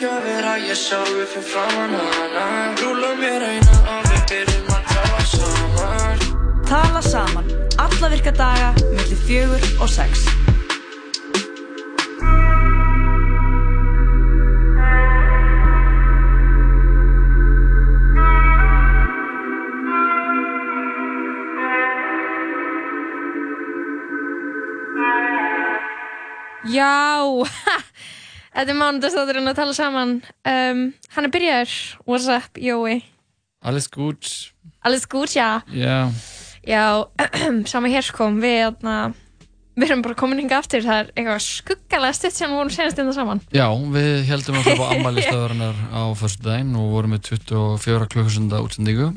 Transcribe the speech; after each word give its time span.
ekki 0.00 0.08
að 0.16 0.22
vera 0.24 0.52
ég 0.56 0.78
sjálfur 0.80 1.26
fyrir 1.28 1.44
framann 1.44 1.92
hana. 1.92 2.44
Rúla 2.80 3.10
mér 3.20 3.42
eina 3.44 3.80
og 3.84 4.06
við 4.08 4.22
byrjum 4.30 4.72
að 4.72 4.88
tala 4.94 5.26
saman. 5.28 6.24
Tala 6.70 7.02
saman, 7.04 7.52
alla 7.84 8.08
virka 8.08 8.32
daga, 8.32 8.72
millir 8.96 9.20
fjögur 9.28 9.66
og 9.76 9.92
sex. 9.92 10.24
Já, 26.70 27.44
þetta 28.54 28.72
er 28.74 28.78
mánudagstátturinn 28.80 29.50
að 29.52 29.58
tala 29.60 29.74
saman. 29.76 30.16
Um, 30.48 30.82
hann 31.14 31.28
er 31.28 31.32
byrjaður. 31.34 31.74
What's 32.06 32.28
up, 32.32 32.58
Jói? 32.60 33.00
Alles 33.62 33.88
gut. 33.92 34.30
Alles 34.84 35.06
gut, 35.08 35.34
já. 35.36 35.60
Já. 35.74 36.10
Já, 36.66 36.84
sama 37.72 37.88
hér 37.92 38.04
sko. 38.04 38.30
Við, 38.40 38.60
þarna, 38.80 38.94
við 39.76 39.86
erum 39.90 40.02
bara 40.04 40.16
komin 40.18 40.40
hinga 40.42 40.58
aftur. 40.60 40.82
Það 40.84 41.00
er 41.02 41.10
eitthvað 41.14 41.42
skuggalega 41.46 42.16
stutt 42.16 42.36
sem 42.36 42.50
við 42.52 42.58
vorum 42.60 42.72
senast 42.74 43.00
innan 43.00 43.16
saman. 43.16 43.40
Já, 43.52 43.66
við 43.92 44.24
heldum 44.28 44.58
að 44.60 44.68
það 44.70 44.80
var 44.82 44.94
ammælistöðurinnar 44.98 45.80
á 45.92 46.02
fyrstu 46.20 46.44
daginn 46.48 46.76
og 46.80 46.90
vorum 46.96 47.14
með 47.16 47.26
24 47.34 48.10
klukkasunda 48.14 48.62
útsendingu. 48.64 49.10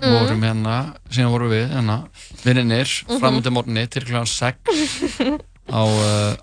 Mhm. 0.00 0.14
Vorum 0.16 0.44
hérna, 0.48 0.74
síðan 1.12 1.32
vorum 1.34 1.50
við 1.52 1.66
hérna, 1.74 1.98
vinninir, 2.40 2.88
Mhm. 3.04 3.18
framönda 3.20 3.50
morgunni 3.52 3.82
til 3.92 4.04
kl. 4.08 4.22
6 4.24 4.56
á 5.76 5.82
uh, 5.84 6.36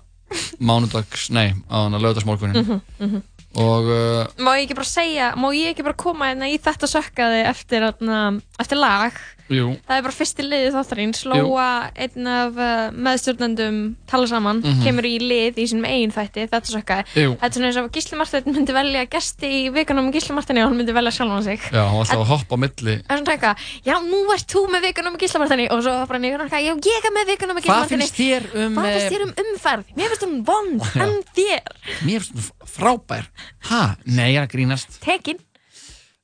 mánudags, 0.60 1.28
nei, 1.34 1.52
á 1.70 1.86
hana 1.86 2.00
lögdagsmorgunin. 2.02 2.62
Mhm, 2.62 2.80
mhm. 2.98 3.22
Og 3.58 3.88
uh, 3.88 4.26
Má 4.44 4.52
ég 4.58 4.66
ekki 4.66 4.76
bara 4.76 4.86
segja, 4.86 5.32
má 5.40 5.48
ég 5.56 5.72
ekki 5.72 5.86
bara 5.86 5.96
koma 5.98 6.28
hérna 6.28 6.50
í 6.52 6.58
þetta 6.60 6.86
sökkaði 6.90 7.40
eftir, 7.48 7.86
eftir 8.60 8.78
lag? 8.78 9.16
Jú, 9.48 9.68
Það 9.88 9.96
er 9.98 10.02
bara 10.06 10.14
fyrsti 10.18 10.44
liðið 10.44 10.74
þáttarins, 10.76 11.20
Lóa, 11.28 11.66
einn 11.96 12.26
af 12.28 12.58
uh, 12.58 12.90
meðstjórnendum 12.92 13.78
tala 14.10 14.26
saman, 14.30 14.60
Mhm. 14.62 14.82
kemur 14.84 15.06
í 15.08 15.14
lið 15.22 15.58
í 15.62 15.66
sínum 15.70 15.86
eigin 15.88 16.12
þætti, 16.12 16.46
þetta 16.52 16.72
sökkaði. 16.74 17.04
Jú. 17.14 17.30
Þetta 17.38 17.46
er 17.48 17.54
svona 17.56 17.68
eins 17.70 17.78
og 17.82 17.90
Gísli 17.92 18.18
Martin 18.18 18.52
myndi 18.54 18.72
velja 18.76 19.06
gesti 19.10 19.48
í 19.48 19.72
vikunum 19.72 20.08
með 20.08 20.18
Gísli 20.18 20.34
Martini 20.36 20.62
og 20.62 20.68
hann 20.70 20.78
myndi 20.80 20.92
velja 20.96 21.12
sjálfan 21.16 21.44
sig. 21.44 21.60
já, 21.72 21.82
hann 21.84 21.96
var 21.96 22.04
alltaf 22.04 22.22
að 22.22 22.30
hoppa 22.32 22.54
á 22.54 22.58
milli. 22.64 22.94
Það 23.02 23.14
er 23.14 23.22
svona 23.22 23.34
eitthvað, 23.36 23.56
já 23.88 23.94
nú 24.04 24.20
ert 24.34 24.46
þú 24.52 24.62
með 24.72 24.86
vikunum 24.88 25.12
með 25.16 25.20
Gísla 25.24 25.40
Martini 25.42 25.68
og 25.70 25.82
svo 25.82 25.94
bara 26.06 26.18
nýður 26.22 26.38
hann 26.38 26.48
eitthvað, 26.48 26.66
já 26.68 26.74
ég 26.92 27.08
er 27.08 27.14
með 27.18 27.26
vikunum 27.32 27.54
með 27.58 27.62
Gísla 27.64 27.74
Hvað 27.74 27.84
Martini. 27.88 28.08
finnst 28.08 28.18
þér 28.18 28.42
um, 28.66 28.74
Hvað 28.78 28.92
finnst 28.92 29.06
eh, 29.06 29.12
þér 29.14 29.26
um 29.26 29.34
umferð? 29.44 29.84
Mér 29.96 30.08
finnst 30.12 30.26
hún 30.28 30.38
vond, 30.44 30.80
en 30.98 31.14
þér? 31.34 31.74
Mér 32.04 32.20
finnst 32.20 32.32
það 32.36 32.72
frábær. 32.78 33.24
Ha? 33.70 33.82
Nei, 34.06 34.32
ég 34.34 34.38
er 34.42 34.46
að 34.46 34.52
grínast. 34.54 35.00
Tekin. 35.02 35.38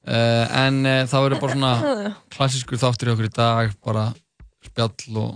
Uh, 0.04 0.44
en 0.66 0.82
uh, 0.84 1.00
það 1.08 1.22
verður 1.24 1.40
bara 1.40 1.54
svona 1.56 1.72
klassískur 2.34 2.80
þáttur 2.82 3.08
í 3.08 3.12
okkur 3.14 3.28
í 3.30 3.34
dag, 3.38 3.70
bara 3.86 4.06
spjall 4.66 5.20
og 5.22 5.34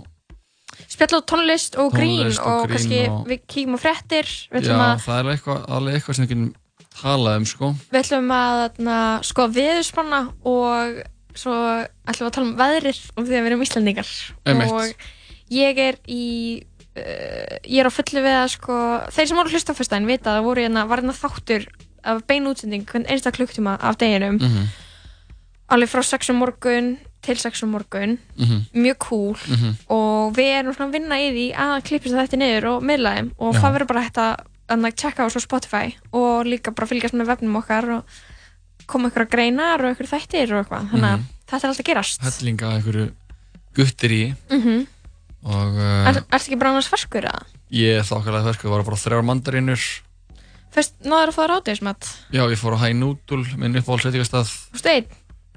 Spjall 0.89 1.19
á 1.19 1.21
tónlist 1.27 1.75
og 1.81 1.89
grín 1.91 2.21
Tónlist 2.21 2.39
og 2.39 2.53
og, 2.53 2.61
grín 2.69 2.75
kannski 2.77 2.99
og- 3.09 3.23
við 3.27 3.41
kíkjum 3.49 3.75
á 3.75 3.79
fréttir, 3.81 4.29
við 4.53 4.69
Já, 4.69 4.75
að 4.77 5.01
það 5.03 5.17
er 5.19 5.31
eitthvað, 5.33 5.63
alveg 5.75 5.97
eitthvað 5.97 6.15
sem 6.19 6.25
við 6.25 6.31
getum 6.31 6.45
talað 6.99 7.39
um, 7.39 7.47
sko. 7.49 7.69
Við 7.89 7.99
ætlum 7.99 8.31
að 8.37 8.79
na, 8.87 8.97
sko 9.27 9.47
viðspanna 9.57 10.21
og 10.53 11.01
svo 11.39 11.55
ætlum 11.59 12.23
við 12.23 12.29
að 12.29 12.35
tala 12.37 12.47
um 12.47 12.55
veðrið 12.61 13.01
og 13.15 13.25
því 13.25 13.35
að 13.35 13.43
við 13.43 13.49
erum 13.51 13.65
Íslandingar 13.65 14.13
Einmitt. 14.49 14.71
og 14.71 15.53
ég 15.59 15.83
er 15.89 15.99
í 16.09 16.23
uh, 16.61 17.57
ég 17.65 17.81
er 17.83 17.89
á 17.89 17.97
fullu 17.97 18.23
við 18.25 18.37
að 18.39 18.49
sko 18.55 18.79
þeir 19.17 19.29
sem 19.33 19.39
voru 19.41 19.51
að 19.51 19.57
hlusta 19.57 19.75
á 19.75 19.79
fyrstæðin 19.81 20.09
vita 20.09 20.31
að 20.31 20.39
það 20.39 20.47
voru 20.49 20.65
hérna, 20.65 20.87
var 20.89 21.03
hérna 21.03 21.17
þáttur 21.19 21.67
af 22.03 22.21
beinu 22.27 22.51
útsending 22.53 22.85
hvern 22.85 23.05
einsta 23.09 23.31
klukktíma 23.31 23.77
af 23.81 23.97
deginum 23.97 24.37
Mhm. 24.39 24.67
alveg 25.69 25.89
frá 25.89 26.03
6 26.03 26.29
um 26.29 26.35
morgun 26.41 26.97
til 27.21 27.35
6 27.37 27.63
um 27.63 27.69
morgun 27.75 28.17
Mhm. 28.37 28.65
mjög 28.73 28.97
cool 28.99 29.35
Mhm. 29.47 29.75
og 29.89 30.33
við 30.35 30.49
erum 30.59 30.73
svona 30.75 30.89
að 30.89 30.93
vinna 30.93 31.15
í 31.15 31.29
því 31.31 31.55
að 31.55 31.83
klippist 31.83 32.15
þetta 32.15 32.37
niður 32.37 32.65
og 32.77 32.83
miðla 32.83 33.15
þeim 33.17 33.31
og 33.39 33.53
Já. 33.53 33.59
það 33.61 33.73
verður 33.77 33.87
bara 33.87 34.01
hægt 34.03 34.17
að, 34.17 34.35
checka 34.95 35.23
á 35.25 35.29
svo 35.29 35.41
Spotify 35.41 35.95
og 36.13 36.45
líka 36.45 36.71
bara 36.75 36.87
fylgjast 36.87 37.13
með 37.13 37.25
vefnum 37.27 37.55
okkar 37.61 37.89
og 37.97 38.03
koma 38.87 39.09
ykkur 39.09 39.25
að 39.27 39.29
greinar 39.29 39.83
og 39.85 39.95
ykkur 39.97 40.07
þættir 40.09 40.51
og 40.53 40.65
eitthvað 40.65 40.89
þannig 40.91 41.09
að 41.13 41.17
Mhm. 41.17 41.25
þetta 41.47 41.63
er 41.63 41.69
alltaf 41.69 41.85
gerast 41.85 42.23
af 42.23 42.81
einhverju 42.81 43.11
guttir 43.75 44.11
í 44.11 44.35
mm 44.49 44.87
og 45.45 45.73
uh, 45.75 46.07
Er, 46.09 46.13
Ertu 46.15 46.49
ekki 46.51 46.57
bara 46.59 46.69
annars 46.71 46.87
ferskur 46.89 47.21
eða? 47.23 47.43
ég 47.71 47.99
er 47.99 48.03
þokkalega 48.03 48.43
fersku, 48.43 48.67
það 48.67 48.69
var 48.75 48.83
bara 48.83 48.97
þrjár 48.97 49.23
mandarínur. 49.23 50.01
Fyrst 50.75 50.93
náður 51.01 51.31
að 51.31 51.37
fá 51.37 51.43
rátiðismat 51.49 52.09
Já, 52.35 52.43
ég 52.51 52.59
fór 52.61 52.75
á 52.77 52.81
High 52.83 52.95
Noodle, 52.99 53.45
minn 53.57 53.77
uppáhaldsveitingastað, 53.79 54.51
Þú 54.77 54.91
einn, 54.93 55.07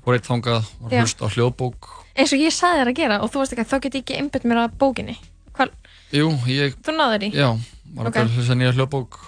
fór 0.05 0.17
eitt 0.17 0.29
þangað, 0.29 0.71
var 0.81 0.91
Já. 0.95 0.97
að 0.97 1.05
hlusta 1.05 1.25
á 1.25 1.29
hljóðbók. 1.35 1.91
eins 2.17 2.33
og 2.33 2.41
ég 2.43 2.53
sagði 2.57 2.81
þér 2.83 2.91
að 2.93 2.97
gera 3.03 3.19
og 3.23 3.31
þú 3.33 3.43
veist 3.43 3.53
ekki 3.55 3.65
að 3.67 3.71
þá 3.73 3.77
get 3.85 3.95
ég 3.99 4.03
ekki 4.07 4.17
einbytt 4.21 4.45
mér 4.49 4.63
að 4.65 4.79
bókinni 4.81 5.17
Hval, 5.53 5.69
Jú, 6.13 6.29
ég, 6.49 6.75
Þú 6.85 6.95
náður 6.97 7.27
í? 7.29 7.31
já, 7.37 7.49
var 7.97 8.07
Ok. 8.09 8.17
að 8.23 8.33
hlusta 8.37 8.55
nýja 8.57 8.73
hljóðbók 8.77 9.19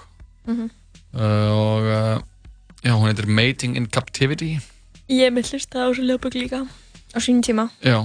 Mhm. 0.47 0.71
uh, 1.15 1.51
og 1.53 1.85
uh, 1.85 2.19
já, 2.85 2.93
hún 2.93 3.09
heitir 3.09 3.27
Mating 3.29 3.77
in 3.77 3.87
Captivity. 3.87 4.59
Ég 5.09 5.33
með 5.33 5.53
hlusta 5.53 5.85
á 5.85 5.89
þessu 5.93 6.05
lögbögg 6.05 6.35
líka 6.41 6.65
á 7.13 7.19
sínum 7.21 7.41
tíma 7.45 7.71
Já, 7.85 8.01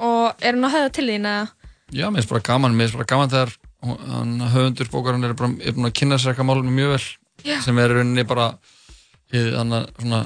og 0.00 0.34
er 0.40 0.52
hún 0.56 0.64
að 0.64 0.74
höfða 0.76 0.92
til 0.92 1.06
þín 1.08 1.28
eða? 1.28 1.48
Já, 1.92 2.08
mér 2.10 2.20
finnst 2.20 2.28
bara 2.28 2.40
gaman, 2.40 2.72
mér 2.76 2.88
finnst 2.88 2.96
bara 3.00 3.08
gaman 3.12 3.30
þegar 3.32 3.56
höfundur 3.82 4.90
bókarinn 4.90 5.24
er, 5.24 5.34
bara, 5.38 5.52
er 5.62 5.76
búin 5.76 5.86
að 5.86 5.96
kynna 6.00 6.18
sér 6.18 6.32
eitthvað 6.32 6.50
málum 6.50 6.74
mjög 6.74 6.96
vel 6.96 7.06
Já. 7.46 7.60
sem 7.62 7.78
er 7.78 7.92
í 7.92 7.98
rauninni 7.98 8.24
bara 8.26 8.48
hið, 9.30 9.52
þannig 9.54 9.90
svona 10.00 10.22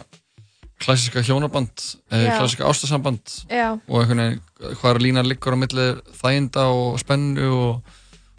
klassíska 0.82 1.22
hjónaband 1.22 1.84
eða 2.10 2.22
Já. 2.24 2.36
klassíska 2.38 2.70
ástasamband 2.70 3.34
Já. 3.50 3.68
og 3.76 4.08
veginn 4.08 4.40
hvaða 4.80 5.02
lína 5.04 5.24
liggur 5.26 5.54
á 5.54 5.58
milli 5.60 5.88
þæginda 6.18 6.66
og 6.72 6.98
spennu 7.02 7.48
og, 7.52 7.94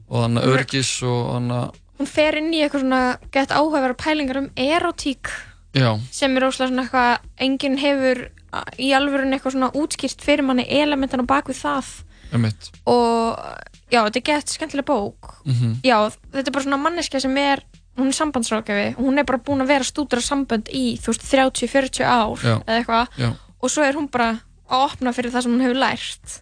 og 0.09 0.25
þannig 0.25 0.49
örgis 0.49 0.93
og 1.05 1.19
þannig 1.35 1.81
hún 1.99 2.09
fer 2.09 2.39
inn 2.39 2.53
í 2.53 2.63
eitthvað 2.63 2.83
svona 2.83 3.01
gett 3.31 3.53
áhugaverðar 3.53 3.99
pælingar 4.01 4.41
um 4.41 4.49
erotík 4.59 5.29
já, 5.77 5.93
sem 6.11 6.33
er 6.37 6.47
óslega 6.47 6.71
svona 6.71 6.87
eitthvað 6.87 7.45
enginn 7.45 7.77
hefur 7.81 8.25
í 8.81 8.89
alvörun 8.97 9.37
eitthvað 9.37 9.55
svona 9.55 9.71
útskýrt 9.77 10.25
fyrir 10.25 10.45
manni 10.47 10.65
elementan 10.65 11.21
á 11.21 11.29
bakvið 11.29 11.61
það 11.61 11.77
um 11.77 11.85
mitt 11.93 12.12
og 12.89 13.39
já, 13.91 14.01
þetta 14.03 14.19
er 14.19 14.27
gett 14.31 14.53
skemmtileg 14.53 14.85
bók. 14.85 15.33
Mhm. 15.45 15.79
já, 15.85 15.97
þetta 16.33 16.47
er 16.47 16.55
bara 16.55 16.65
svona 16.65 16.81
manneskja 16.81 17.21
sem 17.21 17.37
er 17.37 17.63
hún 17.97 18.09
er 18.09 18.17
sambandsrákjafi, 18.17 18.95
hún 18.97 19.19
er 19.19 19.25
bara 19.27 19.37
búin 19.37 19.61
að 19.61 19.67
vera 19.69 19.85
stúdur 19.85 20.17
af 20.17 20.25
sambönd 20.25 20.69
í, 20.73 20.97
þú 20.97 21.13
veist, 21.13 21.27
30-40 21.29 22.07
ár 22.07 22.41
Já. 22.41 22.55
eða 22.65 22.79
eitthvað, 22.79 23.35
og 23.61 23.69
svo 23.69 23.85
er 23.85 23.93
hún 23.93 24.09
bara 24.09 24.39
að 24.69 24.87
opna 24.87 25.13
fyrir 25.13 25.33
það 25.33 25.45
sem 25.45 25.53
hún 25.53 25.61
hefur 25.61 25.79
lært. 25.83 26.39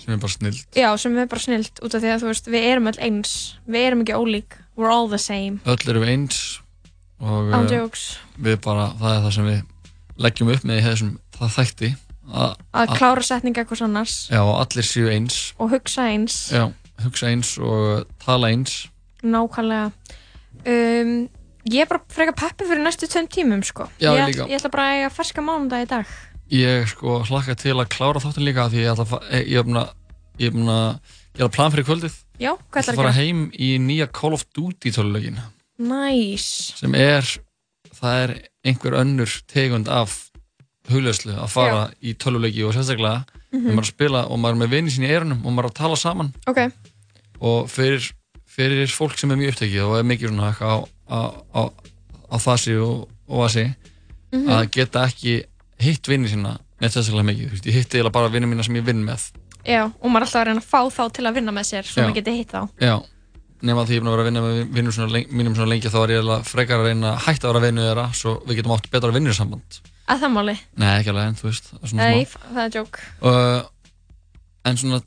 Sem 0.00 0.14
er 0.14 0.18
bara 0.18 0.32
snill 0.32 0.58
já, 0.74 0.88
sem 0.98 1.18
er 1.18 1.28
bara 1.30 1.40
snilt 1.40 1.80
út 1.84 1.94
af 1.94 2.02
því 2.02 2.10
að 2.14 2.24
þú 2.24 2.30
veist, 2.32 2.48
við 2.50 2.66
erum 2.72 2.88
öll 2.90 2.98
eins. 2.98 3.34
Við 3.68 3.86
erum 3.88 4.02
ekki 4.02 4.16
ólík, 4.16 4.56
we're 4.76 4.90
all 4.90 5.08
the 5.08 5.20
same. 5.20 5.60
Öll 5.64 5.78
erum 5.88 6.02
við 6.02 6.14
eins 6.16 6.40
og 7.20 7.52
Án 7.54 7.68
eh, 7.72 8.00
við 8.42 8.58
bara, 8.64 8.88
það 8.98 9.12
er 9.14 9.22
það 9.24 9.34
sem 9.36 9.46
við 9.48 9.60
leggjum 10.24 10.50
upp 10.54 10.64
með 10.64 10.80
í 10.80 10.84
þessum 10.88 11.12
það 11.34 11.54
þætti 11.58 11.92
að, 12.32 12.94
klára 12.98 13.22
setninga 13.22 13.62
eitthvað 13.64 13.84
annars. 13.88 14.14
Já, 14.32 14.40
allir 14.42 14.86
séu 14.88 15.08
eins. 15.12 15.38
Og 15.60 15.70
hugsa 15.74 16.06
eins. 16.10 16.36
Já, 16.54 16.66
hugsa 17.04 17.30
eins 17.30 17.54
og 17.58 18.04
tala 18.24 18.50
eins. 18.54 18.86
Nákvæmlega. 19.24 19.92
Um, 20.64 21.14
ég 21.68 21.80
er 21.84 21.88
bara 21.90 22.02
frekar 22.12 22.36
peppi 22.38 22.68
fyrir 22.68 22.84
næstu 22.84 23.08
tveim 23.10 23.28
tímum 23.28 23.64
sko. 23.64 23.88
Já, 24.00 24.12
ég, 24.12 24.16
ég 24.16 24.24
ætl- 24.24 24.32
líka. 24.32 24.48
ég 24.48 24.58
ætla 24.60 24.70
bara 24.72 24.86
að 24.88 24.98
eiga 24.98 25.10
ferska 25.12 25.44
mánudag 25.44 25.84
í 25.84 25.88
dag. 25.90 26.06
Ég 26.52 26.88
sko 26.88 27.18
hlakka 27.24 27.56
til 27.56 27.74
að 27.76 27.88
klára 27.92 28.20
þáttin 28.20 28.44
líka 28.48 28.68
því 28.72 28.84
ég 28.84 28.92
ætla 28.92 29.06
að 29.08 29.26
eh, 29.30 29.44
ég 29.48 31.40
er 31.40 31.48
að 31.48 31.52
plan 31.52 31.72
fyrir 31.72 31.86
kvöldið. 31.88 32.14
Já, 32.38 32.52
Ég 32.52 32.78
ætla 32.80 32.92
að 32.92 32.98
fara 33.00 33.12
heim 33.16 33.50
í 33.54 33.74
nýja 33.78 34.08
Call 34.12 34.34
of 34.34 34.44
Duty 34.54 34.90
töluleikin 34.90 35.38
Nice. 35.78 36.74
sem 36.78 36.94
er 36.94 37.22
það 37.94 38.18
er 38.24 38.32
einhver 38.66 38.96
önnur 39.00 39.30
tegund 39.50 39.88
af 39.88 40.30
hugleðslu 40.90 41.34
að 41.38 41.48
fara 41.52 41.84
í 42.02 42.14
töluleiki 42.20 42.64
og 42.66 42.74
sérstaklega 42.76 43.24
Mhm. 43.54 43.62
þegar 43.62 43.74
maður 43.76 43.84
að 43.86 43.92
spila 43.94 44.20
og 44.28 44.38
maður 44.42 44.54
er 44.56 44.60
með 44.64 44.70
vinni 44.74 44.90
sín 44.90 45.04
í 45.06 45.10
eyrunum 45.14 45.44
og 45.46 45.52
maður 45.52 45.64
er 45.64 45.70
að 45.70 45.74
tala 45.78 45.96
saman. 45.96 46.32
Ok, 46.46 46.58
og 47.40 47.68
fyrir, 47.70 48.12
fyrir 48.46 48.86
fólk 48.90 49.16
sem 49.18 49.30
er 49.30 49.36
mjög 49.36 49.52
upptekið 49.54 49.84
og 49.86 49.98
er 49.98 50.02
mikið 50.02 50.28
svona 50.28 50.50
á, 50.58 50.74
á, 51.08 51.20
á, 51.54 51.62
á 52.32 52.36
þassi 52.42 52.74
og, 52.82 53.08
og 53.28 53.38
vassi 53.44 53.74
Mhm. 54.34 54.48
að 54.50 54.70
geta 54.70 55.04
ekki 55.06 55.44
hitt 55.78 56.02
vinni 56.08 56.28
sína 56.28 56.58
neitt 56.80 56.92
sérstaklega 56.92 57.24
mikið, 57.30 57.46
þú 57.46 57.50
veist, 57.54 57.66
ég 57.66 57.72
hitti 57.78 58.10
bara 58.10 58.28
vinni 58.28 58.46
mína 58.50 58.64
sem 58.64 58.74
ég 58.74 58.84
vinn 58.84 59.04
með. 59.04 59.30
Já, 59.64 59.84
og 59.86 60.10
maður 60.10 60.16
er 60.16 60.26
alltaf 60.26 60.40
að 60.42 60.46
reyna 60.46 60.60
að 60.60 60.68
fá 60.68 60.80
þá 60.90 61.12
til 61.12 61.24
að 61.24 61.34
vinna 61.34 61.52
með 61.52 61.64
sér 61.70 61.82
svo 61.86 62.02
Já. 62.02 62.08
maður 62.08 62.14
geti 62.18 62.36
hitt 62.36 62.50
þá. 62.52 62.68
Já, 62.80 63.02
nema 63.62 63.84
því 63.86 63.94
ég 63.94 63.96
er 63.96 64.00
búin 64.02 64.10
að 64.10 64.16
vera 64.16 64.22
að 64.22 64.30
vinna 64.32 64.42
með 64.42 64.74
vinnum 64.74 64.92
svona, 64.92 65.12
len- 65.12 65.30
mínum 65.30 65.54
svona 65.54 65.68
lengi 65.70 65.88
þá 65.88 65.98
er 66.04 66.10
ég 66.18 66.44
frekar 66.44 66.78
að 66.80 66.86
reyna 66.90 67.14
að 67.14 67.20
hætta 67.22 67.46
að 67.48 67.52
vera 67.54 67.66
vinnu 67.70 67.80
þeirra 67.86 68.06
svo 68.14 68.34
við 68.46 68.56
getum 68.58 68.72
átt 68.76 68.90
betra 68.90 69.12
vinnusamband 69.14 69.80
að 70.08 70.20
það 70.24 70.32
máli, 70.36 70.54
Nei, 70.76 70.90
ekki 71.00 71.12
alveg, 71.14 71.28
en 71.30 71.38
þú 71.40 71.46
veist 71.48 71.70
nei, 71.96 72.24
það 72.28 72.62
er 72.66 72.74
joke 72.78 73.04
uh, 73.24 73.62
En 74.64 74.76
svona 74.80 75.00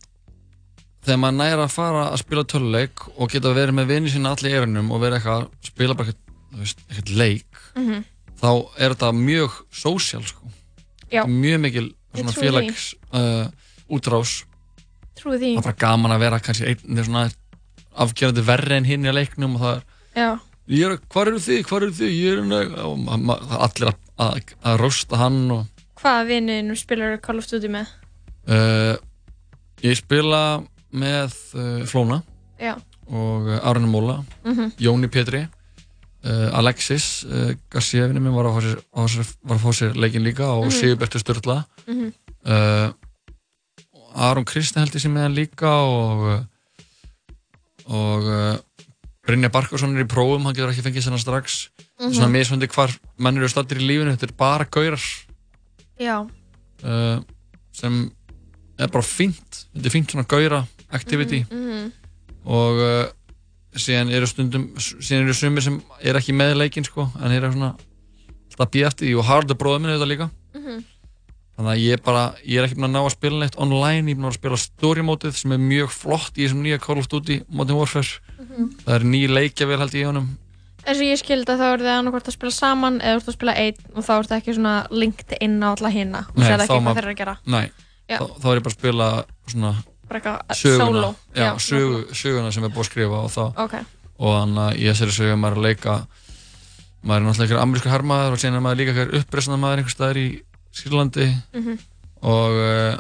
þegar 1.08 1.20
maður 1.24 1.38
næra 1.40 1.64
að 1.68 1.72
fara 1.74 2.02
að 2.12 2.20
spila 2.22 2.44
töluleik 2.52 3.06
og 3.16 3.30
geta 3.32 3.54
verið 3.56 3.78
með 3.78 3.88
vinni 3.94 4.12
sína 4.12 4.34
allir 4.36 4.52
í 4.52 4.58
erunum 4.60 4.90
og 4.92 5.00
vera 5.06 5.18
eitthvað 5.20 5.46
að 5.46 5.70
spila 5.72 5.96
bara 5.98 6.12
eitthvað, 6.12 7.14
leik 7.18 7.62
Mhm. 7.78 8.04
þá 8.42 8.50
er 8.82 8.94
þetta 8.96 9.12
mjög 9.18 9.54
sósjál 9.74 10.24
sko. 10.26 10.50
Mjög 11.30 11.60
mikil 11.64 11.88
félags 12.36 12.92
uh, 13.14 13.48
útrás 13.90 14.44
Trúi 15.18 15.38
því. 15.40 15.52
það 15.56 15.62
er 15.62 15.68
bara 15.70 15.80
gaman 15.86 16.12
að 16.16 16.20
vera 16.26 16.40
kannski 16.44 16.68
einn 16.74 17.04
svona 17.06 17.24
afgerandi 17.98 18.44
verri 18.46 18.76
en 18.78 18.86
hinn 18.90 19.06
í 19.10 19.14
leiknum 19.14 19.56
og 19.58 19.62
það 19.64 19.78
er, 19.78 19.84
Já. 20.18 20.30
ég 20.68 20.86
er, 20.92 20.98
hvað 21.10 21.32
eru 21.32 21.42
þið, 21.48 21.62
hvað 21.70 21.78
eru 21.88 21.96
þið, 22.02 22.12
ég 22.18 22.34
er 22.34 22.42
hérna 22.42 22.60
og 22.86 23.08
er 23.16 23.58
allir 23.68 23.90
að, 23.94 23.98
að, 24.20 24.54
að 24.64 24.78
rosta 24.82 25.18
hann 25.22 25.52
og 25.52 25.66
Hvaða 25.98 26.26
vinnu 26.30 26.76
spilar 26.78 27.18
Call 27.22 27.40
of 27.42 27.48
Duty 27.50 27.70
með? 27.74 27.88
uh, 28.48 28.96
ég 29.84 29.98
spila 29.98 30.42
með 30.94 31.34
uh, 31.58 31.86
Flóna 31.90 32.22
Já. 32.62 32.76
og 33.10 33.48
Arne 33.62 33.88
Móla 33.90 34.20
Mhm. 34.46 34.72
Jóni 34.80 35.08
Pétri 35.12 35.42
uh, 35.48 36.50
Alexis 36.58 37.26
Garcia 37.70 38.08
vinnu 38.08 38.20
minn 38.22 38.34
var 38.36 38.46
að 38.46 38.56
fá 38.58 38.62
sér, 38.68 39.74
sér, 39.74 39.96
leikin 39.98 40.24
líka 40.26 40.46
og 40.54 40.66
Mhm. 40.70 40.72
Sigurbertur 40.78 41.20
Sturla 41.24 41.66
Mhm. 41.88 42.14
uh, 42.46 42.92
Aron 44.18 44.46
Kristi 44.46 44.80
held 44.80 44.94
ég 44.96 45.02
sem 45.02 45.14
með 45.14 45.22
hann 45.28 45.36
líka 45.36 45.70
og 45.70 46.46
og 47.88 48.62
Brynja 49.28 49.50
Barkarsson 49.52 49.96
er 49.98 50.04
í 50.06 50.08
prófum, 50.08 50.44
hann 50.48 50.56
getur 50.56 50.72
ekki 50.72 50.84
fengið 50.86 51.04
senna 51.06 51.20
strax 51.20 51.70
Mhm. 52.00 52.14
svona 52.14 52.30
misfandi 52.30 52.68
hvar 52.70 52.92
menn 53.18 53.38
eru 53.38 53.48
stattir 53.50 53.80
í 53.82 53.88
lífinu, 53.88 54.12
þetta 54.16 54.28
er 54.30 54.34
bara 54.38 54.66
gaurar 54.66 55.02
Já. 56.00 56.30
uh, 56.84 57.22
sem 57.74 58.12
er 58.78 58.88
bara 58.94 59.04
fínt 59.04 59.66
þetta 59.76 59.86
er 59.86 59.96
fínt 59.96 60.12
svona 60.14 60.28
gaura 60.30 60.68
activity 60.94 61.44
Mhm. 61.50 61.92
og 62.46 62.78
uh, 62.78 63.08
síðan 63.76 64.12
eru 64.14 64.26
stundum 64.30 64.70
síðan 64.78 65.24
eru 65.26 65.34
sumir 65.34 65.62
sem 65.64 65.82
er 66.04 66.16
ekki 66.16 66.34
með 66.34 66.54
í 66.54 66.58
leikinn 66.64 66.86
sko, 66.86 67.10
en 67.20 67.32
eru 67.32 67.52
svona 67.52 67.76
alltaf 68.58 68.96
því 68.98 69.18
og 69.18 69.26
Haraldur 69.26 69.58
bróður 69.58 69.82
minn 69.82 69.92
er 69.92 69.98
þetta 69.98 70.12
líka 70.14 70.30
Mhm. 70.56 70.84
þannig 71.58 71.74
að 71.74 71.82
ég 71.82 72.04
bara, 72.04 72.36
ég 72.46 72.58
er 72.62 72.66
ekki 72.68 72.76
búinn 72.78 72.90
að 72.90 72.96
ná 72.96 73.06
að 73.06 73.12
spila 73.18 73.40
neitt 73.40 73.58
online, 73.58 74.06
ég 74.08 74.12
er 74.18 74.22
búinn 74.22 74.32
að 74.32 74.38
spila 74.40 74.58
story 74.58 75.02
mótið 75.02 75.34
sem 75.34 75.52
er 75.52 75.58
mjög 75.58 75.90
flott 75.90 76.34
í 76.38 76.46
þessum 76.46 76.62
nýja 76.62 76.80
Call 76.80 77.00
of 77.00 77.08
Duty 77.10 77.42
Modern 77.50 77.78
Warfare 77.78 78.20
Mhm. 78.40 78.70
það 78.86 78.96
er 78.96 79.04
ný 79.04 79.28
leikjavél 79.28 79.78
held 79.80 79.92
ég 79.94 80.02
í 80.06 80.06
honum 80.06 80.38
eins 80.88 81.02
og 81.02 81.08
ég 81.08 81.20
skildi 81.20 81.52
að 81.54 81.60
þá 81.62 81.66
eru 81.74 81.86
þið 81.86 81.94
annarkvort 81.98 82.30
að 82.32 82.36
spila 82.38 82.54
saman 82.56 82.98
eða 83.02 83.18
þú 83.18 83.22
ert 83.24 83.28
að 83.32 83.38
spila 83.38 83.56
einn 83.64 83.82
og 83.94 84.06
þá 84.08 84.14
ert 84.18 84.34
ekki 84.38 84.56
svona 84.58 84.76
linked 84.92 85.36
inn 85.44 85.58
á 85.60 85.68
alla 85.74 85.92
hina 85.94 86.22
og 86.32 86.40
sér 86.44 86.64
ekki 86.64 86.80
hvað 86.80 86.98
þeir 87.00 87.04
eru 87.04 87.14
að 87.14 87.20
gera. 87.22 87.36
nei, 87.46 87.66
Já. 88.08 88.18
þá, 88.18 88.26
þá 88.42 88.48
er 88.52 88.60
ég 88.60 88.66
bara 88.68 88.74
að 88.74 88.78
spila 88.78 89.10
svona 89.52 89.72
uh, 89.74 90.56
söguna. 90.56 90.86
solo 90.86 91.10
já, 91.36 91.50
sögu, 91.68 92.00
söguna 92.16 92.52
sem 92.56 92.64
er 92.68 92.72
búið 92.74 92.86
að 92.86 92.90
skrifa 92.92 93.20
og 93.26 93.34
þá. 93.34 93.44
Ok, 93.66 93.76
og 94.18 94.38
þannig 94.38 94.64
að 94.64 94.80
í 94.80 94.88
þessari 94.92 95.16
sögu 95.18 95.34
er 95.36 95.42
maður 95.44 95.60
að 95.62 95.68
leika 95.68 95.98
maður 97.08 97.20
er 97.20 97.26
náttúrulega 97.28 97.48
einhver 97.52 97.64
amerískur 97.66 97.94
hermaður 97.94 98.38
og 98.38 98.42
síðan 98.42 98.58
er 98.58 98.64
maður 98.66 98.80
líka 98.82 98.94
einhver 98.96 99.14
uppreisna 99.20 99.60
maður 99.62 99.82
einhver 99.84 99.94
staðar 99.98 100.22
í 100.24 100.28
Sýrlandi. 100.78 101.28
Mhm. 101.58 101.78
og 102.28 102.56
uh, 102.62 102.98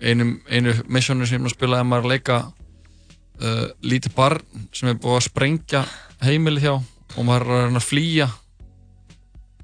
einu, 0.00 0.24
einu 0.48 0.72
missjónu 0.88 1.26
sem 1.26 1.38
ég 1.38 1.42
er 1.44 1.50
að 1.50 1.54
spila 1.56 1.78
er 1.82 1.86
maður 1.88 2.06
að 2.08 2.12
leika 2.14 2.38
uh, 3.42 3.66
lítið 3.82 4.14
barn 4.16 4.64
sem 4.72 4.88
er 4.92 4.98
búið 5.00 5.18
að 5.18 5.26
sprengja 5.28 5.82
heimilið 6.24 6.64
hjá 6.68 6.74
og 7.16 7.26
maður 7.28 7.54
er 7.56 7.78
að 7.78 7.86
flýja. 7.86 8.28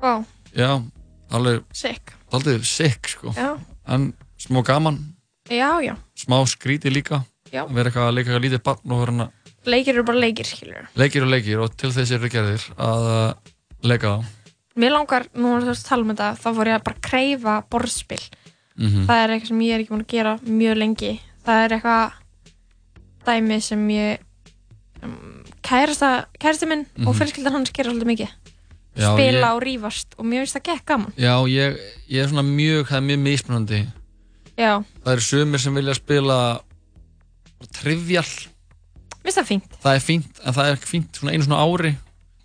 Wow, 0.02 0.24
já, 0.56 0.70
alveg 1.34 1.62
sick. 1.72 2.14
aldrei 2.32 2.58
sick 2.68 3.08
sko. 3.14 3.32
Já, 3.36 3.54
en 3.88 4.12
smá 4.40 4.62
gaman, 4.66 5.00
já, 5.48 5.80
já, 5.84 5.96
smá 6.18 6.40
skríti 6.48 6.92
líka. 6.92 7.24
Já. 7.54 7.66
vera 7.70 7.90
eitthvað 7.90 8.08
að 8.08 8.14
leika 8.16 8.30
eitthvað 8.30 8.44
lítið 8.48 8.62
barn 8.66 8.92
og 8.94 9.02
vera 9.04 9.12
að 9.28 9.68
leikir 9.70 9.94
eru 9.94 10.04
bara 10.08 10.20
leikir 10.24 10.48
skilur 10.48 10.88
leikir 10.98 11.22
og 11.24 11.30
leikir 11.30 11.60
og 11.62 11.76
til 11.78 11.90
þess 11.94 12.14
eru 12.16 12.30
gerðir 12.32 12.64
að 12.74 13.04
uh, 13.12 13.52
leika 13.86 14.10
þá. 14.16 14.32
Mér 14.74 14.90
langar, 14.96 15.28
nú 15.38 15.52
er 15.54 15.68
það 15.68 15.76
að 15.76 15.84
tala 15.86 16.02
um 16.02 16.10
þetta 16.10 16.30
þá 16.40 16.48
fór 16.56 16.70
ég 16.70 16.80
að 16.80 16.86
bara 16.88 17.04
kreyfa 17.08 17.54
borðspil. 17.70 18.20
Mm 18.74 19.04
það 19.06 19.20
er 19.20 19.32
eitthvað 19.34 19.50
sem 19.52 19.62
ég 19.62 19.74
er 19.74 19.84
ekki 19.84 19.92
búin 19.92 20.02
að 20.02 20.14
gera 20.16 20.32
mjög 20.42 20.78
lengi. 20.80 21.12
Það 21.46 21.64
er 21.64 21.74
eitthvað 21.76 22.16
dæmi 23.28 23.58
sem 23.62 23.84
ég 23.94 24.24
um, 25.06 25.33
kærasta, 25.64 26.26
kærasti 26.40 26.66
minn 26.68 26.86
og 27.06 27.14
Mhm. 27.14 27.18
fjölskyldan 27.20 27.52
hans 27.56 27.70
gera 27.72 27.90
svolítið 27.90 28.10
mikið 28.12 28.28
Já, 28.94 29.08
spila 29.14 29.48
ég- 29.48 29.54
og 29.56 29.62
rífast 29.62 30.06
og 30.18 30.24
mér 30.24 30.44
finnst 30.44 30.56
það 30.56 30.62
gekk 30.68 30.84
gaman 30.86 31.12
Já, 31.18 31.34
ég, 31.50 31.78
ég 32.08 32.22
er 32.22 32.28
svona 32.28 32.44
mjög, 32.46 32.86
það 32.86 32.96
er 32.96 33.06
mjög 33.08 33.18
mismunandi. 33.24 33.80
já, 34.58 34.84
Það 35.04 35.12
eru 35.12 35.20
sumir 35.20 35.58
sem 35.60 35.74
vilja 35.74 35.94
spila 35.94 36.60
trivial, 37.72 38.24
mér 39.24 39.32
finnst 39.32 39.38
það 39.40 39.48
fínt 39.50 39.76
það 39.82 39.94
er 39.98 40.04
fínt, 40.04 40.40
en 40.44 40.52
það 40.54 40.68
er 40.70 40.76
ekki 40.76 40.90
fínt 40.92 41.18
svona 41.18 41.32
einu 41.34 41.44
svona 41.46 41.64
ári. 41.64 41.96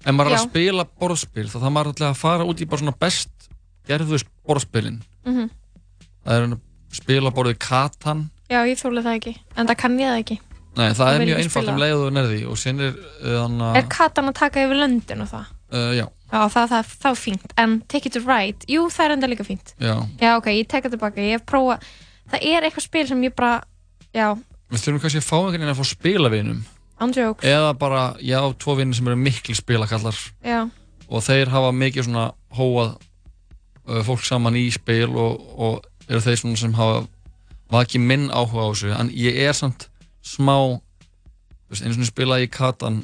En 0.08 0.16
maður 0.16 0.32
er 0.32 0.38
að 0.38 0.46
spila 0.50 0.86
borðspil, 1.00 1.48
þá 1.52 1.58
það 1.60 1.74
maður 1.76 1.90
alltaf 1.92 2.10
að 2.14 2.16
fara 2.22 2.46
út 2.48 2.62
í 2.64 2.68
bara 2.70 2.80
svona 2.82 2.96
best 3.00 3.50
gerðust 3.90 4.30
borðspilin. 4.48 5.02
mm 5.26 5.50
Það 6.26 6.36
er 6.36 6.46
að 6.48 6.60
spila 6.92 7.32
borðið 7.32 7.58
Katan. 7.60 8.30
já, 8.50 8.64
ég 8.66 8.80
þóla 8.80 9.04
það 9.04 9.16
ekki, 9.20 9.36
en 9.58 9.68
það 9.68 9.78
kann 9.78 9.98
ég 10.00 10.08
það 10.10 10.20
ekki 10.24 10.40
Nei, 10.78 10.92
það 10.96 11.10
er 11.14 11.24
mjög 11.24 11.32
ég 11.32 11.42
einfalt 11.44 11.72
um 11.72 11.80
leið 11.82 11.96
og 11.96 12.04
þú 12.04 12.12
nærði 12.16 12.40
og 12.48 12.60
síðan 12.62 12.84
er 12.86 13.00
þannig 13.24 13.80
er 13.80 13.88
katan 13.92 14.30
að 14.30 14.36
taka 14.40 14.66
yfir 14.66 14.80
löndin 14.80 15.24
og 15.26 15.32
það? 15.32 15.48
Uh, 15.70 15.90
já, 15.98 16.06
já, 16.30 16.40
það, 16.54 16.76
er 17.10 17.18
fínt, 17.20 17.56
en 17.62 17.74
take 17.92 18.10
it 18.10 18.16
to 18.16 18.22
ride? 18.26 18.66
Jú, 18.70 18.86
það 18.94 19.06
er 19.06 19.16
enda 19.16 19.30
líka 19.30 19.46
fínt. 19.46 19.74
Já, 19.82 19.96
já, 20.22 20.30
ok, 20.38 20.50
ég 20.56 20.70
tek 20.70 20.86
það 20.86 20.96
tilbaka, 20.96 21.26
ég 21.26 21.44
prófa 21.50 21.80
það 22.30 22.48
er 22.52 22.68
eitthvað 22.68 22.86
spil 22.86 23.06
sem 23.10 23.26
ég 23.28 23.36
bara 23.38 23.60
já, 24.16 24.32
við 24.70 24.86
þurfum 24.86 25.04
kannski 25.04 25.22
að 25.22 25.28
fá 25.28 25.36
einhvern 25.40 25.58
veginn 25.58 25.74
að 25.74 25.82
fá 25.82 25.90
spilavinum. 25.92 26.64
Andjóks 27.00 27.48
eða 27.48 27.76
bara, 27.80 28.02
já, 28.22 28.40
tvo 28.62 28.76
vinni 28.80 28.98
sem 28.98 29.10
eru 29.10 29.20
mikil 29.20 29.58
spilakallar. 29.58 30.18
Já, 30.46 30.64
og 31.10 31.26
þeir 31.26 31.54
hafa 31.54 31.72
mikið 31.76 32.10
svona 32.10 32.26
hóað 32.58 32.96
uh, 33.90 34.02
fólk 34.06 34.26
saman 34.26 34.58
í 34.60 34.68
spil 34.74 35.10
og, 35.10 35.40
og 35.58 36.10
eru 36.10 36.22
þeir 36.26 36.42
svona 36.44 36.62
sem 36.62 36.76
hafa 36.78 37.06
vakið 37.74 38.06
minn 38.10 38.28
áhuga 38.34 38.66
á 38.66 38.70
þessu. 38.72 38.92
En 38.98 39.14
ég 39.14 39.38
er 39.46 39.56
samt 39.58 39.88
smá 40.24 40.56
einu 41.70 41.94
svona 41.94 42.10
spilaði 42.10 42.48
í 42.48 42.52
Katan 42.52 43.04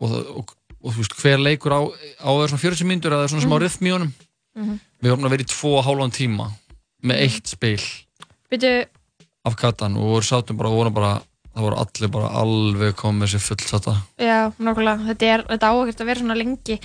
og, 0.00 0.10
það- 0.10 0.30
og, 0.38 0.52
og 0.84 0.94
veist 0.98 1.14
hver 1.18 1.38
leikur 1.42 1.72
á, 1.74 1.80
á 2.20 2.28
að 2.28 2.38
vera 2.38 2.50
svona 2.52 2.64
40 2.64 2.84
mínútur 2.88 3.12
eða 3.16 3.28
svona 3.32 3.44
smá 3.46 3.56
Mhm. 3.56 3.62
rytm 3.64 3.86
í 3.88 3.92
honum 3.96 4.12
Mhm. 4.58 4.78
við 5.02 5.10
vorum 5.10 5.24
að 5.24 5.30
vera 5.30 5.42
í 5.42 5.50
tvo 5.52 5.72
og 5.78 5.84
hálfan 5.84 6.12
tíma 6.12 6.50
með 7.04 7.16
eitt 7.24 7.46
spil 7.46 7.80
byrju, 8.50 8.86
af 9.44 9.56
Katan 9.56 9.96
og 9.96 10.18
við 10.18 10.26
sátum 10.28 10.56
bara 10.56 10.68
og 10.68 10.76
vorum 10.78 10.94
bara 10.94 11.22
það 11.54 11.62
voru 11.64 11.76
allir 11.82 12.10
bara 12.10 12.28
alveg 12.42 12.94
komið 12.94 13.32
sér 13.34 13.42
fullsata 13.48 13.94
já, 14.18 14.52
nákvæmlega 14.58 15.06
þetta 15.08 15.26
er, 15.34 15.42
þetta 15.48 15.68
á 15.70 15.74
ekkert 15.82 16.00
að 16.00 16.06
vera 16.06 16.20
svona 16.20 16.36
lengi 16.38 16.80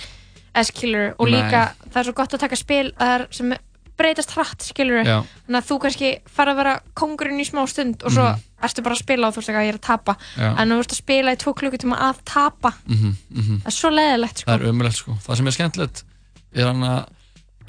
as 0.54 0.70
killer 0.70 1.14
og 1.18 1.28
Nei. 1.28 1.34
líka 1.42 1.74
það 1.90 1.96
er 2.00 2.04
svo 2.04 2.14
gott 2.14 2.32
að 2.34 2.40
taka 2.40 2.56
spil 2.56 2.92
það 2.92 3.20
er 3.20 3.26
sem 3.30 3.54
breytast 3.98 4.30
hratt, 4.34 4.62
skilur 4.62 5.04
já, 5.06 5.20
þannig 5.46 5.60
að 5.60 5.68
þú 5.68 5.78
kannski 5.84 6.08
fara 6.26 6.52
að 6.52 6.56
vera 6.62 6.74
kongurinn 6.98 7.38
í 7.40 7.46
smá 7.46 7.62
stund 7.68 8.02
og 8.02 8.10
svo 8.12 8.24
Mhm. 8.32 8.40
ertu 8.64 8.82
bara 8.82 8.94
að 8.94 9.02
spila 9.04 9.26
og 9.28 9.34
þú 9.34 9.36
veist 9.42 9.48
ekki 9.52 9.60
að 9.60 9.66
ég 9.68 9.72
er 9.74 9.78
að 9.78 9.86
tapa. 9.86 10.16
Já. 10.36 10.48
En 10.58 10.68
þú 10.68 10.78
ert 10.80 10.92
að 10.92 11.02
spila 11.02 11.32
í 11.32 11.36
tvo 11.38 11.54
klukkutíma 11.54 11.96
að 12.00 12.16
tapa 12.24 12.72
mhm, 12.88 13.14
mhm. 13.30 13.60
það 13.62 13.66
er 13.66 13.78
svo 13.78 13.90
leðilegt 13.90 14.38
sko. 14.38 14.50
Það 14.50 14.60
er 14.60 14.68
umrætt 14.72 14.96
sko. 14.98 15.16
Það 15.26 15.36
sem 15.36 15.46
er 15.46 15.56
skemmtilegt 15.58 16.04
er 16.54 16.66
hann 16.66 16.82
að 16.82 17.06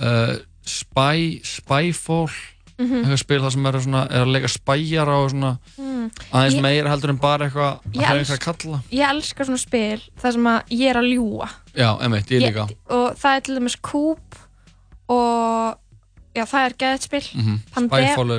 uh, 0.02 0.36
Spy, 0.66 1.42
Spyfall 1.44 2.30
Mhm. 2.78 3.06
eitthvað 3.06 3.20
spil 3.22 3.40
það 3.40 3.52
sem 3.54 3.66
er, 3.66 3.72
svona, 3.80 4.00
er 4.12 4.22
að 4.26 4.32
leika 4.36 4.48
spæjar 4.52 5.08
á 5.08 5.18
svona 5.32 5.52
mm. 5.80 6.10
aðeins 6.34 6.56
Ég- 6.58 6.62
meira 6.66 6.90
heldur 6.92 7.10
en 7.14 7.18
bara 7.24 7.46
eitthvað 7.48 7.70
að 7.72 7.94
Ég 7.96 8.04
hafa 8.04 8.20
elsk- 8.20 8.34
eitthvað 8.36 8.56
að 8.56 8.64
kalla. 8.66 8.80
ég 8.92 9.10
elskar 9.10 9.46
svona 9.46 9.62
spil 9.62 10.02
þar 10.20 10.32
sem 10.34 10.44
að 10.52 10.62
ég 10.76 10.90
er 10.90 10.96
að 11.00 11.08
ljúa 11.14 11.50
já, 11.74 11.90
emitt, 12.04 12.28
ég 12.36 12.42
líka. 12.44 12.66
Og 12.90 13.16
það 13.16 13.36
er 13.38 13.40
til 13.42 13.56
dæmis 13.56 13.78
Coop 13.82 14.36
og 15.08 15.78
já, 16.36 16.44
það 16.52 16.66
er 16.70 16.76
geðspil. 16.84 17.24
Mm 17.36 17.56
líka 17.56 17.76
hann 17.76 17.90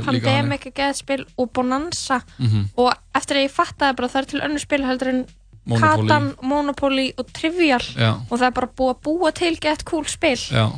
Pandemic 0.06 0.66
er 0.66 0.74
geðspil 0.80 1.24
og 1.36 1.50
Bonanza. 1.52 2.20
Mm 2.38 2.68
og 2.76 2.92
eftir 3.16 3.40
að 3.40 3.46
ég 3.48 3.54
fattaði 3.56 3.96
bara 3.98 4.08
að 4.08 4.14
það 4.14 4.22
er 4.22 4.30
til 4.32 4.40
önnur 4.48 4.64
spil 4.66 4.84
heldur 4.86 5.12
en 5.14 5.24
Monopoly. 5.66 6.06
Katan, 6.06 6.26
Monopoly 6.46 7.06
og 7.18 7.32
Trivial. 7.34 7.82
Já, 7.98 8.12
og 8.30 8.36
það 8.38 8.46
er 8.46 8.54
bara 8.60 8.68
búið 8.78 8.92
að 8.94 9.00
búa 9.08 9.32
til 9.34 9.56
gett 9.58 9.82
cool 9.88 10.04
spil. 10.06 10.36
Já, 10.38 10.68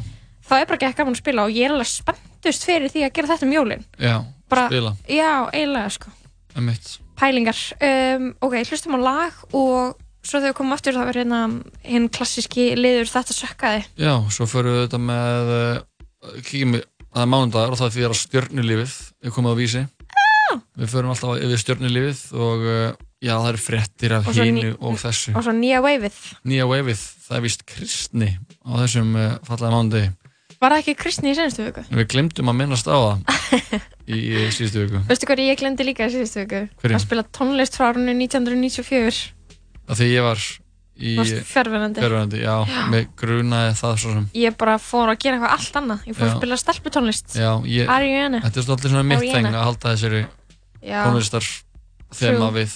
það 0.49 0.63
er 0.63 0.71
bara 0.71 0.81
gett 0.87 0.97
gaman 0.97 1.13
að 1.13 1.21
spila 1.21 1.45
og 1.45 1.53
ég 1.53 1.69
er 1.69 1.75
alveg 1.75 1.91
spenntust 1.91 2.65
fyrir 2.65 2.89
því 2.95 3.05
að 3.05 3.13
gera 3.19 3.29
þetta 3.35 3.47
um 3.51 3.53
jólin. 3.53 3.85
Já, 4.01 4.15
Bara- 4.49 4.69
spila. 4.71 4.95
Já, 5.13 5.33
eiginlega 5.53 5.91
sko. 5.93 6.11
Pælingar. 7.19 7.59
Um, 7.83 8.35
ok, 8.41 8.55
hlustum 8.65 8.95
á 8.97 9.01
lag 9.03 9.33
og 9.53 9.99
svo 10.23 10.39
þegar 10.41 10.53
við 10.53 10.57
komum 10.59 10.73
aftur 10.77 10.95
það 10.97 11.09
verður 11.11 11.23
hérna 11.25 11.41
hinn 11.85 12.09
klassíski 12.09 12.71
liður 12.79 13.11
þetta 13.13 13.35
sökkaði. 13.37 13.85
Já, 13.99 14.13
svo 14.33 14.47
förum 14.49 14.77
við 14.77 14.85
þetta 14.87 15.01
með 15.03 15.53
uh, 15.59 16.41
kíkjum 16.47 16.77
við 16.79 16.85
það 17.19 17.25
er 17.25 17.31
mánudagur 17.35 17.75
og 17.75 17.81
það 17.81 17.95
því 17.97 18.05
að 18.07 18.17
stjörnulífið. 18.23 18.95
Er 19.27 19.35
komið 19.35 19.55
á 19.55 19.57
vísi. 19.59 19.85
Við 20.79 20.93
förum 20.95 21.13
alltaf 21.13 21.43
yfir 21.43 21.61
stjörnulífið 21.65 22.21
og 22.39 22.63
uh, 22.65 22.85
já, 23.21 23.35
það 23.35 23.49
eru 23.51 23.61
fréttir 23.65 24.15
af 24.17 24.31
hínu 24.33 24.71
og 24.79 24.97
þessu. 25.03 25.35
og 25.37 25.45
svo 25.45 25.55
nýja 25.57 25.83
waveið. 25.85 26.21
Nýja 26.49 26.69
wavið, 26.71 27.03
það 27.27 27.41
er 27.41 27.45
vist 27.45 27.65
kristni 27.69 28.31
á 28.65 28.71
þessum 28.85 29.11
uh, 29.19 29.35
fallega 29.49 29.75
mánuði. 29.75 30.05
Var 30.59 30.75
það 30.75 30.81
ekki 30.83 30.95
kristni 30.99 31.31
í 31.31 31.37
senstu 31.39 31.67
viku? 31.69 31.85
en 31.87 32.01
við 32.01 32.09
glemdum 32.15 32.49
að 32.51 32.57
minnast 32.59 32.89
á 32.91 32.97
það 32.97 33.43
í, 34.15 34.23
síðustu 34.57 34.87
viku. 34.87 35.03
Veistu 35.11 35.29
hvað 35.29 35.43
ég 35.45 35.61
glemdi 35.61 35.87
líka 35.87 36.09
í 36.09 36.15
síðustu 36.15 36.43
viku? 36.47 36.63
Hverju? 36.81 36.97
að 36.99 37.05
spila 37.05 37.27
tónlist 37.37 37.79
frá 37.79 37.91
árunni 37.93 38.17
1994 38.25 39.21
af 39.89 40.01
því 40.01 40.09
ég 40.15 40.27
var 40.27 40.43
Fjörverandi 40.99 42.03
Fjörverandi, 42.03 42.41
já, 42.43 42.55
já. 42.67 42.81
Mér 42.91 43.05
grunaði 43.19 43.75
það 43.79 43.93
svo 44.03 44.15
sem. 44.17 44.25
Ég 44.35 44.57
bara 44.59 44.75
fór 44.83 45.13
að 45.13 45.21
gera 45.23 45.39
eitthvað 45.39 45.55
allt 45.55 45.77
annað. 45.79 46.01
Ég 46.09 46.17
fór 46.17 46.27
já. 46.27 46.31
að 46.31 46.41
spila 46.41 46.59
stelputónlist. 46.59 47.37
Ariana 47.39 48.41
Þetta 48.43 48.61
er 48.61 48.67
svolítið 48.67 48.95
svona 48.95 49.05
mitt 49.07 49.23
þeng 49.23 49.51
að 49.53 49.63
halda 49.63 49.93
þessari 49.93 50.23
tónlistar 50.83 51.47
þema 52.19 52.51
við. 52.57 52.75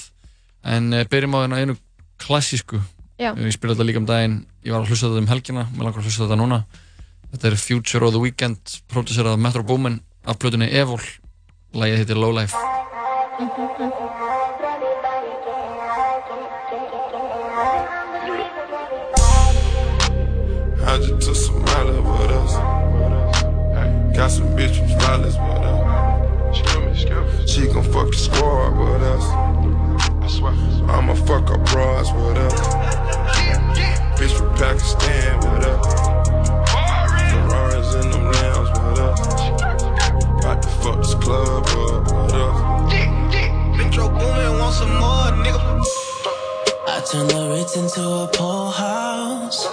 En 0.62 0.92
uh, 0.94 1.02
byrjum 1.10 1.34
á 1.34 1.38
þennan 1.42 1.64
einu 1.64 1.76
klassísku. 2.22 2.78
Já. 3.18 3.32
Ég 3.34 3.56
spila 3.56 3.74
þetta 3.74 3.88
líka 3.88 4.02
um 4.02 4.06
daginn. 4.06 4.38
Ég 4.62 4.76
var 4.76 4.84
að 4.84 4.92
hlusta 4.92 5.10
þetta 5.10 5.24
um 5.24 5.32
helgina. 5.32 5.66
Mér 5.74 5.88
langar 5.88 6.04
að 6.04 6.06
hlusta 6.06 6.28
þetta 6.28 6.38
núna. 6.38 6.60
Þetta 7.32 7.50
er 7.50 7.58
Future 7.58 8.06
of 8.06 8.14
the 8.14 8.22
Weekend 8.22 8.78
Producerað 8.92 9.34
af 9.34 9.42
Metro 9.42 9.66
Boomin 9.66 9.98
Af 10.28 10.38
blötunni 10.38 10.70
Evil. 10.70 11.00
Lægið 11.74 12.02
heitir 12.04 12.20
Lowlife 12.20 12.54
mhm, 13.40 13.48
mhm. 13.48 14.01
Got 24.22 24.30
some 24.30 24.56
bitch 24.56 24.78
from 24.78 24.86
Flawless 25.00 25.34
with 25.34 25.66
us. 25.66 27.50
She 27.50 27.66
gon' 27.66 27.82
fuck 27.82 28.08
the 28.08 28.16
squad 28.16 28.78
with 28.78 29.02
uh, 29.02 29.16
us. 29.16 29.24
I'ma 30.88 31.14
fuck 31.26 31.50
up 31.50 31.64
bras 31.66 32.12
with 32.12 32.38
uh, 32.38 32.46
us. 32.46 32.54
Bitch 34.20 34.32
from 34.38 34.54
Pakistan 34.54 35.38
with 35.38 35.66
uh, 35.66 35.70
us. 35.74 35.86
Ferraris 37.32 37.94
in 37.96 38.10
them 38.12 38.30
lambs 38.30 38.70
with 38.70 39.00
us. 39.00 39.18
About 40.38 40.62
to 40.62 40.68
fuck 40.68 40.98
this 40.98 41.14
club 41.14 41.66
up 41.66 42.02
with 42.06 42.32
us. 42.32 42.56
Metro 43.76 44.08
boomin' 44.08 44.58
want 44.60 44.74
some 44.76 44.94
more, 45.00 45.32
nigga. 45.42 45.82
I 46.86 47.02
turn 47.10 47.26
the 47.26 47.56
Ritz 47.56 47.74
into 47.76 48.00
a 48.00 48.28
poor 48.32 48.70
house. 48.70 49.66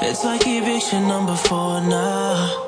It's 0.00 0.24
like 0.24 0.46
eviction 0.46 1.06
number 1.06 1.36
four 1.36 1.82
now. 1.82 2.66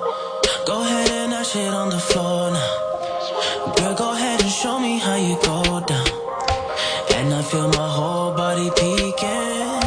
Go 0.64 0.82
ahead 0.82 1.21
my 1.42 1.60
it 1.60 1.74
on 1.74 1.90
the 1.90 1.98
floor 1.98 2.50
now. 2.50 3.74
Girl, 3.76 3.94
go 3.94 4.12
ahead 4.12 4.40
and 4.42 4.50
show 4.50 4.78
me 4.78 4.98
how 4.98 5.16
you 5.16 5.34
go 5.42 5.80
down. 5.80 6.06
And 7.16 7.34
I 7.34 7.42
feel 7.42 7.68
my 7.68 7.88
whole 7.98 8.32
body 8.32 8.70
peeking. 8.78 9.82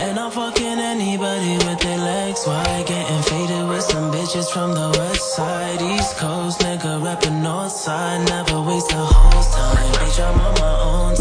And 0.00 0.18
I'm 0.18 0.30
fucking 0.30 0.78
anybody 0.92 1.56
with 1.64 1.80
their 1.80 1.98
legs 1.98 2.46
wide. 2.46 2.84
Getting 2.86 3.22
faded 3.22 3.68
with 3.68 3.82
some 3.82 4.12
bitches 4.12 4.50
from 4.50 4.74
the 4.74 4.88
west 4.98 5.34
side, 5.34 5.80
east 5.80 6.16
coast. 6.18 6.60
Nigga, 6.60 7.02
rapping 7.02 7.42
north 7.42 7.72
side. 7.72 8.28
Never 8.28 8.60
waste 8.60 8.92
a 8.92 8.96
whole 8.96 9.44
time. 9.58 9.92
Bitch, 9.94 10.20
I'm 10.20 10.40
on 10.40 10.54
my 10.60 10.80
own. 10.90 11.11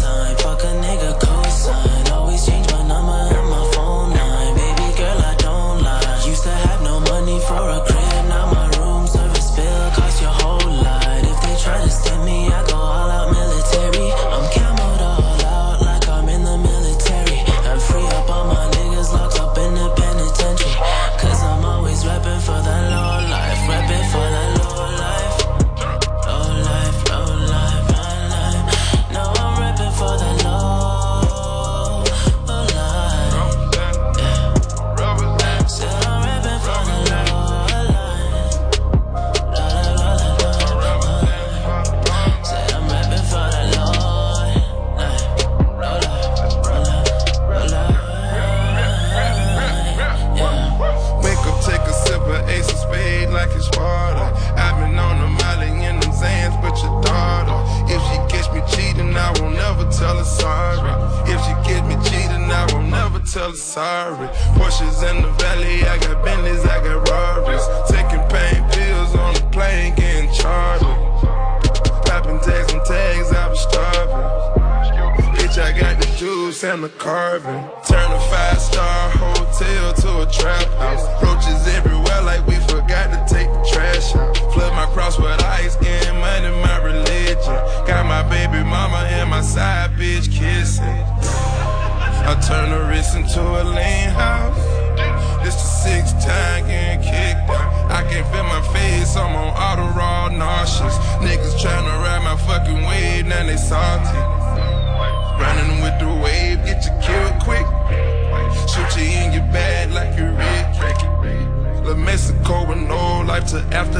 the 76.81 76.89
carving. 76.89 77.90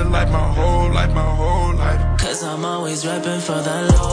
Like 0.09 0.29
my 0.29 0.39
whole 0.39 0.91
life, 0.91 1.13
my 1.13 1.21
whole 1.21 1.75
life. 1.75 2.19
Cause 2.19 2.43
I'm 2.43 2.65
always 2.65 3.05
rapping 3.05 3.39
for 3.39 3.61
the 3.61 3.93
Lord. 3.93 4.10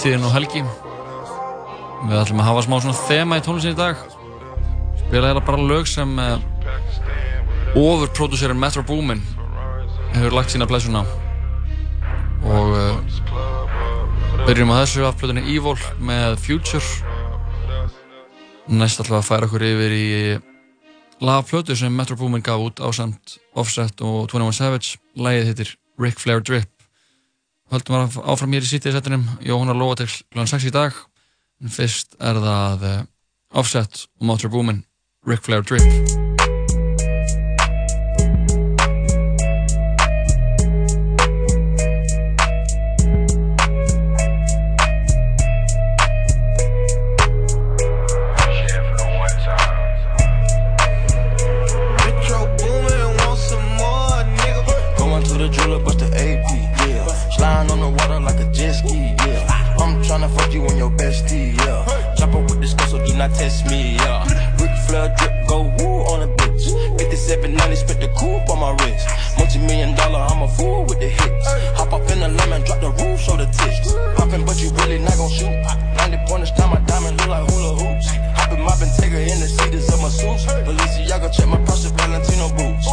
Framtíðin 0.00 0.22
og 0.24 0.32
helgi. 0.32 0.60
Við 2.08 2.14
ætlum 2.16 2.38
að 2.40 2.46
hafa 2.46 2.60
smá 2.64 2.76
svona 2.80 3.00
þema 3.04 3.36
í 3.36 3.42
tónlistin 3.44 3.74
í 3.74 3.76
dag. 3.76 3.98
Spila 4.96 5.28
hérna 5.28 5.42
bara 5.44 5.60
lög 5.60 5.90
sem 5.90 6.14
uh, 6.16 6.40
overproducerinn 7.76 8.56
Metro 8.56 8.80
Boomin 8.80 9.20
hefur 10.14 10.38
lagt 10.38 10.54
sína 10.54 10.64
blessuna 10.70 11.04
og 12.48 12.72
uh, 12.72 12.96
byrjum 14.46 14.72
á 14.72 14.80
þessu 14.80 15.04
af 15.04 15.20
plötunni 15.20 15.44
Evil 15.52 15.76
með 16.00 16.40
Future. 16.46 16.80
Næst 18.72 19.04
ætlum 19.04 19.20
að 19.20 19.28
færa 19.28 19.50
okkur 19.50 19.68
yfir 19.68 19.98
í 20.00 20.10
lagplötu 21.20 21.76
sem 21.76 21.92
Metro 21.92 22.16
Boomin 22.16 22.40
gaf 22.40 22.70
út 22.70 22.80
á 22.80 22.88
samt 22.88 23.36
Offset 23.52 24.00
og 24.00 24.32
21 24.32 24.62
Savage. 24.62 24.96
Lægið 25.12 25.52
hittir 25.52 25.76
Ric 26.00 26.24
Flair 26.24 26.40
Drip 26.40 26.79
Höldum 27.70 27.94
að 28.00 28.16
áfram 28.26 28.54
hér 28.56 28.64
í 28.66 28.68
sítið 28.68 28.96
settinum 28.96 29.28
Jóhanna 29.46 29.76
til 30.00 30.08
kl. 30.10 30.42
6 30.42 30.66
í 30.66 30.74
dag 30.74 30.96
en 31.62 31.70
fyrst 31.70 32.16
er 32.18 32.40
það 32.42 32.86
uh, 32.88 33.00
Offset 33.54 34.06
og 34.18 34.26
Metro 34.26 34.50
Boomin 34.50 34.82
Ric 35.22 35.46
Flair 35.46 35.62
Drip 35.62 36.49
my 68.60 68.76
wrist. 68.84 69.08
Multi 69.38 69.58
million 69.58 69.96
dollar, 69.96 70.20
I'm 70.20 70.42
a 70.42 70.48
fool 70.48 70.84
with 70.84 71.00
the 71.00 71.08
hits. 71.08 71.46
Hop 71.80 71.92
up 71.96 72.04
in 72.12 72.20
the 72.20 72.28
lemon, 72.28 72.60
drop 72.68 72.80
the 72.84 72.92
roof, 73.00 73.18
show 73.18 73.36
the 73.40 73.48
tits. 73.48 73.96
Poppin', 74.14 74.44
but 74.44 74.60
you 74.60 74.68
really 74.84 75.00
not 75.00 75.16
gon' 75.16 75.32
shoot. 75.32 75.48
90 75.96 76.20
pointers, 76.28 76.52
time 76.52 76.70
my 76.70 76.80
diamond 76.84 77.16
look 77.18 77.32
like 77.32 77.48
hula 77.48 77.72
hoops. 77.80 78.12
Hoppin', 78.36 78.60
moppin', 78.60 78.92
take 79.00 79.16
her 79.16 79.24
in 79.24 79.40
the 79.40 79.48
seats 79.48 79.88
of 79.88 79.98
my 80.04 80.12
suits. 80.12 80.44
Balenciaga, 80.44 81.32
check 81.32 81.48
my 81.48 81.56
purse, 81.64 81.88
Valentino 81.88 82.52
boots. 82.52 82.84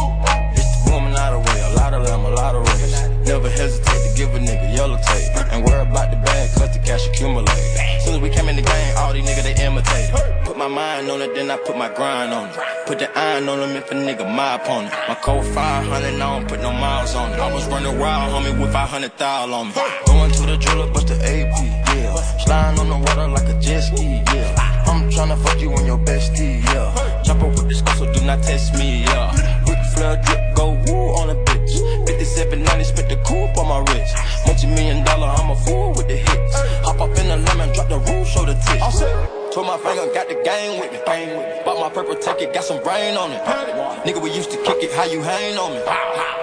It's 0.56 0.72
the 0.82 0.90
woman 0.90 1.12
out 1.14 1.36
of 1.36 1.44
way, 1.44 1.60
a 1.60 1.72
lot 1.76 1.92
of 1.92 2.02
them, 2.08 2.24
a 2.24 2.32
lot 2.32 2.56
of 2.56 2.64
race. 2.64 2.96
Never 3.28 3.50
hesitate 3.52 4.00
to 4.08 4.10
give 4.16 4.32
a 4.32 4.40
nigga 4.40 4.72
yellow 4.72 4.96
tape. 4.96 5.52
And 5.52 5.64
worry 5.68 5.84
about 5.84 6.08
the 6.10 6.16
bag, 6.24 6.48
cause 6.56 6.72
the 6.72 6.80
cash 6.80 7.06
accumulate. 7.12 7.60
Soon 8.00 8.16
as 8.16 8.20
we 8.24 8.30
came 8.30 8.48
in 8.48 8.56
the 8.56 8.64
game, 8.64 8.96
all 8.96 9.12
these 9.12 9.28
niggas 9.28 9.44
they 9.44 9.56
imitate. 9.60 10.37
My 10.58 10.66
mind 10.66 11.08
on 11.08 11.22
it, 11.22 11.36
then 11.36 11.52
I 11.52 11.56
put 11.56 11.76
my 11.78 11.88
grind 11.88 12.34
on 12.34 12.48
it. 12.48 12.58
Put 12.84 12.98
the 12.98 13.08
iron 13.16 13.48
on 13.48 13.60
them 13.60 13.76
if 13.76 13.92
a 13.92 13.94
nigga 13.94 14.26
my 14.26 14.56
opponent. 14.56 14.92
My 15.06 15.14
code 15.14 15.46
500, 15.54 15.94
I 15.94 16.18
don't 16.18 16.48
put 16.48 16.60
no 16.60 16.72
miles 16.72 17.14
on 17.14 17.30
it. 17.30 17.38
I 17.38 17.52
was 17.54 17.64
running 17.68 17.96
wild, 17.96 18.32
homie, 18.32 18.60
with 18.60 18.72
500 18.72 19.16
thou 19.18 19.54
on 19.54 19.68
me. 19.68 19.74
Going 20.06 20.32
to 20.32 20.42
the 20.46 20.56
jeweler, 20.56 20.90
bust 20.92 21.06
the 21.06 21.14
AP, 21.14 21.62
yeah. 21.94 22.12
Sliding 22.42 22.80
on 22.80 22.88
the 22.90 22.98
water 22.98 23.28
like 23.28 23.48
a 23.48 23.56
jet 23.60 23.82
ski, 23.82 24.20
yeah. 24.34 24.82
I'm 24.88 25.08
tryna 25.08 25.38
fuck 25.38 25.60
you 25.60 25.70
and 25.76 25.86
your 25.86 25.98
bestie, 25.98 26.60
yeah. 26.74 27.22
Chopper 27.22 27.46
with 27.46 27.68
this 27.68 27.78
so 27.96 28.12
do 28.12 28.20
not 28.26 28.42
test 28.42 28.74
me, 28.74 29.04
yeah. 29.04 29.30
Ric 29.62 29.78
Flair 29.94 30.20
drip, 30.26 30.56
go 30.56 30.70
woo 30.90 31.14
on 31.22 31.30
a 31.30 31.36
bitch. 31.46 31.78
5790, 32.08 32.82
spent 32.82 33.08
the 33.08 33.16
coupe 33.22 33.56
on 33.58 33.68
my 33.68 33.78
wrist. 33.92 34.12
Multi 34.44 34.66
million 34.66 35.04
dollar, 35.04 35.28
I'm 35.38 35.50
a 35.50 35.54
fool 35.54 35.92
with 35.94 36.08
the 36.08 36.16
hits. 36.16 36.54
Hop 36.82 37.00
up 37.00 37.16
in 37.16 37.28
the 37.28 37.36
lemon, 37.46 37.72
drop 37.74 37.88
the 37.88 38.00
roof, 38.00 38.26
show 38.26 38.44
the 38.44 38.54
tits. 38.54 39.47
Twirl 39.58 39.74
my 39.74 39.76
finger, 39.82 40.06
got 40.14 40.28
the 40.28 40.38
gang 40.46 40.78
with 40.78 40.92
me. 40.92 41.00
Bang 41.04 41.36
with 41.36 41.42
me. 41.42 41.64
Bought 41.64 41.82
my 41.82 41.90
purple 41.90 42.14
ticket, 42.14 42.54
got 42.54 42.62
some 42.62 42.80
brain 42.80 43.18
on 43.18 43.32
it. 43.32 43.42
Nigga, 44.06 44.22
we 44.22 44.30
used 44.30 44.52
to 44.52 44.56
kick 44.62 44.78
it, 44.86 44.94
how 44.94 45.02
you 45.02 45.20
hang 45.20 45.58
on 45.58 45.74
me? 45.74 45.82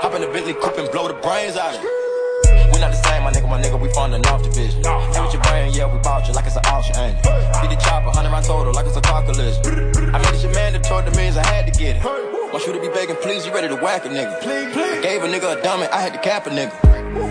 Hop 0.04 0.13
in 0.15 0.19
the 0.19 0.28
Bentley 0.28 0.51
coupe 0.51 0.75
and 0.75 0.91
blow 0.91 1.08
the 1.08 1.13
brains 1.23 1.56
out 1.56 1.75
of 1.75 1.80
it. 1.80 2.75
We 2.75 2.80
not 2.84 2.91
the 2.91 2.99
same, 3.08 3.23
my 3.23 3.32
nigga, 3.32 3.47
my 3.47 3.56
nigga, 3.56 3.80
we 3.80 3.88
funding 3.95 4.19
off 4.28 4.43
the 4.43 4.51
division. 4.51 4.82
Get 4.84 5.23
with 5.23 5.32
your 5.32 5.41
brain, 5.47 5.71
yeah, 5.71 5.88
we 5.88 5.97
bought 6.04 6.28
you 6.28 6.34
like 6.34 6.43
it's 6.43 6.60
an 6.60 6.67
auction, 6.67 6.99
ain't 6.99 7.15
it? 7.15 7.23
Get 7.23 7.71
the 7.71 7.80
chopper, 7.80 8.12
100 8.12 8.28
round 8.28 8.43
total, 8.43 8.73
like 8.73 8.86
it's 8.86 8.97
a 8.97 9.01
car 9.08 9.23
collision. 9.23 9.63
I 10.12 10.19
made 10.19 10.36
this 10.36 10.41
shit 10.43 10.51
mandatory, 10.51 11.08
that 11.08 11.15
means 11.15 11.38
I 11.38 11.47
had 11.47 11.71
to 11.71 11.80
get 11.80 11.95
it. 11.95 12.04
Want 12.04 12.67
you 12.67 12.73
to 12.75 12.82
be 12.84 12.91
begging, 12.91 13.15
please, 13.23 13.47
you 13.47 13.54
ready 13.56 13.69
to 13.69 13.80
whack 13.80 14.04
a 14.04 14.10
nigga. 14.10 14.43
I 14.43 14.99
gave 14.99 15.23
a 15.23 15.28
nigga 15.32 15.56
a 15.56 15.63
diamond, 15.63 15.88
I 15.95 16.04
had 16.04 16.12
to 16.12 16.19
cap 16.19 16.47
a 16.47 16.49
nigga. 16.51 16.75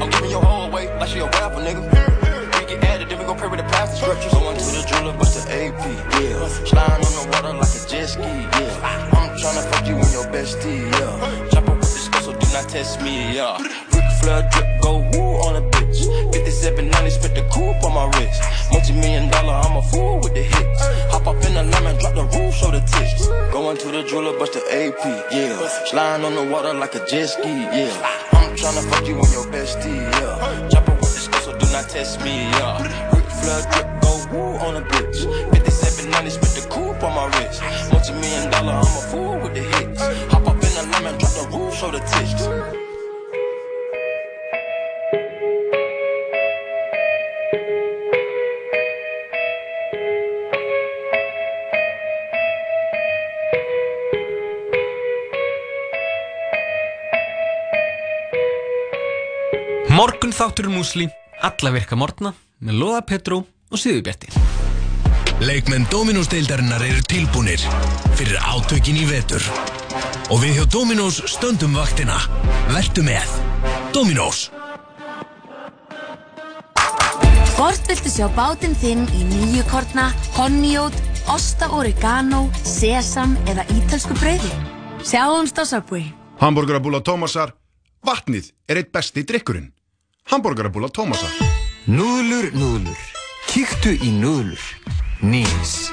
I'm 0.01 0.09
giving 0.09 0.31
your 0.31 0.40
whole 0.40 0.70
weight 0.70 0.88
like 0.97 1.12
she 1.12 1.18
a 1.18 1.29
rapper, 1.29 1.61
nigga. 1.61 1.85
We 2.57 2.73
get 2.73 2.83
added, 2.85 3.04
we 3.25 3.29
gon' 3.29 3.39
pray 3.39 3.49
with 3.49 3.61
the 3.61 3.65
pastor 3.73 3.97
scriptures. 3.97 4.33
Going 4.33 4.57
to 4.57 4.65
the 4.65 4.85
jeweler, 4.87 5.17
bust 5.17 5.35
the 5.35 5.43
AP, 5.49 5.81
yeah. 6.21 6.49
Sliding 6.69 7.07
on 7.07 7.13
the 7.17 7.25
water 7.33 7.55
like 7.57 7.73
a 7.73 7.81
jet 7.89 8.07
ski, 8.07 8.21
yeah. 8.21 9.17
I'm 9.17 9.33
tryna 9.41 9.65
fuck 9.73 9.87
you 9.89 9.97
and 9.97 10.13
your 10.13 10.27
bestie, 10.29 10.85
yeah. 10.93 11.49
Chopper 11.51 11.73
with 11.73 11.81
this 11.81 12.25
so 12.25 12.33
do 12.33 12.47
not 12.53 12.69
test 12.69 13.01
me, 13.01 13.35
yeah. 13.35 13.57
Ric 13.95 14.09
Flair 14.21 14.49
drip, 14.53 14.69
go 14.83 14.99
woo 15.13 15.41
on 15.49 15.57
a 15.57 15.63
bitch. 15.73 16.05
5790, 16.37 17.11
spent 17.11 17.35
the 17.35 17.45
coupe 17.49 17.83
on 17.85 17.95
my 17.97 18.05
wrist. 18.19 18.43
Multi 18.73 18.93
million 18.93 19.31
dollar, 19.31 19.55
I'm 19.55 19.77
a 19.77 19.83
fool 19.83 20.21
with 20.21 20.35
the 20.35 20.43
hits. 20.43 20.83
Hop 21.13 21.27
up 21.27 21.43
in 21.45 21.55
the 21.55 21.65
lemon, 21.65 21.97
drop 22.01 22.15
the 22.15 22.25
roof, 22.37 22.55
show 22.55 22.71
the 22.71 22.81
tits. 22.81 23.29
Going 23.53 23.79
to 23.79 23.89
the 23.89 24.03
jeweler, 24.05 24.39
bust 24.39 24.53
the 24.53 24.61
AP, 24.69 25.01
yeah. 25.33 25.57
Sliding 25.87 26.27
on 26.27 26.35
the 26.35 26.45
water 26.45 26.75
like 26.75 26.95
a 26.95 27.07
jet 27.07 27.27
ski, 27.29 27.49
yeah. 27.49 27.89
I'm 28.33 28.53
tryna 28.53 28.85
fuck 28.91 29.07
you 29.09 29.17
and 29.17 29.33
your 29.33 29.47
bestie, 29.49 29.97
yeah. 30.13 30.69
Chopper 30.69 30.93
with 30.93 31.15
this 31.15 31.25
so 31.45 31.57
do 31.57 31.67
not 31.73 31.89
test 31.89 32.21
me, 32.21 32.51
yeah. 32.61 33.13
Flair 33.45 33.61
drip, 33.73 33.89
go 34.01 34.13
woo 34.33 34.57
on 34.67 34.77
a 34.77 34.81
bitch. 34.81 35.19
5790, 35.53 36.31
spent 36.31 36.55
the 36.57 36.65
coupe 36.73 37.03
on 37.05 37.13
my 37.15 37.27
wrist. 37.37 37.61
Multi 37.93 38.13
million 38.15 38.51
dollar, 38.51 38.73
I'm 38.73 38.81
a 38.81 39.03
fool 39.11 39.37
with 39.43 39.53
the 39.53 39.61
hits. 39.61 40.01
Hop 40.33 40.49
up 40.49 40.55
in 40.55 40.73
the 40.77 40.85
lemon, 40.93 41.19
drop 41.19 41.33
the 41.37 41.45
roof, 41.53 41.75
show 41.77 41.91
the 41.91 42.01
tits. 42.09 42.41
Morgun 59.91 60.33
þáttur 60.33 60.73
músli, 60.73 61.11
alla 61.45 61.71
virka 61.77 61.95
morgna 61.97 62.33
með 62.61 62.81
Lóða 62.81 63.01
Petró 63.09 63.40
og 63.45 63.81
Sýðubjarti. 63.81 64.31
Leikmenn 65.43 65.87
Dominós 65.90 66.29
deildarinnar 66.31 66.83
eru 66.87 67.03
tilbúnir 67.11 67.62
fyrir 68.14 68.38
átökin 68.38 69.01
í 69.01 69.07
vetur. 69.09 69.43
Og 70.31 70.38
við 70.43 70.61
hjá 70.61 70.67
Dominós 70.73 71.19
stöndum 71.31 71.75
vaktina. 71.75 72.21
Vertu 72.71 73.03
með. 73.07 73.27
Dominós. 73.95 74.47
Hvort 77.55 77.90
viltu 77.90 78.11
sjá 78.11 78.27
bátinn 78.35 78.75
þinn 78.79 79.05
í 79.14 79.27
nýju 79.29 79.67
kortna, 79.71 80.09
honeyót, 80.35 80.95
osta 81.31 81.69
oregano, 81.71 82.49
sesam 82.67 83.37
eða 83.51 83.67
ítalsku 83.77 84.17
brauði? 84.19 84.51
Sjáumst 85.07 85.59
á 85.59 85.64
Subway. 85.67 86.09
Hamburgerabúla 86.43 87.03
Tómasar. 87.05 87.55
Vatnið 88.05 88.51
er 88.69 88.83
eitt 88.83 88.90
besti 88.93 89.23
drikkurinn. 89.27 89.71
Hamburgerabúla 90.31 90.90
Tómasar. 90.90 91.31
Núðlur, 91.85 92.47
núðlur. 92.57 93.01
Kíktu 93.44 93.90
í 94.01 94.09
núðlur. 94.16 94.61
Nýs. 95.20 95.90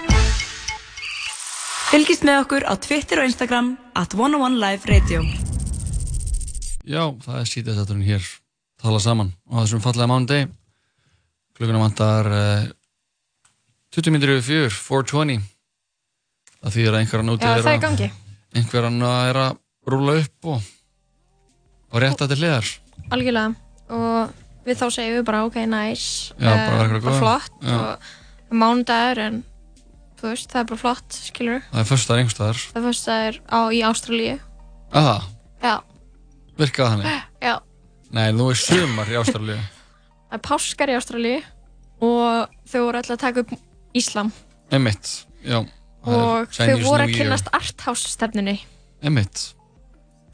Fylgist 1.92 2.24
með 2.24 2.38
okkur 2.46 2.64
á 2.64 2.80
Twitter 2.80 3.20
og 3.20 3.28
Instagram 3.28 3.74
at 4.00 4.16
101 4.16 4.56
Live 4.62 4.88
Radio. 4.88 5.26
Já, 6.88 7.04
það 7.26 7.40
er 7.42 7.50
sítið 7.52 7.82
þátturinn 7.82 8.06
hér 8.08 8.30
tala 8.80 9.02
saman 9.04 9.34
á 9.52 9.60
þessum 9.60 9.84
fallega 9.84 10.08
mánudegi 10.10 10.48
klukkuna 11.60 11.82
vantar 11.84 12.30
uh, 12.32 12.64
20 13.92 14.16
minnir 14.16 14.32
yfir 14.40 14.72
4, 14.72 14.72
420 15.12 15.44
það 16.56 16.78
þýðir 16.78 16.96
að 16.96 17.00
einhverjan 17.02 17.34
úti 17.36 17.46
Já, 17.46 17.52
er 17.52 17.66
það 17.68 17.68
er 17.68 17.76
í 17.76 17.76
að 17.76 17.86
gangi. 17.86 18.10
einhverjan 18.58 19.04
er 19.12 19.42
að 19.44 19.60
rúla 19.92 20.16
upp 20.24 20.50
og, 20.56 20.72
og 21.92 22.02
rétta 22.02 22.30
til 22.32 22.40
hliðar 22.40 22.72
Algjörlega. 23.12 23.54
Og 23.92 24.41
við 24.66 24.78
þá 24.82 24.86
segjum 24.94 25.16
við 25.20 25.24
bara, 25.30 25.44
ok, 25.48 25.56
nice. 25.72 26.34
Já, 26.38 26.52
bara 26.52 26.82
verður 26.84 27.06
góð. 27.08 27.20
flott. 27.22 28.10
Mánudagur, 28.52 29.22
en 29.24 29.40
þú 30.20 30.28
veist, 30.34 30.50
það 30.52 30.60
er 30.62 30.68
bara 30.72 30.82
flott, 30.82 31.18
skilur 31.30 31.62
það 31.72 31.80
er 31.82 31.88
föstudagur 31.90 32.22
einhverstaðar 32.22 32.60
Það 32.74 33.14
er 33.28 33.38
á, 33.48 33.60
í 33.72 33.80
Ástralíu. 33.88 34.34
aha, 34.94 35.16
Já, 35.64 35.76
virkaði 36.60 36.90
þannig 36.92 37.22
já. 37.48 37.56
nei, 38.12 38.28
nú 38.36 38.50
er 38.52 38.60
sumar 38.60 39.10
í 39.10 39.18
Ástralíu 39.22 39.56
Það 40.32 40.38
er 40.38 40.44
páskar 40.46 40.92
í 40.92 40.98
Ástralíu 41.00 41.40
og 42.02 42.52
þau 42.70 42.80
voru 42.86 43.00
alltaf 43.02 43.16
að 43.18 43.24
taka 43.24 43.44
upp 43.46 43.56
Íslam. 43.98 44.30
Emmitt, 44.72 45.10
já 45.46 45.58
Og 45.62 46.48
þau 46.56 46.76
voru 46.82 47.04
að 47.06 47.12
Year. 47.12 47.18
kynnast 47.20 47.50
arthouse 47.54 48.10
stefnunni. 48.10 48.56
Emmitt 49.06 49.52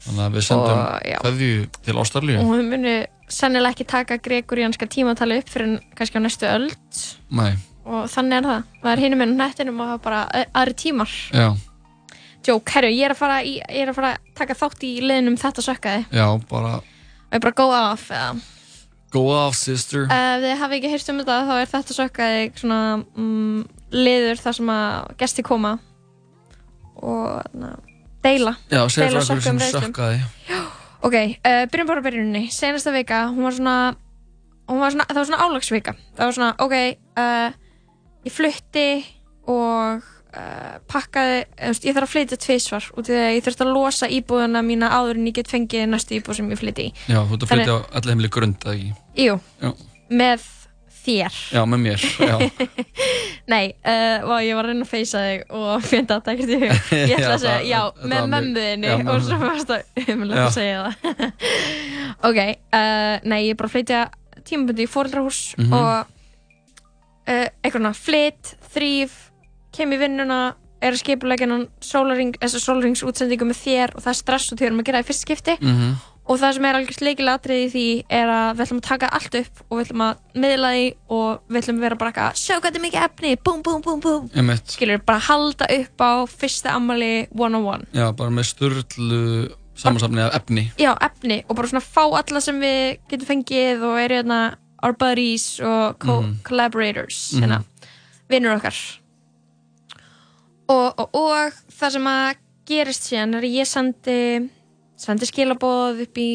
Þannig 0.04 0.22
að 0.24 0.36
við 0.38 0.44
sendum 0.46 0.78
kveðju 1.22 1.56
til 1.84 1.96
Ástralíu. 2.00 2.38
og 2.40 2.52
þau 2.54 2.62
munu 2.70 2.94
sennilega 3.32 3.76
ekki 3.76 3.88
taka 3.88 4.18
gregorianska 4.22 4.88
tímatali 4.90 5.40
upp 5.42 5.48
fyrir 5.52 5.78
kannski 5.98 6.20
á 6.20 6.22
næstu 6.24 6.48
öld. 6.50 7.00
Nei, 7.30 7.52
og 7.88 8.10
þannig 8.12 8.40
er 8.40 8.50
það. 8.50 8.68
Það 8.82 8.92
er 8.92 9.04
hinum 9.04 9.24
með 9.24 9.34
nettinum 9.38 9.80
og 9.80 9.90
það 9.90 9.98
er 9.98 10.04
bara 10.04 10.44
aðri 10.62 10.78
tímar. 10.84 11.16
Já, 11.32 11.48
Jók, 12.48 12.70
herru, 12.72 12.88
ég 12.88 13.04
er 13.04 13.12
að 13.12 13.18
fara, 13.18 13.40
í, 13.44 13.58
er 13.60 13.90
að 13.90 13.98
fara 13.98 14.10
að 14.14 14.28
taka 14.38 14.54
þátt 14.56 14.84
í 14.86 14.92
liðnum 15.04 15.34
þetta 15.40 15.64
sökkaði. 15.66 16.06
Já, 16.16 16.24
bara 16.48 16.78
og 16.78 17.34
ég 17.36 17.42
bara 17.44 17.56
go 17.58 17.66
off 17.74 18.06
eða? 18.14 18.38
Go 19.12 19.24
off 19.32 19.56
sister. 19.56 20.06
Ef 20.12 20.44
þið 20.44 20.54
hafi 20.62 20.78
ekki 20.78 20.92
heyrt 20.92 21.10
um 21.12 21.20
þetta 21.20 21.36
þá 21.48 21.52
er 21.58 21.70
þetta 21.72 21.96
sökkaði 21.96 22.46
svona 22.60 22.80
mm, 23.02 23.60
liður 23.96 24.42
þar 24.44 24.58
sem 24.60 24.72
að 24.72 25.12
gesti 25.20 25.44
koma. 25.44 25.74
Og 27.04 27.52
na, 27.56 27.74
deila. 28.24 28.56
Já, 28.72 28.82
deila 28.96 29.24
frá 29.24 29.36
okkur 29.36 29.44
sem 29.44 29.62
sökkum 29.66 29.98
reyslum. 29.98 30.74
Ok, 31.06 31.14
uh, 31.14 31.64
byrjum 31.70 31.88
bara 31.88 32.02
byrjunni 32.02 32.48
Senasta 32.50 32.92
vika, 32.94 33.28
hún 33.30 33.46
var 33.46 33.54
svona 33.54 33.78
hún 34.68 34.82
var 34.82 34.92
svona, 34.92 35.06
það 35.08 35.20
var 35.20 35.28
svona 35.30 35.46
álagsvika 35.46 35.94
það 36.18 36.24
var 36.24 36.36
svona, 36.36 36.52
ok 36.64 36.74
uh, 37.22 37.50
ég 38.26 38.34
flutti 38.34 38.88
og 39.48 40.02
uh, 40.02 40.74
pakkaði, 40.90 41.38
ég 41.86 41.96
þarf 41.96 42.04
að 42.08 42.12
flytja 42.12 42.40
tvisvar 42.42 42.90
út 42.94 43.08
í 43.08 43.14
því 43.14 43.22
að 43.22 43.36
ég 43.36 43.46
þurfti 43.46 43.64
að 43.64 43.72
losa 43.76 44.10
íbúðuna 44.18 44.64
mína 44.66 44.90
áður 44.92 45.20
en 45.20 45.30
ég 45.30 45.38
get 45.38 45.52
fengið 45.52 45.86
næstu 45.88 46.18
íbúð 46.18 46.40
sem 46.40 46.52
ég 46.52 46.60
flytti 46.60 46.88
í 46.90 46.92
Já, 47.08 47.22
þú 47.22 47.38
ert 47.38 47.46
að 47.46 47.54
flytja 47.54 47.78
á 47.78 47.80
allir 48.00 48.14
heimli 48.14 48.32
grund, 48.36 48.66
eða 48.66 48.76
ekki? 48.76 48.92
Jú, 49.24 49.38
Já. 49.62 49.72
með 50.20 50.48
þér 51.08 51.38
Já, 51.56 51.62
með 51.72 51.82
mér, 51.84 52.04
já. 52.20 52.36
Nei, 53.52 53.64
uh, 53.80 54.26
og 54.28 54.42
ég 54.44 54.54
var 54.58 54.66
að 54.68 54.72
reyna 54.74 54.84
að 54.86 54.90
feysa 54.92 55.22
þig 55.24 55.54
og 55.56 55.86
finna 55.88 56.08
þetta 56.18 56.34
ekkert 56.34 56.52
í 56.52 56.58
hug 56.62 56.92
Ég 57.08 57.14
ætla 57.16 57.32
að 57.34 57.42
segja, 57.42 57.54
það- 57.54 57.68
já, 57.70 57.80
þetta 57.88 58.12
með 58.12 58.28
mömmuðinni 58.34 58.92
og 59.08 59.24
svo 59.24 59.38
varst 59.42 59.72
það 59.72 60.12
umlega 60.14 60.44
að 60.44 60.54
segja 60.58 60.84
það 60.84 60.92
Ok, 62.28 62.38
uh, 62.44 63.14
nei, 63.24 63.40
ég 63.46 63.54
er 63.54 63.58
bara 63.60 63.70
að 63.70 63.74
flytja 63.78 64.04
tímabundi 64.48 64.84
í 64.86 64.90
fóreldrahús 64.90 65.40
Mhm. 65.58 65.72
og 65.76 66.14
uh, 67.28 67.48
eitthvað 67.62 67.84
flytt, 67.98 68.54
þrýf 68.74 69.16
kem 69.76 69.92
í 69.94 69.98
vinnuna, 70.00 70.38
er 70.82 70.94
að 70.94 71.00
sólaring, 71.84 72.36
þessar 72.40 72.62
sólarings 72.62 73.02
útsendingu 73.06 73.46
með 73.48 73.58
þér 73.64 73.92
og 73.96 74.02
það 74.04 74.12
er 74.12 74.18
stress 74.20 74.52
og 74.54 74.58
þau 74.60 74.66
erum 74.68 74.80
að 74.82 74.86
gera 74.88 75.00
það 75.00 75.04
í 75.04 75.08
fyrst 75.10 75.24
skipti 75.26 75.56
Mhm. 75.60 75.90
Og 76.28 76.36
það 76.38 76.52
sem 76.58 76.64
er 76.68 76.76
algjörst 76.78 77.02
leikilatrið 77.06 77.62
í 77.64 77.68
því 77.72 77.84
er 78.20 78.28
að 78.28 78.48
við 78.58 78.64
ætlum 78.66 78.80
að 78.82 78.88
taka 78.88 79.08
allt 79.16 79.34
upp 79.40 79.62
og 79.70 79.78
við 79.78 79.84
ætlum 79.86 80.02
að 80.04 80.18
miðla 80.44 80.72
því 80.74 80.84
og 81.16 81.40
við 81.48 81.60
ætlum 81.62 81.78
að 81.78 81.84
vera 81.86 81.98
bara 82.02 82.10
eitthvað 82.12 82.36
sjá 82.42 82.54
hvað 82.58 82.66
þetta 82.68 82.78
er 82.80 82.84
mikið 82.84 83.06
efni, 83.06 83.30
búm, 83.48 83.62
búm, 83.64 83.80
búm, 83.86 84.00
búm 84.04 84.52
skilur, 84.68 85.00
bara 85.08 85.18
halda 85.28 85.68
upp 85.78 86.04
á 86.04 86.12
fyrsta 86.28 86.74
ammali 86.76 87.10
one-on-one 87.32 87.88
Já, 87.96 88.06
bara 88.12 88.30
með 88.30 88.48
sturlu 88.52 89.22
samansafni 89.78 90.20
af 90.26 90.34
efni. 90.42 90.66
já, 90.78 90.92
efni 91.00 91.44
og 91.48 91.56
bara 91.56 91.68
svona 91.68 91.84
fá 91.86 92.04
alla 92.20 92.40
sem 92.44 92.60
við 92.60 92.98
getum 93.08 93.26
fengið 93.32 93.82
og 93.88 93.98
eru 94.02 94.14
hérna 94.20 94.40
our 94.82 94.92
buddies 94.92 95.58
og 95.60 95.96
Mhm. 96.04 96.42
collaborators 96.44 97.32
Mhm. 97.34 97.42
hérna, 97.42 97.64
vinnur 98.28 98.56
okkar 98.58 98.74
og, 100.68 100.92
og, 100.98 101.08
og 101.16 101.52
það 101.72 101.90
sem 101.96 102.04
að 102.10 102.34
gerist 102.68 103.06
síðan 103.08 103.34
er 103.38 103.46
að 103.46 103.54
ég 103.56 103.66
sendi 103.70 104.50
sendi 104.98 105.26
skilaboð 105.30 106.02
upp 106.06 106.18
í 106.20 106.28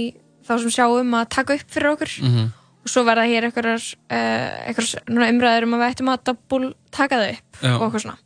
þá 0.47 0.53
sem 0.63 0.73
sjá 0.75 0.85
um 0.89 1.13
að 1.19 1.29
taka 1.35 1.55
upp 1.59 1.69
fyrir 1.71 1.93
okkur 1.93 2.11
Mhm. 2.23 2.51
og 2.83 2.89
svo 2.91 3.03
verða 3.07 3.23
hér 3.29 3.45
einhverjar 3.47 3.83
uh, 4.11 5.29
umræður 5.29 5.63
um 5.67 5.75
að 5.77 5.83
við 5.83 5.91
ættum 5.93 6.11
að 6.11 6.23
double 6.27 6.73
taka 6.91 7.19
þau 7.21 7.29
upp 7.37 7.61
Já. 7.63 7.73
og 7.77 7.85
eitthvað 7.87 8.03
svona 8.03 8.17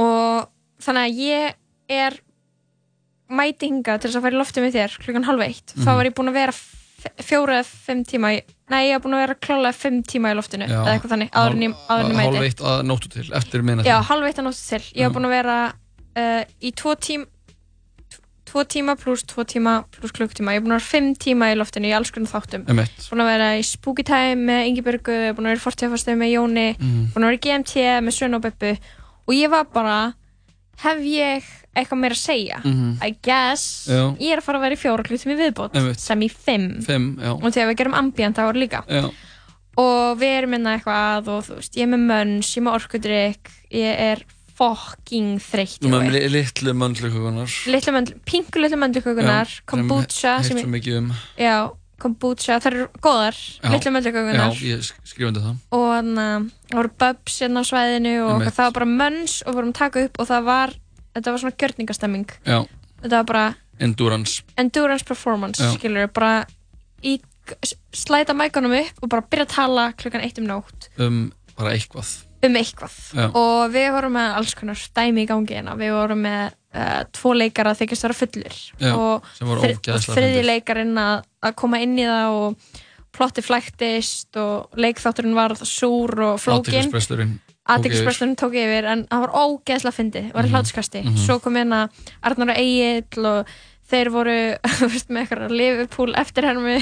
og 0.00 0.50
þannig 0.82 1.06
að 1.06 1.20
ég 1.20 1.54
er 2.00 2.18
mæti 3.30 3.68
hingað 3.70 4.00
til 4.02 4.10
þess 4.10 4.18
að 4.18 4.24
fara 4.26 4.34
í 4.36 4.40
loftið 4.40 4.64
með 4.66 4.76
þér 4.78 4.94
klukkan 5.04 5.26
halv 5.28 5.44
eitt 5.46 5.74
þá 5.76 5.86
Mhm. 5.86 5.96
var 5.96 6.04
ég 6.10 6.14
búin 6.18 6.30
að 6.30 6.38
vera 6.40 6.54
fjóra 7.24 7.54
eða 7.60 7.64
fimm 7.64 8.02
tíma 8.04 8.28
í, 8.36 8.40
nei 8.70 8.90
ég 8.90 8.98
var 8.98 9.02
búin 9.06 9.14
að 9.16 9.22
vera 9.24 9.34
klálega 9.40 9.74
fimm 9.74 10.02
tíma 10.02 10.32
í 10.32 10.36
loftinu 10.36 10.66
Já. 10.68 10.82
eða 10.84 10.92
eitthvað 10.98 11.12
þannig 11.14 11.30
áður 11.30 11.56
ég, 11.62 11.74
áður 11.88 12.10
ég 12.10 12.16
mæti 12.18 12.36
Hálf 12.36 12.44
eitt 12.48 12.60
að 12.60 12.82
nóttu 12.90 13.08
til, 13.08 13.26
eftir 13.32 13.62
minna 13.62 13.82
Já, 13.86 14.00
halv 14.02 14.24
eitt 14.26 14.38
að 14.38 14.44
nóttu 14.44 14.68
til. 14.68 14.82
Ég 14.94 15.06
Já. 15.06 15.10
búin 15.14 15.24
að 15.24 15.34
vera 15.38 15.56
uh, 16.16 16.44
í 16.60 16.72
tvo 16.74 16.94
tím 17.00 17.24
tvo 18.50 18.64
tíma 18.66 18.96
pluss 18.98 19.22
tvo 19.30 19.44
tíma 19.46 19.84
pluss 19.94 20.12
klukktíma. 20.16 20.52
Ég 20.56 20.60
er 20.60 20.64
búin 20.66 20.74
að 20.74 20.80
vera 20.80 20.90
fimm 20.90 21.12
tíma 21.14 21.52
í 21.52 21.56
loftinu 21.58 21.86
í 21.90 21.94
alls 21.96 22.10
konar 22.10 22.32
þáttum. 22.32 22.64
Einmitt. 22.68 22.96
Búin 23.10 23.22
að 23.22 23.30
vera 23.30 23.48
í 23.58 23.62
Spooky 23.64 24.02
Time 24.06 24.42
með 24.50 24.66
Ingibjörgu, 24.70 25.18
búin 25.36 25.46
að 25.46 25.52
vera 25.54 25.60
í 25.60 25.64
Fortíðafastu 25.66 26.16
með 26.18 26.32
Jóni, 26.34 26.68
Mhm. 26.78 27.12
búin 27.14 27.24
að 27.24 27.30
vera 27.30 27.38
í 27.38 27.44
GMT 27.46 27.86
með 28.02 28.12
Sunn 28.18 28.34
og 28.34 28.42
Beppu 28.42 28.72
og 29.28 29.34
ég 29.34 29.50
var 29.50 29.64
bara 29.72 30.14
hef 30.80 30.98
ég 31.04 31.42
eitthvað 31.76 31.98
meira 32.00 32.14
að 32.14 32.24
segja 32.26 32.60
Mhm. 32.64 32.98
I 33.02 33.10
guess 33.22 33.86
Já. 33.88 34.16
ég 34.18 34.32
er 34.32 34.38
að 34.38 34.42
fara 34.42 34.58
að 34.58 34.62
vera 34.62 34.74
í 34.74 34.78
fjóra 34.80 35.04
klukkutíma 35.04 35.36
í 35.36 35.40
viðbót 35.52 35.74
Einmitt. 35.74 36.00
sem 36.00 36.20
í 36.20 36.28
fimm 36.30 36.82
Fimm, 36.82 37.18
og 37.22 37.42
þegar 37.52 37.68
við 37.70 37.76
gerum 37.76 37.94
ambient 37.94 38.34
þá 38.36 38.48
er 38.48 38.54
líka 38.54 38.82
Já. 38.88 39.10
og 39.78 40.18
við 40.18 40.38
erum 40.40 40.50
minna 40.50 40.78
eitthvað 40.78 41.28
og 41.28 41.44
þú 41.46 41.54
veist, 41.60 41.76
ég 41.76 41.82
er 41.82 41.86
með 41.86 42.06
mönns, 42.10 42.48
ég 42.56 42.56
er 42.56 42.64
með 42.66 42.74
orkudrykk 42.80 43.50
ég 43.70 44.00
er 44.00 44.24
fucking 44.60 45.38
þreytt 45.40 45.80
li- 46.12 46.28
litlu 46.28 46.72
möndlukökunar. 46.76 47.48
pingu 48.28 48.60
litlu 48.60 48.76
möndlukökunar 48.76 49.48
kombucha 49.66 50.34
sem 50.44 50.58
mikið 50.68 50.98
um. 51.00 51.12
já, 51.40 51.70
kombucha, 52.00 52.58
það 52.60 52.66
eru 52.72 52.86
góðar 53.04 53.36
Já. 53.62 53.70
litlu 53.72 53.92
möndlukökunar 53.94 54.52
ég 54.60 54.84
og 55.72 55.86
þannig 55.96 56.20
að 56.20 56.50
það 56.68 56.76
voru 56.76 56.92
bubs 57.04 57.40
hérna 57.40 57.64
á 57.64 57.68
svæðinu 57.70 58.14
og 58.26 58.30
Einmitt. 58.36 58.54
það 58.56 58.68
var 58.68 58.76
bara 58.78 58.90
mönns 59.00 59.34
og 59.46 59.54
vorum 59.56 59.72
taka 59.76 60.04
upp 60.04 60.20
og 60.20 60.28
það 60.28 60.44
var 60.44 60.74
þetta 61.16 61.32
var 61.34 61.42
svona 61.44 61.56
gjörningastemming 61.64 62.28
þetta 63.02 63.16
var 63.16 63.24
bara 63.32 63.46
Endurance. 63.80 64.42
endurance 64.60 65.04
performance 65.08 65.56
skilur, 65.78 66.06
bara 66.12 66.44
í, 67.02 67.16
slæta 67.96 68.34
mækunum 68.36 68.76
upp 68.76 69.02
og 69.02 69.08
bara 69.08 69.22
byrja 69.24 69.46
að 69.48 69.54
tala 69.56 69.92
klukkan 69.96 70.20
eitt 70.24 70.38
um 70.38 70.44
nótt 70.46 70.90
Um 71.00 71.32
bara 71.56 71.72
eitthvað. 71.72 72.24
Um 72.46 72.54
eitthvað. 72.56 72.94
Já. 73.14 73.26
og 73.36 73.70
við 73.74 73.88
vorum 73.92 74.12
með 74.16 74.36
alls 74.40 74.54
konar 74.54 74.84
dæmi 74.96 75.24
í 75.24 75.28
gangi 75.28 75.54
hérna. 75.58 75.74
Við 75.76 75.92
vorum 75.92 76.22
með 76.24 76.52
uh, 76.74 77.02
tvo 77.12 77.34
leikara 77.36 77.74
að 77.74 77.82
þykist 77.82 78.06
vera 78.06 78.16
fullir. 78.20 78.56
Já, 78.80 78.92
og, 78.96 79.26
þriði 79.40 80.44
leikarinn 80.46 80.96
að, 81.00 81.26
að 81.42 81.54
koma 81.60 81.80
inn 81.84 81.98
í 81.98 82.06
það 82.08 82.38
og 82.38 82.80
plotti 83.10 83.42
flæktist 83.42 84.36
og 84.40 84.78
leikþátturinn 84.80 85.34
var 85.34 85.56
súr 85.58 86.14
og 86.30 86.40
flókin. 86.40 86.92
Athyglisbresturinn 87.70 88.36
tók 88.40 88.54
yfir. 88.56 88.86
En 88.88 89.02
það 89.10 89.24
var 89.26 89.34
ógeðslega 89.36 89.94
fyndið, 89.94 90.30
var 90.34 90.46
Mhm. 90.46 90.54
hlátuskasti 90.54 91.02
Mhm. 91.04 91.16
svo 91.26 91.38
kom 91.40 91.54
hérna 91.54 91.88
Arnar 92.22 92.50
og 92.50 92.56
Egil 92.56 93.26
og 93.26 93.46
þeir 93.90 94.10
voru 94.14 94.36
veist, 94.92 95.08
með 95.10 95.22
eitthvað 95.24 95.54
Liverpool 95.54 96.14
eftirhermi 96.20 96.76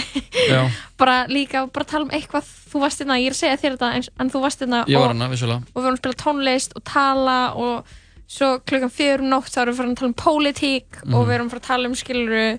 bara 1.01 1.27
líka 1.29 1.67
bara 1.73 1.85
tala 1.89 2.05
um 2.07 2.11
eitthvað 2.15 2.45
þú 2.73 2.83
varst 2.85 3.01
hérna, 3.03 3.17
ég 3.21 3.31
er 3.31 3.37
að 3.37 3.41
segja 3.43 3.61
þér 3.63 3.77
þetta 3.79 4.11
en 4.25 4.31
þú 4.35 4.43
varst 4.45 4.61
hérna 4.65 4.83
Ég 4.89 4.99
var 5.01 5.15
og, 5.17 5.31
vissulega. 5.33 5.63
og 5.73 5.79
við 5.79 5.87
vorum 5.89 5.97
að 5.97 6.03
spila 6.03 6.21
tónlist 6.25 6.77
og 6.77 6.85
tala 6.85 7.39
og 7.57 7.95
svo 8.29 8.49
klukkan 8.69 8.93
fjör 8.93 9.23
um 9.25 9.31
nótt 9.33 9.49
þá 9.55 9.63
erum 9.63 9.73
við 9.75 9.79
farin 9.81 9.95
að 9.95 10.01
tala 10.03 10.11
um 10.13 10.19
pólitík 10.25 10.99
og 11.01 11.15
Mhm. 11.15 11.29
við 11.29 11.35
erum 11.39 11.47
að 11.49 11.51
fara 11.55 11.61
að 11.63 11.69
tala 11.71 11.89
um 11.89 11.95
skiluru 11.97 12.59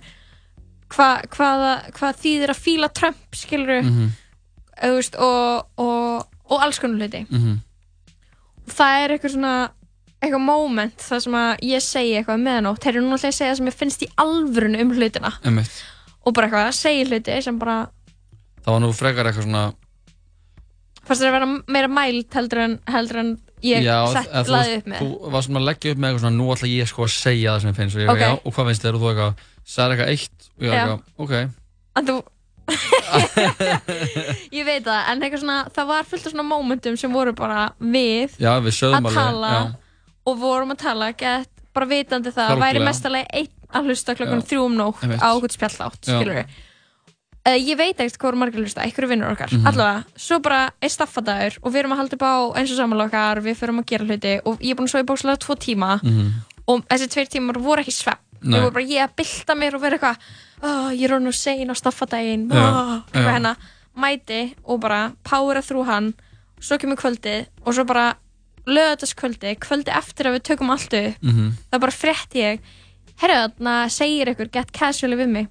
hva, 0.90 1.10
hvaða, 1.30 1.74
hvað 1.94 2.18
þýðir 2.24 2.50
að 2.56 2.64
fíla 2.66 2.90
Trump 2.98 3.38
skiluru 3.38 3.82
þú 4.80 4.94
veist, 4.96 5.16
og, 5.22 5.68
og, 5.78 6.26
og 6.50 6.64
alls 6.66 6.80
konar 6.82 6.98
hluti 7.06 7.26
Mhm. 7.30 7.60
og 8.66 8.74
það 8.74 9.04
er 9.04 9.14
eitthvað 9.14 9.36
svona 9.36 9.54
eitthvað 10.20 10.44
moment 10.44 11.00
þar 11.06 11.22
sem 11.24 11.36
að 11.40 11.62
ég 11.70 11.84
segi 11.86 12.16
eitthvað 12.20 12.42
meðanótt 12.44 12.82
þeir 12.84 12.94
eru 12.96 13.04
núna 13.06 13.16
alltaf 13.18 13.30
að 13.32 13.38
segja 13.40 13.52
það 13.54 13.60
sem 13.62 13.70
ég 13.72 13.78
finnst 13.80 14.02
í 14.04 14.10
alvörun 14.20 14.80
um 14.84 14.90
hlutina 14.98 15.32
Einmitt. 15.48 15.78
og 16.26 16.34
bara 16.36 16.48
eitthvað, 16.50 16.72
segi 16.76 17.06
hluti 17.10 17.38
sem 17.46 17.60
bara 17.62 17.78
Það 18.60 18.74
var 18.76 18.82
nú 18.84 18.90
frekar 18.94 19.30
eitthvað 19.30 19.46
svona 19.48 19.62
fannst 21.08 21.22
þér 21.24 21.30
að 21.30 21.36
vera 21.40 21.48
meira 21.78 21.88
mælt 21.90 22.36
heldur 22.38 22.60
en, 22.66 22.74
heldur 22.92 23.18
en 23.24 23.30
ég 23.66 23.84
Já, 23.88 23.96
sett, 24.14 24.28
eða 24.30 24.44
þú 24.46 24.52
laði 24.54 24.74
varst- 24.74 24.82
upp 24.84 24.90
með 24.92 25.00
Þú 25.06 25.32
varst 25.34 25.48
svona 25.50 25.60
að 25.64 25.68
leggja 25.70 25.92
upp 25.96 26.00
með 26.04 26.10
eitthvað 26.10 26.24
svona 26.26 26.38
Nú 26.40 26.50
ætla 26.54 26.70
ég 26.74 26.90
sko 26.92 27.06
að 27.08 27.14
segja 27.16 27.54
það 27.56 27.62
sem 27.64 27.70
ég 27.72 27.80
finnst 27.80 27.96
og 27.96 28.02
ég, 28.04 28.10
Ok. 28.14 28.20
já, 28.20 28.32
og 28.44 28.54
hvað 28.58 28.68
finnst 28.70 28.84
þér 28.86 28.94
og 28.96 29.02
þú 29.02 29.10
eitthvað 29.14 29.34
Sæði 29.70 29.96
eitthvað 29.96 30.12
eitt 30.14 30.40
og 30.50 30.64
ég 30.64 30.70
Já. 30.70 30.84
eitthvað, 30.84 31.02
ok 31.24 31.34
en 32.00 32.06
þú 32.10 32.18
ég 34.54 34.66
veit 34.68 34.84
það, 34.86 35.00
en 35.10 35.24
eitthvað 35.26 35.42
svona 35.44 35.58
það 35.74 35.88
var 35.90 36.08
fullt 36.10 36.26
af 36.28 36.34
svona 36.34 36.46
momentum 36.46 36.98
sem 37.02 37.14
voru 37.14 37.34
bara 37.38 37.64
við 37.82 38.36
Já, 38.42 38.52
við 38.62 38.76
sögðum 38.78 39.08
að 39.10 39.10
alveg 39.10 39.18
tala 39.18 39.52
já. 39.56 39.62
Og 40.30 40.40
vorum 40.42 40.72
að 40.76 40.82
tala 40.86 41.12
gett, 41.18 41.50
bara 41.74 41.86
vitandi 41.90 42.32
það 42.36 42.54
að 42.56 42.64
væri 42.64 42.84
mestalegi 42.86 43.28
einn 43.34 43.54
að 43.70 43.86
hlusta 43.90 44.16
klokkan 44.18 44.42
Já. 44.42 44.48
þrjú 44.50 44.66
um 44.66 44.76
nótt 44.80 45.04
á 45.22 45.28
okkur 45.36 45.54
spjallátt 45.54 46.02
Já. 46.08 46.16
skilur 46.18 46.40
uh, 46.42 47.58
ég 47.58 47.78
veit 47.78 47.98
ekkert 48.00 48.18
hvað 48.22 48.32
eru 48.32 48.40
margir 48.42 48.64
hlusta 48.64 48.82
einhverju 48.86 49.10
vinnur 49.12 49.32
okkar, 49.34 49.52
Mhm. 49.54 49.68
allavega 49.70 50.04
svo 50.18 50.40
bara 50.42 50.62
er 50.82 50.90
staffadagur 50.90 51.58
og 51.64 51.72
við 51.74 51.80
erum 51.84 51.94
að 51.94 52.02
halda 52.02 52.16
upp 52.18 52.26
á 52.26 52.36
eins 52.60 52.72
og 52.74 52.78
samanlega 52.78 53.10
okkar, 53.10 53.42
við 53.46 53.60
förum 53.62 53.80
að 53.82 53.86
gera 53.92 54.06
hluti 54.10 54.34
og 54.46 54.60
ég 54.60 54.72
er 54.72 54.76
búin 54.76 54.88
að 54.90 54.94
svo 54.94 55.00
í 55.04 55.10
bókslega 55.12 55.38
tvo 55.46 55.56
tíma 55.56 56.00
Mhm. 56.04 56.32
og 56.68 56.86
þessi 56.90 57.08
tveir 57.10 57.30
tímar 57.30 57.58
voru 57.62 57.82
ekki 57.82 57.94
svepp 57.94 58.20
við 58.42 58.62
vorum 58.62 58.74
bara 58.74 58.86
ég 58.86 59.04
að 59.04 59.16
bylta 59.20 59.56
mér 59.56 59.76
og 59.76 59.82
vera 59.82 59.98
eitthvað 59.98 60.18
oh, 60.64 60.90
ég 60.92 61.04
er 61.12 61.14
og 61.14 61.34
sein 61.34 61.70
á 61.70 61.76
staffadaginn 61.76 62.50
Já, 62.50 62.64
oh, 62.64 63.02
eitthvað 63.14 63.34
hérna, 63.36 63.56
mæti 63.98 64.56
og 64.66 64.80
bara 64.80 65.12
powera 65.24 65.62
þrú 65.62 65.86
hann 65.86 66.14
svo 66.60 66.78
kemur 66.78 66.96
kvöldið 66.98 67.48
og 67.66 67.74
svo 67.74 67.84
bara 67.86 68.16
lögataskvöldi, 68.68 69.56
kvöldi 69.64 69.92
eftir 69.96 70.28
að 70.30 70.38
við 70.40 70.44
tökum 70.50 70.70
allt 70.74 70.94
upp 70.94 71.24
Mhm. 71.24 71.54
það 71.72 71.80
bara 71.86 71.92
frétt 71.92 72.34
ég 72.36 72.60
herru 73.22 73.34
þarna 73.40 73.90
segir 73.92 74.28
ykkur 74.34 74.52
get 74.52 74.72
casually 74.72 75.16
við 75.16 75.30
mig. 75.30 75.48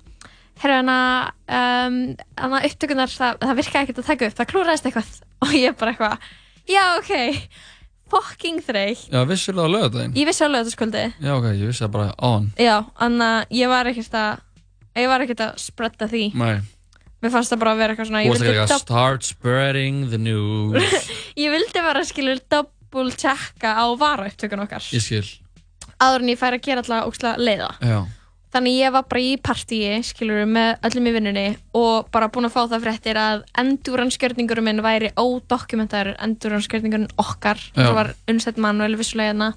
Herru 0.59 0.75
þarna 0.83 0.99
um, 1.49 2.17
upptökunar 2.65 3.09
það, 3.13 3.39
það 3.39 3.57
virka 3.57 3.83
ekkert 3.85 3.99
að 3.99 4.07
taka 4.07 4.27
upp, 4.27 4.35
það 4.39 4.51
klúraðist 4.53 4.87
eitthvað. 4.89 5.11
Og 5.47 5.53
ég 5.55 5.77
bara 5.79 5.93
eitthvað, 5.93 6.19
já 6.69 6.85
ok 6.99 7.13
fucking 8.09 8.63
þreytt. 8.65 9.05
Já, 9.13 9.21
vissulega 9.29 9.69
á 9.69 9.75
lögadaginn 9.75 10.15
ég 10.17 10.27
vissi 10.27 10.41
á 10.45 10.49
lögataskvöldi 10.49 11.03
Já, 11.21 11.33
ok, 11.37 11.45
ég 11.53 11.67
vissi 11.69 11.85
það 11.85 11.93
bara 11.93 12.15
on. 12.25 12.51
Já, 12.59 12.77
þannig 12.99 13.29
að 13.29 13.57
ég 13.61 13.69
var 13.69 13.91
ekkert 13.93 14.15
að 14.19 14.41
ég 14.99 15.09
var 15.13 15.21
ekkert 15.27 15.43
að 15.45 15.59
spreada 15.63 16.09
því. 16.09 16.23
Nei, 16.35 16.57
mér 17.23 17.31
fannst 17.37 17.53
það 17.53 17.61
bara 17.63 17.75
að 17.77 17.83
vera 17.83 17.93
eitthvað 17.95 18.09
svona 18.09 18.23
þú 18.25 18.33
varst 18.33 18.49
ekki 18.49 18.65
að 18.65 18.81
start 18.83 19.29
spreading 19.29 20.01
the 20.11 20.19
news. 20.19 21.11
Ég 21.39 21.53
vildi 21.55 21.85
bara 21.85 22.03
skilur 22.09 22.41
double 22.89 23.13
checka 23.13 23.75
á 23.77 23.85
varaupptökun 23.99 24.65
okkar. 24.65 24.85
Ég 24.93 25.05
skil, 25.05 25.25
áður 26.01 26.25
en 26.25 26.33
ég 26.33 26.41
fær 26.41 26.57
að 26.57 26.65
gera 26.65 26.85
alltaf 26.85 27.11
ókslega 27.11 27.37
leiða. 27.39 27.73
Já, 27.85 28.01
Þannig 28.49 28.79
ég 28.81 28.93
var 28.95 29.05
bara 29.05 29.21
í 29.21 29.33
partíi, 29.45 29.97
skilur 30.09 30.47
með 30.49 30.79
öllum 30.89 31.09
í 31.11 31.13
vinnunni 31.13 31.49
og 31.77 32.07
bara 32.15 32.31
búin 32.33 32.49
að 32.49 32.55
fá 32.55 32.63
það 32.71 32.85
fréttir 32.87 33.19
að 33.21 33.43
endúranskjörningurum 33.61 34.65
minn 34.65 34.81
væri 34.85 35.11
ódokumentar 35.21 36.15
endúranskjörningurinn 36.17 37.11
okkar. 37.21 37.61
Já. 37.75 37.83
það 37.83 37.93
var 37.99 38.15
unnsett 38.33 38.61
manuel 38.65 38.97
vissulega 38.97 39.35
hérna 39.35 39.51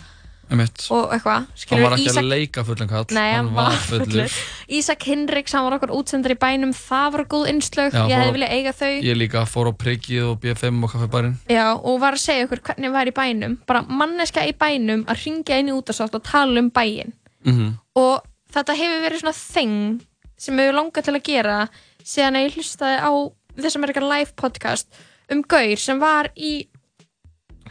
og 0.52 1.14
eitthvað, 1.16 1.46
Hann 1.72 1.84
var 1.86 1.96
ekki 1.96 2.12
að 2.12 2.28
leika 2.28 2.64
fullan 2.68 2.90
kall 2.92 3.06
Nei, 3.16 3.28
hann 3.38 3.52
var 3.56 3.78
fullur. 3.88 4.36
Ísak 4.78 5.06
Hinriks, 5.08 5.54
hann 5.56 5.64
var 5.68 5.78
okkur 5.78 5.94
útsendar 5.96 6.36
í 6.36 6.38
bænum 6.42 6.74
það 6.76 7.08
var 7.16 7.24
góð 7.32 7.48
innslög, 7.54 7.96
ég 7.96 8.16
hefði 8.18 8.36
viljað 8.36 8.56
eiga 8.58 8.74
þau. 8.76 8.92
Ég 9.08 9.20
líka 9.20 9.46
fór 9.50 9.72
á 9.72 9.74
Priggið 9.84 10.28
og 10.30 10.42
B5 10.44 10.84
og 10.84 10.92
kaffebarinn 10.96 11.38
Já, 11.52 11.66
og 11.76 12.02
var 12.04 12.18
að 12.18 12.24
segja 12.26 12.50
okkur 12.50 12.64
hvernig 12.68 12.92
var 12.94 13.08
í 13.08 13.16
bænum. 13.16 13.58
Bara 13.70 13.86
manneska 13.88 14.44
í 14.48 14.54
bænum 14.58 15.06
að 15.08 15.24
ringja 15.26 15.62
inn 15.62 15.72
í 15.72 15.78
útasátt 15.78 16.16
og 16.18 16.26
tala 16.28 16.60
um 16.60 16.72
bæin 16.74 17.16
mm 17.48 17.78
og 18.00 18.22
þetta 18.52 18.76
hefur 18.80 19.02
verið 19.04 19.22
svona 19.24 19.36
þing 19.36 20.04
sem 20.40 20.60
hefur 20.60 20.76
langað 20.78 21.08
til 21.08 21.16
að 21.16 21.26
gera 21.28 21.56
síðan 22.04 22.38
að 22.40 22.46
ég 22.46 22.58
hlustaði 22.58 23.00
á 23.04 23.12
This 23.60 23.76
American 23.76 24.08
Life 24.08 24.36
podcast 24.40 24.88
um 25.32 25.42
Gaur 25.44 25.80
sem 25.80 26.00
var 26.00 26.30
í 26.36 26.68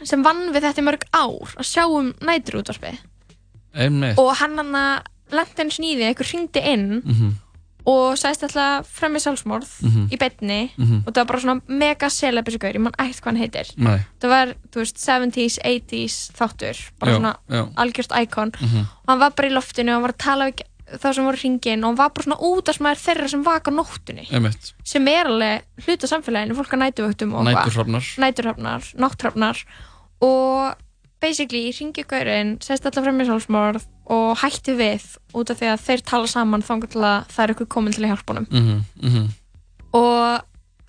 sem 0.03 0.23
vann 0.23 0.51
við 0.53 0.61
þetta 0.67 0.81
í 0.81 0.87
mörg 0.87 1.03
ár 1.13 1.55
að 1.57 1.67
sjá 1.67 1.85
um 1.87 2.13
næturútvarpi 2.21 2.97
og 4.19 4.35
hann 4.41 4.57
hann 4.57 4.75
að 4.75 5.01
lenda 5.31 5.63
eins 5.63 5.79
nýði, 5.79 6.09
einhver 6.09 6.27
hringdi 6.27 6.59
inn 6.73 7.01
Mhm. 7.05 7.29
og 7.87 8.13
sagðist 8.19 8.43
alltaf 8.43 8.85
fremmi 8.99 9.17
sjálfsmorð 9.19 9.69
Mhm. 9.81 10.09
í 10.11 10.17
betni 10.19 10.71
Mhm. 10.77 11.03
og 11.07 11.13
það 11.13 11.15
var 11.15 11.25
bara 11.25 11.39
svona 11.39 11.61
mega 11.67 12.09
celebis 12.09 12.57
gaur, 12.59 12.73
ég 12.73 12.79
man 12.81 12.91
ekkert 12.99 13.21
hvað 13.21 13.25
hann 13.25 13.37
heitir 13.37 13.71
Nei. 13.77 13.99
það 14.19 14.29
var, 14.29 14.47
þú 14.71 14.75
veist, 14.81 14.97
70s, 14.99 15.57
80s 15.63 16.31
þáttur, 16.33 16.91
bara 16.99 17.11
Já, 17.11 17.15
svona 17.17 17.35
já. 17.49 17.73
algjört 17.75 18.11
íkon 18.11 18.51
Mhm. 18.61 18.79
og 18.79 19.07
hann 19.07 19.19
var 19.19 19.31
bara 19.31 19.47
í 19.47 19.51
loftinu 19.53 19.89
og 19.89 19.93
hann 19.93 20.01
var 20.01 20.11
að 20.13 20.17
tala 20.17 20.51
við 20.51 20.61
þá 20.91 21.13
sem 21.15 21.23
voru 21.23 21.37
hringin 21.37 21.79
og 21.83 21.85
hann 21.87 21.95
var 21.95 22.09
bara 22.09 22.23
svona 22.25 22.41
út 22.41 22.67
af 22.69 22.75
smaður 22.77 22.99
þeirra 23.15 23.29
sem 23.29 23.43
vaka 23.43 23.71
nóttunni 23.71 24.27
Einmitt 24.29 24.73
sem 24.83 25.07
er 25.07 25.25
alveg 25.25 25.61
hluta 25.87 26.07
samfélaginu, 26.07 26.53
fólk 26.53 26.73
á 26.75 26.77
nætuvöktum 26.91 27.33
og 27.33 27.47
eitthvað. 27.47 28.17
Næturhrafnar. 28.17 29.63
Og 30.21 30.75
basically 31.21 31.69
ringi 31.77 32.03
gaurinn, 32.09 32.55
segist 32.63 32.85
alltaf 32.89 33.05
fremmi 33.05 33.25
sjálfsmorð 33.27 33.83
og 34.11 34.31
hætti 34.41 34.73
við 34.79 35.03
út 35.37 35.51
af 35.53 35.59
því 35.59 35.67
að 35.73 35.83
þeir 35.85 36.01
tala 36.09 36.29
saman 36.31 36.63
það 37.29 37.43
er 37.45 37.53
ykkur 37.55 37.69
komin 37.75 37.93
til 37.93 38.05
að 38.05 38.13
hjálpa 38.15 38.33
honum. 38.33 38.47
Mhm, 38.49 38.81
mhm. 39.05 39.27
Og 39.93 40.41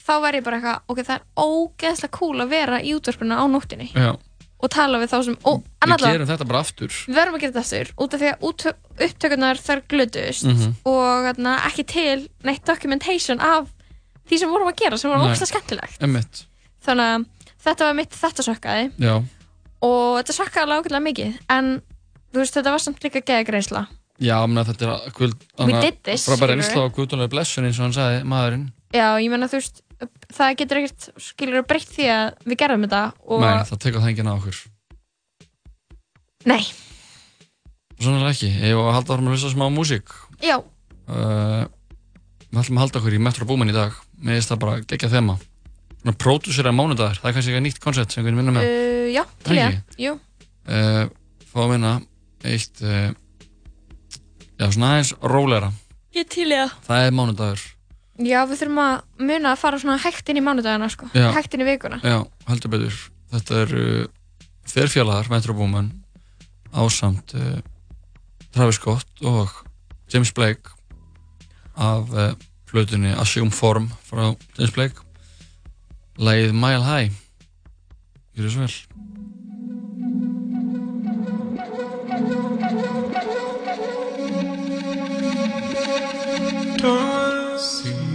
þá 0.02 0.12
var 0.22 0.32
ég 0.38 0.44
bara 0.46 0.58
eitthvað 0.58 0.80
ok, 0.88 1.00
það 1.06 1.16
er 1.16 1.24
ógeðslega 1.44 2.16
cool 2.18 2.40
að 2.44 2.52
vera 2.54 2.80
í 2.82 2.94
útvarpinu 2.96 3.36
á 3.38 3.44
nóttinni 3.50 3.88
Já, 3.92 4.14
og 4.62 4.70
tala 4.70 4.98
við 5.02 5.12
þá 5.12 5.18
sem, 5.26 5.36
og 5.44 5.62
við 5.82 6.04
gerum 6.06 6.30
þetta 6.30 6.48
bara 6.48 6.62
aftur. 6.64 6.88
Við 7.06 7.18
verðum 7.18 7.36
að 7.36 7.44
gera 7.44 7.52
þetta 7.52 7.64
aftur 7.66 7.92
út 7.98 8.14
af 8.16 8.22
því 8.22 8.30
að 8.32 8.48
upptökurnar 9.08 9.62
þar 9.62 9.82
glötust 9.92 10.48
Mhm. 10.48 10.74
og 10.86 11.28
þarna, 11.28 11.58
ekki 11.68 11.86
til 11.86 12.28
neitt 12.42 12.64
documentation 12.64 13.40
af 13.40 13.68
því 14.30 14.38
sem 14.38 14.50
vorum 14.50 14.68
að 14.72 14.76
gera 14.76 14.96
sem 14.98 15.10
var 15.10 15.18
ógeðslega 15.18 15.52
skemmtilegt. 15.52 16.00
Einmitt. 16.00 16.44
Þannig 16.86 17.06
að 17.12 17.26
þetta 17.62 17.88
var 17.88 17.96
mitt 17.98 18.18
þetta 18.18 18.46
sökkaði. 18.46 18.90
Já, 19.02 19.14
og 19.82 20.20
þetta 20.20 20.38
sökkaði 20.38 20.64
alveg 20.66 20.82
ákveðlega 20.82 21.06
mikið 21.08 21.40
en 21.56 21.72
veist 22.36 22.56
þetta 22.56 22.74
var 22.74 22.82
samt 22.82 23.02
líka 23.04 23.22
geða 23.22 23.46
greiðsla 23.48 23.86
já, 24.22 24.36
menn 24.46 24.66
þetta 24.68 24.86
er 24.86 24.92
að 24.92 25.06
bara 25.16 26.18
skilurðu. 26.18 26.52
einsla 26.56 26.84
á 26.86 26.94
guðdónlega 26.96 27.32
blessun 27.32 27.66
eins 27.68 27.80
og 27.80 27.88
hann 27.88 27.96
sagði, 27.96 28.20
maðurinn. 28.28 28.68
Já 28.92 29.08
ég 29.18 29.32
menna 29.32 29.48
þú 29.50 29.58
veist 29.60 29.82
það 30.34 30.56
getur 30.60 30.80
ekkert 30.82 31.08
skilur 31.22 31.66
breytt 31.66 31.90
því 31.94 32.08
að 32.12 32.24
við 32.46 32.60
gerðum 32.62 32.86
þetta 32.86 33.02
og 33.26 33.44
Nei, 33.44 33.52
það 33.68 33.82
tekur 33.84 34.02
það 34.02 34.12
enginn 34.12 34.30
á 34.30 34.34
okkur. 34.34 34.62
Nei. 36.50 36.62
Svona 38.02 38.24
er 38.24 38.32
ekki, 38.32 38.50
ég 38.50 38.74
var 38.74 38.90
að 38.90 38.96
halda 38.98 39.14
áfram 39.14 39.30
að 39.30 39.36
hlusta 39.36 39.52
smá 39.52 39.68
músík? 39.70 40.14
Já, 40.42 40.56
uh, 40.58 41.62
Við 42.52 42.60
ætlum 42.60 42.80
að 42.80 42.82
halda 42.82 43.00
okkur 43.00 43.14
í 43.16 43.20
Metro 43.22 43.46
Boomin 43.48 43.70
í 43.72 43.76
dag. 43.76 43.94
Mér 44.20 44.36
finnst 44.36 44.50
það 44.52 44.62
bara 44.64 44.80
gegja 44.90 45.08
þema 45.12 45.38
Svona 46.02 46.18
pródúsera 46.18 46.72
mánudagur, 46.74 47.20
það 47.22 47.28
er 47.28 47.34
kannski 47.36 47.52
eitthvað 47.52 47.66
nýtt 47.68 47.82
koncept 47.82 48.14
sem 48.14 48.24
við 48.26 48.34
vinnum 48.34 48.56
með. 48.58 48.64
Uh, 48.66 49.04
já, 49.14 49.22
til 49.46 49.54
ég 49.54 49.76
jú, 50.02 50.14
uh, 50.66 51.04
Fá 51.52 51.58
að 51.62 51.68
vinna 51.76 51.92
eitt 52.48 52.80
uh, 52.82 53.12
Já, 54.58 54.66
svona 54.66 54.88
aðeins 54.96 55.12
rólegra. 55.22 55.68
Ég 56.14 56.26
til 56.30 56.48
ég 56.50 56.72
Það. 56.86 57.04
Er 57.06 57.14
mánudagur. 57.14 57.62
Já, 58.22 58.40
við 58.50 58.60
þurfum 58.60 58.80
að 58.82 58.96
muna 59.30 59.52
að 59.52 59.60
fara 59.62 59.78
svona 59.82 59.96
hægt 60.02 60.28
inn 60.30 60.38
í 60.38 60.42
mánudagana 60.44 60.88
sko, 60.92 61.06
Já. 61.14 61.28
hægt 61.36 61.54
inn 61.54 61.62
í 61.64 61.66
vikuna. 61.66 62.00
Já, 62.02 62.18
heldur 62.50 62.74
betur. 62.74 62.98
Þetta 63.32 63.60
er 63.62 63.76
uh, 63.78 64.02
þverfjallar 64.72 65.30
Metro 65.32 65.56
Boomin 65.58 65.92
ásamt 66.74 67.34
uh, 67.38 67.62
Travis 68.50 68.82
Scott 68.82 69.22
og 69.22 69.54
James 70.12 70.34
Blake 70.34 70.74
af 71.78 72.10
flutunni 72.68 73.14
Assume 73.16 73.54
Form 73.54 73.88
frá 74.04 74.34
James 74.58 74.74
Blake 74.74 75.06
Lægið 76.18 76.52
Mile 76.52 76.82
High 76.82 77.12
Gjör 78.36 78.48
svo 78.50 78.60
vel 78.60 78.70
Don't 86.82 87.58
see 87.60 88.12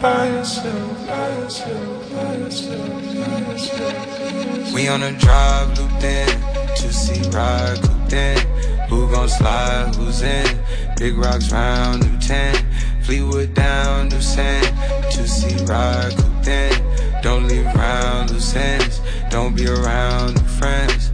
by 0.00 0.28
yourself, 0.28 1.06
by 1.06 1.28
yourself, 1.28 2.14
by 2.14 2.36
yourself, 2.36 2.88
by 3.14 3.52
yourself. 3.52 4.72
We 4.74 4.88
on 4.88 5.02
a 5.02 5.12
drive, 5.18 5.78
looped 5.78 6.04
in. 6.04 6.40
To 6.76 6.92
see 6.92 7.20
ride, 7.28 7.82
cooped 7.82 8.12
in. 8.14 8.69
Who 8.90 9.08
gon' 9.12 9.28
slide, 9.28 9.94
who's 9.94 10.20
in? 10.22 10.58
Big 10.96 11.16
rocks 11.16 11.52
round, 11.52 12.02
new 12.02 12.18
10. 12.18 12.56
Fleetwood 13.04 13.54
down, 13.54 14.08
new 14.08 14.20
sand. 14.20 14.66
To 15.12 15.28
see 15.28 15.64
ride, 15.64 16.16
cooped 16.16 16.48
in. 16.48 17.22
Don't 17.22 17.46
leave 17.46 17.66
around 17.66 18.30
loose 18.32 18.56
ends. 18.56 19.00
Don't 19.30 19.54
be 19.54 19.68
around 19.68 20.34
new 20.34 20.48
friends. 20.58 21.12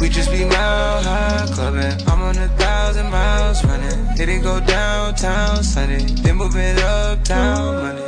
We 0.00 0.10
just 0.10 0.30
be 0.30 0.44
mile 0.44 1.02
high 1.02 1.46
clubbing. 1.54 2.06
I'm 2.08 2.20
on 2.20 2.36
a 2.36 2.48
thousand 2.58 3.10
miles 3.10 3.64
running. 3.64 4.14
Did 4.14 4.28
it 4.28 4.42
go 4.42 4.60
downtown 4.60 5.62
Sunday? 5.62 6.04
Then 6.22 6.36
moving 6.36 6.78
uptown 6.78 7.82
Monday. 7.82 8.02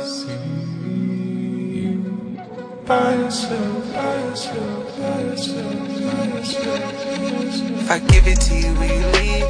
By 2.85 3.15
yourself, 3.15 3.93
by 3.93 4.15
yourself, 4.25 4.97
by 4.99 5.21
yourself. 5.21 5.86
If 6.09 7.91
I 7.91 7.99
give 7.99 8.27
it 8.27 8.39
to 8.41 8.53
you, 8.53 8.73
will 8.73 8.85
you 8.85 9.05
leave? 9.17 9.47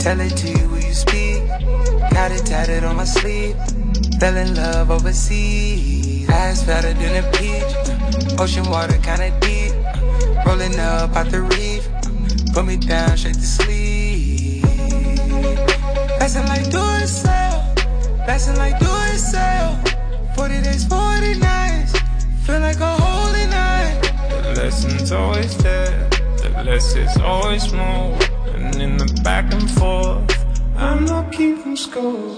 Tell 0.00 0.20
it 0.20 0.36
to 0.36 0.48
you, 0.48 0.68
will 0.68 0.80
you 0.80 0.92
speak? 0.92 1.46
Got 2.10 2.32
it 2.32 2.44
tatted 2.44 2.84
on 2.84 2.96
my 2.96 3.04
sleeve. 3.04 3.56
Fell 4.20 4.36
in 4.36 4.54
love 4.54 4.90
overseas. 4.90 6.28
Eyes 6.28 6.62
better 6.64 6.92
than 6.92 7.24
a 7.24 7.30
peach. 7.32 8.38
Ocean 8.38 8.68
water 8.70 8.98
kinda 8.98 9.30
deep. 9.40 9.74
Rolling 10.46 10.78
up 10.78 11.16
out 11.16 11.30
the 11.30 11.42
reef. 11.42 11.88
Put 12.52 12.66
me 12.66 12.76
down 12.76 13.16
straight 13.16 13.34
to 13.34 13.40
sleep. 13.40 14.64
Passing 16.18 16.46
like 16.46 16.70
do 16.70 16.82
it 17.02 17.08
sale. 17.08 17.64
Passing 18.26 18.56
like 18.56 18.78
do 18.78 18.86
it 19.10 19.18
sale. 19.18 19.78
40 20.36 20.62
days, 20.62 20.84
40 20.84 21.38
nights. 21.38 21.92
Feel 22.44 22.60
like 22.60 22.80
a 22.80 22.92
holy 22.96 23.46
night. 23.46 23.71
Lesson's 24.54 25.12
always 25.12 25.56
there, 25.58 26.08
the 26.36 26.62
less 26.64 26.94
is 26.94 27.16
always 27.16 27.72
more. 27.72 28.18
And 28.54 28.76
in 28.76 28.98
the 28.98 29.20
back 29.24 29.52
and 29.52 29.70
forth, 29.70 30.30
I'm 30.76 31.06
not 31.06 31.32
keeping 31.32 31.74
score. 31.74 32.36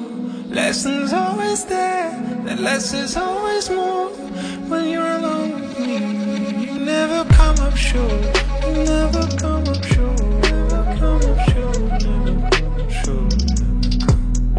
Lessons 0.49 1.13
always 1.13 1.65
there, 1.65 2.11
the 2.45 2.55
less 2.55 2.95
is 2.95 3.17
always 3.17 3.69
more. 3.69 4.11
When 4.71 4.89
you're 4.91 5.17
alone 5.19 5.61
with 5.61 5.79
me, 5.81 6.67
you 6.67 6.79
never 6.79 7.29
come 7.35 7.59
up 7.59 7.77
short. 7.77 8.13
You 8.65 8.85
never 8.85 9.27
come 9.37 9.67
up 9.67 9.85
short. 9.85 10.21
Never 10.21 10.85
come 10.99 11.23
up 11.31 11.41
short. 11.51 11.81
Never 12.05 12.49
come 12.51 12.81
up 12.81 12.91
short. 12.91 13.35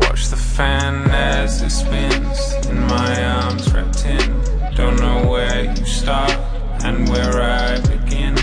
Watch 0.03 0.27
the 0.27 0.37
fan 0.37 1.09
as 1.09 1.61
it 1.61 1.69
spins 1.69 2.53
in 2.67 2.81
my 2.81 3.23
arms 3.23 3.73
wrapped 3.73 4.05
in. 4.05 4.75
Don't 4.75 4.97
know 4.99 5.29
where 5.31 5.73
you 5.73 5.85
start 5.85 6.54
and 6.85 7.09
where 7.09 7.41
I 7.41 7.79
begin. 7.79 8.35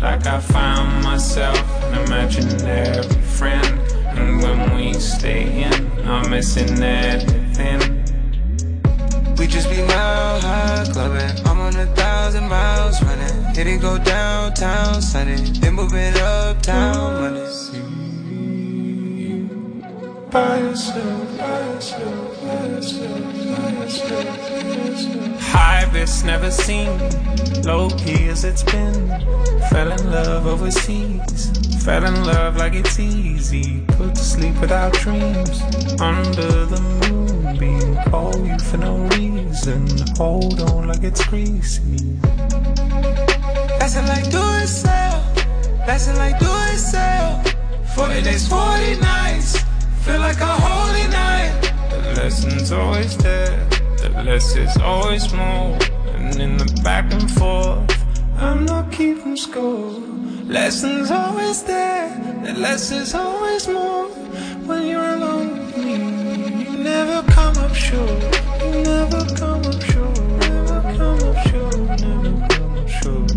Like 0.00 0.26
I 0.26 0.40
found 0.40 1.04
myself 1.04 1.58
in 1.84 1.94
a 1.94 2.02
imaginary 2.02 3.02
friend. 3.38 3.78
And 4.18 4.42
when 4.42 4.74
we 4.74 4.94
stay 4.94 5.62
in, 5.62 5.74
I'm 6.06 6.28
missing 6.28 6.82
everything. 6.82 7.80
We 9.38 9.46
just 9.46 9.70
be 9.70 9.80
mile 9.82 10.40
high 10.40 10.84
clubbing. 10.92 11.46
I'm 11.46 11.60
on 11.60 11.76
a 11.76 11.86
thousand 11.94 12.48
miles 12.48 13.00
running. 13.02 13.54
Hit 13.54 13.66
it 13.68 13.80
go 13.80 13.98
downtown 13.98 15.00
sunny. 15.00 15.36
Then 15.60 15.74
moving 15.74 16.14
uptown 16.16 17.20
money. 17.22 17.40
By 20.30 20.58
yourself, 20.58 21.38
by 21.38 21.60
yourself, 21.68 22.42
by 22.42 22.66
yourself, 22.66 23.22
by 23.22 23.22
yourself. 23.22 23.33
High 25.40 25.88
risk 25.92 26.24
never 26.24 26.50
seen, 26.50 26.98
low 27.62 27.90
key 27.90 28.28
as 28.28 28.44
it's 28.44 28.62
been. 28.64 29.08
Fell 29.70 29.92
in 29.92 30.10
love 30.10 30.46
overseas, 30.46 31.50
fell 31.84 32.04
in 32.04 32.24
love 32.24 32.56
like 32.56 32.74
it's 32.74 32.98
easy. 32.98 33.82
Put 33.96 34.16
to 34.16 34.24
sleep 34.24 34.60
without 34.60 34.92
dreams, 34.94 35.62
under 36.00 36.66
the 36.66 36.80
moonbeam. 37.10 37.96
Call 38.10 38.36
you 38.44 38.58
for 38.58 38.78
no 38.78 38.96
reason, 39.16 39.86
hold 40.16 40.60
on 40.60 40.88
like 40.88 41.04
it's 41.04 41.24
greasy. 41.26 42.18
Lesson 43.78 44.06
like 44.06 44.28
do 44.30 44.42
it 44.62 44.66
sell. 44.66 45.22
Lesson 45.86 46.16
like 46.16 46.38
do 46.40 46.46
it 46.48 46.78
sell. 46.78 47.42
40 47.94 48.22
days, 48.22 48.48
40 48.48 48.96
nights. 49.00 49.58
Feel 50.02 50.18
like 50.20 50.40
a 50.40 50.46
holy 50.46 51.06
night. 51.12 51.70
The 51.90 52.22
lesson's 52.22 52.72
always 52.72 53.16
there, 53.18 53.68
the 54.24 54.30
less 54.30 54.56
is 54.56 54.76
always 54.78 55.32
more. 55.34 55.78
And 56.14 56.40
in 56.40 56.56
the 56.56 56.80
back 56.82 57.12
and 57.12 57.30
forth, 57.30 57.90
I'm 58.38 58.64
not 58.64 58.90
keeping 58.90 59.36
score. 59.36 59.90
Lesson's 60.46 61.10
always 61.10 61.62
there, 61.64 62.08
the 62.44 62.54
less 62.54 62.90
is 62.90 63.14
always 63.14 63.68
more. 63.68 64.06
When 64.66 64.86
you're 64.86 65.04
alone 65.04 65.50
with 65.58 65.76
me, 65.76 66.64
you 66.64 66.78
never 66.78 67.22
come 67.32 67.56
up 67.58 67.74
short. 67.74 68.22
You 68.62 68.82
never 68.82 69.24
come 69.36 69.64
up 69.64 69.82
short. 69.82 70.20
Never 70.40 70.80
come 70.96 71.22
up. 71.24 71.34
Never 72.00 72.46
come 72.48 72.78
up 72.78 72.88
short. 72.88 73.30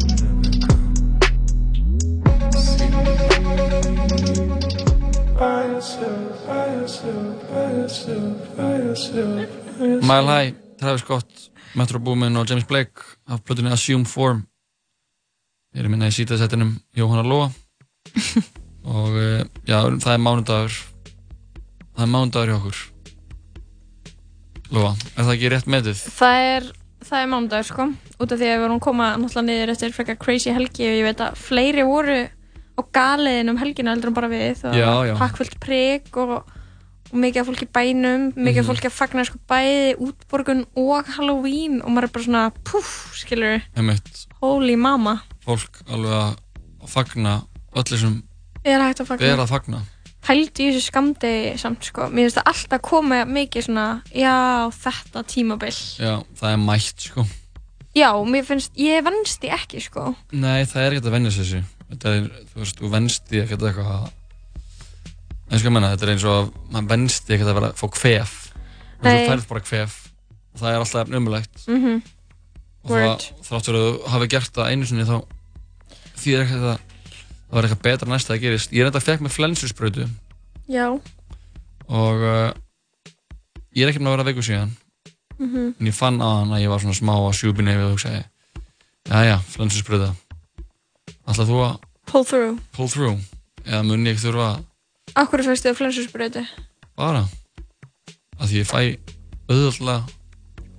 By 5.38 5.66
yourself, 5.68 6.48
by 6.48 6.66
yourself, 6.76 7.50
by 7.50 7.72
yourself, 7.72 8.58
by 8.58 8.78
yourself. 8.78 9.50
by 9.78 9.86
yourself. 9.86 10.67
Travis 10.78 11.02
Scott, 11.02 11.50
Metro 11.74 12.00
Boomin 12.00 12.38
og 12.38 12.50
James 12.50 12.66
Blake 12.66 13.02
af 13.28 13.42
plötunni 13.44 13.72
Assume 13.72 14.06
Form. 14.06 14.44
Ég 15.74 15.82
er 15.82 15.90
minna 15.90 16.10
í 16.10 16.14
sítaðsettinum 16.14 16.76
Jóhanna 16.98 17.24
Lóa. 17.26 17.50
Og 18.88 19.18
eh, 19.20 19.42
já, 19.68 19.82
það 20.00 20.14
er 20.14 20.22
mánudagur. 20.24 20.76
Það 21.98 22.04
er 22.06 22.12
mánudagur 22.14 22.52
hjá 22.52 22.58
okkur. 22.60 22.84
Lóa, 24.78 24.92
er 25.16 25.26
það 25.26 25.34
ekki 25.34 25.52
rétt 25.52 25.72
metið? 25.74 26.04
Það 26.20 26.42
er, 26.52 26.70
það 27.10 27.24
er 27.24 27.32
mánudagur 27.34 27.70
sko. 27.72 27.88
Út 28.18 28.32
af 28.32 28.40
því 28.40 28.48
að 28.48 28.54
við 28.54 28.64
vorum 28.66 28.84
koma 28.88 29.10
náttúrulega 29.18 29.48
niður 29.50 29.74
eftir 29.74 29.96
frekar 29.98 30.20
crazy 30.22 30.54
helgi 30.56 30.88
og 30.88 31.00
ég 31.00 31.10
veit 31.10 31.26
að 31.26 31.42
fleiri 31.42 31.88
voru 31.88 32.20
á 32.78 32.82
galiðin 32.94 33.50
um 33.52 33.58
helgina 33.58 33.96
heldur 33.96 34.14
en 34.14 34.18
bara 34.18 34.30
við 34.30 34.62
og 34.70 35.58
prik 35.64 36.22
og, 36.22 36.38
og 36.38 36.57
mikið 37.14 37.42
af 37.42 37.48
fólki 37.48 37.68
bænum 37.74 38.24
mikið 38.36 38.60
af 38.60 38.66
Mhm. 38.66 38.70
fólki 38.72 38.88
að 38.90 38.96
fagna 38.98 39.26
sko 39.26 39.38
bæði 39.50 39.96
útborgun 39.98 40.66
og 40.76 41.06
Halloween 41.16 41.82
og 41.82 41.90
maður 41.92 42.04
er 42.04 42.14
bara 42.16 42.24
svona 42.24 42.52
puff, 42.64 43.14
skilur 43.16 43.62
Einmitt, 43.76 44.28
holy 44.42 44.76
mama. 44.76 45.22
Fólk 45.46 45.82
alveg 45.88 46.36
að 46.82 46.90
fagna 46.90 47.44
öll 47.76 47.84
þessum 47.84 48.24
er 48.66 48.80
hægt 48.82 49.00
að 49.02 49.08
fagna? 49.08 49.38
að 49.38 49.48
fagna. 49.50 49.82
Pældi 50.28 50.66
í 50.68 50.72
þessu 50.74 50.92
skamdegi 50.92 51.58
samt 51.58 51.84
sko. 51.86 52.10
Mér 52.12 52.28
finnst 52.28 52.38
það 52.38 52.48
alltaf 52.52 52.82
koma 52.82 53.24
mikið 53.26 53.64
svona 53.70 54.02
já 54.12 54.68
þetta 54.76 55.24
tímabil. 55.24 55.72
Já, 56.00 56.24
það 56.36 56.52
er 56.52 56.58
mætt 56.58 57.00
sko. 57.00 57.26
Já 57.96 58.12
mér 58.28 58.44
finnst 58.44 58.74
ég 58.76 59.04
vennst 59.06 59.40
því 59.42 59.50
ekki 59.56 59.82
sko. 59.82 60.16
Nei, 60.34 60.66
það 60.66 60.82
er 60.84 60.92
ekkert 60.92 61.06
að 61.08 61.12
venja 61.12 61.32
þessu 61.32 61.64
Þetta 61.88 62.10
er, 62.18 62.24
þú 62.52 62.60
veist, 62.60 62.80
þú 62.82 62.90
venst 62.92 63.24
því 63.30 63.40
ekkert 63.46 63.62
eitthvað 63.64 63.92
að 63.96 64.12
En 65.48 65.62
sko 65.62 65.70
að 65.70 65.76
menna, 65.78 65.94
þetta 65.94 66.08
er 66.08 66.12
eins 66.14 66.26
og 66.28 66.36
að 66.36 66.52
maður 66.74 66.90
venst 66.92 67.28
því 67.28 67.36
ekkert 67.38 67.52
að 67.52 67.58
vera 67.60 67.72
að 67.72 67.80
fá 67.80 67.88
kvef. 67.96 68.36
Og 68.98 69.08
þú 69.08 69.18
færð 69.30 69.48
bara 69.52 69.64
kvef. 69.64 69.98
Og 70.54 70.62
það 70.62 70.74
er 70.74 70.84
alltaf 70.84 71.12
umulegt 71.14 71.66
mhm. 71.70 71.98
Og 72.88 72.94
það, 72.94 73.26
þráttur 73.44 73.76
að 73.78 73.86
þú 73.86 74.12
hafi 74.14 74.28
gert 74.32 74.54
það 74.56 74.70
einu 74.72 74.88
sinni 74.88 75.06
þá 75.08 75.18
því 76.18 76.34
er 76.34 76.44
ekkert 76.46 76.62
að 76.64 76.70
það 76.72 77.58
var 77.58 77.68
eitthvað 77.68 77.84
betra 77.88 78.10
næst 78.12 78.30
að 78.30 78.34
það 78.34 78.44
gerist. 78.46 78.74
Ég 78.76 78.84
er 78.84 78.90
enda 78.90 79.02
að 79.02 79.08
fekk 79.08 79.24
með 79.26 79.36
flensusbrötu 79.36 80.08
já. 80.72 80.86
Og 81.88 82.24
uh, 82.28 82.52
ég 83.76 83.84
er 83.84 83.92
ekki 83.92 84.02
með 84.02 84.12
að 84.12 84.16
vera 84.18 84.28
veiku 84.30 84.46
síðan. 84.48 84.72
Mhm. 85.38 85.68
En 85.78 85.90
ég 85.92 85.96
fann 85.96 86.22
að 86.24 86.34
hann 86.40 86.56
að 86.56 86.64
ég 86.64 86.72
var 86.72 86.82
svona 86.82 86.98
smá 86.98 87.14
að 87.18 87.36
sjúpi 87.38 87.66
nefið 87.66 87.86
og 87.86 87.94
hugsaði 87.94 88.24
Jæja, 89.08 89.38
flensusbröta 89.54 90.10
Ætlað 91.28 91.52
þú 91.52 91.60
að 91.64 91.76
pull 92.10 92.26
through. 92.26 92.58
pull 92.74 92.90
through? 92.90 93.20
Eða 93.68 93.84
mun 93.86 94.08
ég 94.08 94.18
þurfa 94.20 94.48
að 94.56 94.64
Akkur 95.16 95.44
fæstu 95.46 95.70
þið 95.70 95.78
flensusbröyti? 95.80 96.44
bara 96.98 97.24
að 98.42 98.50
því 98.50 98.58
ég 98.62 98.68
fæ 98.70 98.80
auðvöldlega 99.48 100.04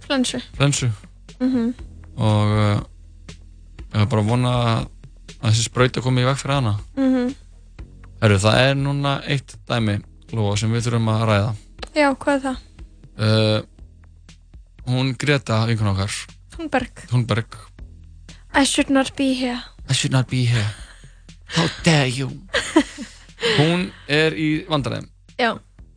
Flensu. 0.09 0.39
Flensu. 0.57 0.89
Mhm. 1.41 1.75
Og 2.17 2.53
uh, 2.59 2.81
ég 3.93 4.01
er 4.03 4.07
bara 4.09 4.23
að 4.23 4.29
vona 4.31 4.53
að 4.59 4.87
að 5.39 5.51
þessi 5.53 5.65
sprauta 5.69 6.01
komi 6.03 6.23
í 6.25 6.27
veg 6.27 6.39
fyrir 6.41 6.55
hana. 6.59 6.73
Mhm. 6.97 7.35
Herru, 8.23 8.39
það 8.43 8.57
er 8.65 8.75
núna 8.75 9.13
eitt 9.31 9.55
dæmi 9.69 9.99
Lóa, 10.35 10.57
sem 10.59 10.73
við 10.73 10.89
þurfum 10.89 11.09
að 11.13 11.23
ræða. 11.31 11.53
Já, 11.95 12.09
hvað 12.15 12.35
er 12.35 12.43
það? 12.47 12.57
uh, 13.19 13.61
hún 14.89 15.15
Greta, 15.19 15.61
vinkun 15.69 15.93
okkar. 15.93 16.13
Thunberg. 16.57 17.05
Thunberg. 17.09 17.57
I 18.55 18.65
should 18.65 18.91
not 18.91 19.15
be 19.17 19.33
here. 19.35 19.61
I 19.89 19.93
should 19.95 20.13
not 20.13 20.29
be 20.29 20.45
here. 20.45 20.67
How 21.55 21.69
dare 21.85 22.09
you 22.09 22.29
Hún 23.59 23.89
er 24.09 24.35
í 24.39 24.49
vandræðum 24.69 25.09
Já 25.39 25.53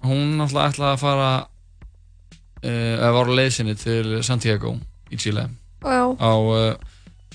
Hún 0.06 0.38
náttúrulega 0.40 0.72
ætlaði 0.74 0.94
að 0.96 1.02
fara 1.02 1.30
uh, 1.42 2.96
að 3.06 3.14
var 3.18 3.30
á 3.30 3.34
leiðsinni 3.38 3.76
til 3.78 4.22
Santiago 4.26 4.76
í 5.14 5.18
Chile 5.22 5.48
Já. 5.82 6.02
á 6.18 6.32
uh, 6.38 6.74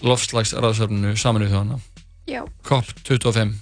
loftslagsraðsöfnunu 0.06 1.14
saminuð 1.18 1.52
þjóðana 1.54 1.78
Já. 2.26 2.42
COP25 2.66 3.54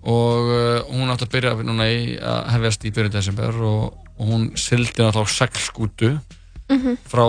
og 0.00 0.48
uh, 0.48 0.80
hún 0.88 1.12
átti 1.12 1.26
að 1.28 1.32
byrja 1.34 1.54
núna 1.68 1.86
í 1.92 2.14
að 2.16 2.46
hefjast 2.54 2.86
í 2.88 2.92
byrjun 2.96 3.12
desember 3.18 3.58
og, 3.68 3.98
og 4.16 4.30
hún 4.32 4.46
sildi 4.56 4.96
náttúrulega 5.02 5.28
á 5.28 5.36
seglskútu 5.38 6.12
Mhm. 6.70 6.92
frá 7.10 7.24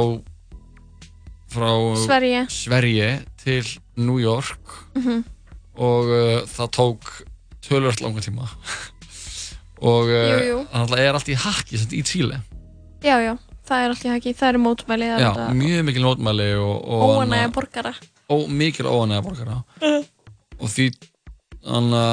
frá 1.49 1.69
Sverige. 1.97 2.43
Sverige 2.53 3.07
til 3.43 3.65
New 3.97 4.19
York 4.21 4.59
Mhm. 4.95 5.23
og 5.75 6.05
uh, 6.05 6.41
það 6.45 6.69
tók 6.77 7.09
tölvöld 7.67 8.01
langa 8.03 8.21
tíma. 8.25 8.47
Og 9.81 10.09
uh, 10.13 10.65
það 10.71 10.99
er 11.01 11.15
allt 11.17 11.29
í 11.33 11.35
sagt, 11.81 11.93
í 11.97 12.01
Chile. 12.05 12.41
Já, 13.01 13.15
já, 13.23 13.33
það 13.65 13.83
er 13.85 13.93
alltaf 13.95 14.15
ekki, 14.17 14.33
það 14.37 14.49
eru 14.53 14.61
mótmæli 14.67 15.07
er 15.09 15.23
Já, 15.23 15.29
þetta 15.31 15.47
mjög 15.57 15.85
mikil 15.87 16.03
mótmæli 16.05 16.49
Óanægja 16.85 17.47
annað- 17.47 17.55
borgara. 17.55 17.93
Ó, 18.29 18.35
mikil 18.47 18.85
óanægja 18.91 19.23
borgara. 19.25 19.55
Og 20.61 20.69
því 20.69 20.91
anna, 21.65 22.03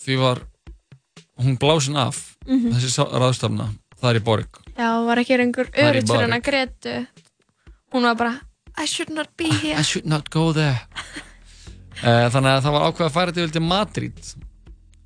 því 0.00 0.16
var 0.22 0.40
hún 1.42 1.58
blásin 1.60 1.96
af 2.00 2.36
Mhm. 2.46 2.72
þessi 2.72 2.90
sá- 2.96 3.12
ráðstafna 3.12 3.68
það 4.00 4.10
er 4.14 4.20
í 4.20 4.24
borg. 4.24 4.48
Já, 4.78 4.88
var 5.04 5.16
ekki 5.20 5.34
er 5.34 5.40
í 5.44 6.00
örytt 6.00 6.08
fyrir 6.08 6.20
hana 6.28 6.40
Gretu 6.40 7.06
Hún 7.92 8.02
var 8.02 8.14
bara 8.16 8.40
I 8.78 8.84
should 8.86 9.10
not 9.10 9.28
be 9.36 9.44
here. 9.48 9.78
I 9.78 9.82
should 9.82 10.06
not 10.06 10.28
go 10.30 10.52
there. 10.52 10.80
Uh, 12.02 12.28
þannig 12.32 12.56
að 12.56 12.62
það 12.64 12.72
var 12.72 12.82
ákveð 12.92 13.06
að 13.06 13.14
færa 13.14 13.32
til 13.52 13.62
Madrid 13.62 14.18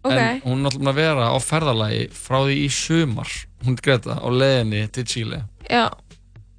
Ok. 0.02 0.12
en 0.16 0.40
hún 0.44 0.60
er 0.60 0.70
náttúrulega 0.70 0.90
að 0.92 1.00
vera 1.00 1.24
á 1.28 1.36
ferðalagi 1.44 2.04
frá 2.16 2.38
því 2.46 2.54
í 2.64 2.68
sumar 2.72 3.32
hún 3.66 3.76
Greta 3.82 4.14
á 4.16 4.28
leiðinni 4.32 4.86
til 4.92 5.04
Chile. 5.04 5.42
Já, 5.68 5.90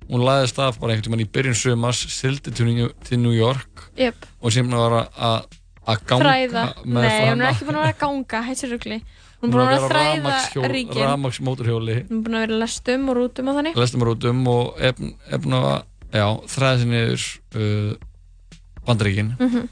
hún 0.10 0.22
laðist 0.28 0.60
af 0.62 0.78
bara 0.80 0.94
einhvern 0.94 1.16
veginn 1.16 1.26
í 1.26 1.32
byrjun 1.32 1.56
sumars 1.58 2.04
sildi 2.14 2.52
til, 2.54 2.66
New- 2.70 2.92
York 3.34 3.90
Jöp. 3.98 4.16
og 4.42 4.52
sem 4.54 4.70
var 4.70 5.08
að- 5.18 5.46
að 5.88 6.06
ganga 6.06 6.24
Nei, 6.86 7.32
hún 7.32 7.42
er 7.42 7.50
ekki 7.50 7.66
búin 7.66 7.76
að 7.80 7.82
vera 7.82 7.94
að 7.94 8.00
ganga 8.00 8.44
Hún 9.42 9.50
er 9.50 9.58
búin 9.58 9.62
að 9.66 9.72
vera 9.72 9.82
að 9.82 9.90
þræða 9.90 10.70
ríkin. 10.70 11.02
rafmaksmóturhjóli 11.02 11.96
Hún 12.06 12.18
er 12.20 12.24
búin 12.28 12.36
að 12.38 12.44
vera 12.48 12.60
lestum 12.62 13.10
og 13.10 13.16
rútum 13.18 13.48
og 13.50 13.56
þannig. 13.58 13.76
Lestum 13.76 14.04
rútum 14.06 14.48
og 14.48 14.76
efn, 14.80 15.16
efn 15.32 15.54
að 15.58 15.84
já, 16.14 16.28
þræða 16.46 16.78
sér 16.78 16.90
niður 16.92 17.24
uh, 17.56 17.96
bandaríkin. 18.86 19.36
Mhm. 19.40 19.70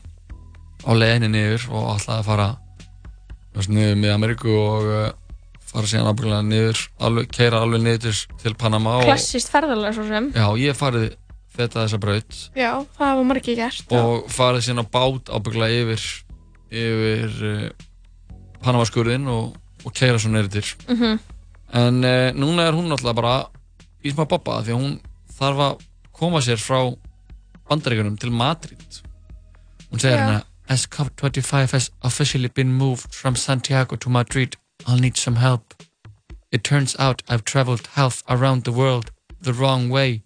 á 0.87 0.91
leiðinni 0.95 1.29
niður 1.29 1.69
og 1.69 1.83
alltaf 1.93 2.19
að 2.21 2.25
fara 2.25 2.47
niður 3.67 3.97
með 3.99 4.13
Ameríku 4.13 4.53
og 4.55 4.85
uh, 4.87 5.09
fara 5.69 5.89
síðan 5.89 6.09
ábyggilega 6.09 6.45
niður 6.47 6.83
alveg, 7.07 7.27
keira 7.35 7.61
alveg 7.65 7.83
niður 7.83 8.21
til, 8.41 8.53
Panama 8.59 8.99
og, 8.99 9.07
Klassist 9.09 9.51
ferðarlega 9.51 9.97
svo 9.97 10.05
sem. 10.07 10.29
Já, 10.35 10.45
ég 10.61 10.77
farið 10.77 11.09
þetta 11.59 11.83
þessa 11.83 11.99
braut. 12.01 12.39
Já, 12.55 12.71
það 12.95 13.05
hafa 13.11 13.27
margir 13.27 13.59
gert 13.59 13.93
og 13.99 14.29
farið 14.31 14.65
síðan 14.67 14.85
á 14.85 14.91
bát 14.95 15.31
ábygglega 15.35 15.83
yfir 15.83 16.07
yfir 16.69 17.37
uh, 17.49 17.67
Panamaskurðin 18.63 19.27
og, 19.31 19.53
og 19.83 19.95
keira 19.95 20.19
svo 20.21 20.31
neyrir 20.33 20.51
til. 20.53 20.65
Mhm. 20.87 21.19
en 21.79 22.01
uh, 22.01 22.31
núna 22.33 22.65
er 22.65 22.73
hún 22.73 22.89
náttúrulega 22.89 23.19
bara 23.19 23.35
í 24.01 24.13
smá 24.13 24.25
bobba 24.25 24.61
því 24.63 24.73
að 24.73 24.79
hún 24.79 24.95
þarf 25.37 25.65
að 25.67 25.83
koma 26.19 26.41
sér 26.41 26.59
frá 26.59 26.79
bandaríkunum 27.69 28.17
til 28.19 28.31
Madrid. 28.33 29.01
Hún 29.91 30.01
segir 30.01 30.17
Já. 30.17 30.23
hérna 30.23 30.39
As 30.69 30.85
COP25 30.85 31.71
has 31.71 31.91
officially 32.03 32.47
been 32.47 32.71
moved 32.71 33.13
from 33.13 33.35
Santiago 33.35 33.95
to 33.95 34.09
Madrid 34.09 34.55
I'll 34.87 34.97
need 34.97 35.17
some 35.17 35.35
help. 35.35 35.73
It 36.51 36.63
turns 36.63 36.95
out 36.99 37.21
I've 37.27 37.43
traveled 37.43 37.87
half 37.93 38.23
around 38.29 38.63
the 38.63 38.71
world 38.71 39.11
the 39.41 39.53
wrong 39.53 39.89
way. 39.89 40.23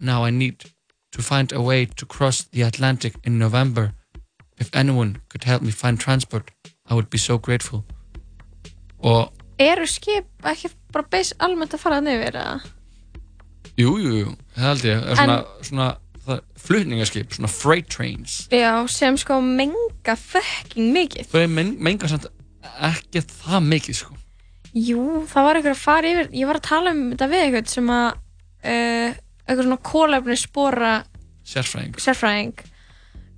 Now 0.00 0.24
I 0.24 0.30
need 0.30 0.64
to 1.12 1.22
find 1.22 1.52
a 1.52 1.62
way 1.62 1.86
to 1.86 2.06
cross 2.06 2.42
the 2.42 2.62
Atlantic 2.62 3.14
in 3.24 3.38
November. 3.38 3.94
If 4.58 4.70
anyone 4.74 5.22
could 5.28 5.44
help 5.44 5.62
me 5.62 5.70
find 5.70 5.98
transport 5.98 6.50
I 6.86 6.94
would 6.94 7.10
be 7.10 7.18
so 7.18 7.38
grateful. 7.38 7.84
Og 8.98 9.32
Eru 9.58 9.86
skip 9.86 10.26
ekki 10.42 10.68
bara 10.92 11.06
beis 11.10 11.32
almennt 11.38 11.74
að 11.74 11.82
fara 11.84 12.00
þannig 12.00 12.20
yfir 12.20 12.38
eða? 12.40 12.54
Jú, 13.78 13.92
jú, 14.02 14.12
jú, 14.18 14.32
það 14.54 14.66
held 14.68 14.84
ég. 14.88 15.04
Er 15.04 15.18
svona, 15.18 15.36
svona 15.62 15.86
það, 16.26 16.42
flutningaskip, 16.66 17.32
svona 17.36 17.50
freight 17.52 17.88
trains. 17.92 18.36
Já, 18.52 18.72
sem 18.90 19.16
sko 19.20 19.40
menga 19.44 20.16
fucking 20.18 20.92
mikið. 20.94 21.30
þau 21.32 21.46
men, 21.52 21.74
menga 21.84 22.10
samt 22.10 22.28
ekki 22.88 23.22
það 23.28 23.66
mikið 23.70 23.98
sko. 24.00 24.16
Jú, 24.74 25.02
það 25.30 25.44
var 25.46 25.58
einhver 25.60 25.74
að 25.76 25.82
fara 25.84 26.10
yfir, 26.10 26.30
ég 26.34 26.48
var 26.50 26.58
að 26.58 26.68
tala 26.68 26.94
um 26.94 27.02
þetta 27.12 27.28
við 27.30 27.42
eitthvað 27.44 27.68
sem 27.70 27.90
að 27.94 28.06
uh, 28.10 29.18
eitthvað 29.44 29.66
svona 29.68 29.82
kólefni 29.90 30.38
spora 30.40 30.94
sérfræðing. 31.46 31.98
sérfræðing. 32.02 32.64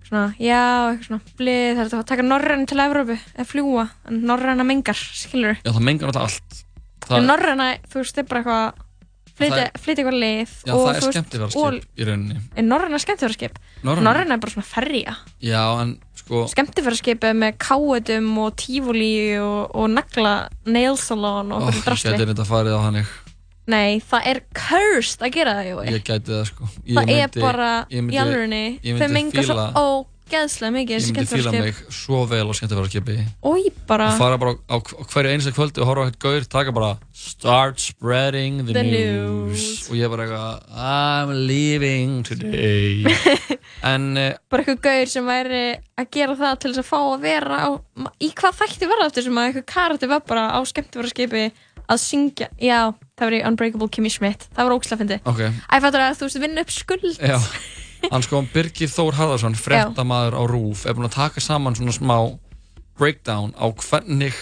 Svona, 0.07 0.29
já, 0.39 0.63
eitthvað 0.93 1.09
svona 1.11 1.37
blið, 1.37 1.69
það 1.75 1.83
er 1.83 1.89
þetta 1.91 1.99
að 1.99 2.09
taka 2.13 2.25
norræna 2.31 2.71
til 2.71 2.81
Evrópu 2.87 3.17
eða 3.19 3.47
fljúa, 3.51 3.85
en 4.07 4.21
norræna 4.31 4.67
mengar 4.69 5.01
skilur, 5.03 5.59
Já, 5.61 5.71
það 5.75 5.87
mengar 5.91 6.13
alltaf 6.13 6.29
allt. 6.31 6.61
En 7.17 7.27
norræna, 7.29 7.67
þú 7.91 8.01
veist, 8.01 8.19
er 8.23 8.27
bara 8.31 8.43
eitthvað 8.43 8.85
flytja, 9.37 9.67
eitthvað 10.03 10.19
leið 10.23 10.55
Já, 10.67 10.73
og 10.75 10.81
það 10.87 10.97
er 10.97 11.07
og- 11.61 11.79
í 11.97 12.07
rauninni. 12.09 12.37
Er 12.57 12.63
norræna 12.67 12.99
skemmtifæraskip 13.03 13.59
Norræna? 13.85 14.07
norræna 14.09 14.35
er 14.35 14.43
bara 14.43 14.53
svona 14.55 14.67
ferja. 14.71 15.17
Já, 15.43 15.63
en 15.83 15.99
sko 16.17 16.47
skemmtifæraskip 16.49 17.21
með 17.37 17.57
káetum 17.59 18.33
og 18.39 18.57
tífúli 18.57 19.13
og, 19.41 19.71
og 19.77 19.91
nagla 19.91 20.49
nail 20.67 20.97
salon 20.97 21.53
og 21.53 21.63
ó, 21.63 21.69
oh, 21.69 21.71
Ég 21.71 21.85
gæti 21.85 22.27
þetta 22.33 22.49
farið 22.49 22.77
á 22.77 22.81
hannig 22.89 23.07
Nei, 23.67 23.99
það 23.99 24.27
er 24.31 24.41
cursed 24.55 25.23
að 25.27 25.33
gera 25.35 25.55
það. 25.59 25.89
Ég 25.91 26.03
gæti 26.07 26.31
það 26.31 26.45
sko. 26.47 26.69
Ég 26.87 26.95
Það 26.95 27.09
er 27.11 27.27
myndi- 27.27 27.41
bara 27.43 27.71
ég 27.91 28.03
myndi- 28.05 28.15
í 28.15 28.19
Ég 28.85 29.01
þau 29.01 29.09
menga 29.11 29.43
svo 29.43 29.57
fíla 29.57 29.65
ógeðslega 30.27 30.73
mikið 30.75 30.97
Ég 30.97 31.09
myndi 31.15 31.27
fíla 31.31 31.53
mig 31.55 31.79
svo 31.95 32.23
vel 32.29 32.43
á 32.51 32.53
skemmtiverðarskipi 32.57 33.17
Ói, 33.47 33.71
bara. 33.87 34.09
Og 34.11 34.19
fara 34.21 34.39
bara 34.41 34.55
á, 34.67 34.77
á 34.77 35.03
hverju 35.13 35.33
einsta 35.33 35.53
kvöldi 35.55 35.83
og 35.83 35.91
horfa 35.91 36.03
á 36.03 36.09
eitthvað 36.11 36.27
gaur 36.27 36.49
taka 36.57 36.75
bara 36.75 36.91
Start 37.17 37.81
spreading 37.83 38.65
the, 38.67 38.75
The 38.75 38.83
news. 38.87 39.87
og 39.91 39.97
ég 39.99 40.11
bara 40.13 40.27
eitthvað 40.27 40.67
I'm 40.77 41.33
leaving 41.47 42.23
today. 42.27 43.07
En 43.87 44.13
uh, 44.17 44.33
bara 44.51 44.63
eitthvað 44.65 44.83
gaur 44.87 45.11
sem 45.11 45.27
væri 45.27 45.63
að 45.99 46.11
gera 46.17 46.37
það 46.39 46.59
til 46.63 46.73
þess 46.73 46.83
að 46.83 46.89
fá 46.91 46.99
að 47.01 47.25
vera 47.27 47.57
á, 47.63 47.69
í 48.23 48.31
hvað 48.37 48.61
þætti 48.61 48.91
verða 48.91 49.09
eftir 49.11 49.27
sem 49.27 49.41
að 49.41 49.49
eitthvað 49.51 49.67
karakter 49.73 50.11
var 50.13 50.23
bara 50.27 50.47
á 50.55 50.61
skemmtifæraskipi 50.67 51.47
að 51.87 52.01
syngja, 52.03 52.49
já, 52.59 52.81
það 53.15 53.29
var 53.29 53.37
í 53.37 53.43
Unbreakable 53.47 53.91
Kimmy 53.95 54.11
Schmidt, 54.11 54.49
það 54.57 54.67
var 54.69 54.75
ógslag 54.75 55.03
fyndi 55.03 55.19
ok. 55.23 55.43
Æ, 55.71 55.75
fattur 55.85 56.03
að 56.03 56.17
þú 56.19 56.27
veist, 56.29 56.41
vinna 56.43 56.65
upp 56.67 56.73
skuld. 56.75 57.21
Já, 57.23 57.37
hann 58.11 58.27
sko 58.27 58.43
Birgir 58.53 58.91
Þór 58.93 59.17
Harðarsson, 59.19 59.57
fréttamaður 59.59 60.39
á 60.39 60.43
RÚF 60.51 60.85
er 60.87 60.97
búinn 60.97 61.09
að 61.09 61.17
taka 61.19 61.43
saman 61.45 61.79
svona 61.79 61.95
smá 61.97 62.19
breakdown 62.99 63.55
á 63.59 63.67
hvernig 63.71 64.37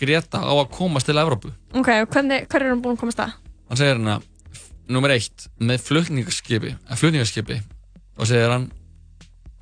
Greta 0.00 0.40
á 0.40 0.52
að 0.56 0.70
komast 0.72 1.10
til 1.10 1.18
Evrópu. 1.20 1.50
Ok, 1.76 1.90
og 2.00 2.12
hvernig, 2.14 2.46
hver 2.48 2.62
er 2.64 2.72
hann 2.72 2.82
búin 2.84 2.96
að 2.96 3.02
komast 3.02 3.20
það? 3.20 3.34
hann 3.70 3.78
segir 3.78 3.94
hérna, 3.94 4.16
nummer 4.90 5.12
eitt 5.14 5.46
með 5.62 5.84
flutningaskipi, 5.86 6.72
eh, 6.74 6.98
flutningaskipi 6.98 7.60
og 8.18 8.26
segir 8.26 8.50
hann 8.50 8.66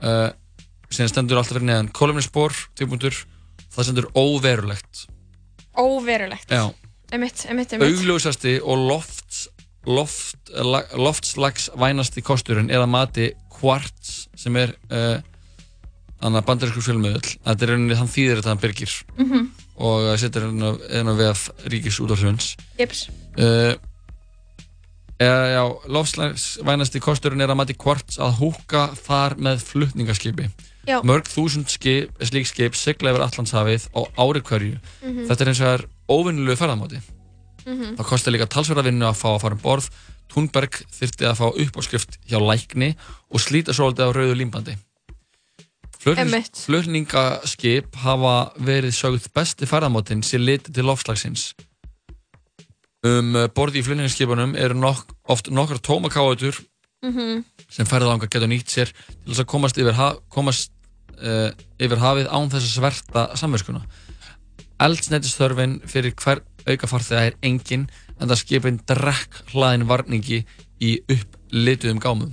uh, 0.01 0.31
sem 0.89 1.11
stendur 1.11 1.41
alltaf 1.41 1.59
fyrir 1.59 1.69
neðan 1.69 1.91
kolumnispor, 1.93 2.57
típuntur 2.79 3.17
það 3.75 3.89
stendur 3.89 4.09
óverulegt. 4.17 5.05
Óverulegt. 5.77 6.49
Já, 6.49 6.71
Emitt, 7.13 7.45
augljósasti 7.49 8.59
og 8.61 8.83
lofts, 8.89 9.18
loft, 9.87 10.51
la, 10.51 10.83
loftslags 10.99 11.71
vænasti 11.79 12.23
kosturinn 12.25 12.71
er 12.71 12.83
að 12.83 12.93
mati 12.93 13.29
Quartz 13.59 14.29
sem 14.39 14.57
er 14.57 14.75
uh, 14.91 15.19
annar 16.23 16.45
bandarísku 16.47 16.83
fjölmiðl 16.83 17.23
þetta 17.23 17.65
er 17.65 17.73
rauninni 17.73 17.99
þann 17.99 18.13
þýðir 18.13 18.41
þetta 18.41 18.53
hann 18.53 18.63
Birgir. 18.63 18.95
Mhm. 19.19 19.49
og 19.79 20.09
setur 20.19 20.49
hérna 20.51 21.15
við 21.19 21.45
ríkis 21.71 22.01
útvarflunns 22.03 22.57
Jips 22.79 23.09
uh, 23.39 23.75
eða 25.19 25.45
já 25.51 25.63
loftslags 25.91 26.47
vænasti 26.67 27.03
kosturinn 27.03 27.43
er 27.43 27.51
að 27.51 27.61
mati 27.63 27.75
Quartz 27.79 28.19
að 28.23 28.39
húka 28.39 28.89
þar 28.95 29.35
með 29.39 29.63
flutningaskipi. 29.67 30.49
Já. 30.89 31.03
mörg 31.05 31.27
þúsund 31.29 31.69
skip, 31.69 32.15
slík 32.25 32.47
skip 32.49 32.77
sigla 32.79 33.11
yfir 33.13 33.27
Allandshafið 33.27 33.91
á 33.93 34.01
ári 34.17 34.41
hverju. 34.41 34.79
Mhm. 35.03 35.27
þetta 35.29 35.43
er 35.43 35.49
eins 35.51 35.61
og 35.61 35.67
það 35.67 35.75
er 35.79 35.87
óvinnulegu 36.09 36.57
ferðamáti 36.57 37.03
Mhm. 37.69 37.97
Það 37.99 38.09
kosti 38.09 38.33
líka 38.33 38.49
talsverða 38.49 38.87
vinnu 38.89 39.05
að 39.09 39.19
fá 39.21 39.29
að 39.35 39.41
fara 39.45 39.55
um 39.59 39.61
borð. 39.63 39.89
Thunberg 40.33 40.73
þyrfti 40.93 41.25
að 41.29 41.39
fá 41.41 41.47
uppáskrift 41.65 42.19
hjá 42.29 42.39
lækni 42.41 42.95
og 43.33 43.41
slíta 43.41 43.73
svolítið 43.77 44.09
á 44.09 44.17
rauðu 44.17 44.37
límbandi. 44.41 44.77
Flutningaskip 45.99 47.97
hafa 48.05 48.35
verið 48.63 48.95
sögð 48.97 49.29
besti 49.35 49.67
ferðamótin 49.69 50.23
sér 50.25 50.45
litið 50.45 50.75
til 50.79 50.87
lofslagsins. 50.87 51.53
Um 53.07 53.35
uh, 53.37 53.47
borði 53.55 53.81
í 53.83 53.87
flutningaskipunum 53.87 54.57
eru 54.59 54.75
nok 54.79 55.13
oft 55.31 55.51
nokkar 55.55 55.79
tómakáður 55.79 56.59
Mhm. 57.05 57.45
sem 57.71 57.87
ferðalangar 57.87 58.27
getur 58.29 58.49
nýtt 58.51 58.73
sér 58.75 58.91
til 58.91 59.29
þess 59.31 59.45
að 59.45 59.47
komast 59.53 59.77
yfir, 59.79 59.93
ha 59.95 60.17
komast, 60.35 60.71
uh, 61.23 61.51
yfir 61.79 61.99
hafið 62.03 62.27
án 62.27 62.51
þess 62.51 62.67
að 62.67 62.75
sverta 62.75 63.37
samverskuna. 63.39 63.85
Eldsneitisþörfin 64.81 65.81
fyrir 65.87 66.15
hver 66.19 66.43
auka 66.73 66.91
farþega 66.91 67.31
er 67.31 67.39
engin 67.43 67.89
en 68.19 68.29
það 68.29 68.41
skipin 68.43 68.81
drekk 68.89 69.43
hlaðin 69.53 69.89
varningi 69.89 70.45
í 70.85 70.95
upplituðum 71.11 72.01
gámum. 72.03 72.33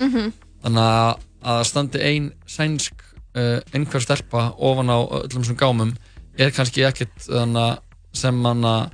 Mhm. 0.00 0.32
Þannig 0.64 0.82
að 0.82 1.24
að 1.46 1.64
standi 1.68 2.02
ein 2.02 2.30
sænsk 2.50 3.02
uh, 3.36 3.58
einhver 3.74 4.02
stelpa 4.02 4.48
ofan 4.56 4.90
á 4.90 4.98
öllum 5.22 5.44
svona 5.46 5.60
gámum 5.60 5.92
er 6.38 6.50
kannski 6.54 6.84
ekkert 6.86 7.14
þannig 7.26 7.82
sem 8.16 8.40
hann 8.44 8.64
að 8.66 8.88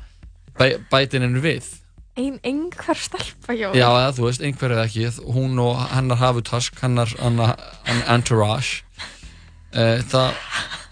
bæ, 0.58 0.66
bætin 0.90 1.24
henni 1.26 1.42
við. 1.42 1.70
Ein, 2.18 2.36
einhver 2.44 2.98
stelpa, 2.98 3.54
Jói 3.56 3.72
Já, 3.78 3.86
eða 3.88 4.12
þú 4.18 4.26
veist, 4.26 4.42
einhver 4.44 4.74
eða 4.74 4.84
ekki, 4.84 5.06
hún 5.32 5.56
og 5.62 5.78
hennar 5.94 6.20
hafutask, 6.20 6.76
hennar, 6.82 7.08
hennar, 7.16 7.54
hennar 7.86 8.10
entourage 8.12 8.82
uh, 9.72 10.02
það, 10.12 10.34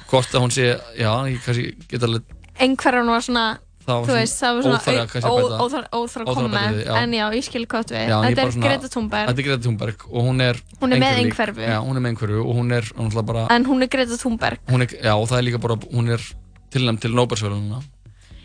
hvort 0.08 0.32
að 0.32 0.46
hún 0.46 0.54
sé, 0.54 0.70
já, 0.96 1.10
ég 1.28 1.42
kannski 1.44 1.74
get 1.90 2.06
alveg 2.08 2.38
Einhver 2.60 2.96
hann 2.96 3.12
var 3.12 3.24
svona 3.24 3.44
Það 3.90 4.56
var 4.56 4.70
Þú 5.10 5.22
svona 5.24 5.82
óþarfi 5.90 6.24
að 6.24 6.40
koma 6.40 6.64
við. 6.70 6.80
En 7.00 7.16
já, 7.18 7.24
ég 7.36 7.46
skil 7.46 7.64
hvað 7.66 7.94
við. 7.94 8.14
Þetta 8.14 8.40
bara 8.40 8.54
er 8.54 8.64
Greta 8.66 8.92
Thunberg. 8.94 9.30
Þetta 9.30 9.44
er 9.44 9.48
Greta 9.50 9.64
Thunberg 9.66 10.06
og 10.10 10.28
hún 10.30 10.44
er 10.46 10.62
Hún 10.80 10.96
er 10.96 11.04
með 11.04 11.22
einhverfu. 11.24 11.70
Hún 11.88 12.00
er 12.00 12.04
með 12.04 12.12
einhverfu 12.14 12.42
og 12.44 12.60
hún 12.60 12.74
er 12.78 12.92
bara 13.30 13.46
En 13.54 13.68
hún 13.68 13.84
er 13.84 13.92
Greta 13.92 14.18
Thunberg. 14.20 14.64
Hún 14.70 14.86
er, 14.86 14.98
Já, 15.00 15.14
og 15.14 15.28
það 15.30 15.38
er 15.38 15.46
líka 15.50 15.62
bara, 15.62 15.78
hún 15.90 16.10
er 16.14 16.26
tilnæmt 16.70 17.02
til 17.02 17.14
Nóbersvölununa 17.16 17.82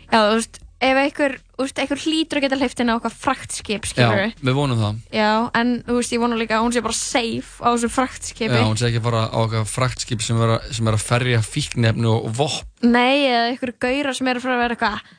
Já, 0.06 0.20
þú 0.22 0.38
veist, 0.38 0.60
ef 0.86 0.98
einhver, 1.00 1.34
einhver 1.58 2.00
hlýtur 2.02 2.38
að 2.38 2.44
geta 2.44 2.58
hleyft 2.60 2.80
inn 2.82 2.92
á 2.92 2.96
okkar 2.98 3.14
fraktskip, 3.16 3.88
skilur 3.88 4.32
við 4.44 4.56
vonum 4.56 4.80
það. 4.80 4.98
Já, 5.16 5.30
en 5.58 5.72
þú 5.86 5.98
veist, 5.98 6.14
ég 6.14 6.22
vona 6.22 6.38
líka 6.38 6.58
að 6.58 6.66
hún 6.66 6.74
sé 6.76 6.82
bara 6.84 6.98
safe 6.98 7.64
á 7.64 7.68
þessu 7.72 7.90
fraktskipi. 7.94 8.52
Já, 8.52 8.66
hún 8.68 8.78
sé 8.78 8.90
ekki 8.90 9.00
að 9.00 9.08
fara 9.08 9.22
á 9.32 9.38
okkar 9.42 9.68
fraktskip 9.70 10.24
sem 10.24 10.42
er 10.44 10.56
að, 10.58 10.70
sem 10.78 10.90
er 10.90 10.98
að 10.98 11.06
ferja 11.08 11.42
fíknefni 11.46 12.10
og, 12.12 12.28
vopn. 12.36 12.68
Nei, 12.86 13.26
eða 13.26 13.46
einhver 13.50 13.74
gaura 13.86 14.14
sem 14.16 14.30
er 14.30 14.40
að 14.40 14.46
fara 14.46 14.58
að 14.58 14.64
vera 14.66 14.76
eitthvað 14.76 15.14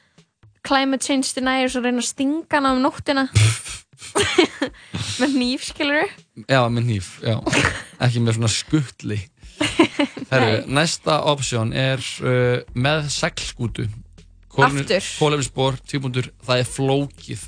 climate 0.67 1.03
change 1.05 1.33
deniers 1.37 1.77
og 1.79 1.87
reyna 1.87 2.03
að 2.03 2.11
stinga 2.11 2.59
hana 2.59 2.75
um 2.75 2.83
nóttina. 2.83 3.27
Með 5.21 5.33
nýf, 5.33 5.63
skilur 5.71 6.05
Já, 6.45 6.59
með 6.69 6.83
hníf, 6.85 7.07
já. 7.25 7.39
Ekki 8.05 8.21
með 8.21 8.37
svona 8.37 8.49
skuttli 8.53 9.17
Herru, 10.29 10.67
næsta 10.69 11.21
option 11.31 11.71
er 11.73 12.01
uh, 12.21 12.59
með 12.77 13.07
seglskútu. 13.13 13.87
Aftur. 14.57 15.05
Kólefnisbor, 15.19 15.77
tvíbúndur, 15.85 16.31
það 16.45 16.61
er 16.61 16.69
flókið. 16.69 17.47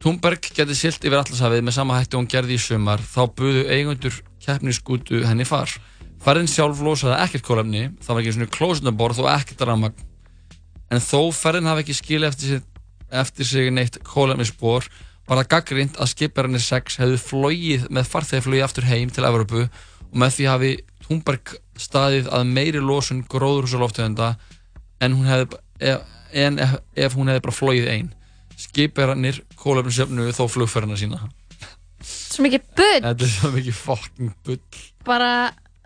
Thunberg 0.00 0.50
geti 0.56 0.76
silt 0.78 1.02
yfir 1.04 1.18
allarsafið 1.20 1.64
með 1.66 1.76
sama 1.76 1.98
hætti 1.98 2.16
og 2.16 2.22
hún 2.22 2.30
gerði 2.30 2.56
í 2.56 2.62
sumar. 2.62 3.02
Þá 3.02 3.22
buðu 3.36 3.64
eigundur 3.68 4.20
keppnisskútu 4.42 5.24
henni 5.28 5.46
far. 5.48 5.72
Farðin 6.24 6.50
sjálf 6.50 6.80
losaði 6.84 7.18
ekkert 7.24 7.46
kólefni 7.46 7.88
það 8.00 8.14
var 8.14 8.22
ekki 8.22 8.36
svona 8.36 8.54
klósunaborð 8.56 9.22
og 9.24 9.30
ekkert 9.34 9.66
ramagn 9.68 10.06
en 10.90 11.04
þó 11.04 11.30
ferðin 11.34 11.70
hafi 11.70 11.84
ekki 11.84 11.96
skil 11.98 12.26
eftir 12.28 12.54
sig, 12.54 12.66
eftir 13.10 13.48
sig 13.48 13.72
neitt 13.74 14.00
kólefnisspor 14.06 14.88
var 15.28 15.40
það 15.40 15.50
gaggrind 15.54 15.98
að 16.00 16.12
skiparinnir 16.12 16.62
6 16.64 17.00
hefðu 17.00 17.18
flóið 17.22 17.88
með 17.94 18.08
farþegaflugi 18.10 18.64
aftur 18.66 18.88
heim 18.90 19.10
til 19.14 19.26
Evropu 19.28 19.66
og 19.66 20.16
með 20.18 20.36
því 20.36 20.48
hafi 20.50 20.70
Thunberg 21.06 21.56
staðið 21.80 22.30
að 22.34 22.48
meiri 22.50 22.82
losun 22.82 23.24
gróðurhúsaloftegunda 23.30 24.32
en 25.00 25.20
hefði 25.26 25.60
ef, 25.80 26.02
en 26.34 26.58
ef, 26.62 26.74
ef 26.94 27.16
hún 27.18 27.30
hefði 27.30 27.44
bara 27.46 27.56
flóið 27.56 27.92
einn 27.94 28.10
skipverðarnir 28.60 29.40
kólefnisjöfnuðu 29.60 30.34
þó 30.36 30.44
flugferðina 30.52 30.98
sína. 31.00 31.20
Svo 32.04 32.44
mikið 32.44 32.66
bull, 32.76 33.00
Þetta 33.04 33.26
er 33.26 33.32
svo 33.32 33.50
mikið 33.54 33.76
fucking 33.76 34.34
bull. 34.46 34.60
Bara, 35.06 35.32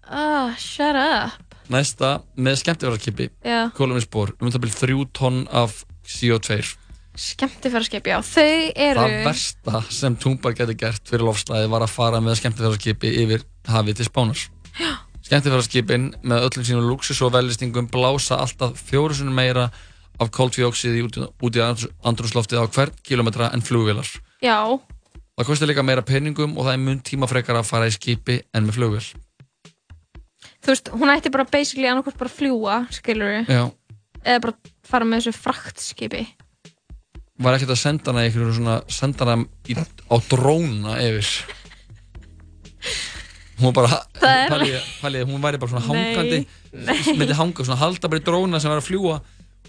oh, 0.09 0.55
shut 0.59 0.99
up. 0.99 1.44
Næsta, 1.73 2.19
með 2.37 2.59
skemmtifæraskipi 2.61 3.29
Já. 3.45 3.71
kólefnisspor, 3.77 4.35
um 4.41 4.51
það 4.53 4.65
byrja 4.65 4.81
þrjú 4.83 5.05
tonn 5.17 5.45
af 5.49 5.85
CO2 6.05 6.59
Skemmtifæraskip, 7.15 8.09
já, 8.11 8.17
þau 8.27 8.73
eru... 8.75 8.99
Það 8.99 9.13
versta 9.23 9.81
sem 9.95 10.17
Túmbar 10.19 10.57
geti 10.59 10.75
gert 10.75 11.05
fyrir 11.07 11.23
lofslæði 11.29 11.69
var 11.71 11.85
að 11.87 11.93
fara 11.93 12.19
með 12.19 12.41
skemmtifæraskipi 12.41 13.13
yfir 13.23 13.45
hafið 13.71 14.01
til 14.01 14.07
Spánar. 14.09 14.41
Skemmtifæraskipin 15.23 16.09
með 16.27 16.49
öllum 16.49 16.67
sínum 16.67 16.89
luxus 16.89 17.23
og 17.23 17.31
velistingum 17.37 17.87
blása 17.93 18.41
alltaf 18.43 18.83
fjóru 18.91 19.15
sinni 19.15 19.35
meira 19.35 19.69
af 20.19 20.33
koltvíóksiði 20.35 21.07
út, 21.07 21.21
í 21.55 21.63
andrumsloftið 21.63 22.67
á 22.67 22.67
hvern 22.67 22.99
kilometra 23.07 23.53
en 23.55 23.63
flugvélar. 23.63 24.11
Já, 24.43 24.59
Það 25.35 25.49
kostar 25.49 25.67
líka 25.67 25.83
meira 25.83 26.03
peningum 26.07 26.53
og 26.55 26.69
það 26.69 26.77
er 26.77 26.83
mun 26.85 26.99
tímafrekar 27.03 27.57
að 27.59 27.67
fara 27.67 27.87
í 27.91 27.95
skipi 27.95 28.37
en 28.55 28.69
með 28.69 28.77
flugvél. 28.77 29.07
Þú 30.65 30.73
veist, 30.73 30.89
hún 30.95 31.13
ætti 31.13 31.33
bara 31.35 31.45
basically 31.51 31.89
annarkvæmt 31.91 32.19
bara 32.21 32.31
að 32.33 32.39
fljúa, 32.39 32.79
skilur 32.95 33.31
við, 33.35 33.53
Já. 33.53 33.65
eða 34.25 34.41
bara 34.47 34.55
fara 34.89 35.05
með 35.09 35.23
þessu 35.27 35.37
fraktskipi. 35.45 36.23
Var 37.45 37.57
ekkert 37.59 37.75
að 37.75 37.81
senda 37.83 38.13
hana 38.13 38.25
einhverju 38.29 38.57
svona, 38.61 38.77
senda 38.95 39.27
hana 39.27 39.45
í, 39.69 39.75
á 39.77 40.17
dróna 40.31 40.97
yfir. 41.03 41.31
Hún 43.59 43.71
var 43.71 43.75
bara, 43.77 43.99
Það 44.19 44.35
er- 44.35 44.51
pælið, 44.51 44.77
pælið, 45.03 45.25
hún 45.31 45.43
væri 45.43 45.59
bara 45.63 45.71
svona 45.71 45.95
Nei, 45.95 46.15
hangandi, 46.15 46.39
nei. 46.73 47.15
myndi 47.19 47.35
hanga 47.39 47.65
svona, 47.65 47.79
halda 47.79 48.09
bara 48.11 48.21
í 48.21 48.25
dróna 48.27 48.61
sem 48.61 48.71
var 48.73 48.81
að 48.83 48.89
fljúa 48.89 49.21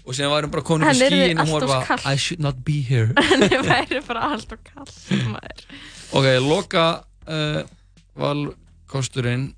og 0.06 0.14
síðan 0.14 0.32
væri 0.32 0.46
hún 0.48 0.54
bara 0.54 0.62
komin 0.66 0.86
upp 0.86 0.90
í 0.90 0.98
Henni 0.98 1.06
yrði 1.06 1.26
skíin 1.26 1.38
og 1.40 1.46
hún 1.46 1.52
var 1.52 1.62
allt 1.62 1.66
of 1.66 1.70
bara, 1.74 1.86
kalt. 1.86 2.06
I 2.06 2.16
should 2.16 2.40
not 2.42 2.64
be 2.64 2.80
here. 2.82 3.12
Henni 3.30 3.48
væri 3.66 4.00
bara 4.06 4.20
alltaf 4.34 4.58
kall, 4.66 4.90
maður. 5.30 5.64
Ok, 6.18 6.26
loka 6.46 6.84
uh, 7.26 7.62
valkosturinn 8.18 9.48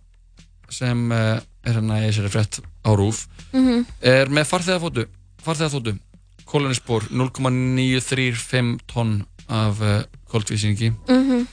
sem 0.71 1.11
uh, 1.13 1.41
er 1.65 1.73
hérna 1.79 2.01
í 2.03 2.09
þessari 2.11 2.33
frétt 2.35 2.61
á 2.85 2.91
rúf 2.97 3.27
Mhm. 3.53 3.87
er 4.03 4.27
með 4.29 4.45
farþegaþóttu 4.51 5.07
farþegaþóttu, 5.45 5.95
kóluninspor 6.49 7.09
0,935 7.11 8.79
tonn 8.87 9.25
af 9.49 9.81
uh, 9.81 10.03
koltvísingi 10.29 10.93
Mhm. 11.09 11.47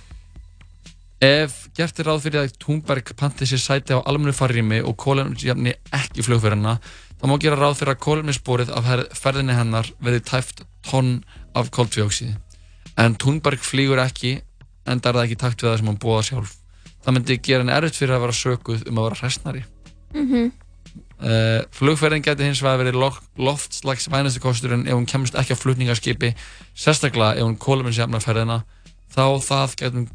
ef 1.22 1.70
gert 1.78 2.00
er 2.00 2.06
ráð 2.10 2.22
fyrir 2.26 2.42
að 2.44 2.58
Thunberg 2.60 3.14
panti 3.16 3.46
sér 3.48 3.62
sæti 3.64 3.94
á 3.96 4.04
almennu 4.06 4.34
farrými 4.36 4.82
og 4.84 4.98
kólunisjafni 4.98 5.74
ekki 5.96 6.22
flugferðina 6.26 6.80
þá 7.16 7.24
má 7.32 7.38
gera 7.40 7.56
ráð 7.56 7.78
fyrir 7.80 7.96
að 7.96 8.04
kólunissporið 8.04 8.70
af 8.76 8.90
ferðinni 9.16 9.56
hennar 9.56 9.88
verði 10.04 10.22
tæft 10.28 10.66
tonn 10.84 11.24
af 11.56 11.72
koltvíóksíði 11.72 12.36
en 12.98 13.16
Thunberg 13.16 13.60
flýgur 13.64 14.00
ekki 14.04 14.42
en 14.86 15.00
það 15.00 15.08
er 15.10 15.16
það 15.18 15.24
ekki 15.26 15.40
takt 15.40 15.62
við 15.64 15.70
það 15.72 15.78
sem 15.80 15.88
hann 15.88 15.98
búa 16.04 16.22
sjálf 16.24 16.52
það 17.06 17.14
myndi 17.18 17.38
gera 17.46 17.62
henni 17.64 17.76
erfitt 17.78 18.00
fyrir 18.02 18.16
að 18.18 18.24
vera 18.26 18.38
sökuð 18.42 18.86
um 18.90 19.00
að 19.02 19.10
vera 19.10 19.22
hræstnari 19.24 19.64
Mhm. 20.16 20.52
Uh, 21.16 21.62
flugferðin 21.72 22.22
geti 22.26 22.44
hins 22.44 22.60
vegar 22.62 22.82
verið 22.82 22.98
lo- 23.00 23.24
loftslags 23.40 24.10
vænastu 24.12 24.42
kosturinn 24.44 24.82
ef 24.88 24.94
hún 24.98 25.06
kemst 25.08 25.34
ekki 25.40 25.56
á 25.56 25.58
flutningaskipi 25.58 26.34
sérstaklega 26.76 27.38
ef 27.40 27.46
hún 27.48 27.56
kóluminsjafnar 27.58 28.20
ferðina 28.24 28.58
þá 29.16 29.40
það 29.48 29.76
getum 29.80 30.08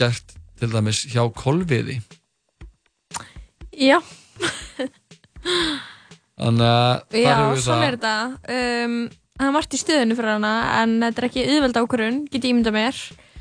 gert 0.00 0.32
til 0.58 0.70
dæmis 0.72 1.02
hjá 1.12 1.22
kolviði 1.36 1.98
Já, 3.76 4.00
þannig 6.40 6.66
að 6.66 7.02
þar 7.12 7.20
já, 7.20 7.32
hefur 7.36 7.54
við 7.54 7.64
svona 7.64 7.86
er 7.90 7.96
það 8.00 8.34
þetta. 8.46 8.54
Um, 8.56 8.96
hann 9.40 9.54
vart 9.56 9.76
í 9.76 9.80
stöðinu 9.80 10.16
fyrir 10.18 10.34
hana, 10.36 10.52
en 10.82 10.96
þetta 11.04 11.22
er 11.22 11.28
ekki 11.30 11.44
auðveld 11.46 11.78
ákvörðun, 11.82 12.18
get 12.32 12.44
ég 12.44 12.52
ímynda 12.54 12.72
mér. 12.74 12.98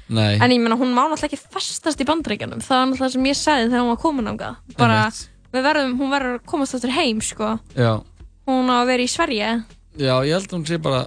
Nei, 0.10 0.40
En 0.42 0.50
ég 0.52 0.60
meina, 0.62 0.76
hún 0.80 0.90
má 0.96 1.04
náttúrulega 1.06 1.30
ekki 1.30 1.38
festast 1.54 2.00
í 2.02 2.06
bandaríkjanum. 2.10 2.62
Það 2.66 2.78
var 2.80 2.88
náttúrulega 2.90 3.12
sem 3.14 3.28
ég 3.30 3.38
sagði 3.38 3.68
þegar 3.70 3.84
hún 3.84 3.92
var 3.94 4.00
komin 4.02 4.30
ángað. 4.32 4.56
Bara, 4.80 5.02
við 5.54 5.66
verðum, 5.68 5.92
hún 6.00 6.10
verður 6.16 6.38
að 6.40 6.46
komast 6.50 6.74
áttur 6.80 6.96
heim, 6.98 7.22
sko. 7.22 7.60
já, 7.78 7.92
Hún 8.50 8.66
á 8.74 8.82
að 8.82 8.88
vera 8.90 9.04
í 9.06 9.10
Sverige. 9.12 9.50
já, 10.00 10.14
ég 10.26 10.34
held 10.34 10.48
að 10.50 10.56
hún 10.58 10.66
sé 10.68 10.78
bara 10.82 11.02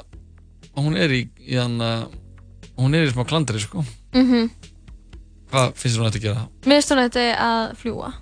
að 0.77 0.85
hún 0.87 0.97
er 0.97 1.11
í, 1.11 1.23
í 1.43 1.57
hann 1.59 1.81
hún 2.79 2.95
er 2.95 3.07
í 3.09 3.11
smá 3.13 3.25
klandri 3.27 3.59
sko 3.61 3.83
Mm 4.15 4.51
hvað 5.53 5.73
finnst 5.77 5.99
hún 5.99 6.07
að 6.09 6.21
gera? 6.23 6.47
Mér 6.65 6.79
finnst 6.81 6.93
hún 6.93 7.01
þetta 7.03 7.25
að 7.45 7.75
fljúa. 7.77 8.13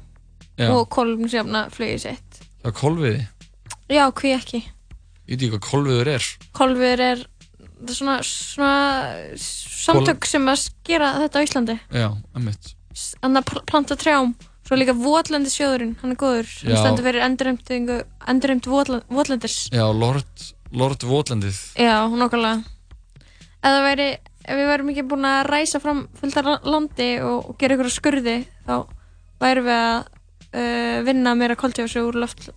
Já, 0.59 0.70
Og 0.74 0.89
kolumnsjafna 0.91 1.61
flugið 1.70 2.01
sitt. 2.03 2.41
hjá 2.64 2.72
kolviði 2.72 3.26
Já, 3.91 4.11
hví 4.11 4.33
ekki. 4.35 4.61
ég 5.28 5.37
veit 5.37 5.43
ekki 5.43 5.51
hvað 5.55 5.62
kolviður 5.70 6.09
er 6.09 6.24
það 6.57 7.01
er 7.01 7.26
svona, 7.89 8.18
svona 8.26 9.37
samtök 9.41 10.26
sem 10.28 10.47
að 10.51 10.68
gera 10.87 11.12
þetta 11.24 11.41
á 11.41 11.45
Íslandi. 11.47 11.78
já, 11.93 12.09
emmitt 12.37 12.74
Þannig 13.22 13.41
að 13.41 13.61
planta 13.70 13.97
trjám. 13.97 14.35
Svo 14.66 14.76
líka 14.76 14.93
votlendi 14.95 15.51
sjóðurinn, 15.51 15.97
hann 16.03 16.12
er 16.12 16.18
góður. 16.20 16.49
Hann 16.62 16.74
Já. 16.74 16.81
stendur 16.83 17.07
fyrir 17.07 17.22
endurheimt 17.24 18.66
votlendis. 19.09 19.57
já, 19.72 19.87
Lord, 19.95 20.26
Lord 20.72 21.03
Votlendið 21.03 21.57
Já, 21.81 22.07
nokkulega. 22.07 22.61
Ef 23.62 23.66
það 23.66 23.83
væri, 23.89 24.09
ef 24.45 24.57
við 24.61 24.68
værum 24.70 24.93
ekki 24.93 25.07
búin 25.11 25.26
að 25.26 25.47
ræsa 25.51 25.81
fram 25.81 26.05
fullt 26.20 26.37
af 26.37 26.51
landi 26.64 27.09
og, 27.24 27.51
og 27.51 27.59
gera 27.59 27.74
ykkur 27.78 27.91
skurði, 27.91 28.37
þá 28.66 28.76
værum 29.41 29.66
við 29.70 29.78
að 29.81 29.99
uh, 30.55 31.03
vinna 31.09 31.35
meira 31.35 31.57
koltjóðsug 31.57 32.11
úr 32.12 32.20
loft, 32.22 32.51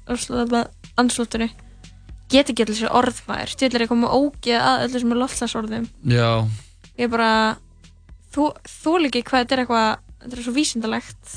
andslóttunni. 0.97 1.49
Get 2.31 2.49
ekki 2.49 2.63
allir 2.65 2.77
sér 2.79 2.93
orðvæðir, 2.95 3.51
til 3.59 3.67
er 3.73 3.83
eitthvað 3.83 3.99
með 4.03 4.13
ógeð 4.17 4.61
að 4.63 4.83
öllu 4.87 4.99
sem 5.03 5.11
er 5.13 5.19
loftslagsorðum. 5.23 5.87
já, 6.07 6.29
Ég 6.97 7.07
er 7.07 7.09
bara, 7.09 7.31
þú, 8.33 8.47
þú 8.69 8.93
líki 9.03 9.23
hvað 9.25 9.43
þetta 9.43 9.55
er 9.55 9.61
eitthvað, 9.63 9.89
þetta 10.23 10.37
er 10.37 10.43
svo 10.45 10.53
vísindalegt 10.55 11.33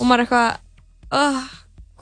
og 0.00 0.06
maður 0.08 0.14
er 0.14 0.24
eitthvað, 0.24 0.50
uh, 1.12 1.42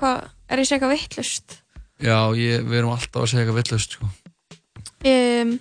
hvað, 0.00 0.16
er 0.48 0.60
ég 0.60 0.64
að 0.64 0.68
segja 0.70 0.78
eitthvað 0.78 0.94
vittlust? 0.96 1.56
já, 2.00 2.18
ég, 2.36 2.64
við 2.68 2.78
erum 2.78 2.92
alltaf 2.94 3.22
að 3.24 3.30
segja 3.32 3.44
eitthvað 3.46 3.60
villust 3.62 3.98
sko 3.98 4.10
Um, 5.00 5.54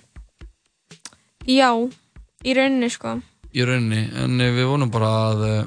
já, 1.48 1.70
í 2.44 2.52
rauninni 2.56 2.90
sko. 2.92 3.14
í 3.56 3.64
rauninni, 3.64 4.02
en 4.20 4.40
eh, 4.44 4.50
við 4.52 4.66
vonum 4.68 4.90
bara 4.92 5.10
að 5.30 5.44
eh, 5.48 5.62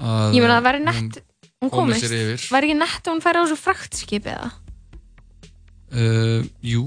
að 0.00 0.36
Ég 0.36 0.44
meina 0.44 0.56
það 0.60 0.66
væri 0.68 0.82
nett, 0.86 1.18
hún 1.60 1.72
komi 1.72 1.96
komist, 1.98 2.50
væri 2.54 2.70
ekki 2.70 2.78
nett 2.78 3.02
að 3.02 3.10
hún 3.16 3.22
færi 3.24 3.42
á 3.42 3.44
þessu 3.44 3.58
fraktskipi 3.58 4.30
eða? 4.32 4.50
Uh, 5.92 6.42
jú 6.64 6.84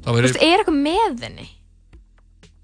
það 0.00 0.10
Þú 0.10 0.20
veist, 0.24 0.40
er 0.42 0.60
eitthvað 0.62 0.78
með 0.80 1.24
henni? 1.26 1.48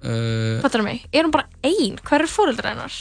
uh, 0.06 0.58
Fattar 0.64 0.84
mig, 0.86 1.04
er 1.12 1.26
hún 1.26 1.34
bara 1.34 1.48
ein? 1.66 1.96
Hver 2.06 2.24
er 2.26 2.30
fóreldra 2.32 2.72
hennar? 2.74 2.96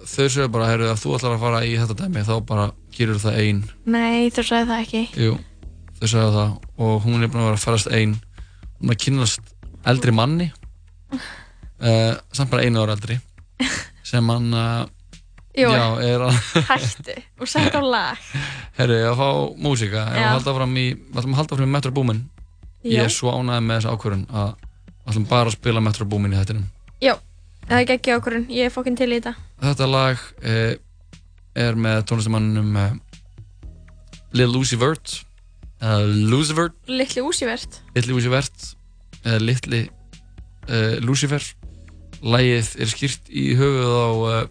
þau 0.00 0.26
segja 0.32 0.48
bara, 0.48 0.70
heyrðu, 0.70 0.86
að 0.94 1.00
þú 1.02 1.10
ætlar 1.18 1.34
að 1.36 1.42
fara 1.44 1.58
í 1.68 1.74
þetta 1.76 1.96
dæmi 1.98 2.22
þá 2.24 2.32
bara 2.48 2.62
gerur 2.96 3.18
það 3.20 3.34
ein 3.42 3.58
Nei, 3.84 4.30
þú 4.32 4.44
sagði 4.48 4.70
það 4.70 4.84
ekki. 4.86 5.02
jú, 5.26 5.34
þau 6.00 6.06
segja 6.08 6.30
það 6.38 6.54
og 6.86 6.94
hún 7.04 7.20
er 7.20 7.28
búin 7.28 7.42
að 7.42 7.50
vera 7.50 7.58
að 7.60 7.66
farast 7.66 7.90
ein 7.92 8.14
hún 8.80 8.88
er 8.88 8.96
að 8.96 9.02
kynast 9.04 9.52
eldri 9.92 10.14
manni 10.16 10.46
uh, 11.12 12.14
samt 12.36 12.50
bara 12.52 12.64
einu 12.64 12.80
ára 12.80 12.96
eldri 12.96 13.18
sem 14.08 14.32
hann 14.32 14.48
uh, 14.56 14.88
Er 15.60 16.24
að 16.26 16.38
hættu 16.70 17.16
og 17.40 17.48
sett 17.50 17.74
á 17.76 17.82
lag. 17.84 18.28
Herru, 18.78 18.96
ég 18.96 19.08
að 19.10 19.18
fá 19.20 19.28
músíka, 19.60 20.04
ég 20.14 20.20
Já. 20.20 20.26
að 20.26 20.34
halda 20.38 20.54
fram 20.56 20.76
í, 20.80 20.86
við 20.96 21.20
ætlum 21.20 21.34
að 21.34 21.40
halda 21.42 21.58
fram 21.58 21.68
í 21.68 21.72
Metro 21.74 21.92
Boomin. 21.96 22.22
Ég 22.88 23.04
er 23.04 23.12
svo 23.12 23.32
ánægð 23.34 23.66
með 23.66 23.80
þessa 23.80 23.94
ákvörðun 23.94 24.26
að 24.30 24.50
við 24.60 25.10
ætlum 25.12 25.26
bara 25.30 25.50
að 25.50 25.56
spila 25.58 25.84
Metro 25.84 26.06
Boomin 26.08 26.32
í 26.32 26.38
þettinum. 26.40 26.66
Já, 27.04 27.14
það 27.68 27.76
er 27.82 27.94
ekki 27.96 28.14
okkur, 28.16 28.38
ég 28.48 28.70
er 28.70 28.74
fokkin 28.74 28.96
til 28.96 29.10
í 29.10 29.18
þetta. 29.18 29.34
Þetta 29.60 29.88
lag 29.90 30.24
eh, 30.42 30.74
er 31.66 31.76
með 31.76 32.04
tónlistamannum 32.08 32.76
eh, 32.80 32.92
Lil 34.38 34.52
Uzi 34.56 34.78
Vert, 34.80 35.18
eða 35.80 36.04
Lucifer, 36.30 36.70
Littli 36.88 37.24
úsivert. 37.24 37.80
Litli 37.96 38.16
Uzi 38.16 38.30
Vert, 38.32 38.68
eða 39.24 39.42
Litli 39.42 39.82
eh, 40.68 40.96
Lucifer. 41.04 41.44
Lagið 42.20 42.74
er 42.84 42.90
skýrt 42.92 43.30
í 43.32 43.50
höfuð 43.56 43.92
á 43.96 44.08
eh, 44.30 44.48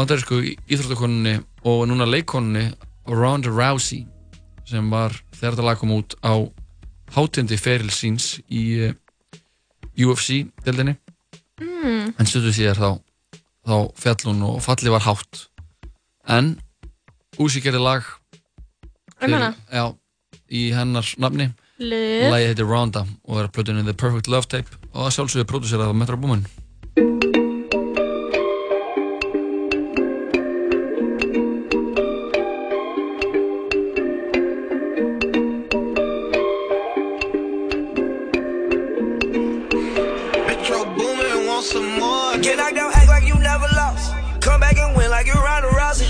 bandarísku 0.00 0.40
íþróttakonunni 0.66 1.36
og 1.68 1.84
núna 1.90 2.08
leikkonunni 2.08 2.70
Ronda 3.10 3.50
Rousey 3.52 4.06
sem 4.68 4.88
var 4.92 5.12
þegar 5.34 5.56
þetta 5.56 5.66
lag 5.68 5.78
kom 5.80 5.92
út 5.98 6.14
á 6.24 6.34
hátindi 7.16 7.56
feril 7.58 7.90
síns 7.92 8.36
í 8.48 8.64
uh, 8.88 8.94
UFC-deldinni 9.98 10.96
Mm. 11.60 12.14
en 12.16 12.24
stundu 12.28 12.48
síðar 12.56 12.78
þá 12.80 12.88
þá 13.68 13.74
fjall 14.00 14.22
hún 14.30 14.38
og 14.48 14.62
falli 14.64 14.88
var 14.92 15.02
hátt 15.04 15.42
en 16.32 16.54
Uzi 17.40 17.60
gerði 17.60 17.82
lag 17.84 18.06
Um 19.20 19.34
hana? 19.36 19.50
já, 19.68 19.92
í 20.48 20.70
hennar 20.72 21.04
nafni 21.20 21.50
Liv. 21.76 22.30
lagið 22.32 22.48
heitir 22.54 22.68
Ronda 22.70 23.02
og 23.28 23.42
er 23.42 23.48
að 23.50 23.52
plötunni 23.58 23.84
The 23.84 23.92
Perfect 23.92 24.28
Love 24.32 24.48
Tape 24.48 24.72
og 24.94 25.04
það 25.04 25.12
sjálfsögur 25.18 25.48
pródúserað 25.52 25.92
af 25.92 25.98
Metro 26.00 26.16
Boomin 26.16 26.46
back 44.70 44.86
and 44.86 44.96
win 44.96 45.10
like 45.10 45.26
you're 45.26 45.36
Ronda 45.36 45.68
Rousey. 45.68 46.08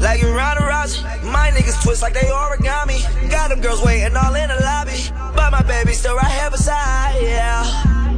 Like 0.00 0.20
you're 0.20 0.34
Ronda 0.34 0.62
Rousey. 0.62 1.02
My 1.32 1.50
niggas 1.50 1.82
twist 1.82 2.02
like 2.02 2.14
they 2.14 2.20
origami. 2.20 3.00
Got 3.30 3.50
them 3.50 3.60
girls 3.60 3.82
waiting 3.84 4.16
all 4.16 4.34
in 4.34 4.48
the 4.48 4.60
lobby. 4.62 4.98
But 5.34 5.50
my 5.50 5.62
baby 5.62 5.92
still 5.92 6.16
right 6.16 6.30
here 6.30 6.50
beside, 6.50 7.18
yeah. 7.20 7.64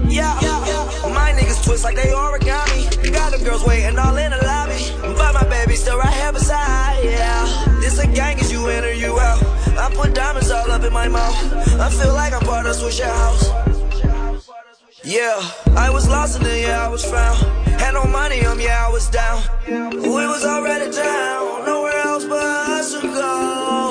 Yeah, 0.09 0.35
my 1.15 1.33
niggas 1.33 1.65
twist 1.65 1.85
like 1.85 1.97
they 1.97 2.11
origami. 2.11 3.13
Got 3.13 3.33
them 3.33 3.43
girls 3.45 3.65
waiting 3.65 3.99
all 3.99 4.17
in 4.17 4.31
the 4.31 4.39
lobby. 4.45 4.81
But 5.17 5.35
my 5.35 5.49
baby 5.49 5.77
still 5.77 5.99
right 5.99 6.13
here 6.13 6.33
beside, 6.33 7.01
yeah. 7.05 7.77
This 7.81 7.99
a 7.99 8.07
gang 8.07 8.39
as 8.41 8.53
you 8.53 8.69
in 8.69 8.85
or 8.85 8.93
you 8.93 9.19
out. 9.19 9.43
I 9.79 9.91
put 9.95 10.15
diamonds 10.15 10.51
all 10.51 10.71
up 10.71 10.83
in 10.83 10.93
my 10.93 11.09
mouth. 11.09 11.37
I 11.81 11.89
feel 11.91 12.13
like 12.13 12.33
I'm 12.33 12.43
part 12.43 12.67
of 12.67 12.77
Swisher 12.77 13.05
House. 13.05 13.80
Yeah, 15.03 15.41
I 15.77 15.89
was 15.89 16.07
lost 16.09 16.37
and 16.37 16.45
then 16.45 16.63
yeah, 16.63 16.85
I 16.85 16.89
was 16.89 17.05
found. 17.05 17.39
Had 17.81 17.95
no 17.95 18.05
money 18.05 18.45
on 18.45 18.59
me, 18.59 18.65
yeah, 18.65 18.87
I 18.87 18.91
was 18.93 19.09
down. 19.09 19.43
We 19.67 20.27
was 20.27 20.45
already 20.45 20.91
down, 20.91 21.65
nowhere 21.65 21.97
else 22.01 22.27
but 22.27 22.37
us 22.37 23.01
to 23.01 23.09
go. 23.09 23.90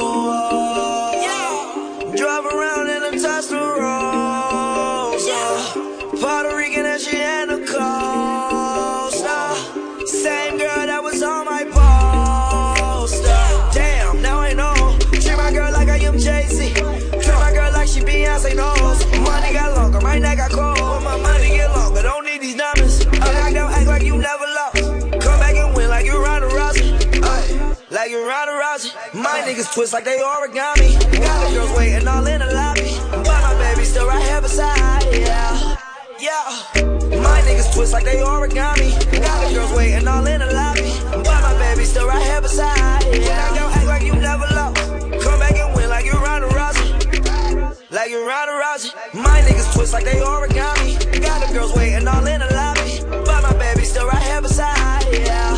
Niggas 29.50 29.74
twist 29.74 29.94
like 29.94 30.06
they 30.06 30.20
origami. 30.20 30.94
Got 31.18 31.50
the 31.50 31.56
girls 31.56 31.76
waiting 31.76 32.08
all 32.08 32.26
in 32.28 32.40
the 32.40 32.54
lobby. 32.54 32.94
But 33.10 33.26
my 33.26 33.56
baby 33.58 33.84
still 33.84 34.08
right 34.08 34.22
here 34.22 34.42
beside, 34.42 35.04
yeah. 35.12 35.76
Yeah. 36.20 36.46
My 37.18 37.42
niggas 37.48 37.74
twist 37.74 37.92
like 37.92 38.04
they 38.04 38.18
origami. 38.18 38.94
Got 39.12 39.48
the 39.48 39.54
girls 39.56 39.74
waiting 39.74 40.08
all 40.08 40.26
in 40.28 40.40
the 40.40 40.54
lobby. 40.54 40.94
But 41.10 41.42
my 41.42 41.58
baby 41.58 41.84
still 41.86 42.08
right 42.08 42.22
here 42.22 42.42
beside, 42.42 43.04
yeah. 43.10 43.58
Out, 43.58 43.76
act 43.76 43.88
like 43.88 44.04
you 44.04 44.14
never 44.14 44.46
lost. 44.54 44.76
Come 45.24 45.40
back 45.40 45.56
and 45.58 45.76
win 45.76 45.90
like 45.90 46.06
you're 46.06 46.22
Ronda 46.22 46.48
Rousey. 46.50 47.90
Like 47.90 48.12
you're 48.12 48.28
Ronda 48.28 48.54
Rousey. 48.54 48.94
My 49.16 49.42
niggas 49.42 49.74
twist 49.74 49.94
like 49.94 50.06
they 50.06 50.20
origami. 50.22 50.94
Got 51.24 51.48
the 51.48 51.54
girls 51.54 51.76
waiting 51.76 52.08
all 52.08 52.26
in 52.28 52.40
the 52.40 52.54
lobby. 52.54 53.02
But 53.26 53.42
my 53.42 53.54
baby 53.58 53.84
still 53.84 54.06
right 54.06 54.22
here 54.22 54.42
beside, 54.44 55.06
yeah. 55.12 55.58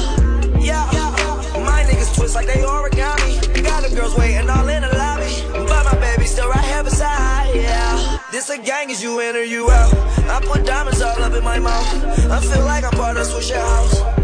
Yeah. 0.59 0.85
My 1.59 1.83
niggas 1.83 2.15
twist 2.15 2.35
like 2.35 2.47
they 2.47 2.61
origami. 2.63 3.50
Girls 3.93 4.17
waiting 4.17 4.49
all 4.49 4.67
in 4.69 4.81
the 4.81 4.95
lobby. 4.95 5.31
But 5.67 5.83
my 5.85 5.99
baby 5.99 6.25
still 6.25 6.49
right 6.49 6.63
here 6.63 6.83
beside, 6.83 7.51
yeah. 7.53 8.19
This 8.31 8.49
a 8.49 8.57
gang 8.57 8.89
as 8.89 9.03
you 9.03 9.19
in 9.19 9.35
or 9.35 9.39
you 9.43 9.69
out. 9.69 9.93
I 10.29 10.39
put 10.41 10.65
diamonds 10.65 11.01
all 11.01 11.21
up 11.21 11.33
in 11.33 11.43
my 11.43 11.59
mouth. 11.59 11.87
I 12.31 12.39
feel 12.39 12.63
like 12.65 12.83
I'm 12.83 12.91
part 12.91 13.17
of 13.17 13.27
Swisher 13.27 13.59
House. 13.59 14.21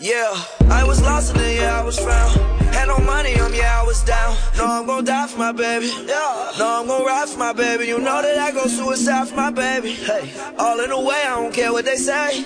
Yeah, 0.00 0.34
I 0.70 0.84
was 0.84 1.00
lost 1.00 1.30
and 1.30 1.40
then 1.40 1.56
yeah, 1.56 1.80
I 1.80 1.84
was 1.84 1.98
found. 1.98 2.32
Had 2.74 2.88
no 2.88 2.98
money 2.98 3.38
on 3.40 3.52
me, 3.52 3.58
yeah, 3.58 3.80
I 3.80 3.86
was 3.86 4.02
down. 4.02 4.36
No, 4.58 4.66
I'm 4.66 4.86
gonna 4.86 5.06
die 5.06 5.28
for 5.28 5.38
my 5.38 5.52
baby. 5.52 5.86
Yeah, 5.86 6.52
no, 6.58 6.80
I'm 6.80 6.86
gonna 6.86 7.04
ride 7.04 7.28
for 7.28 7.38
my 7.38 7.52
baby. 7.52 7.86
You 7.86 7.98
know 7.98 8.20
that 8.20 8.36
I 8.36 8.50
go 8.50 8.66
suicide 8.66 9.28
for 9.28 9.36
my 9.36 9.50
baby. 9.50 9.92
Hey, 9.92 10.32
all 10.58 10.80
in 10.80 10.90
the 10.90 11.00
way, 11.00 11.22
I 11.24 11.36
don't 11.36 11.54
care 11.54 11.72
what 11.72 11.84
they 11.84 11.96
say. 11.96 12.40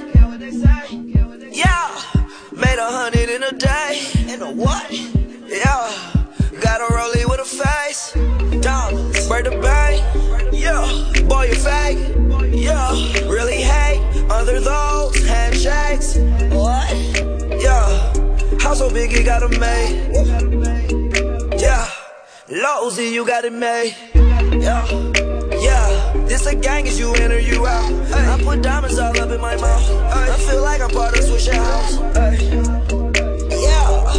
Yeah, 1.51 2.03
made 2.53 2.79
a 2.79 2.91
hundred 2.91 3.31
in 3.31 3.43
a 3.43 3.53
day. 3.53 4.07
In 4.29 4.43
a 4.43 4.53
what? 4.53 5.18
Yeah, 5.49 5.89
got 6.61 6.83
a 6.83 6.93
rollie 6.93 7.25
with 7.25 7.41
a 7.41 7.45
face. 7.45 8.13
Dollars, 8.61 9.29
break 9.29 9.45
the 9.45 9.59
bank. 9.63 10.05
Yeah, 10.53 10.85
boy, 11.27 11.45
you 11.45 11.55
fake. 11.55 11.97
Yeah, 12.53 12.91
really 13.27 13.63
hate 13.63 14.31
under 14.31 14.61
those 14.61 15.17
handshakes. 15.25 16.19
What? 16.53 16.93
Yeah, 17.63 18.13
how 18.61 18.75
so 18.75 18.91
big, 18.91 19.13
you 19.13 19.25
got 19.25 19.43
it 19.43 19.59
made. 19.59 20.13
Yeah, 21.59 21.89
Losey, 22.49 23.11
you 23.11 23.27
got 23.27 23.47
it 23.47 23.53
made. 23.55 23.97
Yeah, 24.15 24.87
yeah, 25.63 26.13
this 26.27 26.45
a 26.45 26.57
gang, 26.57 26.87
is 26.87 26.99
you 26.99 27.15
in 27.15 27.33
or 27.33 27.39
you 27.39 27.67
out. 27.67 27.91
I 28.13 28.39
put 28.43 28.61
diamonds 28.61 28.99
all 28.99 29.19
up 29.19 29.31
in 29.31 29.41
my 29.41 29.57
mouth. 29.57 29.91
I 30.13 30.37
feel 30.41 30.61
like 30.61 30.83
I'm 30.83 30.91
part 30.91 31.17
of 31.17 31.25
Swisher 31.25 31.55
House. 31.55 32.98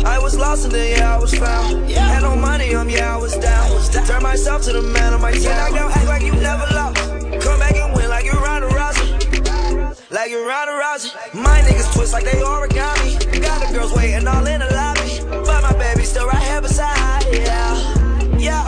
I 0.06 0.20
was 0.20 0.38
lost 0.38 0.66
and 0.66 0.74
then 0.74 0.97
yeah, 0.97 1.16
I 1.16 1.20
was 1.20 1.34
found. 1.34 1.89
Had 1.89 2.22
no 2.22 2.36
money 2.36 2.74
on 2.74 2.88
me, 2.88 2.95
yeah, 2.95 3.16
I 3.16 3.18
was 3.18 3.38
down. 3.38 3.70
down. 3.91 4.06
Turn 4.06 4.24
myself 4.24 4.64
to 4.64 4.74
the 4.74 4.82
man 4.82 5.14
on 5.14 5.22
my 5.22 5.32
town. 5.32 5.45
Act 5.45 5.76
out, 5.76 5.91
act 5.95 6.08
like 6.08 6.24
you 6.24 6.32
never 6.34 6.66
lost. 6.74 6.97
Come 7.43 7.60
back 7.60 7.76
and 7.76 7.95
win 7.95 8.10
like 8.10 8.26
you're 8.26 8.36
Ronda 8.36 8.68
Rousey. 8.70 10.12
Like 10.12 10.32
you're 10.32 10.47
Ronda 10.47 10.74
Rousey. 10.74 11.14
My 11.34 11.62
niggas 11.62 11.93
twist 11.93 12.14
like 12.14 12.26
they 12.26 12.39
origami. 12.39 13.41
Got 13.41 13.68
the 13.68 13.74
girls 13.74 13.93
waiting 13.95 14.28
all 14.28 14.45
in 14.47 14.60
the 14.60 14.68
lobby. 14.74 15.20
But 15.45 15.62
my 15.64 15.74
baby 15.78 16.04
still 16.04 16.28
right 16.28 16.43
here 16.43 16.62
beside, 16.62 17.26
yeah. 17.32 17.95
Yeah, 18.38 18.64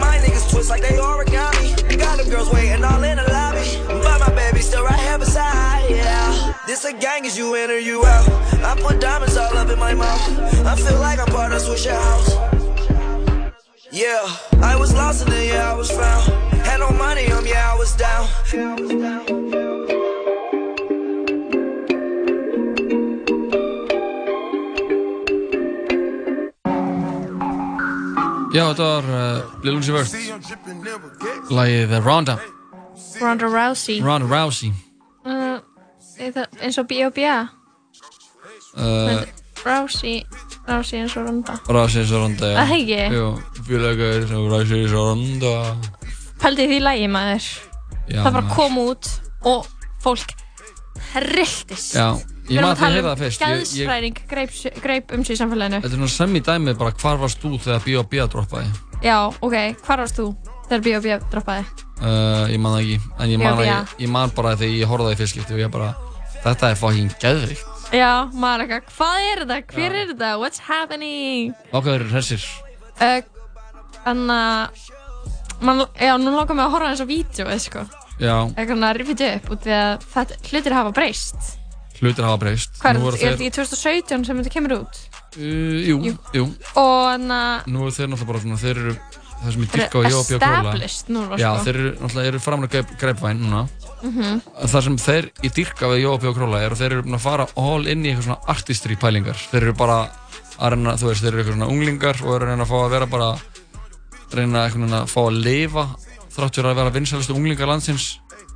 my 0.00 0.18
niggas 0.18 0.50
twist 0.50 0.70
like 0.70 0.82
they 0.82 0.96
origami. 0.96 1.98
Got 1.98 2.18
the 2.18 2.30
girls 2.30 2.52
waiting 2.52 2.84
all 2.84 3.02
in 3.04 3.16
the 3.16 3.24
lobby. 3.30 3.64
But 3.86 4.20
my 4.20 4.34
baby 4.34 4.60
still 4.60 4.84
right 4.84 4.98
here 4.98 5.18
beside, 5.18 5.44
yeah. 5.44 5.65
This 6.66 6.84
a 6.84 6.92
gang, 6.92 7.24
is 7.24 7.38
you 7.38 7.54
in 7.54 7.70
or 7.70 7.78
you 7.78 8.04
out. 8.04 8.28
I 8.62 8.74
put 8.80 9.00
diamonds 9.00 9.36
all 9.36 9.56
up 9.56 9.70
in 9.70 9.78
my 9.78 9.94
mouth. 9.94 10.66
I 10.66 10.74
feel 10.74 10.98
like 10.98 11.20
I'm 11.20 11.26
part 11.26 11.52
of 11.52 11.62
Swisher 11.62 11.94
House. 11.94 12.34
Yeah, 13.92 14.26
I 14.62 14.74
was 14.76 14.92
lost 14.92 15.22
and 15.22 15.32
then 15.32 15.46
yeah, 15.46 15.72
I 15.72 15.76
was 15.76 15.90
found. 15.90 16.24
Had 16.66 16.80
no 16.80 16.90
money 16.90 17.30
on 17.30 17.44
me, 17.44 17.50
yeah, 17.50 17.72
I 17.72 17.78
was 17.78 17.94
down. 17.94 18.26
Já, 28.56 28.64
þetta 28.72 28.84
var 28.88 29.04
uh, 29.04 29.42
Lil 29.62 29.76
Uzi 29.76 29.92
Vert 29.92 30.08
Lagið 31.52 31.92
Ronda 32.00 32.38
Ronda 33.20 33.50
Rousey 33.52 34.00
Ronda 34.00 34.26
Rousey 34.26 34.72
uh, 35.26 35.30
er 35.30 35.60
það 35.60 35.65
eins 36.20 36.78
og 36.80 36.86
B.O.B.A. 36.90 37.36
uh, 38.76 39.22
Rousey 39.66 40.22
Rousey 40.68 41.00
eins 41.02 41.16
og 41.18 41.26
Ronda 41.28 41.56
Rousey 41.68 42.02
eins 42.02 42.12
og 42.14 42.22
Ronda 42.24 42.50
já. 42.52 42.56
Það 42.60 42.70
félagar 43.68 44.16
eins 44.20 44.32
og 44.36 44.48
Rousey 44.52 44.82
eins 44.84 44.94
og 44.96 45.10
Ronda 45.10 45.54
Pældi 46.42 46.66
því 46.70 46.80
lægi 46.84 47.08
maður 47.10 47.46
Já, 48.06 48.20
Það 48.22 48.32
bara 48.32 48.42
maður. 48.44 48.54
kom 48.54 48.78
út 48.84 49.08
og 49.50 49.66
fólk 50.04 50.34
hrilltist 51.16 51.96
Já, 51.96 52.06
ég 52.50 52.60
man 52.62 52.72
að 52.76 52.82
heyra 52.84 53.00
um 53.02 53.08
það 53.10 53.22
fyrst 53.24 53.40
Ég- 53.42 53.48
ég- 53.48 53.62
Geðsfræðing 53.62 54.20
greip, 54.30 54.52
greip 54.84 55.12
um 55.16 55.24
sig 55.24 55.34
í 55.36 55.40
samfélaginu 55.40 55.80
Þetta 55.82 55.92
er 55.92 55.98
svona 55.98 56.14
sem 56.14 56.36
í 56.36 56.42
dæmið 56.46 56.78
bara 56.78 56.92
hvar 57.00 57.18
varst 57.24 57.42
þú 57.42 57.56
þegar 57.64 57.82
B.O.B. 57.86 58.20
droppaði 58.32 58.70
Já, 59.04 59.16
ok, 59.40 59.56
hvar 59.86 59.98
varst 60.04 60.16
þú 60.20 60.28
þegar 60.68 60.84
B.O.B. 60.86 61.18
droppaði? 61.32 61.64
uh, 62.00 62.46
Ég 62.52 62.60
man 62.62 62.76
það 62.76 62.82
ekki 62.84 63.00
En 63.18 63.30
ég 63.34 63.42
man, 63.42 63.64
ég, 63.66 63.96
ég 64.06 64.08
man 64.14 64.30
bara 64.36 64.54
þegar 64.56 64.76
ég 64.78 64.88
það 65.08 65.12
í 65.16 65.18
fyrst 65.22 65.34
skipti 65.34 65.56
og 65.56 65.64
ég 65.64 65.70
bara 65.74 65.90
Þetta 66.46 66.70
er 66.72 66.78
fucking 66.80 67.10
geðvikt 67.22 67.72
Já, 67.94 68.10
maður 68.34 68.64
eitthvað, 68.66 68.88
hvað 68.96 69.24
er 69.30 69.40
þetta? 69.42 69.58
Hver 69.74 69.96
er 70.00 70.08
þetta? 70.12 70.30
What's 70.42 70.62
happening? 70.66 71.52
Ákveður 71.74 72.06
hressir 72.14 72.46
Uh, 72.96 73.20
Þannig 74.06 74.30
að 74.32 74.86
man, 75.66 75.82
Já, 76.00 76.14
nú 76.16 76.32
langar 76.32 76.56
mig 76.56 76.64
að 76.64 76.72
horfa 76.76 76.88
eins 76.94 77.02
á 77.04 77.08
vídeo 77.10 77.56
sko. 77.60 77.82
Já, 78.22 78.34
Eitthvað 78.56 78.86
að 78.88 78.94
rifja 79.02 79.16
þetta 79.20 79.28
upp 79.36 79.50
út 79.52 79.66
því 79.66 79.74
að 79.76 80.06
þetta, 80.14 80.38
hlutir 80.50 80.76
hafa 80.78 80.92
breyst 80.96 81.50
hlutir 82.00 82.24
hafa 82.28 82.38
breyst 82.40 82.78
Hvað 82.80 82.88
er 82.90 82.96
þetta? 82.96 83.10
eru 83.10 83.26
Er 83.26 83.36
þetta 83.36 83.44
í 83.44 83.52
2017 83.58 84.24
sem 84.30 84.40
þetta 84.40 84.54
kemur 84.56 84.74
út? 84.78 85.02
Uh, 85.36 85.76
jú, 85.84 85.98
Jú. 86.08 86.14
jú, 86.38 86.46
Og 86.80 87.04
þannig 87.10 87.36
að 87.36 87.68
Nú 87.74 87.84
eru 87.84 87.94
þeir 87.98 88.10
náttúrulega 88.14 88.30
bara 88.32 88.42
svona, 88.46 88.58
þeir 88.64 88.80
eru 88.86 88.96
það 88.96 89.52
sem 89.52 89.66
ég 89.66 89.70
Þeir 89.74 89.82
dyrka 89.82 89.96
á 89.96 90.00
eru 90.00 90.14
Jóa 90.14 90.24
Björk 90.30 90.46
Kóla 90.46 90.56
established 90.56 91.12
núna, 91.12 91.38
Já, 91.40 91.50
sko. 91.52 91.64
þeir 91.68 91.78
eru 91.82 91.92
náttúrulega 92.00 92.32
eru 92.32 92.42
framan 92.46 92.68
að 92.68 92.74
greip, 92.76 92.94
greipvæn 93.04 93.42
núna 93.44 93.62
Mhm. 94.06 94.40
Það 94.70 94.82
sem 94.86 94.96
þeir 95.02 95.28
í 95.42 95.48
dyrka 95.56 95.88
við 95.90 96.02
Jóa 96.04 96.18
Björk 96.22 96.36
Kóla 96.38 96.60
er 96.62 96.74
að 96.74 96.80
þeir 96.82 96.92
eru 96.94 97.02
búin 97.06 97.16
að 97.18 97.24
fara 97.26 97.46
all 97.58 97.86
inn 97.90 98.04
í 98.04 98.10
eitthvað 98.12 98.26
svona 98.28 98.50
artistry 98.54 98.96
pælingar 99.00 99.38
Þeir 99.50 99.62
eru 99.62 99.74
bara 99.74 99.96
að 100.56 100.70
reyna, 100.76 100.94
þú 101.00 101.08
veist, 101.10 101.22
þeir 101.24 101.32
eru 101.32 101.42
eitthvað 101.42 101.56
svona 101.56 101.70
unglingar 101.72 102.20
og 102.22 102.34
eru 102.36 102.46
að 102.46 102.50
reyna 102.52 102.64
að 102.66 102.70
fá 102.70 102.76
að 102.84 102.92
vera 102.94 103.06
bara 103.06 103.30
reyna 104.36 104.62
eitthvað 104.66 104.80
svona 104.82 105.00
að 105.02 105.10
fá 105.12 105.20
að 105.26 105.40
lifa 105.46 105.84
þrátt 106.36 106.58
fyrir 106.60 106.70
að 106.70 106.78
vera 106.80 106.94
vinsælustu 106.96 107.34
unglingar 107.36 107.70
landsins 107.72 108.06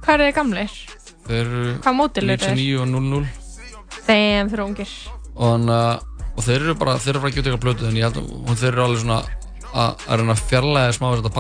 Hvað 0.01 0.15
eru 0.15 0.29
þið 0.31 0.35
gamlir? 0.39 0.79
Þeir 1.27 1.41
eru 1.41 1.75
Hvað 1.85 1.97
módel 1.99 2.31
eru 2.31 2.45
þeir? 2.47 2.57
99 2.57 2.81
og 2.81 2.89
00 2.95 3.27
Þeim 4.07 4.51
fyrir 4.55 4.65
ungir 4.65 4.95
og, 5.35 5.45
hann, 5.51 5.69
uh, 5.69 6.33
og 6.37 6.43
þeir 6.47 6.61
eru 6.65 6.75
bara, 6.81 6.97
þeir 7.01 7.15
eru 7.15 7.21
bara 7.25 7.31
að 7.31 7.37
geta 7.37 7.51
eitthvað 7.51 7.65
blötu 7.67 7.89
en 7.91 7.97
ég 8.01 8.07
held 8.09 8.19
að 8.21 8.33
og 8.41 8.59
þeir 8.61 8.73
eru 8.73 8.85
alveg 8.87 9.03
svona 9.05 9.21
að, 9.71 9.91
að 10.09 10.21
reyna 10.21 10.35
að 10.37 10.45
fjarlæða 10.51 10.95
smá 10.97 11.07
við 11.11 11.23
þetta 11.23 11.35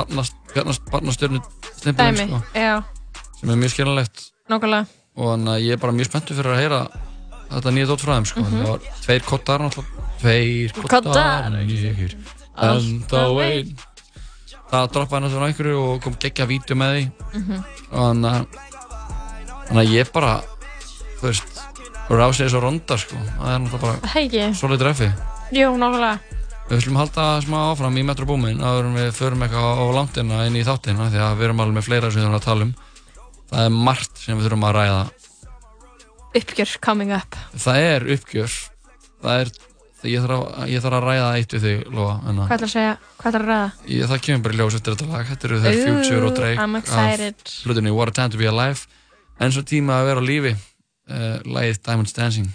barnastjörnu 0.92 1.40
stimpilinn 1.80 2.16
Dæmi, 2.20 2.26
sko, 2.28 2.40
já, 2.54 2.74
sem 3.40 3.50
er 3.54 3.56
mjög 3.60 3.72
skiljanlegt 3.74 4.24
nákvæmlega 4.50 4.86
og 5.20 5.30
þannig 5.34 5.52
að 5.54 5.64
ég 5.66 5.72
er 5.76 5.80
bara 5.82 5.92
mjög 5.96 6.10
spenntur 6.10 6.36
fyrir 6.38 6.54
að 6.54 6.60
heyra 6.62 6.80
þetta 7.50 7.72
nýja 7.74 7.86
dótt 7.90 8.04
frá 8.04 8.12
þeim 8.14 8.26
sko. 8.30 8.40
Mhm. 8.40 8.58
það 8.60 8.68
var 8.70 8.80
tveir 9.04 9.22
kottar 9.26 9.64
náttúrulega 9.64 10.08
tveir 10.20 10.72
Koddar. 10.72 10.90
kottar 10.92 11.50
nýjir 11.56 12.16
enda 12.60 13.22
vein 13.34 13.76
það 14.70 14.90
droppaði 14.94 15.22
náttúrulega 15.24 15.42
á 15.42 15.48
einhverju 15.50 15.78
og 15.86 16.02
kom 16.04 16.14
geggja 16.22 16.46
vídeo 16.46 16.76
með 16.76 16.92
því 16.96 17.04
Mhm. 17.34 17.64
og 17.90 17.98
þannig 17.98 18.30
að 18.30 18.46
þannig 19.68 19.82
að 19.84 19.94
ég 19.96 20.12
bara 20.12 20.34
þú 21.20 21.26
veist 21.26 21.60
rásið 22.10 22.46
þessu 22.46 22.60
ronda 22.62 22.96
sko 22.98 23.16
það 23.16 23.54
er 23.54 23.58
náttúrulega 23.58 23.80
bara 23.80 24.12
Hegi, 24.14 24.44
svolítið 24.54 24.78
dreffi 24.84 25.10
jú, 25.52 25.72
nákvæmlega 25.78 26.18
Við 26.70 26.78
ætlum 26.78 26.94
að 26.94 27.02
halda 27.02 27.24
smá 27.42 27.58
áfram 27.72 27.96
í 27.98 28.02
Metro 28.06 28.26
Boomin 28.26 28.60
áður 28.62 28.84
en 28.86 28.94
við 28.94 29.08
förum 29.18 29.40
eitthvað 29.42 29.74
á 29.74 29.84
langtina 29.90 30.44
inn 30.46 30.54
í 30.54 30.62
þáttina 30.62 31.08
því 31.10 31.18
að 31.18 31.32
við 31.40 31.44
erum 31.48 31.60
alveg 31.64 31.74
með 31.80 31.82
fleira 31.88 32.10
sem 32.12 32.20
við 32.20 32.26
þurfum 32.28 32.38
að 32.38 32.44
tala 32.44 32.62
um. 32.62 32.74
Það 33.50 33.64
er 33.66 33.74
margt 33.88 34.20
sem 34.22 34.38
við 34.38 34.46
þurfum 34.46 34.68
að 34.68 34.76
ræða. 34.76 35.00
Uppgjör 36.40 36.76
coming 36.84 37.10
up 37.10 37.34
Það 37.58 37.80
er 37.88 38.06
uppgjör. 38.14 38.56
Það 39.20 39.40
er, 39.42 39.50
ég 40.06 40.22
þarf 40.24 40.36
að, 40.38 40.68
ég 40.70 40.84
þarf 40.84 40.98
að 41.00 41.06
ræða 41.08 41.32
eitt 41.40 41.56
við 41.56 41.66
þig, 41.66 41.82
Lóa. 41.90 42.14
Hvað 42.22 42.54
ætlar 42.54 42.68
að 42.68 42.74
segja, 42.76 42.94
hvað 43.18 43.32
ætlar 43.32 43.42
að 43.42 43.50
ræða? 43.50 43.66
Ég, 43.96 44.06
það 44.12 44.22
kemur 44.26 44.44
bara 44.46 44.54
í 44.56 44.60
ljós 44.60 44.78
eftir 44.78 44.96
þetta 44.96 45.10
lag. 45.10 45.28
Þetta 45.32 45.50
eru 45.50 45.60
þeir 45.64 45.82
Future 45.82 46.30
og 46.30 46.38
Drake 46.38 46.68
af 47.02 47.26
hlutinni 47.66 47.94
What 47.96 48.14
a 48.14 48.16
Time 48.20 48.34
to 48.34 48.40
be 48.40 48.48
Alive. 48.50 48.86
En 49.40 49.54
svo 49.56 49.66
tíma 49.66 49.98
að 49.98 50.10
vera 50.12 50.22
á 50.22 50.28
lífi. 50.30 50.54
Uh, 51.10 51.36
lagið 51.50 51.82
Diamonds 51.82 52.14
Dancing. 52.14 52.50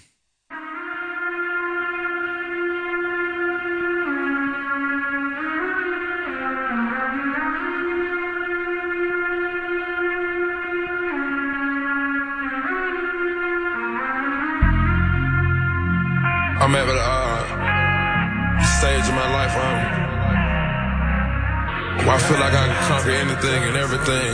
I 22.16 22.18
feel 22.18 22.40
like 22.40 22.54
I 22.54 22.68
can 22.68 22.84
conquer 22.88 23.12
anything 23.12 23.64
and 23.70 23.76
everything. 23.76 24.32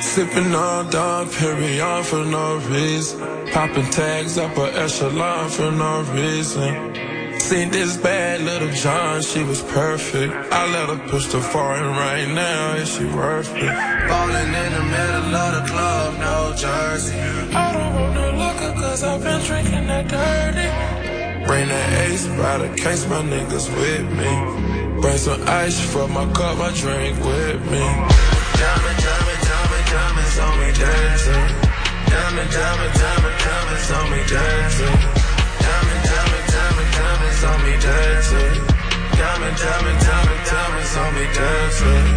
Sipping 0.00 0.54
on 0.54 0.88
Dom 0.88 1.28
Perignon 1.28 2.04
for 2.04 2.24
no 2.24 2.56
reason. 2.72 3.20
Popping 3.52 3.90
tags 3.90 4.38
up 4.38 4.56
a 4.56 4.72
echelon 4.82 5.50
for 5.50 5.70
no 5.70 6.04
reason. 6.14 6.94
Seen 7.38 7.68
this 7.70 7.98
bad 7.98 8.40
little 8.40 8.70
John, 8.70 9.20
she 9.20 9.42
was 9.42 9.60
perfect. 9.62 10.32
I 10.50 10.64
let 10.72 10.88
her 10.88 11.08
push 11.08 11.26
the 11.26 11.42
foreign 11.42 11.84
right 11.84 12.28
now, 12.28 12.76
is 12.76 12.88
she 12.94 13.04
worth 13.04 13.54
it? 13.56 13.74
Falling 14.08 14.54
in 14.64 14.72
the 14.72 14.84
middle 14.96 15.36
of 15.36 15.50
the 15.56 15.64
club, 15.70 16.14
no 16.18 16.54
jersey. 16.56 17.18
I 17.54 17.72
don't 17.74 17.94
want 17.94 18.14
no 18.14 18.30
liquor 18.42 18.72
cause 18.80 19.02
I've 19.04 19.22
been 19.22 19.42
drinking 19.44 19.86
that 19.88 20.08
dirty. 20.08 21.07
Bring 21.48 21.66
that 21.68 21.92
ace 22.04 22.26
by 22.36 22.58
the 22.60 22.68
case, 22.76 23.08
my 23.08 23.24
niggas 23.24 23.72
with 23.72 24.04
me. 24.20 24.32
Bring 25.00 25.16
some 25.16 25.40
ice 25.48 25.80
for 25.80 26.06
my 26.06 26.28
cup, 26.36 26.58
my 26.60 26.68
drink 26.76 27.16
with 27.24 27.60
me. 27.72 27.80
Diamond, 27.80 28.98
diamond, 29.00 29.40
diamond, 29.48 29.86
diamonds 29.88 30.36
on 30.44 30.54
me 30.60 30.68
dancing. 30.76 31.48
Diamond, 32.12 32.50
diamond, 32.52 32.92
diamond, 33.00 33.36
diamonds 33.40 33.88
on 33.96 34.06
me 34.12 34.20
dancing. 34.28 34.98
Diamond, 35.64 36.02
diamond, 36.04 36.46
diamond, 36.52 36.90
diamonds 37.00 37.40
on 37.48 37.58
me 37.64 37.74
dancing. 37.80 38.54
Diamond, 39.16 39.56
diamond, 39.56 39.98
diamond, 40.04 40.42
diamonds 40.52 40.94
on 41.00 41.10
me 41.16 41.26
dancing. 41.32 42.08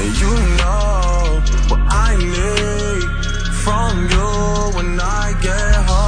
And 0.00 0.10
you 0.16 0.32
know 0.56 1.44
what 1.68 1.82
I 1.92 2.16
need 2.16 3.04
from 3.52 3.92
you 4.08 4.28
when 4.76 4.96
I 4.96 5.36
get 5.44 5.74
home. 5.84 6.07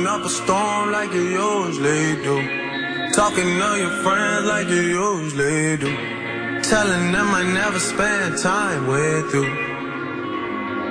Talking 0.00 0.20
up 0.20 0.26
a 0.26 0.30
storm 0.30 0.92
like 0.92 1.12
you 1.12 1.22
usually 1.22 2.22
do. 2.22 3.12
Talking 3.12 3.58
to 3.58 3.76
your 3.78 3.90
friends 4.02 4.46
like 4.46 4.68
you 4.68 4.82
usually 4.82 5.76
do. 5.76 5.94
Telling 6.62 7.12
them 7.12 7.28
I 7.34 7.42
never 7.42 7.78
spend 7.78 8.38
time 8.38 8.86
with 8.86 9.34
you. 9.34 9.44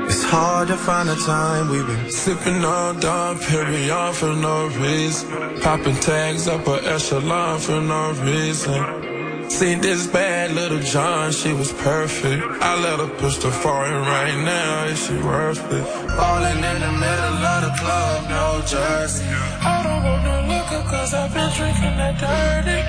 It's 0.06 0.24
hard 0.24 0.68
to 0.68 0.78
find 0.78 1.10
the 1.10 1.16
time 1.16 1.70
we've 1.70 1.88
been 1.88 2.12
sipping 2.12 2.64
on 2.64 3.00
Dom 3.00 3.38
Perignon 3.40 4.14
for 4.14 4.34
no 4.36 4.68
reason. 4.80 5.60
Popping 5.62 5.96
tags 5.96 6.48
up 6.48 6.68
a 6.68 6.94
echelon 6.94 7.60
for 7.60 7.82
no 7.82 8.12
reason. 8.24 9.09
Seen 9.50 9.82
this 9.82 10.08
bad 10.08 10.54
little 10.54 10.80
John, 10.80 11.32
she 11.32 11.52
was 11.54 11.74
perfect. 11.74 12.44
I 12.62 12.80
let 12.80 13.00
her 13.00 13.10
push 13.18 13.38
the 13.38 13.52
foreign 13.52 14.02
right 14.06 14.38
now, 14.46 14.86
is 14.86 15.06
she 15.06 15.18
worth 15.18 15.60
it? 15.74 15.86
Falling 16.16 16.64
in 16.64 16.80
the 16.80 16.94
middle 16.94 17.42
of 17.54 17.60
the 17.66 17.74
club, 17.82 18.30
no 18.30 18.62
jersey. 18.66 19.26
I 19.26 19.84
don't 19.84 20.04
want 20.06 20.24
no 20.24 20.38
liquor 20.48 20.84
cause 20.88 21.14
I've 21.14 21.34
been 21.34 21.52
drinking 21.58 21.98
that 21.98 22.16
dirty. 22.22 22.80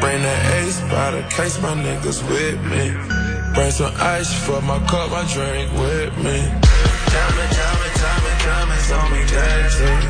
Bring 0.00 0.22
that 0.22 0.42
ace 0.58 0.80
by 0.90 1.10
the 1.12 1.22
case, 1.28 1.60
my 1.60 1.74
niggas 1.76 2.18
with 2.26 2.58
me. 2.72 2.90
Bring 3.54 3.70
some 3.70 3.94
ice 4.00 4.32
for 4.32 4.60
my 4.62 4.80
cup, 4.88 5.10
my 5.12 5.22
drink 5.28 5.70
with 5.76 6.16
me. 6.24 6.40
Diamond, 7.12 7.52
diamond, 7.52 7.94
diamond, 8.00 8.38
diamonds 8.42 8.90
on 8.90 9.06
me 9.12 9.22
dancing. 9.28 10.00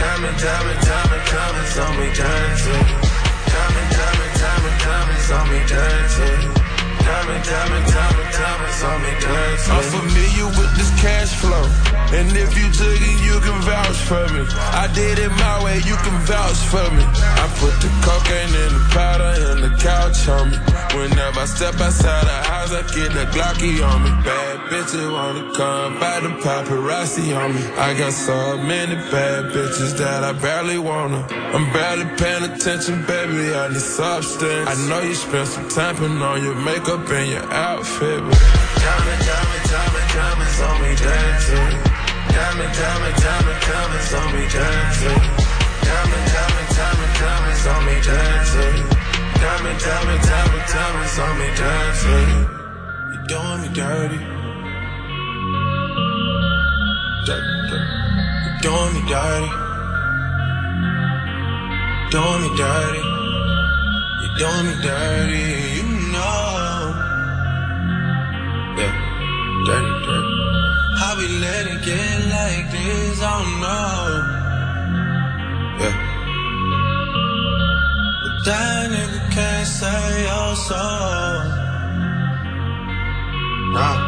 Diamond, 0.00 0.38
diamond, 0.38 0.80
diamond, 0.86 1.24
diamonds 1.28 1.76
on 1.82 1.92
me 1.98 2.08
dancing. 2.14 2.86
Diamond, 3.52 3.90
diamond, 3.90 4.05
me 5.56 5.66
dancing. 5.68 6.42
Diamond, 7.06 7.44
diamond, 7.44 7.86
diamond, 7.86 8.30
diamonds 8.34 8.82
on 8.82 8.98
me. 9.02 9.12
I'm 9.72 9.84
familiar 9.94 10.48
with 10.58 10.72
this 10.76 10.90
cash 11.00 11.32
flow. 11.40 11.66
And 12.18 12.28
if 12.36 12.50
you 12.58 12.66
took 12.72 12.98
it, 12.98 13.18
you 13.22 13.38
can 13.40 13.58
vouch 13.62 14.00
for 14.10 14.26
me. 14.34 14.42
I 14.82 14.90
did 14.92 15.18
it 15.18 15.30
my 15.30 15.62
way, 15.64 15.76
you 15.86 15.96
can 16.04 16.18
vouch 16.26 16.62
for 16.72 16.86
me. 16.96 17.04
I 17.42 17.46
put 17.62 17.74
the 17.82 17.90
cocaine 18.02 18.54
in 18.64 18.70
the 18.74 18.84
powder 18.90 19.32
and 19.50 19.60
the 19.62 19.72
couch 19.78 20.28
on 20.28 20.50
me. 20.50 20.58
Whenever 20.98 21.40
I 21.40 21.46
step 21.46 21.74
outside 21.80 22.26
the 22.26 22.38
house, 22.50 22.72
I 22.72 22.82
get 22.94 23.10
the 23.14 23.26
Glocky 23.34 23.74
on 23.86 24.02
me. 24.02 24.10
Bad 24.24 24.55
bitches 24.70 25.12
wanna 25.12 25.52
come 25.54 25.98
by 26.00 26.20
the 26.20 26.28
paparazzi 26.42 27.36
on 27.36 27.54
me. 27.54 27.62
I 27.78 27.94
got 27.94 28.12
so 28.12 28.58
many 28.58 28.94
bad 29.10 29.52
bitches 29.54 29.96
that 29.98 30.24
I 30.24 30.32
barely 30.32 30.78
wanna. 30.78 31.26
I'm 31.54 31.72
barely 31.72 32.06
paying 32.18 32.44
attention, 32.50 33.04
baby. 33.06 33.54
I 33.54 33.68
need 33.68 33.80
substance. 33.80 34.68
I 34.68 34.74
know 34.88 35.00
you 35.00 35.14
spent 35.14 35.48
some 35.48 35.68
time 35.68 35.96
putting 35.96 36.20
on 36.20 36.42
your 36.42 36.54
makeup 36.54 37.08
and 37.08 37.30
your 37.30 37.46
outfit. 37.52 38.20
But 38.26 38.38
diamond, 38.82 39.22
diamond, 39.22 39.64
diamond, 39.70 40.08
diamonds 40.14 40.58
on 40.66 40.76
me 40.82 40.92
dancing. 40.98 41.72
Diamond, 42.34 42.72
diamond, 42.74 43.16
diamond, 43.22 43.60
diamonds 43.70 44.12
on 44.18 44.28
me 44.34 44.44
dancing. 44.50 45.22
Diamond, 45.86 46.26
diamond, 46.34 46.68
diamond, 46.74 47.12
diamonds 47.22 47.64
on 47.70 47.80
me 47.86 47.96
dancing. 48.02 48.78
Diamond, 49.40 49.78
diamond, 49.78 50.22
diamond, 50.26 50.64
diamonds 50.74 51.16
on 51.22 51.34
me 51.38 51.48
dancing. 51.54 52.30
You're 53.14 53.26
doing 53.30 53.60
me 53.62 53.68
dirty. 53.70 54.35
Dirt, 57.26 57.42
dirt. 57.70 57.88
You 58.46 58.52
doing 58.62 58.92
me 58.94 59.02
dirty. 59.10 59.50
Doing 62.12 62.40
me 62.42 62.50
dirty. 62.56 63.02
You 64.22 64.28
doing 64.38 64.66
me 64.68 64.74
dirty. 64.80 65.46
You 65.74 65.86
know. 66.14 66.94
Yeah, 68.78 68.94
dirty, 69.66 69.94
dirty. 70.06 70.34
How 71.00 71.12
we 71.18 71.26
let 71.42 71.66
it 71.66 71.80
get 71.84 72.18
like 72.30 72.70
this? 72.70 73.20
I 73.20 73.24
don't 73.42 73.54
know. 73.64 74.06
Yeah. 75.82 75.96
But 78.22 78.34
that 78.44 78.82
nigga 78.92 79.20
can't 79.34 79.66
say 79.66 80.22
your 80.28 80.54
soul. 80.54 81.42
Nah. 83.74 84.05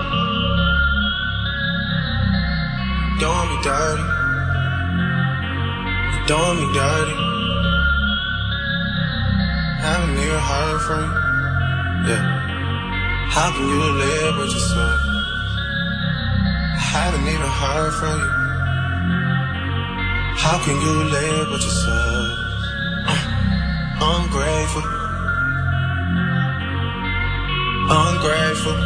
Doing 3.18 3.48
me 3.50 3.58
dirty. 3.64 4.02
You 6.14 6.20
doing 6.30 6.56
me 6.60 6.66
dirty. 6.72 7.16
Haven't 9.82 10.18
even 10.18 10.38
heard 10.38 10.80
from 10.86 11.02
you. 11.02 11.10
Yeah. 12.10 12.22
How 13.34 13.50
can 13.50 13.66
you 13.66 13.82
live 14.04 14.38
with 14.38 14.52
yourself? 14.52 15.00
Haven't 16.78 17.26
even 17.26 17.50
heard 17.62 17.92
from 17.98 18.20
you. 18.20 18.30
How 20.38 20.58
can 20.64 20.80
you 20.80 21.02
live 21.10 21.50
with 21.50 21.62
yourself? 21.62 22.38
Uh, 23.10 24.14
ungrateful. 24.14 24.86
Ungrateful. 27.90 28.78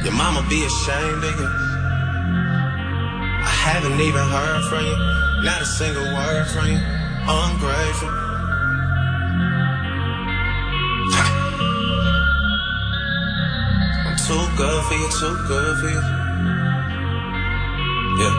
Your 0.04 0.14
mama 0.14 0.46
be 0.48 0.62
ashamed 0.64 1.24
of 1.24 1.40
you. 1.40 1.69
Haven't 3.60 4.00
even 4.00 4.26
heard 4.26 4.64
from 4.64 4.84
you. 4.86 4.96
Not 5.44 5.60
a 5.60 5.66
single 5.66 6.02
word 6.14 6.46
from 6.48 6.66
you. 6.66 6.80
Ungrateful. 7.28 8.08
I'm 14.06 14.16
too 14.16 14.46
good 14.56 14.84
for 14.84 14.94
you, 14.94 15.08
too 15.20 15.36
good 15.46 15.78
for 15.78 15.88
you. 15.88 16.00
Yeah. 18.20 18.34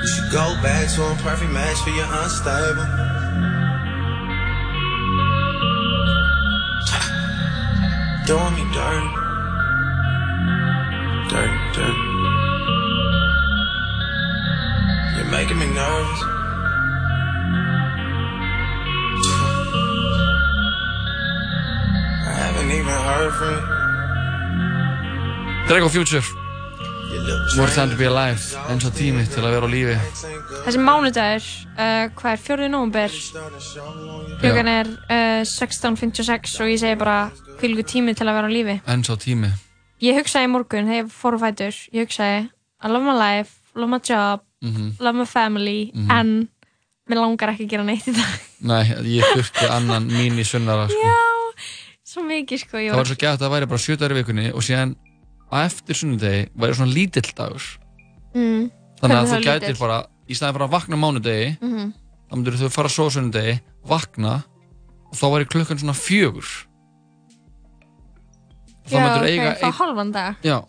You 0.00 0.06
should 0.08 0.30
go 0.32 0.54
back 0.62 0.88
to 0.94 1.02
a 1.10 1.14
perfect 1.16 1.50
match 1.52 1.78
for 1.82 1.90
your 1.90 2.06
unstable. 2.06 2.86
Doing 8.26 8.54
me 8.54 8.64
dirty. 8.72 9.10
Dirty, 11.30 11.59
making 15.40 15.58
me 15.58 15.68
nervous. 15.82 16.20
I 22.28 22.32
haven't 22.44 22.70
even 22.78 22.98
heard 23.08 23.32
from 23.38 23.54
you. 23.56 23.78
Drago 25.68 25.88
Future 25.88 26.24
More 27.56 27.68
time 27.68 27.90
to 27.90 27.96
be 27.96 28.04
alive 28.04 28.42
eins 28.70 28.84
og 28.84 28.92
tími 28.94 29.22
til 29.30 29.44
að 29.46 29.54
vera 29.54 29.66
á 29.66 29.70
lífi 29.70 29.96
Þessi 30.66 30.82
mánudagur, 30.82 31.46
uh, 31.76 32.04
hvað 32.18 32.32
er, 32.32 32.42
4. 32.42 32.68
nóvember 32.74 33.16
Klukkan 34.42 34.70
er 34.70 34.90
uh, 34.90 35.42
16.56 35.46 36.58
og 36.60 36.74
ég 36.74 36.82
segi 36.82 36.98
bara 36.98 37.18
hvilgu 37.62 37.86
tími 37.86 38.16
til 38.18 38.28
að 38.28 38.40
vera 38.40 38.50
á 38.50 38.56
lífi 38.56 38.76
eins 38.82 39.10
og 39.14 39.22
tími 39.24 39.50
Ég 40.02 40.20
hugsaði 40.20 40.50
í 40.50 40.52
morgun, 40.52 40.90
þegar 40.90 41.04
ég 41.04 41.10
fór 41.14 41.38
á 41.38 41.42
fætur 41.46 41.82
Ég 41.94 42.08
hugsaði, 42.08 42.46
I 42.82 42.92
love 42.92 43.06
my 43.06 43.16
life, 43.16 43.58
love 43.78 43.90
my 43.94 44.02
job 44.02 44.46
Mhm. 44.62 44.96
Love 45.00 45.16
my 45.18 45.24
family 45.26 45.90
Mhm. 45.94 46.10
En 46.10 46.48
mér 47.08 47.16
langar 47.20 47.48
ekki 47.54 47.64
að 47.66 47.70
gera 47.70 47.84
neitt 47.84 48.06
í 48.08 48.12
dag 48.12 48.40
Nei, 48.60 48.84
ég 49.18 49.24
þurfti 49.34 49.68
annan 49.70 50.04
mín 50.10 50.36
í 50.38 50.44
sunnara 50.44 50.84
sko. 50.88 51.00
Já, 51.00 51.14
svo 52.04 52.22
mikið 52.28 52.58
sko 52.66 52.76
Það 52.76 52.96
var 53.00 53.08
svo 53.08 53.16
gætt 53.16 53.38
að 53.38 53.44
það 53.46 53.54
væri 53.54 53.68
bara 53.72 53.78
7 53.86 53.96
dagar 53.96 54.12
í 54.16 54.18
vikunni 54.20 54.52
og 54.52 54.60
síðan 54.66 54.96
á 55.50 55.56
eftir 55.64 55.94
sunnudegi 55.96 56.42
væri 56.54 56.74
svona 56.76 56.92
lítill 56.92 57.32
dagur 57.34 57.64
mm. 58.34 58.70
Þannig 59.00 59.16
að 59.16 59.30
þú 59.32 59.40
gætir 59.42 59.60
lítill? 59.72 59.78
bara, 59.80 59.98
í 60.28 60.34
staðin 60.36 60.54
fyrir 60.58 60.68
að 60.68 60.74
vakna 60.76 60.96
mánudegi 61.00 61.48
Mhm. 61.62 61.92
þá 62.30 62.32
myndir 62.36 62.58
þú 62.60 62.70
fara 62.70 62.88
svo 62.92 63.08
á 63.08 63.10
sunnudegi, 63.16 63.60
vakna 63.88 64.44
og 65.10 65.14
þá 65.16 65.24
væri 65.32 65.48
klukkan 65.48 65.78
svona 65.80 65.96
fjögur 65.96 66.46
Já, 68.90 68.98
ok, 69.16 69.24
eiga 69.26 69.54
þá 69.60 69.70
halvan 69.72 70.12
dag 70.12 70.36
Já, 70.44 70.60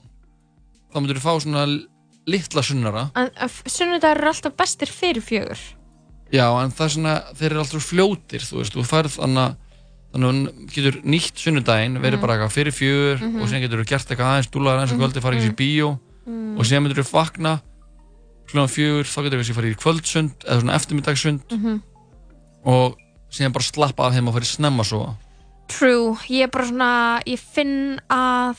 þá 0.94 0.96
myndir 1.02 1.18
þú 1.20 1.24
fá 1.26 1.34
svona 1.42 1.66
litla 2.28 2.62
sunnara. 2.64 3.08
Sunnudagur 3.66 4.18
eru 4.22 4.28
alltaf 4.32 4.54
bestir 4.60 4.88
fyrir 4.92 5.22
fjögur. 5.26 5.60
Já, 6.32 6.46
en 6.64 6.72
það 6.72 6.86
er 6.86 6.94
svona, 6.96 7.16
þeir 7.36 7.50
eru 7.52 7.60
alltaf 7.64 7.84
fljótir, 7.90 8.46
þú 8.48 8.62
veist, 8.62 8.74
þú 8.78 8.86
færð 8.88 9.18
þannig 9.20 9.44
að 9.48 9.56
þannig 10.12 10.28
að 10.28 10.38
þú 10.52 10.70
getur 10.76 10.96
nýtt 11.08 11.38
sunnudaginn, 11.40 11.94
verið 12.04 12.18
Mhm. 12.18 12.22
bara 12.22 12.34
eitthvað 12.36 12.52
fyrir 12.52 12.74
fjögur 12.76 13.20
Mhm. 13.22 13.42
og 13.42 13.48
síðan 13.48 13.62
getur 13.64 13.80
þú 13.80 13.88
gert 13.88 14.08
eitthvað 14.12 14.32
aðeins 14.32 14.50
dúlar 14.52 14.76
aðeins 14.78 14.92
og 14.92 14.98
Mhm. 15.00 15.04
kvöldi, 15.06 15.22
farið 15.24 15.50
í 15.50 15.56
bíó. 15.56 16.00
Og 16.58 16.66
síðan 16.66 16.84
myndir 16.84 17.00
þú 17.04 17.12
vakna 17.12 17.62
klukkan 18.48 18.70
fjögur, 18.76 19.06
þá 19.08 19.24
getur 19.24 19.32
þú 19.32 19.40
kannski 19.40 19.58
farið 19.60 19.72
í 19.72 19.80
kvöldsund 19.80 20.36
eða 20.46 20.60
svona 20.62 20.76
eftirmiddagssund. 20.76 21.82
Og 22.66 22.98
síðan 23.32 23.54
bara 23.54 23.64
slappa 23.64 24.04
af 24.08 24.14
heim 24.14 24.28
og 24.28 24.36
farið 24.36 24.58
snemma 24.58 24.84
svo 24.84 25.16
True, 25.68 26.18
ég 26.28 26.44
er 26.44 26.48
bara 26.48 26.66
svona, 26.66 27.22
ég 27.26 27.40
finn 27.40 28.00
að 28.10 28.58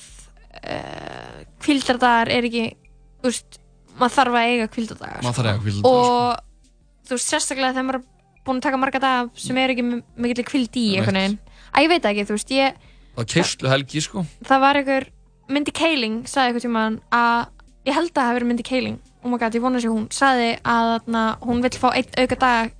uh, 0.65 1.45
kvildardagar 1.61 2.29
er 2.31 2.43
ekki, 2.49 2.75
þú 3.23 3.31
veist, 3.31 3.59
maður 4.01 4.15
þarf 4.19 4.39
að 4.41 4.49
eiga 4.53 4.69
kvildardagar. 4.75 5.23
Maður 5.23 5.37
þarf 5.39 5.47
að 5.47 5.53
eiga 5.53 5.65
hvíldardaga, 5.67 5.93
Og 5.93 7.09
þú 7.09 7.17
veist, 7.17 7.31
sérstaklega 7.33 7.73
þegar 7.77 7.87
maður 7.89 8.01
er 8.01 8.07
búinn 8.43 8.59
að 8.59 8.67
taka 8.67 8.81
marga 8.83 9.01
daga 9.03 9.31
sem 9.39 9.59
er 9.63 9.73
ekki 9.75 9.85
mikill 10.27 10.45
kvild 10.49 10.77
í 10.81 10.87
einhvern 10.99 11.19
veginn. 11.21 11.39
Að 11.73 11.85
ég 11.87 11.91
veit 11.93 12.09
ekki, 12.11 12.25
þú 12.29 12.37
veist, 12.39 12.51
ég, 12.57 12.79
Það 13.13 13.21
var 13.21 13.27
kerslu 13.29 13.69
helgi, 13.69 14.01
sko 14.01 14.23
það 14.49 14.61
var 14.65 14.79
einhver, 14.81 15.05
Mindy 15.53 15.73
Kaling 15.77 16.23
sagði 16.31 16.49
einhvern 16.55 16.65
tímann 16.65 16.95
að, 17.13 17.51
ég 17.85 17.97
held 17.99 18.09
að 18.09 18.15
það 18.17 18.29
hafi 18.31 18.37
verið 18.39 18.49
Mindy 18.51 18.65
Kaling, 18.65 18.97
oh 19.23 19.29
my 19.29 19.39
god, 19.43 19.55
ég 19.59 19.63
vona 19.67 19.83
sér 19.83 19.93
hún, 19.93 20.07
sagði 20.17 20.47
að 20.65 20.93
þarna, 20.95 21.25
hún 21.45 21.61
vill 21.67 21.73
fá 21.83 21.89
einn 21.93 22.17
auka 22.23 22.39
dag 22.41 22.73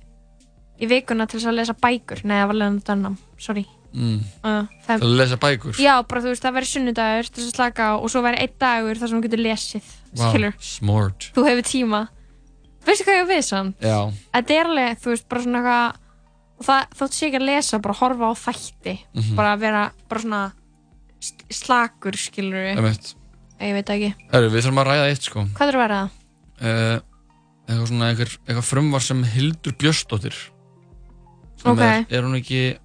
í 0.81 0.89
vikuna 0.89 1.27
til 1.29 1.37
þess 1.39 1.51
að 1.51 1.57
lesa 1.59 1.75
bækur. 1.77 2.23
Nei, 2.25 2.33
það 2.41 2.47
var 2.49 2.57
Leonard 2.63 2.85
Dunham, 2.89 3.17
sorry. 3.37 3.65
mm. 3.93 4.17
Uh, 4.41 4.65
það, 4.87 5.03
Til 5.05 5.09
að 5.11 5.17
lesa 5.21 5.37
bækur 5.45 5.77
Já, 5.83 5.93
bara 6.09 6.23
þú 6.25 6.31
veist, 6.33 6.43
það 6.47 6.55
væri 6.57 6.71
sunnudagur 6.71 7.29
til 7.29 7.43
þess 7.43 7.51
að 7.53 7.57
slaka 7.59 7.85
á 7.85 7.93
og 8.01 8.09
svo 8.09 8.23
væri 8.25 8.41
einn 8.41 8.57
dagur 8.65 8.97
þar 9.03 9.11
sem 9.13 9.19
þú 9.21 9.27
getur 9.27 9.43
lesið, 9.45 9.91
skilur. 10.17 10.53
smart 10.59 11.31
Þú 11.35 11.45
hefur 11.47 11.65
tíma. 11.69 12.01
Veistu 12.85 13.05
hvað 13.07 13.19
ég 13.21 13.27
við 13.31 13.43
sann? 13.47 13.73
Já, 13.81 14.11
Þetta 14.33 14.51
er 14.59 14.65
alveg, 14.65 14.97
þú 14.99 15.09
veist, 15.13 15.27
bara 15.29 15.41
svona 15.41 15.59
eitthvað, 15.61 15.95
og 16.59 16.65
það 16.67 16.97
þótt 16.99 17.13
sé 17.17 17.27
ekki 17.29 17.39
að 17.39 17.45
lesa, 17.47 17.79
bara 17.79 17.93
horfa 17.93 18.25
á 18.27 18.33
þætti, 18.43 18.95
Mhm. 19.15 19.35
bara 19.35 19.55
vera, 19.57 19.91
bara 20.09 20.21
svona 20.21 20.41
sl- 21.21 21.47
slakur, 21.49 22.11
skilur 22.17 22.59
við. 22.59 22.77
emitt 22.77 23.15
Ég 23.61 23.73
veit 23.73 23.85
ekki. 23.89 24.13
Herru, 24.33 24.49
við 24.49 24.61
þurfum 24.65 24.81
að 24.83 24.87
ræða 24.91 25.09
eitt, 25.09 25.21
sko 25.23 25.45
Hvað 25.55 25.67
er 25.69 25.73
að 25.73 25.83
vera 25.87 25.99
það? 26.03 26.09
uh, 26.63 26.99
eitthvað 27.69 27.87
svona 27.87 28.09
eitthvað, 28.11 28.37
eitthvað 28.47 28.67
frumvar 28.67 29.01
sem 29.01 29.23
Hildur 29.23 29.71
Björnsdóttir 29.79 30.33
sem 31.55 31.71
Ok. 31.71 31.79
er, 31.79 32.05
er 32.09 32.21
hún 32.23 32.35
ekki 32.41 32.77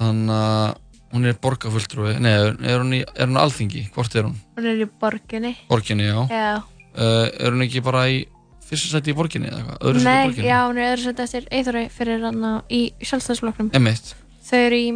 þannig 0.00 0.30
að 0.32 0.76
hún 1.12 1.24
er 1.26 1.36
borgarfulltrúi 1.40 2.16
nei, 2.20 2.32
er, 2.32 2.78
hún 2.82 2.92
í, 2.96 3.02
er 3.14 3.26
hún 3.30 3.38
á 3.40 3.42
alþingi, 3.46 3.86
hvort 3.94 4.14
er 4.18 4.26
hún? 4.28 4.34
Hún 4.58 4.66
er 4.68 4.82
í 4.84 4.88
borginni. 5.00 5.54
borginni, 5.68 6.04
já, 6.10 6.26
Já. 6.30 6.62
Uh, 6.98 7.28
er 7.38 7.52
hún 7.54 7.62
ekki 7.64 7.80
bara 7.84 8.06
í 8.10 8.26
fyrsta 8.68 8.98
sæti 8.98 9.12
í 9.14 9.16
borginni 9.16 9.48
eða 9.48 9.60
eitthvað, 9.62 9.78
öðru 9.88 10.00
sæti 10.02 10.04
í 10.04 10.12
Nei, 10.12 10.26
borginni 10.28 10.48
já, 10.50 10.58
hún 10.68 10.78
er 10.82 10.90
öðru 10.92 11.04
sett 11.06 11.20
eftir 11.24 11.46
Eithori 11.50 11.84
fyrir 11.94 12.24
hann 12.26 12.44
í 12.68 12.80
sjálfstæðsflokknum. 13.00 13.70
Emitt, 13.78 14.14
Þau 14.48 14.58
eru 14.66 14.76
í... 14.80 14.90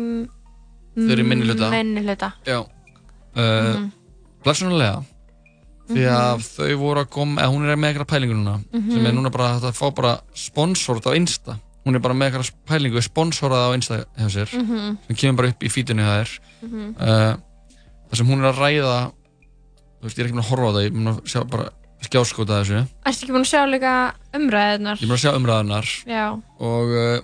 Þau 0.97 1.11
eru 1.15 1.23
í 1.25 1.29
minnihluta. 1.29 1.71
Minnihluta. 1.73 2.33
já 2.47 2.59
uh, 2.61 2.69
Mhm. 3.33 3.91
blessunarlega 4.45 5.05
því 5.93 6.05
að 6.09 6.43
þau 6.47 6.77
voru 6.81 7.01
að 7.03 7.09
koma 7.13 7.41
eða 7.43 7.53
hún 7.53 7.65
er 7.69 7.77
með 7.81 7.93
eitthvað 7.93 8.11
pælingu 8.13 8.35
núna 8.37 8.55
Mhm. 8.73 8.91
sem 8.93 9.07
er 9.07 9.13
núna 9.17 9.31
bara 9.33 9.49
að 9.61 9.73
fá 9.77 9.91
bara 9.95 10.13
sponsort 10.35 11.05
á 11.09 11.13
Insta 11.17 11.57
hún 11.87 11.97
er 11.99 12.03
bara 12.05 12.15
með 12.15 12.31
eitthvað 12.31 12.51
pælingu 12.71 13.03
sponsorað 13.03 13.65
á 13.67 13.75
Insta 13.75 13.97
hjá 14.19 14.29
sér 14.31 14.49
Mhm. 14.59 14.99
sem 15.07 15.17
kemur 15.17 15.37
bara 15.43 15.49
upp 15.55 15.63
í 15.67 15.71
fítinu 15.73 16.03
það 16.07 16.21
er 16.21 16.31
Mhm. 16.63 16.95
uh, 17.01 17.35
þar 18.11 18.17
sem 18.17 18.27
hún 18.27 18.39
er 18.45 18.53
að 18.53 18.59
ræða 18.63 18.97
þú 20.01 20.05
veist, 20.07 20.17
ég 20.19 20.21
er 20.21 20.27
ekki 20.27 20.37
búin 20.37 20.45
að 20.45 20.51
horfa 20.51 20.69
á 20.69 20.73
það 20.75 20.83
ég 20.83 20.87
er 20.87 20.97
búin 20.97 21.11
að 21.13 21.21
sjá 21.33 21.41
bara 21.51 21.69
skjáskóta 22.03 22.61
þessu 22.63 22.87
Erstu 23.07 23.25
ekki 23.27 23.33
búin 23.35 23.47
að 23.47 23.53
sjá 23.53 23.63
líka 23.71 23.93
umræðunar? 24.35 24.97
ég 24.99 25.03
er 25.03 25.09
búin 25.11 25.19
að 25.19 25.25
sjá 25.25 25.37
umræðunar 25.39 25.87
Já. 26.07 26.25
og 26.59 26.89
uh, 26.91 27.21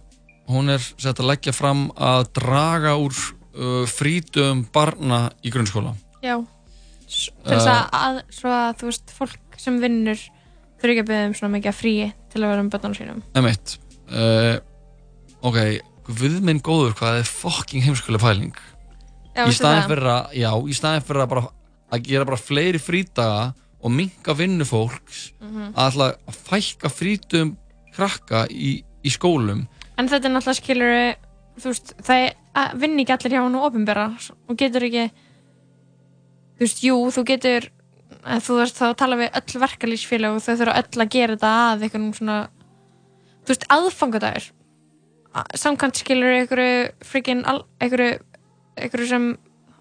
hún 0.48 0.70
er 0.70 0.78
sett 0.78 1.18
að 1.20 1.28
leggja 1.32 1.52
fram 1.52 1.90
að 1.96 2.28
draga 2.38 2.94
úr 2.98 3.14
uh, 3.58 3.86
frítum 3.86 4.66
barna 4.72 5.30
í 5.44 5.50
grunnskóla 5.50 5.94
Já. 6.22 6.38
Þess 7.08 7.66
að, 7.66 7.84
að, 7.92 8.16
svo 8.36 8.50
að, 8.52 8.72
þú 8.80 8.88
veist, 8.90 9.12
fólk 9.16 9.56
sem 9.56 9.78
vinnur 9.80 10.18
þurfi 10.78 10.92
ekki 10.92 11.02
að 11.02 11.08
byggja 11.08 11.26
um 11.28 11.34
svona 11.38 11.52
mikið 11.56 11.68
af 11.72 11.78
fríi 11.80 12.08
til 12.30 12.42
að 12.42 12.48
vera 12.52 12.60
um 12.60 12.68
börnunum 12.70 12.96
sínum. 12.98 13.22
Uh, 14.08 14.56
Ok, 15.44 15.58
við 16.18 16.38
minn 16.42 16.58
góður 16.64 16.94
hvað 16.98 17.20
er 17.20 17.28
fucking 17.28 17.84
heimskulega 17.84 18.24
pæling 18.24 18.54
Já, 19.36 19.44
Í 19.44 19.50
veistu 19.50 19.60
staðin 19.60 19.82
það? 19.84 19.90
fyrir 19.92 20.08
að, 20.10 20.32
já, 20.40 20.50
í 20.66 20.74
staðin 20.74 21.04
fyrir 21.06 21.22
að 21.22 21.28
bara 21.34 21.42
að 21.94 22.02
gera 22.08 22.24
bara 22.26 22.40
fleiri 22.40 22.80
frídaga 22.82 23.42
og 23.78 23.92
minka 23.94 24.34
vinnu 24.34 24.64
fólks 24.66 25.20
Mhm. 25.40 25.68
að 25.76 25.92
ætla 25.92 26.08
að 26.26 26.40
fækka 26.48 26.90
frítum 26.90 27.52
krakka 27.94 28.46
í, 28.50 28.82
í 29.04 29.10
skólum 29.14 29.66
En 29.98 30.08
þetta 30.08 30.26
er 30.26 30.34
náttúrulega 30.34 30.58
skilur, 30.58 31.14
þú 31.60 31.70
veist, 31.72 31.94
það 32.02 32.24
er 32.26 32.34
að 32.58 32.74
vinna 32.82 33.02
ekki 33.02 33.14
allir 33.14 33.32
hjá 33.36 33.42
hann 33.44 33.54
og 33.60 33.64
ofinbera 33.70 34.04
og 34.48 34.56
getur 34.58 34.82
ekki, 34.88 35.06
þú 36.58 36.64
veist, 36.66 36.82
jú, 36.86 36.96
þú 37.14 37.24
getur, 37.30 37.68
að 38.26 38.42
þú 38.46 38.58
veist, 38.60 38.78
þá 38.78 38.86
tala 38.98 39.16
við 39.20 39.30
öll 39.38 39.60
verkalýsfélag 39.62 40.36
og 40.36 40.42
þau 40.42 40.54
þurfa 40.60 40.76
öll 40.82 41.02
að 41.04 41.10
gera 41.14 41.36
þetta 41.36 41.52
að 41.72 41.82
einhvern 41.86 42.14
svona, 42.18 42.38
þú 43.48 43.54
veist, 43.54 43.66
aðfangadagur. 43.72 44.48
Samkvæmt 45.56 45.98
skilur 46.00 46.32
einhverju 46.34 46.90
freaking, 47.06 47.44
al- 47.48 47.64
einhverju, 47.80 48.18
einhverju 48.80 49.06
sem, 49.10 49.26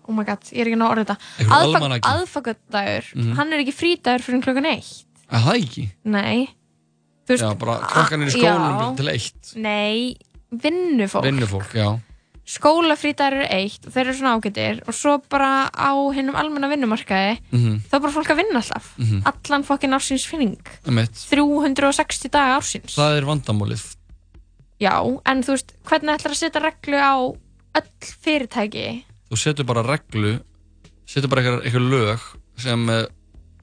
oh 0.07 0.13
my 0.15 0.23
god, 0.27 0.43
ég 0.53 0.61
er 0.63 0.69
ekki 0.69 0.77
að 0.77 0.81
ná 0.81 0.87
að 0.87 0.93
orða 0.95 1.05
þetta. 1.05 1.17
Aðfang, 1.57 1.95
aðfangadagur, 2.11 3.07
Mhm. 3.15 3.33
hann 3.39 3.53
er 3.53 3.63
ekki 3.63 3.73
frídagur 3.75 4.23
fyrir 4.27 4.43
klokkan 4.43 4.65
eitt. 4.69 5.05
Er 5.31 5.39
það 5.43 5.57
ekki? 5.63 5.85
Nei. 6.05 6.49
Veist, 7.27 7.43
Já, 7.43 7.53
bara 7.59 7.79
krakkan 7.83 8.21
er 8.23 8.27
í 8.31 8.39
já. 8.39 8.53
skólum 8.55 8.95
til 8.95 9.07
eitt 9.11 9.55
Nei, 9.57 10.15
vinnufólk. 10.53 11.23
Vinnufólk, 11.25 11.73
já 11.75 11.99
skólafrítar 12.47 13.33
eru 13.35 13.47
eitt 13.51 13.83
og 13.87 13.91
þeir 13.91 14.05
eru 14.07 14.13
svona 14.15 14.35
ágættir 14.39 14.77
og 14.87 14.95
svo 14.95 15.17
bara 15.29 15.67
á 15.67 15.91
hinnum 16.15 16.37
almenna 16.39 16.69
vinnumarkaði 16.71 17.39
Mhm. 17.51 17.81
þá 17.89 17.93
er 17.97 17.99
bara 18.05 18.13
fólk 18.15 18.31
að 18.31 18.39
vinna 18.39 18.61
alltaf. 18.61 18.85
Mhm. 18.97 19.21
allan 19.27 19.63
fokkin 19.67 19.93
ársins 19.93 20.25
finning 20.25 20.57
Emitt 20.87 21.11
360 21.29 22.29
daga 22.31 22.57
ársins. 22.61 22.95
Það 22.95 23.17
er 23.17 23.25
vandamálið. 23.27 23.83
Já, 24.79 24.93
en 25.25 25.43
þú 25.43 25.51
veist, 25.55 25.73
hvernig 25.83 26.15
ætlar 26.15 26.31
að 26.31 26.39
setja 26.39 26.61
reglu 26.61 26.97
á 27.01 27.15
öll 27.75 28.11
fyrirtæki? 28.23 29.03
Þú 29.31 29.37
setur 29.37 29.65
bara 29.65 29.83
reglu 29.83 30.39
setur 31.05 31.27
bara 31.29 31.41
eitthvað, 31.41 31.63
eitthvað 31.65 31.89
lög 31.91 32.19
sem 32.57 32.89
uh, 32.89 33.05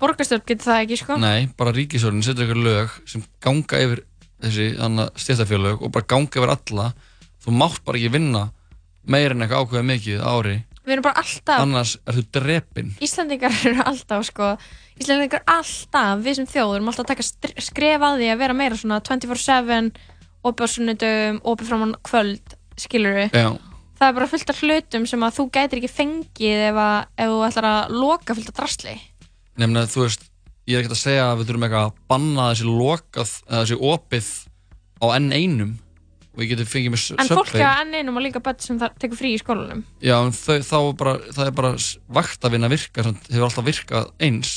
borgarstjórn 0.00 0.44
getur 0.46 0.72
það 0.72 0.82
ekki, 0.84 0.96
sko. 0.98 1.16
Nei, 1.16 1.46
bara 1.56 1.72
ríkisörðin 1.72 2.22
setur 2.26 2.44
eitthvað 2.44 2.64
lög 2.66 2.90
sem 3.08 3.24
ganga 3.40 3.80
yfir 3.80 4.04
þessi 4.42 4.66
stjættafélög 5.16 5.80
og 5.82 5.92
bara 5.92 6.04
ganga 6.06 6.28
yfir 6.36 6.52
alla. 6.52 6.92
Þú 7.44 7.52
mátt 7.56 7.80
bara 7.84 7.98
ekki 7.98 8.10
vinna 8.12 8.50
meira 9.10 9.34
en 9.34 9.44
eitthvað 9.44 9.66
ákveða 9.66 9.88
mikið 9.90 10.24
ári. 10.24 10.54
Við 10.84 10.94
erum 10.96 11.06
bara 11.06 11.22
alltaf 11.22 11.62
annars 11.64 11.94
er 12.04 12.18
þú 12.18 12.24
drepin 12.36 12.90
Íslandingar 13.04 13.54
eru 13.70 13.84
alltaf 13.88 14.26
sko 14.28 14.50
Íslandingar 15.00 15.44
alltaf, 15.48 16.18
við 16.24 16.40
sem 16.40 16.48
þjóður 16.50 16.80
erum 16.80 16.90
alltaf 16.92 17.06
að 17.06 17.12
taka 17.14 17.62
skref 17.64 18.04
að 18.04 18.18
því 18.20 18.32
að 18.34 18.42
vera 18.44 18.58
meira 18.58 18.78
svona 18.78 19.00
24-7, 19.04 19.88
opið 20.44 20.66
á 20.66 20.68
sunnudum 20.74 21.40
opið 21.42 21.70
fram 21.70 21.86
á 21.88 21.88
kvöld, 22.04 22.58
skilur 22.78 23.16
við 23.16 23.32
það 23.34 24.10
er 24.10 24.16
bara 24.18 24.30
fullt 24.30 24.52
af 24.52 24.60
hlutum 24.62 25.06
sem 25.08 25.24
að 25.24 25.36
þú 25.38 25.46
gætir 25.54 25.80
ekki 25.80 25.92
fengið 25.92 26.62
ef, 26.68 26.78
að, 26.84 26.96
ef 27.16 27.32
þú 27.32 27.42
ætlar 27.48 27.68
að 27.70 27.94
loka 27.94 28.36
fullt 28.36 28.50
af 28.50 28.58
drasli. 28.58 28.94
Nefnilega 29.60 29.92
þú 29.92 30.02
veist 30.04 30.26
ég 30.68 30.76
er 30.76 30.82
ekkert 30.82 30.96
að 30.96 31.02
segja 31.02 31.28
að 31.28 31.38
við 31.38 31.50
þurfum 31.50 31.66
eitthvað 31.68 31.86
að 31.86 31.96
banna 32.10 32.48
þessi 32.50 32.68
lokað, 32.68 33.32
þessi 33.52 33.78
opið 33.92 34.30
á 35.00 35.06
enn 35.14 35.30
einum 35.34 35.72
og 36.34 36.42
við 36.42 36.50
getum 36.52 36.66
fengið 36.66 36.94
með 36.96 37.06
en 37.22 37.30
fólk 37.30 37.54
enn 37.62 37.94
einum 37.94 38.18
og 38.18 38.26
líka 38.26 38.42
börn 38.42 38.58
sem 38.60 38.78
það 38.82 38.98
tekur 38.98 39.20
frí 39.22 39.32
í 39.36 39.40
skólanum 39.40 39.84
Já, 40.02 40.16
en 40.26 40.34
þau, 40.34 40.58
þá 40.66 40.76
er 40.82 40.94
bara, 40.98 41.16
það 41.32 41.46
er 41.46 41.56
bara 41.62 41.72
s- 41.78 41.96
vaktavinn 42.10 42.66
að 42.66 42.74
virka, 42.74 43.04
samt, 43.06 43.28
hefur 43.30 43.46
alltaf 43.48 43.68
virkað 43.70 44.08
eins. 44.18 44.54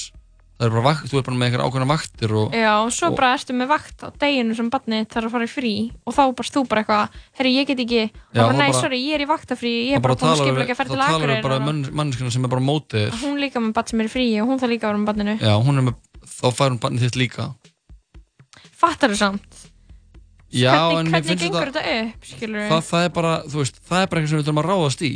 Það 0.57 0.65
er 0.65 0.71
bara 0.73 0.81
vakt, 0.87 1.03
þú 1.11 1.17
er 1.19 1.25
bara 1.27 1.37
með 1.37 1.45
einhver 1.51 1.61
ákveðna 1.67 1.85
vaktir 1.91 2.31
og... 2.33 2.55
Já, 2.57 2.71
og 2.81 2.87
svo 2.95 3.11
bara 3.13 3.27
ertu 3.37 3.53
með 3.53 3.67
vakt 3.69 4.01
á 4.01 4.07
deginu 4.17 4.55
sem 4.57 4.71
barnið 4.73 5.03
þarf 5.13 5.27
að 5.29 5.33
fara 5.35 5.45
í 5.45 5.51
frí 5.53 5.73
og 6.01 6.15
þá 6.17 6.21
bara 6.39 6.49
þú 6.55 6.63
bara 6.71 6.81
eitthvað, 6.81 7.19
herri 7.37 7.51
ég 7.53 7.67
get 7.69 7.83
ekki 7.83 7.99
og 8.07 8.17
Já, 8.33 8.41
bara, 8.41 8.57
bara- 8.57 8.79
sorry, 8.79 8.97
ég 9.05 9.19
er 9.19 9.21
í 9.21 9.29
vaktafrí 9.29 9.73
ég 9.91 9.99
er 9.99 10.01
bara 10.01 10.15
að 10.17 10.41
við- 10.41 10.63
ekki 10.65 10.73
að 10.73 10.79
ferð 10.81 10.89
til 10.95 10.97
Þá 10.97 11.05
talar 11.13 11.29
við 11.35 11.43
bara 11.45 11.59
og- 11.61 11.67
mann, 11.69 11.83
manneskina 12.01 12.33
sem 12.33 12.49
er 12.49 12.53
bara 12.55 12.65
á 12.65 12.69
mótið 12.73 13.05
þér. 13.05 13.21
hún 13.21 13.37
líka 13.45 13.61
með 13.61 13.75
barn 13.77 13.91
sem 13.93 14.01
er 14.01 14.09
í 14.09 14.13
frí 14.17 14.25
og 14.41 14.49
hún 14.49 14.57
þarf 14.65 14.73
líka 14.73 14.89
að 14.89 14.95
vera 14.95 15.03
með 15.03 15.09
barninu 15.13 15.37
Já, 15.45 15.53
hún 15.69 15.77
er 15.77 15.85
með, 15.91 16.01
þá 16.25 16.45
fær 16.57 16.73
hún 16.73 16.81
barnið 16.87 17.05
þitt 17.05 17.21
líka. 17.21 17.47
fattar 18.77 19.13
þú 19.13 19.17
samt? 19.21 19.56
Já, 20.51 20.73
hvernig, 20.93 21.11
hvernig 21.11 21.39
gengur 21.41 21.71
þetta, 21.71 21.95
upp, 21.97 22.23
skilur 22.31 22.69
það, 22.71 22.85
það 22.87 23.03
er 23.03 23.09
bara, 23.17 23.33
þú 23.51 23.57
veist, 23.63 23.81
það 23.83 24.01
er 24.01 24.07
bara 24.07 24.21
eitthvað 24.21 24.29
sem 24.31 24.39
við 24.39 24.47
þurfum 24.47 24.61
að 24.63 24.69
ráðast 24.71 25.01
í. 25.03 25.11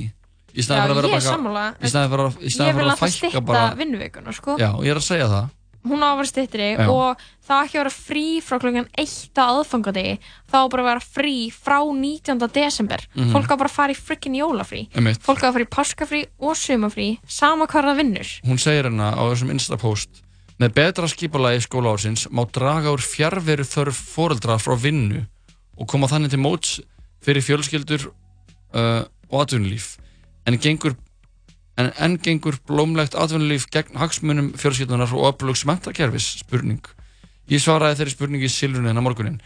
Í 0.52 0.60
Já, 0.60 0.64
staðan 0.68 0.82
fyrir 0.84 0.92
að 0.92 0.96
vera 0.98 1.08
er 1.08 1.42
bara. 1.48 1.72
Í 1.80 1.88
staðan 1.88 2.12
fyrir 2.12 2.26
að, 2.26 2.36
að 2.76 2.92
alltaf 2.92 3.00
fækka 3.06 3.18
stytta 3.18 3.42
bara... 3.48 3.64
vinnuvikuna 3.80 4.34
sko. 4.36 4.58
Já, 4.60 4.70
ég 4.84 4.92
er 4.92 5.00
að 5.00 5.08
segja 5.08 5.28
það. 5.32 5.50
hún 5.82 6.04
á 6.06 6.10
að 6.12 6.18
vera 6.20 6.30
styttri 6.30 6.66
Já. 6.78 6.86
og 6.94 7.22
það 7.48 7.62
ekki 7.66 7.78
að 7.78 7.82
vera 7.82 7.94
frí 7.96 8.26
frá 8.46 8.58
klokkan 8.62 8.90
1 9.02 9.40
á 9.42 9.46
aðfangadegi 9.50 10.12
þá 10.52 10.58
bara 10.70 10.84
að 10.84 10.90
vera 10.92 11.02
frí 11.16 11.34
frá 11.50 11.78
19. 11.90 12.48
desember 12.54 13.02
Mhm. 13.16 13.32
fólk 13.34 13.50
á 13.50 13.56
bara 13.58 13.70
að 13.72 13.78
fara 13.80 13.96
í 13.96 13.98
frikkin 13.98 14.36
jólafrí 14.38 14.84
Einmitt. 14.94 15.24
fólk 15.26 15.42
á 15.42 15.50
að 15.50 15.54
fara 15.58 15.66
í 15.66 15.72
páskafrí 15.74 16.22
og 16.38 16.54
sumafrí 16.54 17.18
sama 17.26 17.66
hvað 17.66 17.88
það 17.90 17.98
vinnur 17.98 18.30
Hún 18.46 18.60
segir 18.62 18.86
hérna 18.86 19.10
á 19.18 19.24
þessum 19.34 19.50
Insta-post 19.56 20.22
Með 20.62 20.76
betra 20.78 21.08
skipulagi 21.10 21.64
skólaársins 21.66 22.28
má 22.30 22.44
draga 22.54 22.92
úr 22.94 23.02
fjárveru 23.02 23.64
þörf 23.66 23.98
foreldra 24.14 24.60
frá 24.62 24.76
vinnu 24.78 25.24
og 25.74 25.88
koma 25.90 26.10
þannig 26.12 26.36
til 26.36 26.42
móts 26.44 26.76
fyrir 27.26 27.42
fjölskyldur 27.42 28.04
uh, 28.06 29.02
og 29.32 29.40
atvinnulíf 29.42 29.96
en 30.46 30.60
gengur 30.62 30.94
en 31.82 31.90
enn 31.98 32.20
gengur 32.22 32.60
blómlegt 32.70 33.18
atvinnulíf 33.18 33.66
gegn 33.74 33.98
hagsmunum 33.98 34.54
fjölskyldunar 34.62 35.10
og 35.18 35.32
öflugs 35.32 35.66
mentakerfis 35.66 36.30
spurning 36.44 36.86
Ég 37.50 37.60
svaraði 37.64 37.98
þeirri 37.98 38.14
spurningi 38.14 38.46
í 38.46 38.54
silfrunni 38.54 38.92
hennar 38.92 39.06
morgunin 39.08 39.42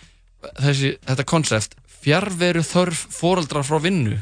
Þessi, 0.59 0.97
þetta 1.07 1.24
konsept 1.32 1.80
fjárveru 2.03 2.59
þörf 2.66 3.07
foreldra 3.16 3.63
frá 3.63 3.80
vinnu 3.80 4.20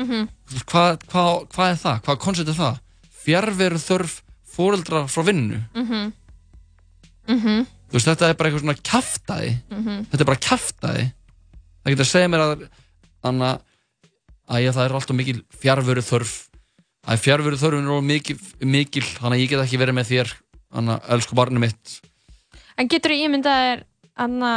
mm 0.00 0.06
-hmm. 0.08 0.28
hvað 0.64 1.04
hva, 1.12 1.24
hva 1.44 1.68
er 1.68 1.76
það? 1.76 2.00
Hvað 2.08 2.22
koncept 2.24 2.48
er 2.48 2.62
það? 2.64 2.80
Fjárveru 3.26 3.78
þörf 3.84 4.22
fóreldra 4.56 5.04
frá 5.12 5.22
vinnu 5.26 5.60
Mhm. 5.74 6.12
Mhm. 7.28 7.66
Þú 7.86 7.92
veist, 7.94 8.06
þetta 8.08 8.28
er 8.30 8.34
bara 8.34 8.50
eitthvað 8.50 8.64
svona 8.64 8.82
kjaftaði 8.82 9.52
Mhm. 9.70 10.06
Þetta 10.10 10.20
er 10.20 10.30
bara 10.30 10.44
kjaftaði 10.48 11.04
Það 11.84 11.92
getur 11.92 12.04
að 12.06 12.10
segja 12.14 12.28
mér 12.28 12.42
að 12.46 12.68
Anna, 13.26 13.60
að 14.48 14.62
ég, 14.62 14.72
það 14.74 14.84
er 14.84 14.92
alltaf 14.94 15.16
mikil 15.16 15.42
fjárveru 15.62 16.02
þörf 16.02 16.34
að 17.06 17.20
fjárveru 17.22 17.58
þörfin 17.58 17.86
er 17.96 18.02
mikil, 18.02 18.36
mikil 18.60 19.02
þannig 19.02 19.36
að 19.38 19.42
ég 19.42 19.48
get 19.50 19.60
ekki 19.64 19.78
verið 19.78 19.94
með 19.94 20.10
þér 20.10 20.32
Anna, 20.72 20.98
elsku 21.08 21.34
barni 21.38 21.58
mitt 21.62 22.00
en 22.78 22.88
getur 22.88 23.10
þú 23.14 23.26
ímyndað 23.26 23.60
þér 23.62 23.84
anna 24.16 24.52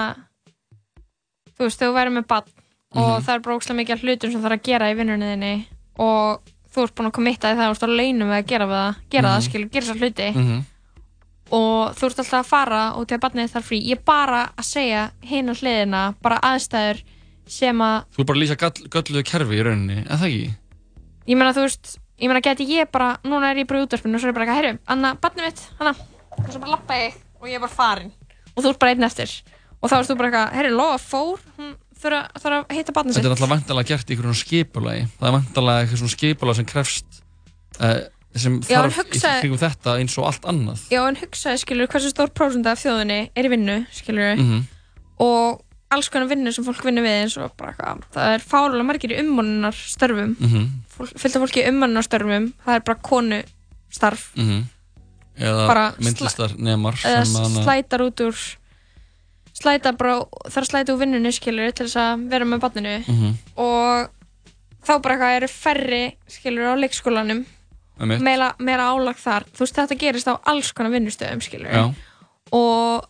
þú 1.57 1.65
veist, 1.67 1.79
þú 1.81 1.93
væri 1.93 2.13
með 2.17 2.27
barn 2.27 2.49
og 2.95 3.09
Mhm. 3.21 3.25
það 3.25 3.33
er 3.35 3.39
bara 3.39 3.55
ókslega 3.57 3.79
mikið 3.81 4.01
hlutum 4.03 4.31
sem 4.31 4.41
það 4.41 4.45
er 4.51 4.57
að 4.57 4.63
gera 4.63 4.89
í 4.91 4.97
vinnunniðinni 4.97 5.65
og 5.99 6.41
þú 6.73 6.83
ert 6.85 6.95
búin 6.95 7.07
að 7.09 7.15
komitta 7.17 7.51
í 7.51 7.55
það 7.57 7.69
og 7.69 7.77
þú 7.77 7.83
ert 7.83 7.89
á 7.89 7.97
launum 7.99 8.31
að 8.35 8.45
gera, 8.47 8.65
það, 8.67 8.95
gera 9.09 9.29
það, 9.29 9.37
Mhm. 9.39 9.45
skilur, 9.49 9.69
gera 9.73 9.85
þessar 9.85 9.99
hluti 10.03 10.29
Mhm. 10.35 10.65
og 11.51 11.95
þú 11.97 12.05
ert 12.09 12.19
alltaf 12.19 12.39
að 12.39 12.45
fara 12.45 12.81
og 12.95 13.07
til 13.07 13.17
að 13.17 13.21
barnið 13.25 13.49
þarf 13.55 13.65
frí 13.71 13.79
ég 13.85 13.97
er 13.97 14.03
bara 14.05 14.41
að 14.57 14.65
segja 14.69 15.09
á 15.09 15.53
hliðina 15.59 16.15
bara 16.21 16.39
aðstæður 16.41 17.01
sem 17.47 17.77
að 17.81 18.03
Þú 18.13 18.19
er 18.21 18.25
bara 18.25 18.37
að 18.37 18.43
lýsa 18.43 18.57
gall, 18.57 18.87
gölluðu 18.93 19.23
kerfi 19.25 19.57
í 19.57 19.63
rauninni, 19.65 20.05
eða 20.05 20.17
það 20.19 20.27
ekki? 20.29 20.53
ég 21.27 21.37
meina 21.37 21.53
þú 21.53 21.61
veist, 21.65 21.97
ég 22.21 22.27
meina 22.29 22.41
geti 22.41 22.67
ég 22.69 22.91
bara 22.91 23.17
núna 23.23 23.49
er 23.51 23.55
ég 23.63 23.67
bara 23.67 23.79
í 23.81 23.85
útvarpinu 23.87 24.15
og 24.15 24.21
svo 24.21 24.27
er 24.29 24.31
ég 24.31 24.35
bara 24.35 24.45
eitthvað 24.45 24.61
herru, 24.63 24.79
Anna, 24.87 25.15
barnið 25.15 25.45
mitt, 25.45 25.69
Anna 25.79 25.89
og 26.37 26.51
svo 26.53 26.59
bara 26.61 26.71
lappa 26.71 26.93
ég 26.93 27.13
og 27.41 27.47
ég 27.47 27.55
er 27.55 27.59
bara 27.59 27.73
farin 27.73 28.11
og 28.55 28.63
þú 28.63 28.69
ert 28.69 28.79
bara 28.79 28.91
einn 28.93 29.03
eftir 29.03 29.41
og 29.81 29.89
þá 29.89 29.97
erst 30.03 30.11
þú 30.11 30.17
bara 30.17 30.29
eitthvað, 30.29 30.53
herru, 30.53 30.69
Lóa 30.77 30.97
fór 31.01 31.39
hún 31.57 31.73
þurfa 31.73 31.88
þarf 31.99 32.45
að 32.69 32.75
hitta 32.77 32.93
barnið 32.95 33.13
sitt 33.13 33.23
Þetta 33.23 33.29
er 33.29 33.35
alltaf 33.35 33.49
vantalega 33.55 33.87
gert 33.93 34.09
í 34.09 34.15
einhverjum 34.15 34.39
skipulagi. 34.39 35.07
Það 35.19 35.27
er 35.29 35.35
vantalega 35.35 35.81
eitthvað 35.83 36.01
svona 36.03 36.15
skipulag 36.15 36.55
sem 36.59 36.65
krefst 36.69 37.21
uh, 37.79 37.99
sem 38.35 38.59
Já, 38.69 38.77
þarf 38.83 38.99
hugsa- 39.01 39.33
í 39.43 39.57
þetta 39.63 39.95
eins 39.99 40.17
og 40.21 40.27
allt 40.29 40.45
annað. 40.51 40.83
Já 40.93 41.01
en 41.09 41.17
hugsaði 41.19 41.57
skilur 41.63 41.87
hversu 41.91 42.11
stór 42.13 42.29
prósunda 42.31 42.71
af 42.75 42.83
þjóðinni 42.83 43.19
er 43.35 43.43
í 43.49 43.49
vinnu 43.51 43.79
skilur 43.91 44.35
Mhm. 44.37 44.61
og 45.19 45.61
alls 45.91 46.07
konar 46.13 46.27
vinnu 46.29 46.51
sem 46.53 46.63
fólk 46.63 46.83
vinnur 46.85 47.01
við 47.01 47.15
eins 47.23 47.37
og 47.41 47.55
bara 47.57 47.71
eitthvað, 47.73 48.03
það 48.13 48.33
er 48.35 48.43
fálega 48.45 48.85
margir 48.85 49.11
í 49.15 49.19
ummonunar 49.23 49.73
störfum 49.73 50.35
Mhm. 50.39 50.67
fólk, 50.95 51.15
fylgta 51.17 51.39
fólki 51.41 51.63
í 51.65 51.67
ummonunar 51.71 52.05
störfum 52.05 52.53
það 52.65 52.75
er 52.75 52.79
bara 52.85 52.99
konu 53.01 53.43
starf 53.89 54.29
Mhm. 54.37 54.63
Eða 55.39 55.67
Bara 55.67 55.93
myndlistar 55.97 56.53
nemar 56.59 56.93
eða 56.99 57.23
slætar 57.63 58.01
út 58.03 58.19
úr 58.21 58.35
slæta 59.53 59.91
bara, 59.97 60.19
þarf 60.49 60.63
að 60.65 60.69
slæta 60.71 60.93
úr 60.93 60.99
vinnunni 61.03 61.31
skilur 61.35 61.71
til 61.73 61.85
þess 61.87 61.95
að 61.99 62.29
vera 62.29 62.45
með 62.45 62.59
barninu. 62.63 62.95
Mhm. 63.07 63.33
og 63.57 64.09
þá 64.85 64.93
bara 65.03 65.15
eitthvað 65.15 65.35
eru 65.37 65.47
færri 65.47 66.03
skilur 66.27 66.71
á 66.71 66.75
leikskólanum. 66.79 67.45
Meira, 67.99 68.53
meira 68.59 68.85
álag 68.95 69.17
þar. 69.19 69.43
Þú 69.51 69.59
veist 69.59 69.75
þetta 69.75 69.97
gerist 69.99 70.27
á 70.31 70.39
alls 70.47 70.71
konar 70.71 70.91
vinnustöðum 70.93 71.41
skilur 71.43 71.67
Já, 71.73 71.93
og 72.55 73.05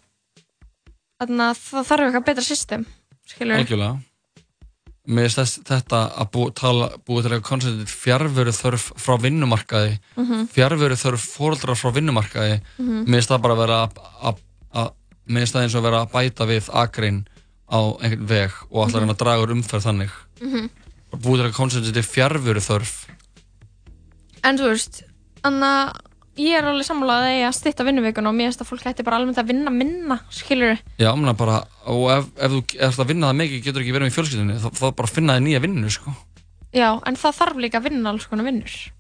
þannig 1.22 1.44
að 1.46 1.60
það 1.70 1.86
þarf 1.92 2.06
eitthvað 2.08 2.26
betra 2.26 2.44
system 2.48 2.86
skilur 3.30 3.60
algjörlega. 3.60 4.00
Mér 5.10 5.26
finnst 5.30 5.40
þess, 5.40 5.60
þetta 5.66 6.00
að 6.22 6.28
bú, 6.34 6.42
tala, 6.54 6.90
búið 7.06 7.24
til 7.26 7.32
eitthvað 7.32 7.48
konceptið 7.50 7.94
fjárveru 7.98 8.52
þörf 8.54 8.84
frá 9.02 9.16
vinnumarkaði 9.22 9.94
Mhm. 10.18 10.44
fjárveru 10.54 10.98
þörf 11.02 11.24
fóreldrar 11.38 11.78
frá 11.80 11.90
vinnumarkaði. 11.94 12.62
Mhm. 12.78 13.06
mér 13.06 13.18
finnst 13.22 13.30
það 13.30 13.42
bara 13.42 13.54
að 13.56 13.58
vera 13.64 13.88
að- 13.88 14.38
að- 15.30 15.36
að- 15.36 15.36
mér 15.36 15.40
finnst 15.46 15.56
það 15.56 15.64
eins 15.64 15.76
og 15.76 15.82
að 15.82 15.88
vera 15.90 16.02
að 16.06 16.12
bæta 16.12 16.48
við 16.50 16.70
akrein 16.74 17.28
á 17.70 17.80
einhvern 18.02 18.28
veg 18.28 18.52
og 18.72 18.88
Mhm. 18.90 19.00
reyna 19.00 19.14
að 19.14 19.18
draga 19.18 19.44
úr 19.46 19.52
umferð 19.54 19.86
þannig. 19.86 20.12
Mhm. 20.42 20.70
búið 21.10 21.38
til 21.38 21.46
eitthvað 21.46 21.58
konceptið 21.58 22.06
fjárveru 22.06 22.62
þörf 22.62 23.06
en 24.44 24.58
þú 24.58 24.70
veist 24.70 25.04
þannig 25.44 25.64
að 25.66 25.96
ég 26.40 26.54
er 26.60 26.64
alveg 26.64 26.86
sammálaðið 26.88 27.30
að 27.30 27.40
ég 27.40 27.48
að 27.50 27.56
stytta 27.58 27.84
vinnuvikuna 27.84 28.30
og 28.30 28.36
mér 28.36 28.48
finnst 28.48 28.62
að 28.62 28.70
fólk 28.70 28.86
ætti 28.88 29.04
bara 29.04 29.18
almennt 29.18 29.38
að 29.42 29.48
vinna 29.48 29.72
minna 29.74 30.20
skilur 30.30 30.78
Já, 31.00 31.16
menna 31.16 31.34
bara, 31.36 31.64
og 31.86 32.12
ef, 32.14 32.26
ef 32.38 32.52
þú 32.52 32.62
ert 32.80 33.00
að 33.00 33.08
vinna 33.08 33.28
það 33.32 33.40
mikið 33.42 33.64
getur 33.64 33.82
ekki 33.82 33.92
verið 33.98 34.08
með 34.08 34.16
fjölskyldunni 34.20 34.60
þá, 34.62 34.70
þá 34.80 34.96
bara 34.96 35.08
finna 35.08 35.34
þig 35.40 35.44
nýja 35.48 35.62
vinnu, 35.66 35.90
sko. 35.90 36.16
Já, 36.74 37.02
en 37.08 37.16
það 37.16 37.36
þarf 37.42 37.56
líka 37.58 37.80
að 37.82 37.84
vinna 37.90 38.10
alls 38.14 38.26
konar 38.30 38.46
vinnur. 38.46 38.92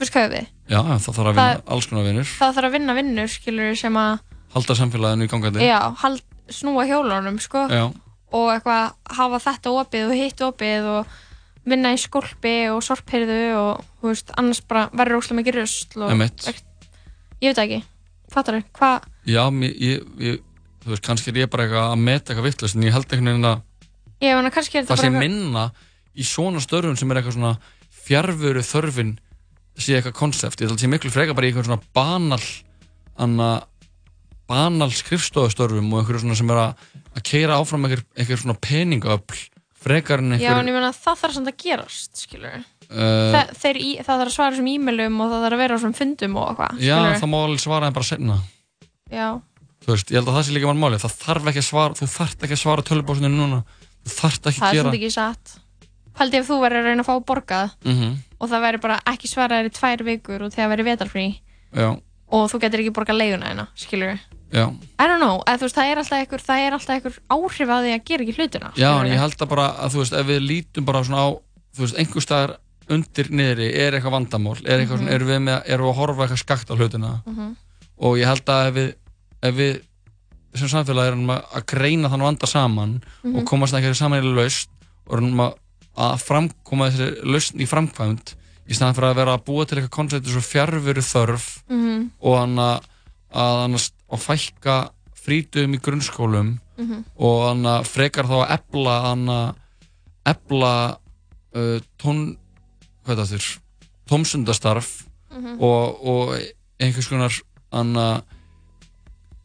Veist 0.00 0.12
hvað 0.12 0.30
við? 0.34 0.46
Já, 0.68 0.82
það 0.82 1.14
þarf 1.14 1.30
að 1.30 1.34
vinna 1.38 1.62
alls 1.70 1.86
konar 1.86 2.04
vinnur. 2.04 2.24
það 2.26 2.54
þarf 2.58 2.68
að 2.68 2.72
vinna 2.72 2.94
vinnur 2.98 3.28
skilur 3.30 3.76
sem 3.78 3.94
að 3.94 4.18
halda 4.54 4.78
samfélaginu 4.78 5.26
í 5.26 5.30
gangandi. 5.30 5.66
Já, 5.66 5.80
hald, 6.02 6.24
snúa 6.52 6.86
hjólunum 6.88 7.38
sko. 7.42 7.66
Já. 7.70 7.86
og 8.34 8.48
eitthvað 8.50 8.94
hafa 9.14 9.38
þetta 9.44 9.72
opið 9.78 10.08
og 10.08 10.18
hitt 10.18 10.40
opið 10.42 10.88
og 10.90 11.12
vinna 11.68 11.92
í 11.94 11.98
skolpi 12.00 12.54
og 12.72 12.80
sorphyrðu 12.84 13.42
og 13.56 13.84
þú 14.00 14.10
veist, 14.10 14.32
annars 14.40 14.60
bara 14.68 14.88
verður 14.92 15.20
óslega 15.20 15.38
mikið 15.40 15.58
rusl 15.60 16.02
og 16.04 16.12
Einmitt. 16.12 16.48
ég 17.40 17.52
veit 17.52 17.56
það 17.56 17.64
ekki, 17.64 17.78
fattar 18.34 18.58
þau, 18.58 18.66
hvað 18.80 19.06
Já, 19.30 19.42
mér, 19.54 19.76
ég, 19.80 20.02
ég, 20.20 20.42
þú 20.84 20.92
veist, 20.92 21.04
kannski 21.06 21.32
er 21.32 21.40
ég 21.44 21.52
bara 21.52 21.68
eitthvað 21.68 21.92
að 21.94 22.02
meta 22.08 22.32
eitthvað 22.32 22.48
vittlust 22.50 22.76
en 22.76 22.84
ég 22.88 22.96
held 22.96 23.06
einhvern 23.06 23.30
veginn 23.32 23.50
að 23.52 24.90
það 24.90 25.00
sé 25.04 25.12
minna 25.14 25.64
í 26.14 26.26
svona 26.26 26.60
störfum 26.62 26.98
sem 26.98 27.10
er 27.10 27.20
eitthvað 27.20 27.38
svona 27.38 27.54
fjárveru 28.04 28.62
þörfin 28.66 29.14
sé 29.78 29.96
eitthvað 29.96 30.18
konsept, 30.18 30.60
ég 30.60 30.68
held 30.68 30.76
að 30.76 30.84
sé 30.84 30.90
miklu 30.92 31.10
frekar 31.14 31.38
bara 31.38 31.48
í 31.48 31.52
eitthvað 31.52 31.70
svona 31.70 31.88
banal 31.96 32.42
anna, 33.24 33.48
banal 34.50 34.90
skrifstofustörfum 34.92 35.90
og 35.92 36.00
einhverju 36.02 36.22
svona 36.24 36.38
sem 36.38 36.52
er 36.52 36.60
að, 36.60 36.86
að 37.14 37.24
keira 37.30 37.58
áfram 37.60 37.86
einhver, 37.86 38.04
einhver 38.18 38.40
svona 38.42 38.56
peningaöfl 38.60 39.40
frekar 39.84 40.22
en 40.22 40.34
já, 40.36 40.50
en 40.52 40.58
einhver 40.58 40.70
ég 40.70 40.76
meina 40.78 40.92
það 40.96 41.22
þarf 41.22 41.36
samt 41.38 41.50
að 41.52 41.58
gerast 41.64 42.22
skilur 42.24 42.60
uh, 42.60 43.32
Þa, 43.34 43.42
þeir, 43.62 43.80
í, 43.80 43.90
það 44.00 44.12
þarf 44.12 44.28
að 44.28 44.36
svara 44.36 44.54
þessum 44.56 44.70
e-mailum 44.74 45.18
og 45.24 45.32
það 45.32 45.44
þarf 45.46 45.58
að 45.58 45.64
vera 45.64 45.78
þessum 45.78 45.96
fundum 45.98 46.38
og 46.40 46.52
eitthvað 46.52 46.84
Já, 46.84 46.94
skilurðu? 46.98 47.22
það 47.24 47.32
má 47.34 47.38
alveg 47.42 47.64
svara 47.64 47.90
en 47.90 47.98
bara 47.98 48.10
senna 48.10 48.38
Já, 49.12 49.28
Þú 49.84 49.92
veist, 49.92 50.08
ég 50.08 50.16
held 50.16 50.30
að 50.30 50.38
það 50.38 50.46
sé 50.46 50.54
líka 50.56 50.70
var 50.70 50.78
máli 50.80 51.00
Það 51.02 51.16
þarf 51.20 51.50
ekki 51.50 51.60
að 51.60 51.66
svara, 51.68 51.96
þú 51.98 52.06
þarft 52.14 52.46
ekki 52.46 52.56
að 52.56 52.60
svara 52.62 52.84
tölubásinu 52.88 53.28
núna. 53.28 53.58
Þú 54.04 54.14
þarft 54.14 54.46
ekki 54.48 54.60
það 54.62 54.64
að 54.64 54.70
er 54.70 54.78
gera 54.78 54.86
samt 54.88 54.96
ekki 54.96 55.10
satt. 55.12 55.52
Haldi 56.14 56.38
ef 56.38 56.48
þú 56.48 56.56
Mhm, 57.84 58.14
og 58.44 58.50
það 58.52 58.64
væri 58.66 58.80
bara 58.82 59.00
ekki 59.08 59.30
svaraðir 59.30 59.70
í 59.70 59.74
tvær 59.74 60.04
vikur 60.06 60.44
og 60.44 60.54
þegar 60.54 60.70
væri 60.72 60.86
vetarfrí 60.88 61.26
Já, 61.74 61.88
og 62.34 62.46
þú 62.52 62.60
getur 62.64 62.82
ekki 62.82 62.94
borgað 62.94 63.20
leiguna 63.20 63.50
hérna, 63.50 63.66
skilur 63.78 64.18
já 64.54 64.64
I 64.70 65.06
don't 65.10 65.18
know, 65.20 65.40
þú 65.44 65.64
veist, 65.66 65.76
það 65.76 65.90
er 65.90 66.00
alltaf 66.02 66.18
einhver, 66.20 66.42
það 66.48 66.64
er 66.66 66.76
alltaf 66.76 66.94
einhver 66.94 67.16
áhrif 67.36 67.72
að 67.74 67.86
því 67.86 67.94
að 67.94 68.04
gera 68.10 68.24
ekki 68.26 68.36
hlutina 68.38 68.70
Já, 68.78 68.90
en 69.00 69.10
ég 69.10 69.18
held 69.24 69.40
að 69.42 69.48
bara 69.54 69.66
að 69.84 69.94
þú 69.96 70.02
veist, 70.04 70.12
ef 70.20 70.26
við 70.30 70.44
lítum 70.48 70.84
bara 70.86 71.02
svona 71.04 71.24
á, 71.26 71.28
þú 71.74 71.82
veist, 71.84 71.98
einhver 71.98 72.22
staðar 72.24 72.54
undir 72.94 73.30
niðri 73.32 73.66
er 73.80 73.96
eitthvað 73.96 74.12
vandamál, 74.18 74.58
er 74.64 74.78
eitthvað 74.84 75.00
Mhm. 75.00 75.04
svona, 75.04 75.14
erum 75.16 75.28
við, 75.32 75.40
með, 75.48 75.58
erum 75.72 75.86
við 75.86 75.92
að 75.94 75.98
horfa 76.00 76.22
eitthvað 76.26 76.42
skakt 76.44 76.70
á 76.70 76.74
hlutina 76.76 77.12
Mhm. 77.26 77.56
og 77.98 78.16
ég 78.18 78.26
held 78.28 78.44
að 78.44 78.68
ef 78.68 78.74
við, 78.74 78.94
ef 79.42 79.54
við 79.54 79.80
sem 80.54 80.68
samfélag 80.68 81.08
erum 81.10 81.26
að 81.34 81.42
að 81.56 81.66
greina 81.66 82.08
þann 82.12 82.22
vanda 82.22 82.46
saman 82.46 83.02
Mhm. 83.24 83.36
og 83.38 83.44
komast 83.44 83.74
ekki 83.74 83.94
saman 83.96 84.22
í 84.22 84.34
lausn 84.36 84.68
og 85.08 85.16
erum 85.18 85.40
að, 85.40 85.54
að 85.96 86.22
framkoma 86.22 86.90
þessi 86.90 87.24
lausn 87.24 87.58
í 87.60 87.66
framkvæmd 87.66 88.34
í 88.68 88.72
staðan 88.74 88.94
fyrir 88.94 89.10
að 89.10 89.16
vera 89.16 89.34
að 89.36 89.44
búa 89.44 89.66
til 89.66 89.78
eitthvað 89.78 89.90
konceptu 89.98 90.28
svo 90.30 90.40
fjárveru 90.44 91.02
þörf 91.02 91.62
Mhm. 91.70 92.10
og 92.22 92.38
hann 92.38 92.56
að, 92.56 92.80
að 94.12 94.22
fækka 94.28 94.76
frítum 95.24 95.74
í 95.74 95.80
grunnskólum 95.80 96.58
Mhm. 96.76 97.04
og 97.22 97.48
hann 97.48 97.62
að 97.70 97.84
frekar 97.86 98.26
þá 98.26 98.34
að 98.42 98.50
ebla 98.58 98.94
hann 99.08 99.26
að 99.30 99.54
ebla 100.26 100.72
uh, 101.54 101.78
tón 102.02 102.36
þurr 103.06 103.58
tómsundastarf 104.10 105.04
Mhm. 105.34 105.56
og, 105.60 106.06
og 106.06 106.38
einhvers 106.80 107.08
konar 107.08 107.32
hann 107.72 107.94
að 107.94 108.22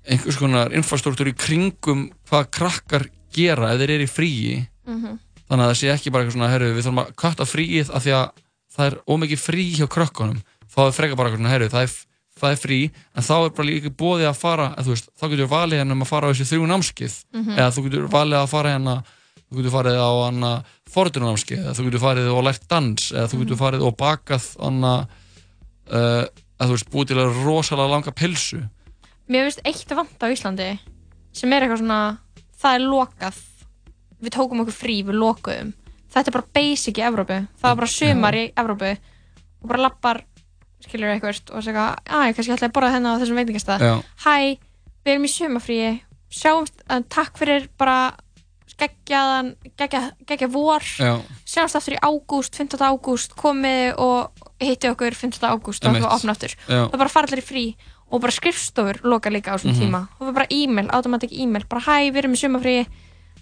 einhvers 0.10 0.38
konar 0.40 0.74
infrastruktúr 0.74 1.30
í 1.32 1.38
kringum 1.38 2.10
hvað 2.30 2.50
krakkar 2.52 3.08
gera 3.34 3.72
ef 3.74 3.80
þeir 3.82 3.94
eru 3.96 4.04
í 4.08 4.10
fríi 4.10 4.68
Mhm. 4.88 5.20
þannig 5.50 5.66
að 5.66 5.70
það 5.72 5.80
sé 5.80 5.94
ekki 5.94 6.12
bara 6.12 6.24
eitthvað 6.24 6.38
svona 6.38 6.50
herru, 6.50 6.74
við 6.74 6.84
þurfum 6.86 7.02
að 7.06 7.14
kvarta 7.16 7.46
fríið 7.46 7.90
af 7.94 8.04
því 8.06 8.12
að 8.18 8.30
það 8.76 8.86
er 8.92 8.96
ómikið 9.08 9.40
frí 9.46 9.64
hjá 9.78 9.88
krökkunum 9.88 10.42
þá 10.70 10.80
er 10.88 10.92
frekar 10.98 11.16
bara 11.18 11.30
eitthvað 11.30 11.42
svona 11.42 11.54
herru, 11.54 11.70
það 11.70 11.84
er, 11.84 11.94
það 12.42 12.56
er 12.56 12.60
frí 12.64 12.80
en 12.90 13.26
þá 13.28 13.34
er 13.46 13.54
bara 13.58 13.68
líka 13.70 13.92
bóðið 14.00 14.28
að 14.32 14.38
fara 14.40 14.68
þú 14.80 14.94
veist, 14.94 15.10
þá 15.20 15.26
getur 15.34 15.50
valið 15.52 15.80
hérna 15.82 15.96
um 15.98 16.04
að 16.06 16.12
fara 16.14 16.28
á 16.28 16.32
þessi 16.32 16.50
þrjú 16.54 16.68
námskið 16.72 17.16
Mhm. 17.36 17.56
eða 17.58 17.72
þú 17.76 17.84
getur 17.88 18.08
valið 18.16 18.40
að 18.42 18.48
fara 18.54 18.74
hérna 18.76 18.96
þú 19.50 19.58
getur 19.60 19.74
farið 19.74 19.98
á 20.00 20.12
hana 20.26 20.52
forðunámskið 20.94 21.60
eða 21.64 21.74
þú 21.78 21.86
getur 21.90 22.04
farið 22.04 22.30
og 22.34 22.44
lært 22.46 22.68
dans 22.70 23.12
eða 23.12 23.28
þú 23.32 23.40
getur 23.44 23.60
farið 23.64 23.86
og 23.90 23.96
bakað 23.98 24.46
hana 24.62 24.94
uh, 25.90 26.26
að 26.60 26.68
þú 26.68 26.76
veist 26.76 26.90
búið 26.94 27.08
til 27.14 27.20
að 27.24 27.38
rosalega 27.46 27.92
langa 27.94 28.12
pilsu. 28.14 28.60
Mér 29.30 29.48
finnst 29.48 29.62
eitt 29.70 29.94
vant 29.96 30.22
á 30.22 30.28
Íslandi 30.34 30.70
sem 31.34 31.54
er 31.54 31.64
eitthvað 31.66 31.84
svona, 31.84 32.00
það 32.60 32.76
er 32.80 32.86
lokað. 32.90 33.38
Við 34.20 34.34
tókum 34.36 34.64
okkur 34.66 34.76
frí, 34.76 34.96
við 35.08 35.16
lokuðum. 35.22 35.70
Þetta 36.12 36.28
er 36.32 36.36
bara 36.36 36.50
basic 36.58 36.98
í 37.00 37.04
Evrópu. 37.08 37.38
Það 37.62 37.70
er 37.72 37.78
bara 37.80 37.92
sumar 37.94 38.36
í 38.36 38.44
Evrópu 38.60 38.90
og 38.98 39.68
bara 39.70 39.84
lappar, 39.86 40.20
skilur 40.86 41.12
eitthvað 41.14 41.42
og 41.54 41.64
segja, 41.66 41.86
að 42.08 42.28
ég 42.30 42.36
kannski 42.38 42.54
ætla 42.56 42.70
að 42.70 42.76
borða 42.78 42.94
þennan 42.96 43.16
á 43.16 43.20
þessum 43.22 43.40
veitingastað 43.42 43.84
Já. 43.84 43.94
hæ, 44.26 44.36
við 45.06 45.12
erum 45.14 45.28
í 45.28 45.32
sumarfríi 45.34 45.92
sjáumst, 46.30 46.84
uh, 46.90 47.02
takk 47.10 47.38
fyrir 47.42 47.68
bara 47.78 48.00
geggjaðan 48.80 49.56
geggja, 49.78 50.48
vor 50.54 50.80
Já. 50.84 51.18
sjáumst 51.44 51.76
aftur 51.76 51.98
í 51.98 52.00
ágúst, 52.06 52.56
15. 52.56 52.80
ágúst 52.86 53.34
komið 53.36 53.98
og 54.00 54.46
hitti 54.62 54.88
okkur 54.92 55.16
15. 55.18 55.44
ágúst 55.50 55.84
og 55.86 55.96
okkur 55.98 56.08
opna 56.16 56.36
aftur 56.36 56.54
það 56.68 56.96
bara 56.98 57.12
fara 57.12 57.28
allir 57.28 57.42
í 57.44 57.48
frí 57.50 57.64
og 58.10 58.22
bara 58.24 58.32
skrifstofur 58.34 59.02
loka 59.04 59.30
líka 59.30 59.52
á 59.52 59.58
þessum 59.60 59.76
Mhm. 59.76 59.82
tíma 59.84 60.02
og 60.20 60.34
bara 60.34 60.48
e-mail, 60.50 60.88
automatic 60.96 61.32
e-mail 61.34 61.66
bara 61.70 61.82
hæ, 61.82 62.10
við 62.12 62.18
erum 62.24 62.34
í 62.34 62.42
sumarfríi 62.42 62.86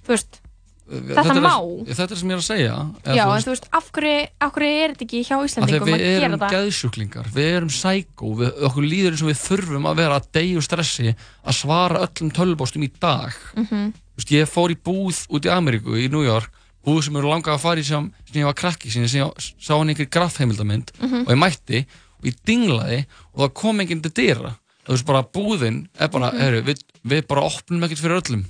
þú 0.04 0.10
veist, 0.16 0.42
Þetta 0.88 1.34
er, 1.34 1.42
má. 1.44 1.56
þetta 1.92 2.14
er 2.16 2.20
sem 2.22 2.30
ég 2.32 2.38
er 2.38 2.42
að 2.42 2.46
segja 2.48 2.76
já, 3.18 3.24
þú 3.28 3.34
en 3.36 3.44
þú 3.44 3.52
veist, 3.52 3.66
af 3.76 3.88
hverju, 3.92 4.20
af 4.40 4.52
hverju 4.56 4.76
er 4.84 4.94
þetta 4.94 5.06
ekki 5.08 5.20
hjá 5.28 5.36
Íslandingum 5.44 5.88
að 5.88 5.94
að 5.94 6.00
við 6.00 6.06
gera 6.08 6.28
erum 6.28 6.36
þetta 6.38 6.52
geðsjúklingar, 6.54 7.28
við 7.36 7.50
erum 7.58 7.72
sækó, 7.76 8.30
við, 8.40 8.52
okkur 8.70 8.88
líður 8.88 9.12
eins 9.18 9.24
og 9.26 9.32
við 9.32 9.42
þurfum 9.42 9.90
að 9.92 9.98
vera 10.00 10.20
að 10.22 10.40
úr 10.58 10.64
stressi 10.64 11.12
að 11.12 11.58
svara 11.60 12.04
öllum 12.08 12.32
tölvbóstum 12.38 12.86
í 12.88 12.92
dag. 13.04 13.36
Mhm. 13.58 13.84
Þú 13.92 14.22
veist, 14.22 14.32
ég 14.32 14.48
fór 14.50 14.72
í 14.72 14.78
búð 14.80 15.20
út 15.28 15.46
í 15.46 15.52
Ameríku, 15.52 15.94
í 16.00 16.08
New 16.10 16.24
York, 16.24 16.50
búð 16.88 17.04
sem 17.04 17.16
eru 17.20 17.28
langað 17.28 17.58
að 17.58 17.64
fara 17.68 17.80
í 17.80 17.84
sem, 17.84 18.08
sem 18.32 18.42
ég 18.42 18.48
var 18.48 18.56
krakki, 18.58 18.90
sem 18.90 19.04
ég 19.04 19.12
sá 19.60 19.74
hann 19.76 19.90
einhver 19.92 20.08
grafheimildamind 20.10 20.92
Mhm. 21.04 21.28
og 21.28 21.34
ég 21.36 21.42
mætti 21.44 21.86
og 22.18 22.24
ég 22.32 22.36
dinglaði 22.48 23.06
og 23.36 23.44
það 23.50 23.54
kom 23.54 23.80
enginn 23.84 24.02
til 24.02 24.12
dyra. 24.16 24.56
Þú 24.88 24.96
veist, 24.96 25.06
bara 25.06 25.24
búðin 25.24 25.88
er 26.00 26.08
bara, 26.08 26.32
Mhm. 26.32 26.40
heru, 26.40 26.62
við, 26.64 26.80
við 27.06 27.28
bara 27.28 27.42
opnum 27.44 27.84
ekkert 27.84 28.00
fyrir 28.00 28.22
öllum. 28.24 28.46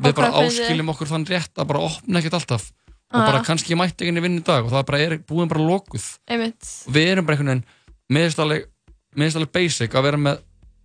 Við 0.00 0.12
Og 0.12 0.16
bara 0.16 0.32
áskiljum 0.46 0.88
okkur 0.94 1.10
þann 1.10 1.26
rétt 1.28 1.54
að 1.60 1.66
bara 1.72 1.80
opna 1.84 2.18
ekkert 2.20 2.38
alltaf. 2.40 2.70
Og 3.10 3.20
Ah. 3.20 3.26
bara 3.26 3.42
kannski 3.44 3.74
ég 3.74 3.78
mætti 3.80 4.04
ekki 4.04 4.08
inn 4.08 4.18
í 4.18 4.22
vinnu 4.22 4.40
í 4.40 4.44
dag 4.46 4.64
og 4.64 4.70
það 4.70 4.86
bara 4.86 4.98
er 5.02 5.18
búin 5.18 5.48
bara 5.50 5.60
og 6.86 6.92
við 6.94 7.06
erum 7.10 7.26
bara 7.26 7.36
einhvern 7.36 7.48
veginn 7.48 7.64
alveg 9.36 9.52
basic 9.52 9.90
að 9.94 10.02
vera 10.02 10.16
með 10.16 10.38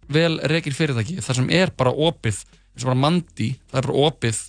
vel 0.09 0.39
reikir 0.39 0.73
fyrirtæki 0.73 1.21
þar 1.21 1.35
sem 1.35 1.49
er 1.49 1.71
bara 1.77 1.91
opið 1.91 2.43
eins 2.75 2.83
og 2.83 2.89
bara 2.89 2.95
mandi, 2.99 3.55
það 3.71 3.77
er 3.77 3.87
bara 3.87 4.09
opið 4.09 4.39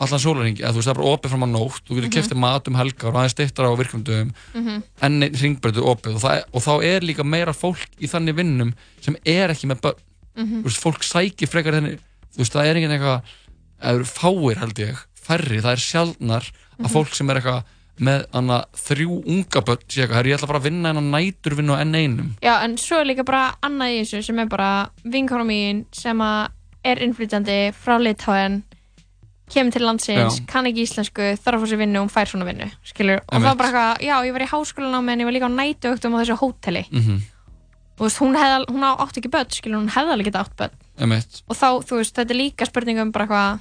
allan 0.00 0.22
sólaringi, 0.22 0.62
þú 0.64 0.78
veist 0.78 0.88
það 0.88 0.94
er 0.94 1.00
bara 1.02 1.10
opið 1.12 1.32
fram 1.34 1.42
á 1.44 1.48
nótt, 1.50 1.82
þú 1.84 1.94
getur 1.96 2.06
mm 2.06 2.10
-hmm. 2.32 2.40
mat 2.40 2.68
um 2.68 2.74
helgar 2.74 3.08
og 3.10 3.14
aðeins 3.16 3.30
stittar 3.36 3.66
á 3.66 3.76
virkundum 3.76 4.32
Mhm. 4.54 4.82
enn 5.02 5.22
einn 5.22 5.34
ringbrötu 5.34 5.82
opið 5.84 6.14
og, 6.14 6.20
er, 6.24 6.44
og 6.54 6.62
þá 6.62 6.82
er 6.84 7.00
líka 7.00 7.24
meira 7.24 7.52
fólk 7.52 7.88
í 8.00 8.06
þannig 8.08 8.34
vinnum 8.34 8.74
sem 9.00 9.16
er 9.26 9.50
ekki 9.50 9.66
með 9.68 9.80
börn 9.80 9.98
Mhm. 10.36 10.62
þú 10.62 10.64
veist, 10.64 10.80
fólk 10.80 11.02
sækir 11.02 11.48
frekar 11.48 11.74
þenni 11.74 11.98
þú 12.32 12.38
veist, 12.38 12.52
það 12.54 12.64
er 12.66 12.76
enginn 12.76 12.90
eitthvað 12.92 13.22
eða 13.82 13.94
eru 13.94 14.04
fáir 14.04 14.56
held 14.62 14.78
ég, 14.78 14.96
færri, 15.14 15.60
það 15.60 15.72
er 15.72 15.84
sjaldnar 15.84 16.44
að 16.80 16.86
Mhm. 16.86 16.92
fólk 16.92 17.14
sem 17.14 17.30
er 17.30 17.36
eitthvað 17.40 17.62
með 18.00 18.24
hana, 18.32 18.64
þrjú 18.72 19.16
unga 19.28 19.60
börn 19.60 19.82
sé 19.88 20.00
eitthvað, 20.06 20.14
"Herri, 20.16 20.30
ég 20.30 20.38
ætla 20.38 20.46
bara 20.48 20.58
að 20.60 20.62
vinna 20.70 20.88
hennar 20.88 21.20
nætur 21.20 21.54
vinna 21.56 21.76
á 21.76 21.80
enn 21.82 21.94
einum 21.94 22.30
já, 22.42 22.62
en 22.64 22.76
svo 22.76 23.00
er 23.00 23.04
líka 23.04 23.24
bara 23.24 23.54
annað 23.62 23.90
í 23.92 24.00
þessu 24.00 24.24
sem 24.24 24.38
er 24.38 24.46
bara 24.46 24.88
vinkona 25.04 25.44
mín 25.44 25.84
sem 25.92 26.18
að 26.18 26.48
er 26.84 26.96
innflytjandi 26.96 27.74
frá 27.74 27.98
Litáen 28.00 28.62
kemur 29.50 29.72
til 29.72 29.82
landsins, 29.82 30.38
Já. 30.40 30.46
kann 30.46 30.64
ekki 30.64 30.86
íslensku 30.86 31.36
þarf 31.36 31.58
að 31.58 31.60
fá 31.60 31.66
sér 31.68 31.78
vinnu 31.82 31.98
og 32.00 32.08
hún 32.08 32.14
fær 32.14 32.28
svona 32.30 32.46
vinnu 32.46 32.70
skilur, 32.86 33.20
og 33.28 33.42
það 33.42 33.50
er 33.50 33.56
bara 33.56 33.68
eitthvað, 33.68 34.00
já, 34.06 34.16
ég 34.24 34.32
var 34.32 34.40
í 34.40 34.48
háskólanámi 34.48 35.10
en 35.12 35.20
ég 35.20 35.24
var 35.24 35.32
líka 35.34 35.48
á 35.50 35.58
nætuöktum 35.58 36.14
á 36.14 36.20
þessu 36.22 36.38
hóteli 36.38 36.84
mm 36.90 37.00
-hmm. 37.00 37.20
og 37.98 38.00
þú 38.00 38.04
veist, 38.06 38.18
hún, 38.18 38.36
hef, 38.38 38.66
hún 38.70 38.82
átt 38.96 39.16
ekki 39.18 39.28
börn 39.30 39.50
skilur, 39.50 39.80
hún 39.82 39.90
hefði 39.90 40.12
alveg 40.12 40.26
getað 40.32 40.44
átt 40.46 40.56
börn 40.56 40.70
Emitt. 41.00 41.42
og 41.48 41.56
þá, 41.56 41.68
þú 41.84 41.96
veist, 41.98 42.14
þetta 42.14 42.30
er 42.30 42.36
líka 42.38 42.66
spurning 42.66 42.98
um 43.00 43.10
bara 43.10 43.26
eitthvað 43.26 43.60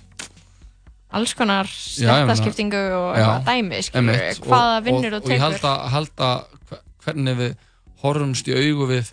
alls 1.12 1.34
konar 1.34 1.66
ég 1.66 1.74
stjættaskiptingu 2.06 2.82
og 3.00 3.18
Já, 3.18 3.30
dæmi, 3.46 3.82
skilur, 3.82 4.20
hvaða 4.46 4.78
Og- 4.78 4.84
vinnur 4.86 5.14
og, 5.14 5.24
og 5.24 5.24
og 5.24 5.32
ég 5.32 5.40
tekur 5.40 5.46
held 5.50 5.64
að, 5.64 5.90
held 5.90 6.16
að 6.18 6.44
hve- 6.70 6.84
hvernig 7.06 7.38
við 7.40 7.56
horfumst 8.04 8.48
í 8.48 8.54
augu 8.56 8.88
við 8.88 9.12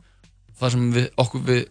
það 0.60 0.70
sem 0.76 0.92
við, 0.92 1.08
okkur 1.16 1.40
við 1.46 1.64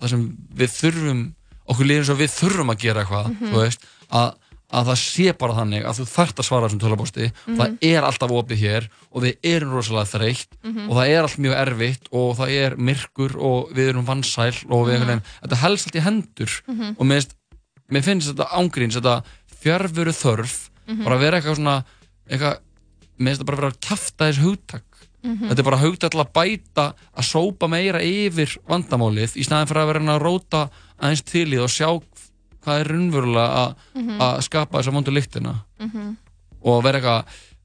það 0.00 0.08
sem 0.14 0.24
við 0.54 0.72
þurfum 0.78 1.20
okkur 1.68 1.86
líður 1.88 2.02
eins 2.04 2.10
og 2.14 2.18
við 2.18 2.32
þurfum 2.38 2.70
að 2.74 2.78
gera 2.84 3.04
eitthvað 3.04 3.28
Mhm. 3.30 3.52
þú 3.52 3.60
veist, 3.64 3.84
að, 4.10 4.32
að 4.74 4.86
það 4.90 4.98
sé 4.98 5.32
bara 5.38 5.54
þannig 5.54 5.84
að 5.86 5.98
þú 6.00 6.04
þarft 6.14 6.38
að 6.40 6.44
svara 6.48 6.66
þessum 6.68 6.80
tölabósti 6.82 7.26
Mhm. 7.46 7.56
það 7.58 7.78
er 7.82 8.02
alltaf 8.02 8.30
opið 8.30 8.58
hér 8.64 8.88
og 9.12 9.22
við 9.22 9.36
erum 9.44 9.72
rosalega 9.74 10.12
þreytt 10.14 10.48
Mhm. 10.64 10.88
og 10.90 10.96
það 10.96 11.08
er 11.08 11.22
allt 11.22 11.38
mjög 11.38 11.56
erfitt 11.66 12.04
og 12.12 12.36
það 12.38 12.50
er 12.64 12.76
myrkur 12.76 13.36
og 13.38 13.70
við 13.74 13.88
erum 13.90 14.04
vansæl 14.06 14.54
og 14.70 14.86
við 14.86 14.92
Mhm. 14.92 14.94
einhvern 14.94 15.08
veginn, 15.08 15.22
þetta 15.42 15.56
helst 15.56 15.86
allt 15.86 15.96
í 15.96 16.04
hendur 16.04 16.62
Mhm. 16.68 16.96
og 16.98 17.06
mér 17.06 17.14
finnst, 17.22 17.34
mér 17.92 18.02
finnst 18.02 18.28
þetta 18.34 18.48
ángríns, 18.50 18.96
þetta 18.98 19.24
fjárveru 19.64 20.12
þörf 20.12 20.70
Mhm. 20.86 21.04
bara 21.04 21.16
að 21.16 21.20
vera 21.24 21.40
eitthvað 21.40 21.56
svona 21.56 21.76
eitthvað, 22.28 22.58
finnst 23.18 23.38
þetta 23.40 23.46
bara 23.48 23.56
að 23.56 23.60
vera 23.62 23.72
að 23.72 23.80
kjafta 23.80 24.28
þessu 24.28 24.44
hugtak 24.44 24.84
Mhm. 25.24 25.48
þetta 25.48 25.58
er 25.58 25.64
bara 25.70 25.80
hugtak 25.80 26.10
til 26.12 26.20
að 26.20 26.32
bæta 26.36 26.94
að 27.16 27.24
sópa 27.24 27.68
meira 27.68 28.00
yfir 28.04 28.58
vandamálið 28.68 29.36
í 29.40 29.44
snæðin 29.46 29.68
fyrir 29.70 29.82
að 29.82 29.86
vera 29.86 30.00
að 30.04 30.12
að 30.14 30.24
róta 30.26 30.70
aðeins 31.00 31.24
til 31.24 31.46
í 31.48 31.56
það 31.56 31.64
og 31.64 31.72
sjá 31.72 32.02
hvað 32.64 32.80
er 32.80 32.88
raunverulega 32.92 33.48
að 33.62 33.74
Mhm. 33.94 34.18
að 34.20 34.42
skapa 34.42 34.78
þessa 34.78 34.92
vondu 34.92 35.10
lyktina 35.12 35.54
Mhm. 35.80 36.16
og 36.64 36.82
vera 36.84 37.00
eitthvað 37.00 37.24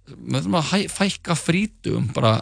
við 0.09 0.41
þurfum 0.41 0.61
að 0.61 0.89
fækka 0.89 1.35
frítugum 1.35 2.13
bara 2.13 2.41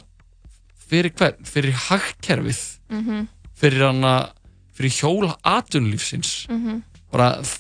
fyrir 0.90 1.12
hvern, 1.14 1.44
fyrir 1.44 1.74
hagkerfið 1.74 2.78
Mhm. 2.90 3.28
fyrir 3.60 3.88
hana 3.88 4.32
fyrir 4.78 4.92
hjól 5.02 5.36
atunlífsins 5.44 6.48
Mhm. 6.50 6.84
bara 7.12 7.42
þ- 7.42 7.60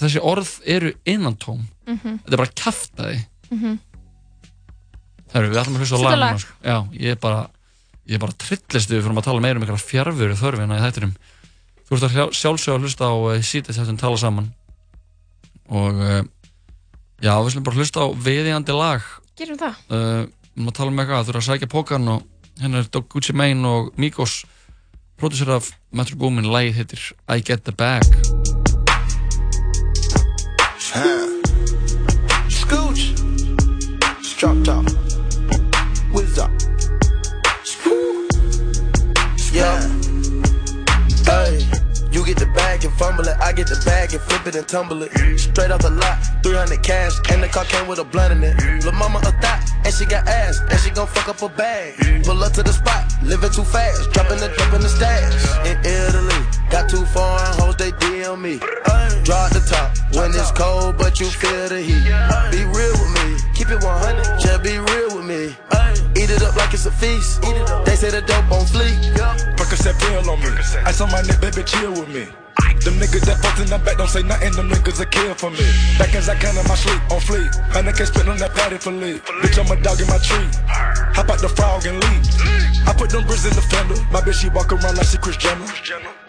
þessi 0.00 0.20
orð 0.22 0.50
eru 0.66 0.92
innantóm 1.06 1.64
Mhm. 1.86 2.18
þetta 2.24 2.32
er 2.32 2.42
bara 2.42 2.54
kjaftaði 2.62 3.18
Mhm. 3.50 3.78
Það 5.26 5.36
eru, 5.42 5.50
við 5.52 5.60
ætlum 5.60 5.76
að 5.76 5.80
hlusta 5.82 5.96
á 5.96 5.98
Settu 5.98 6.08
lag 6.10 6.18
lag. 6.18 6.32
núna, 6.34 6.38
sko. 6.40 6.52
Já, 6.64 6.76
ég 7.00 7.10
er 7.10 7.16
bara 7.22 7.40
ég 8.08 8.14
er 8.14 8.18
bara 8.22 8.32
trillist 8.38 8.90
við 8.90 9.02
fyrir 9.02 9.16
að 9.18 9.24
tala 9.26 9.40
meira 9.40 9.56
um 9.58 9.62
einhverja 9.66 9.88
fjárveru 9.90 10.36
þörfina 10.38 10.78
í 10.78 10.84
þættinum 10.86 11.16
Þú 11.86 11.94
ert 11.94 12.02
að 12.02 12.14
sjálf- 12.16 12.34
sjálfsögða 12.34 12.76
að 12.76 12.82
hlusta 12.82 13.04
á 13.06 13.14
uh, 13.14 13.42
síðast 13.46 13.78
þessum 13.78 13.98
tala 13.98 14.16
saman 14.18 14.48
og 15.70 15.94
uh, 15.94 16.22
já, 17.22 17.32
við 17.42 17.50
slum 17.52 17.62
bara 17.66 17.76
hlusta 17.76 18.00
á 18.02 18.06
viðjandi 18.14 18.74
lag 18.74 19.02
Gerum 19.38 19.58
það 19.58 19.74
uh, 19.90 20.26
við 20.26 20.56
erum 20.56 20.68
að 20.70 20.76
tala 20.80 20.90
um 20.90 20.98
eitthvað, 21.02 21.24
þú 21.26 21.30
eru 21.34 21.42
að 21.42 21.48
sækja 21.50 21.70
pókarn 21.70 22.08
og 22.08 22.22
hennar 22.62 22.82
er 22.82 22.90
Dog 22.90 23.08
Gucci 23.12 23.34
Mane 23.36 23.66
og 23.66 23.92
Migos 23.98 24.44
pródusser 25.18 25.50
af 25.54 25.70
Metro 25.92 26.16
Boomin 26.16 26.44
lægið 26.50 26.74
heitir 26.80 27.12
I 27.28 27.40
Get 27.40 27.64
The 27.64 27.72
Bag 27.72 28.55
Huh. 30.92 31.35
Get 42.26 42.38
the 42.38 42.46
bag 42.46 42.84
and 42.84 42.92
fumble 42.94 43.26
it. 43.28 43.36
I 43.40 43.52
get 43.52 43.68
the 43.68 43.80
bag 43.86 44.12
and 44.12 44.20
flip 44.20 44.46
it 44.46 44.56
and 44.56 44.66
tumble 44.66 45.02
it. 45.02 45.12
Straight 45.38 45.70
off 45.70 45.80
the 45.80 45.90
lot, 45.90 46.18
300 46.42 46.82
cash, 46.82 47.14
and 47.30 47.42
the 47.42 47.48
car 47.48 47.64
came 47.64 47.86
with 47.86 48.00
a 48.00 48.04
blunt 48.04 48.32
in 48.34 48.42
it. 48.42 48.84
Lil' 48.84 48.92
mama 48.92 49.18
a 49.22 49.32
thot, 49.40 49.62
and 49.84 49.94
she 49.94 50.04
got 50.04 50.26
ass, 50.26 50.60
and 50.68 50.78
she 50.80 50.90
gon' 50.90 51.06
fuck 51.06 51.28
up 51.28 51.40
a 51.40 51.48
bag. 51.48 51.94
Pull 52.24 52.42
up 52.42 52.52
to 52.54 52.62
the 52.62 52.72
spot, 52.72 53.06
living 53.22 53.50
too 53.50 53.64
fast, 53.64 54.10
dropping 54.10 54.38
the 54.38 54.48
drop 54.58 54.74
in 54.74 54.80
the 54.82 54.88
stash. 54.88 55.32
In 55.64 55.78
Italy, 55.86 56.42
got 56.68 56.90
too 56.90 57.06
foreign 57.06 57.52
hoes, 57.62 57.76
they 57.76 57.92
DM 57.92 58.40
me. 58.42 58.58
At 59.26 59.52
the 59.52 59.60
top 59.60 59.94
when 60.14 60.30
it's 60.30 60.50
cold, 60.52 60.98
but 60.98 61.20
you 61.20 61.26
feel 61.26 61.68
the 61.68 61.80
heat. 61.80 62.06
Be 62.50 62.62
real 62.64 62.94
with 62.98 63.10
me, 63.14 63.15
keep 63.54 63.68
it 63.70 63.82
100, 63.82 64.40
just 64.40 64.62
be 64.62 64.78
real 64.78 65.16
with 65.16 65.26
me. 65.26 65.56
Eat 66.16 66.30
it 66.30 66.42
up 66.42 66.56
like 66.56 66.72
it's 66.72 66.86
a 66.86 66.90
feast. 66.90 67.42
They 67.84 67.96
say 67.96 68.10
the 68.10 68.22
dope 68.22 68.50
on 68.50 68.64
fleek. 68.66 68.96
Percocet 69.56 69.98
pill 70.00 70.30
on 70.30 70.40
me. 70.40 70.48
Ice 70.84 71.00
on 71.00 71.10
my 71.10 71.22
neck, 71.22 71.40
baby, 71.40 71.62
chill 71.62 71.92
with 71.92 72.08
me. 72.08 72.26
Them 72.86 72.96
niggas 73.02 73.26
that 73.26 73.42
fucked 73.42 73.60
in 73.60 73.66
the 73.66 73.78
back 73.82 73.98
don't 73.98 74.08
say 74.08 74.22
nothing, 74.22 74.52
them 74.52 74.70
niggas 74.70 75.00
a 75.00 75.06
kill 75.06 75.34
for 75.34 75.50
me. 75.50 75.66
Back 75.98 76.14
as 76.14 76.28
I 76.28 76.36
can 76.36 76.56
in 76.56 76.64
my 76.68 76.74
sleep, 76.74 77.02
on 77.10 77.20
fleek. 77.20 77.50
Honey 77.74 77.92
can't 77.92 78.08
spit 78.08 78.28
on 78.28 78.38
that 78.38 78.54
patty 78.54 78.78
for 78.78 78.92
leave. 78.92 79.24
Bitch, 79.42 79.58
I'm 79.58 79.68
a 79.68 79.76
dog 79.82 80.00
in 80.00 80.06
my 80.06 80.18
tree. 80.18 80.48
Hop 81.18 81.28
out 81.28 81.40
the 81.42 81.48
frog 81.50 81.84
and 81.84 81.98
leave. 82.00 82.24
I 82.86 82.94
put 82.94 83.10
them 83.10 83.26
bricks 83.26 83.44
in 83.44 83.52
the 83.52 83.60
fender. 83.60 83.98
My 84.14 84.20
bitch, 84.22 84.40
she 84.40 84.48
walk 84.50 84.72
around 84.72 84.96
like 84.96 85.06
she 85.06 85.18
Chris 85.18 85.36
Jenner. 85.36 85.66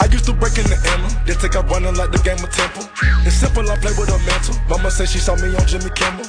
I 0.02 0.06
used 0.12 0.26
to 0.26 0.34
break 0.34 0.58
in 0.58 0.66
the 0.68 0.76
Emma. 0.82 1.08
Then 1.26 1.38
take 1.38 1.56
out 1.56 1.70
running 1.70 1.96
like 1.96 2.12
the 2.12 2.20
game 2.20 2.42
of 2.44 2.52
Temple. 2.52 2.90
It's 3.24 3.38
simple, 3.38 3.64
I 3.70 3.78
play 3.78 3.94
with 3.96 4.10
a 4.10 4.20
mantle. 4.26 4.58
Mama 4.68 4.92
say 4.92 5.06
she 5.06 5.20
saw 5.20 5.36
me 5.38 5.56
on 5.56 5.66
Jimmy 5.68 5.94
Kimmel. 5.96 6.26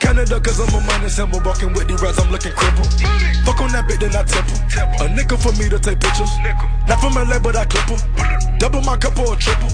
Canada, 0.00 0.40
cause 0.40 0.60
I'm 0.60 0.74
a 0.74 0.80
money 0.86 1.08
symbol. 1.08 1.40
Walking 1.44 1.72
with 1.72 1.88
the 1.88 1.96
rats, 2.02 2.18
I'm 2.18 2.30
looking 2.30 2.52
crippled. 2.52 2.90
Fuck 3.44 3.60
on 3.60 3.72
that 3.72 3.84
bitch, 3.88 4.00
then 4.00 4.16
I 4.16 4.22
temple. 4.24 4.58
A 5.04 5.08
nickel 5.14 5.36
for 5.36 5.52
me 5.60 5.68
to 5.68 5.78
take 5.78 6.00
pictures. 6.00 6.30
Not 6.88 7.00
from 7.00 7.14
LA, 7.14 7.38
but 7.38 7.56
I 7.56 7.64
clip 7.64 7.88
her. 7.88 8.00
Double 8.58 8.80
my 8.82 8.96
cup 8.96 9.18
or 9.18 9.36
triple. 9.36 9.68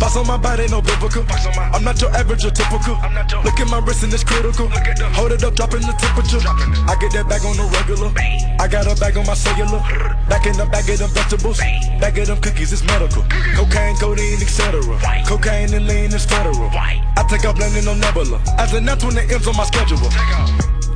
Boss 0.00 0.16
on 0.16 0.26
my 0.26 0.36
body, 0.36 0.66
no 0.68 0.82
biblical. 0.82 1.24
I'm 1.72 1.84
not 1.84 2.00
your 2.00 2.10
average 2.14 2.44
or 2.44 2.50
typical. 2.50 2.98
Look 3.44 3.60
at 3.60 3.68
my 3.68 3.78
wrist 3.78 4.02
and 4.02 4.12
it's 4.12 4.24
critical. 4.24 4.68
Hold 5.14 5.32
it 5.32 5.44
up, 5.44 5.54
dropping 5.54 5.82
the 5.82 5.94
temperature. 5.98 6.42
I 6.88 6.96
get 6.98 7.12
that 7.14 7.28
bag 7.28 7.44
on 7.44 7.56
the 7.56 7.66
regular. 7.78 8.10
I 8.58 8.66
got 8.66 8.90
a 8.90 8.98
bag 8.98 9.16
on 9.16 9.26
my 9.26 9.34
cellular. 9.34 9.78
Back 10.28 10.46
in 10.46 10.56
the 10.56 10.66
bag 10.66 10.88
of 10.90 10.98
them 10.98 11.10
vegetables. 11.10 11.58
Bag 12.00 12.18
of 12.18 12.26
them 12.26 12.40
cookies, 12.40 12.72
it's 12.72 12.82
medical. 12.84 13.22
Cocaine, 13.54 13.96
codeine, 13.96 14.42
etc. 14.42 14.82
Cocaine 15.26 15.72
and 15.74 15.86
lean 15.86 16.12
is 16.12 16.24
federal. 16.24 16.70
I 16.72 17.22
take 17.28 17.44
out 17.44 17.56
blending 17.56 17.86
on 17.86 18.00
Nebula. 18.00 18.40
As 18.58 18.72
a 18.74 18.80
net 18.80 19.02
when 19.04 19.14
the 19.14 19.22
M's 19.22 19.46
on 19.46 19.56
my 19.56 19.63
schedule. 19.64 20.10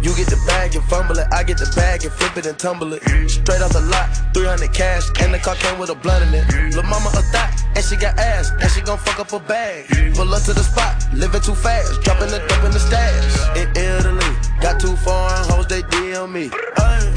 You 0.00 0.14
get 0.14 0.30
the 0.30 0.38
bag 0.46 0.76
and 0.76 0.84
fumble 0.84 1.18
it, 1.18 1.26
I 1.32 1.42
get 1.42 1.58
the 1.58 1.70
bag 1.74 2.04
and 2.04 2.12
flip 2.12 2.36
it 2.36 2.46
and 2.46 2.56
tumble 2.56 2.92
it. 2.92 3.02
Straight 3.28 3.60
off 3.60 3.72
the 3.72 3.82
lot, 3.90 4.06
300 4.32 4.72
cash, 4.72 5.10
and 5.20 5.34
the 5.34 5.38
car 5.38 5.56
came 5.56 5.78
with 5.78 5.90
a 5.90 5.96
blunt 5.96 6.22
in 6.22 6.34
it. 6.34 6.46
Lil' 6.72 6.84
mama 6.84 7.10
a 7.18 7.22
thot, 7.34 7.50
and 7.74 7.84
she 7.84 7.96
got 7.96 8.16
ass, 8.16 8.52
and 8.62 8.70
she 8.70 8.80
gon' 8.80 8.98
fuck 8.98 9.18
up 9.18 9.32
a 9.32 9.40
bag. 9.40 9.90
Pull 10.14 10.32
up 10.32 10.42
to 10.44 10.52
the 10.52 10.62
spot, 10.62 10.94
living 11.12 11.40
too 11.40 11.54
fast, 11.54 12.00
dropping 12.02 12.30
the 12.30 12.38
dope 12.46 12.64
in 12.64 12.70
the 12.70 12.78
stash. 12.78 13.58
In 13.58 13.68
Italy, 13.74 14.32
got 14.62 14.78
two 14.80 14.94
foreign 15.02 15.44
hoes, 15.50 15.66
they 15.66 15.82
DM 15.82 16.30
me. 16.30 16.48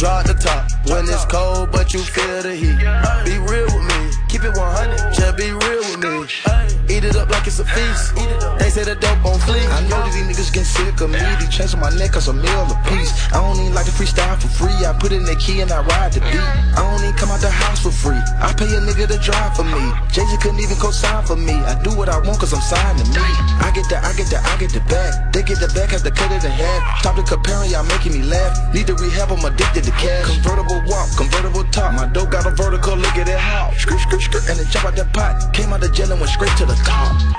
Draw 0.01 0.19
at 0.19 0.25
the 0.25 0.33
top, 0.33 0.65
when 0.89 1.05
it's 1.05 1.25
cold, 1.25 1.71
but 1.71 1.93
you 1.93 2.01
feel 2.01 2.41
the 2.41 2.55
heat. 2.55 2.81
Be 3.29 3.37
real 3.37 3.69
with 3.69 3.85
me, 3.93 4.09
keep 4.27 4.43
it 4.43 4.57
100, 4.57 5.13
just 5.13 5.37
be 5.37 5.53
real 5.53 5.85
with 5.85 6.01
me. 6.01 6.70
Eat 6.91 7.05
it 7.05 7.15
up 7.15 7.31
like 7.31 7.47
it's 7.47 7.57
a 7.59 7.63
feast. 7.63 8.11
They 8.59 8.67
say 8.67 8.83
the 8.83 8.99
dope 8.99 9.23
on 9.23 9.39
fleek. 9.47 9.63
I 9.71 9.79
know 9.87 10.03
that 10.03 10.11
these 10.11 10.27
niggas 10.27 10.51
getting 10.51 10.67
sick 10.67 10.99
of 10.99 11.07
me. 11.07 11.23
They 11.39 11.47
chains 11.47 11.71
on 11.71 11.79
my 11.79 11.87
neck 11.95 12.11
cause 12.11 12.27
a 12.27 12.35
meal 12.35 12.67
a 12.67 12.75
piece. 12.91 13.15
I 13.31 13.39
don't 13.39 13.55
even 13.63 13.71
like 13.71 13.87
to 13.87 13.95
freestyle 13.95 14.35
for 14.35 14.51
free. 14.51 14.75
I 14.83 14.91
put 14.99 15.15
in 15.15 15.23
the 15.23 15.39
key 15.39 15.63
and 15.63 15.71
I 15.71 15.87
ride 15.87 16.11
the 16.11 16.19
beat. 16.19 16.43
I 16.75 16.83
don't 16.83 16.99
even 16.99 17.15
come 17.15 17.31
out 17.31 17.39
the 17.39 17.47
house 17.47 17.79
for 17.79 17.95
free. 17.95 18.19
I 18.43 18.51
pay 18.51 18.67
a 18.75 18.83
nigga 18.83 19.07
to 19.07 19.15
drive 19.23 19.55
for 19.55 19.63
me. 19.63 19.79
Jay-Z 20.11 20.35
couldn't 20.43 20.59
even 20.59 20.75
co-sign 20.83 21.23
for 21.23 21.39
me. 21.39 21.55
I 21.63 21.79
do 21.79 21.95
what 21.95 22.11
I 22.11 22.19
want 22.19 22.43
cause 22.43 22.51
I'm 22.51 22.59
signed 22.59 22.99
to 22.99 23.07
me. 23.07 23.23
I 23.63 23.71
get 23.71 23.87
the, 23.87 23.95
I 23.95 24.11
get 24.11 24.27
the, 24.27 24.43
I 24.43 24.59
get 24.59 24.75
the 24.75 24.83
back. 24.91 25.31
They 25.31 25.47
get 25.47 25.63
the 25.63 25.71
back, 25.71 25.95
have 25.95 26.03
to 26.03 26.11
cut 26.11 26.27
it 26.35 26.43
in 26.43 26.51
half. 26.51 26.99
Stop 26.99 27.15
the 27.15 27.23
comparing, 27.23 27.71
y'all 27.71 27.87
making 27.87 28.19
me 28.19 28.27
laugh. 28.27 28.51
Need 28.75 28.91
to 28.91 28.99
rehab, 28.99 29.31
I'm 29.31 29.39
addicted 29.47 29.87
to 29.87 29.95
cash. 29.95 30.27
Convertible 30.27 30.83
walk, 30.91 31.07
convertible 31.15 31.63
top. 31.71 31.95
My 31.95 32.11
dope 32.11 32.35
got 32.35 32.43
a 32.43 32.51
vertical, 32.51 32.99
look 32.99 33.15
at 33.15 33.31
it 33.31 33.39
how. 33.39 33.71
Skirt, 33.79 34.03
skirt, 34.03 34.21
skirt, 34.27 34.43
and 34.51 34.59
then 34.59 34.67
jump 34.67 34.91
out 34.91 34.99
that 34.99 35.15
pot. 35.15 35.55
Came 35.55 35.71
out 35.71 35.79
the 35.79 35.87
jail 35.87 36.11
and 36.11 36.19
went 36.19 36.35
straight 36.35 36.51
to 36.59 36.67
the. 36.67 36.80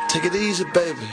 Take 0.09 0.25
it 0.25 0.35
easy, 0.35 0.65
baby. 0.75 1.09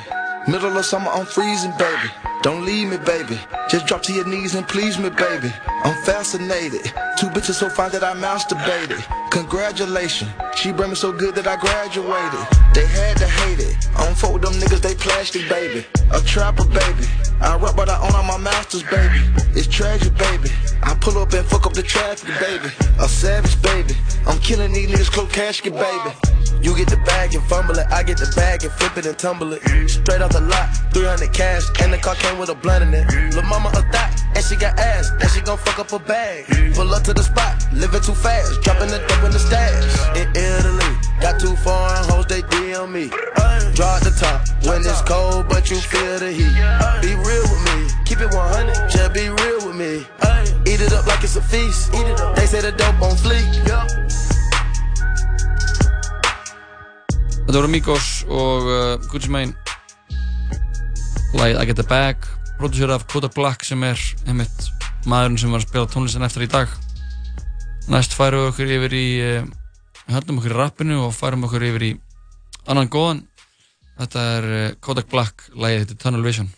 Middle 0.47 0.77
of 0.77 0.85
summer, 0.85 1.09
I'm 1.11 1.25
freezing, 1.25 1.71
baby. 1.77 2.09
Don't 2.41 2.65
leave 2.65 2.89
me, 2.89 2.97
baby. 2.97 3.39
Just 3.69 3.85
drop 3.85 4.01
to 4.03 4.13
your 4.13 4.27
knees 4.27 4.55
and 4.55 4.67
please 4.67 4.97
me, 4.97 5.09
baby. 5.09 5.51
I'm 5.67 5.95
fascinated. 6.03 6.83
Two 7.17 7.27
bitches 7.27 7.55
so 7.55 7.69
fine 7.69 7.91
that 7.91 8.03
I 8.03 8.13
masturbated. 8.13 9.03
Congratulations. 9.31 10.29
She 10.55 10.71
bring 10.71 10.89
me 10.89 10.95
so 10.95 11.11
good 11.11 11.35
that 11.35 11.47
I 11.47 11.55
graduated. 11.57 12.45
They 12.73 12.85
had 12.87 13.17
to 13.17 13.27
hate 13.27 13.59
it. 13.59 13.75
I 13.95 14.05
don't 14.05 14.17
fuck 14.17 14.33
with 14.33 14.41
them 14.41 14.53
niggas, 14.53 14.81
they 14.81 14.95
plastic, 14.95 15.47
baby. 15.47 15.85
A 16.11 16.21
trapper, 16.21 16.65
baby. 16.65 17.07
I 17.41 17.57
rap, 17.57 17.75
but 17.75 17.89
I 17.89 17.97
own 18.01 18.15
all 18.15 18.23
my 18.23 18.37
masters, 18.37 18.83
baby. 18.83 19.19
It's 19.55 19.67
tragic, 19.67 20.17
baby. 20.17 20.49
I 20.83 20.95
pull 20.95 21.17
up 21.17 21.31
and 21.33 21.45
fuck 21.45 21.65
up 21.65 21.73
the 21.73 21.83
traffic, 21.83 22.29
baby. 22.39 22.69
A 22.99 23.07
savage, 23.07 23.61
baby. 23.61 23.93
I'm 24.27 24.39
killing 24.39 24.73
these 24.73 24.89
niggas, 24.89 25.11
close 25.11 25.31
casket, 25.31 25.73
baby. 25.73 26.38
You 26.61 26.75
get 26.75 26.89
the 26.89 26.97
bag 26.97 27.33
and 27.35 27.43
fumble 27.45 27.77
it, 27.77 27.87
I 27.89 28.03
get 28.03 28.17
the 28.17 28.31
bag 28.35 28.63
and 28.63 28.71
flip 28.73 28.97
it 28.97 29.05
and 29.05 29.17
tumble 29.17 29.53
it. 29.53 29.61
Straight 29.89 30.21
off 30.21 30.31
the 30.31 30.41
lot, 30.41 30.69
300 30.93 31.31
cash, 31.33 31.63
and 31.81 31.93
the 31.93 31.97
car 31.97 32.15
came 32.15 32.37
with 32.37 32.49
a 32.49 32.55
blunt 32.55 32.83
in 32.83 32.93
it. 32.93 33.05
Lil' 33.33 33.43
mama 33.43 33.69
a 33.69 33.81
thot, 33.91 34.11
and 34.35 34.43
she 34.43 34.55
got 34.55 34.77
ass, 34.77 35.11
and 35.21 35.29
she 35.31 35.41
gon' 35.41 35.57
fuck 35.57 35.79
up 35.79 35.91
a 35.93 35.99
bag. 35.99 36.45
Pull 36.75 36.93
up 36.93 37.03
to 37.03 37.13
the 37.13 37.23
spot, 37.23 37.55
living 37.73 38.01
too 38.01 38.13
fast, 38.13 38.61
dropping 38.61 38.89
the 38.89 38.99
dope 39.07 39.23
in 39.23 39.31
the 39.31 39.39
stash. 39.39 39.83
In 40.17 40.27
Italy, 40.35 40.91
got 41.21 41.39
two 41.39 41.55
foreign 41.57 42.03
hoes, 42.09 42.25
they 42.27 42.41
DM 42.43 42.91
me. 42.91 43.07
Draw 43.75 43.95
at 43.95 44.03
the 44.03 44.11
top, 44.19 44.43
when 44.67 44.81
it's 44.81 45.01
cold, 45.03 45.47
but 45.47 45.69
you 45.69 45.77
feel 45.77 46.19
the 46.19 46.31
heat. 46.31 46.53
Be 47.01 47.15
real 47.15 47.45
with 47.47 47.63
me, 47.71 47.87
keep 48.05 48.19
it 48.19 48.33
100, 48.33 48.89
just 48.89 49.13
be 49.13 49.29
real 49.29 49.65
with 49.65 49.75
me. 49.75 50.05
Eat 50.67 50.81
it 50.81 50.93
up 50.93 51.07
like 51.07 51.23
it's 51.23 51.35
a 51.35 51.41
feast. 51.41 51.91
They 52.35 52.45
say 52.45 52.61
the 52.61 52.71
dope 52.71 53.01
on 53.01 53.15
fleek. 53.15 54.08
Þetta 57.49 57.63
voru 57.63 57.69
Migos 57.73 58.07
og 58.29 58.67
uh, 58.69 59.05
Gucci 59.09 59.31
Mane. 59.33 59.55
Lagið 61.33 61.55
I 61.57 61.63
Get 61.65 61.79
The 61.79 61.85
Bag. 61.89 62.27
Producer 62.59 62.93
af 62.93 63.07
Kodak 63.09 63.33
Black 63.33 63.65
sem 63.65 63.81
er 63.87 63.97
einmitt 64.29 64.67
maðurinn 65.09 65.39
sem 65.41 65.49
var 65.49 65.63
að 65.63 65.65
spila 65.65 65.89
tónlistin 65.89 66.27
eftir 66.27 66.45
í 66.45 66.49
dag. 66.53 66.69
Næst 67.89 68.13
færum 68.13 68.43
við 68.43 68.51
okkur 68.51 68.75
yfir 68.77 68.97
í 68.99 69.03
uh, 69.31 69.49
höndum 70.13 70.43
okkur 70.43 70.53
í 70.53 70.59
rappinu 70.59 71.01
og 71.07 71.17
færum 71.17 71.49
okkur 71.49 71.65
yfir 71.71 71.87
í 71.89 71.91
annan 72.69 72.93
góðan. 72.93 73.25
Þetta 73.97 74.29
er 74.37 74.49
uh, 74.53 74.71
Kodak 74.85 75.09
Black. 75.09 75.49
Er 75.57 75.89
Tunnel 75.97 76.21
Vision 76.29 76.53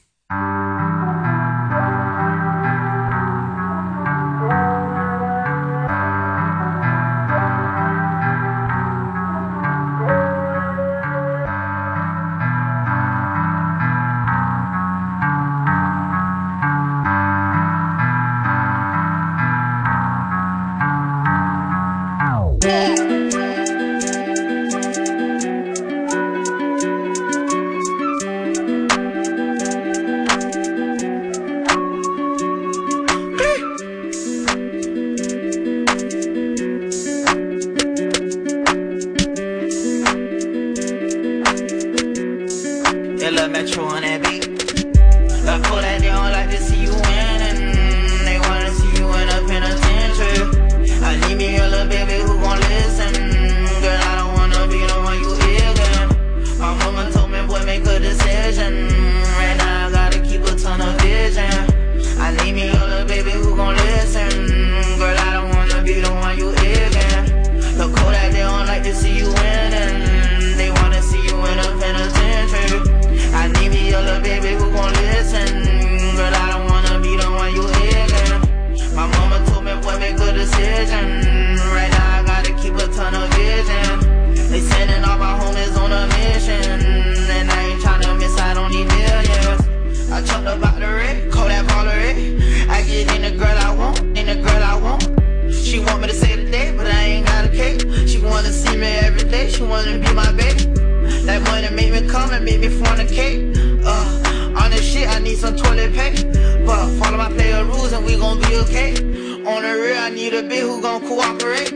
need 110.16 110.34
a 110.34 110.44
bitch 110.44 110.62
who 110.62 110.82
gon' 110.82 111.02
cooperate. 111.08 111.72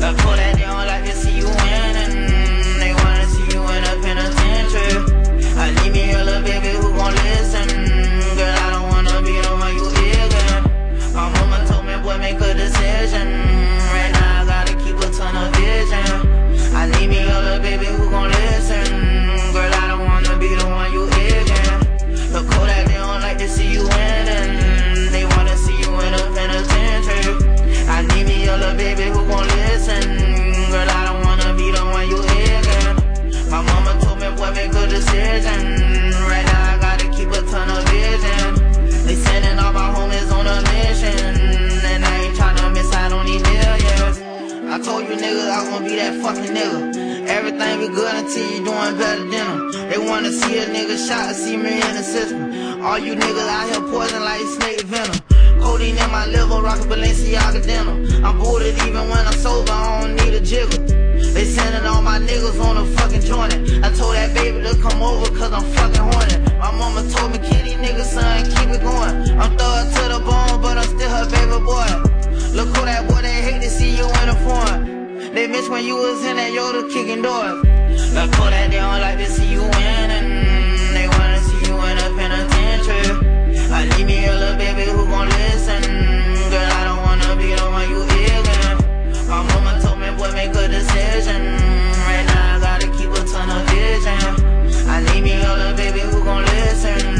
Like, 0.00 0.16
pull 0.18 0.36
that 0.36 0.56
down 0.58 0.86
like 0.86 1.04
to 1.04 1.12
see 1.12 1.36
you 1.36 1.44
winning. 1.44 2.12
Mm, 2.28 2.78
they 2.80 2.92
wanna 2.94 3.26
see 3.26 3.46
you 3.52 3.60
in 3.74 3.82
a 3.84 3.94
penitentiary. 4.00 4.96
I 5.56 5.70
need 5.82 5.92
me 5.92 6.12
a 6.12 6.24
little 6.24 6.42
baby 6.42 6.76
who 6.78 6.88
gon' 6.96 7.14
listen. 7.14 7.47
Gonna 45.78 45.90
be 45.90 45.96
that 45.96 46.14
fucking 46.22 46.54
nigga. 46.54 47.28
Everything 47.28 47.80
be 47.80 47.88
good 47.94 48.14
until 48.14 48.50
you 48.50 48.64
doing 48.64 48.98
better 48.98 49.20
than 49.20 49.30
them. 49.30 49.72
They 49.90 49.98
wanna 49.98 50.32
see 50.32 50.58
a 50.58 50.66
nigga 50.66 50.96
shot, 50.98 51.34
see 51.34 51.56
me 51.56 51.74
in 51.74 51.94
the 51.94 52.02
system. 52.02 52.82
All 52.82 52.98
you 52.98 53.14
niggas 53.14 53.48
out 53.48 53.68
here 53.70 53.82
poison 53.92 54.22
like 54.24 54.42
snake 54.58 54.82
venom. 54.82 55.18
Codeine 55.60 55.98
in 55.98 56.10
my 56.10 56.26
liver, 56.26 56.62
rockin' 56.62 56.88
Balenciaga 56.90 57.64
denim. 57.64 58.24
I'm 58.24 58.38
booted 58.38 58.74
even 58.86 59.08
when 59.08 59.22
I'm 59.26 59.32
sober, 59.34 59.70
I 59.70 60.00
don't 60.00 60.16
need 60.16 60.34
a 60.34 60.40
jiggle. 60.40 60.82
They 61.34 61.44
sending 61.44 61.84
all 61.86 62.02
my 62.02 62.18
niggas 62.18 62.58
on 62.64 62.76
a 62.78 62.84
fucking 62.96 63.22
joint. 63.22 63.52
I 63.84 63.92
told 63.92 64.14
that 64.14 64.34
baby 64.34 64.60
to 64.62 64.74
come 64.82 65.02
over 65.02 65.30
cause 65.38 65.52
I'm 65.52 65.66
fucking 65.74 66.04
horny. 66.10 66.36
My 66.58 66.70
mama 66.72 67.08
told 67.12 67.32
me, 67.32 67.38
kitty 67.38 67.74
nigga, 67.74 68.02
son, 68.02 68.44
keep 68.54 68.68
it 68.74 68.82
going. 68.82 69.38
I'm 69.38 69.56
thug 69.56 69.86
to 69.94 70.02
the 70.14 70.20
bone, 70.26 70.60
but 70.60 70.78
I'm 70.78 70.88
still 70.94 71.10
her 71.10 71.26
baby 71.30 71.58
boy. 71.62 71.90
Look 72.56 72.68
who 72.74 72.84
that 72.84 73.06
boy, 73.08 73.22
they 73.22 73.42
hate 73.46 73.62
to 73.62 73.70
see 73.70 73.94
you 73.96 74.06
in 74.22 74.28
a 74.30 74.36
foreign. 74.42 74.97
They 75.32 75.46
miss 75.46 75.68
when 75.68 75.84
you 75.84 75.94
was 75.96 76.24
in 76.24 76.36
that 76.36 76.52
Yoda 76.52 76.90
kicking 76.90 77.22
doors. 77.22 77.60
Look 78.14 78.34
who 78.34 78.50
that 78.50 78.70
they 78.70 78.78
don't 78.78 79.00
like 79.00 79.18
to 79.18 79.26
see 79.26 79.52
you 79.52 79.60
winning. 79.60 80.28
They 80.96 81.06
wanna 81.06 81.38
see 81.44 81.68
you 81.68 81.76
in 81.76 81.96
a 82.00 82.08
penitentiary. 82.16 83.12
I 83.70 83.84
need 83.96 84.06
me 84.06 84.24
a 84.24 84.32
little 84.32 84.56
baby 84.56 84.90
who 84.90 85.04
gon' 85.06 85.28
listen. 85.28 85.82
Girl, 86.48 86.70
I 86.80 86.82
don't 86.88 87.02
wanna 87.04 87.36
be 87.36 87.52
the 87.52 87.66
one 87.68 87.88
you 87.92 88.00
ignorant. 88.24 89.28
My 89.28 89.44
mama 89.44 89.78
told 89.82 90.00
me, 90.00 90.10
boy, 90.16 90.32
make 90.32 90.54
a 90.56 90.66
decision. 90.66 91.40
Right 92.08 92.24
now, 92.24 92.56
I 92.56 92.60
gotta 92.60 92.88
keep 92.96 93.10
a 93.10 93.22
ton 93.28 93.50
of 93.52 93.68
vision. 93.68 94.88
I 94.88 95.04
need 95.12 95.22
me 95.22 95.34
a 95.36 95.52
little 95.54 95.76
baby 95.76 96.00
who 96.00 96.24
gon' 96.24 96.44
listen. 96.46 97.17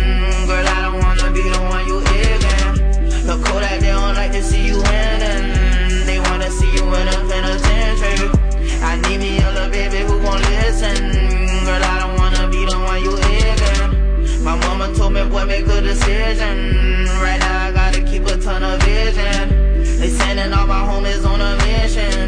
Decision. 15.89 16.57
Right 17.25 17.41
now, 17.41 17.67
I 17.67 17.73
gotta 17.73 18.01
keep 18.03 18.25
a 18.27 18.37
ton 18.37 18.63
of 18.63 18.77
vision. 18.83 19.45
They 20.01 20.11
sending 20.11 20.53
all 20.53 20.67
my 20.67 20.83
homies 20.89 21.25
on 21.25 21.41
a 21.41 21.53
mission. 21.65 22.21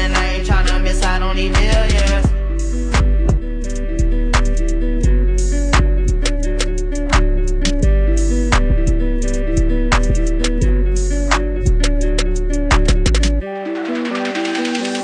And 0.00 0.16
I 0.16 0.24
ain't 0.34 0.46
tryna 0.48 0.82
miss 0.82 1.02
out 1.02 1.22
on 1.22 1.36
these 1.36 1.52
millions. 1.52 2.26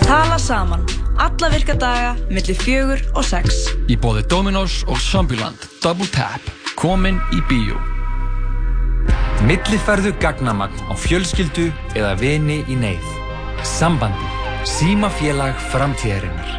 Tala 0.06 0.38
saman. 0.38 0.86
Alla 1.18 1.50
virka 1.52 1.74
daga, 1.74 2.16
millir 2.30 2.56
fjögur 2.56 3.04
og 3.14 3.24
sex. 3.24 3.68
Í 3.92 4.00
bóði 4.00 4.24
Dominos 4.32 4.80
og 4.88 4.96
Zombieland 4.96 5.68
Double 5.84 6.08
Tap 6.08 6.59
Komin 6.80 7.18
í 7.36 7.42
bíó 7.44 7.76
Millifærðu 9.44 10.14
gagnamagn 10.20 10.80
á 10.88 10.96
fjölskyldu 10.96 11.66
eða 11.96 12.12
vini 12.20 12.58
í 12.68 12.76
neyð. 12.76 13.06
Sambandi. 13.64 14.28
Símafélag 14.68 15.56
framtíðarinnar. 15.72 16.50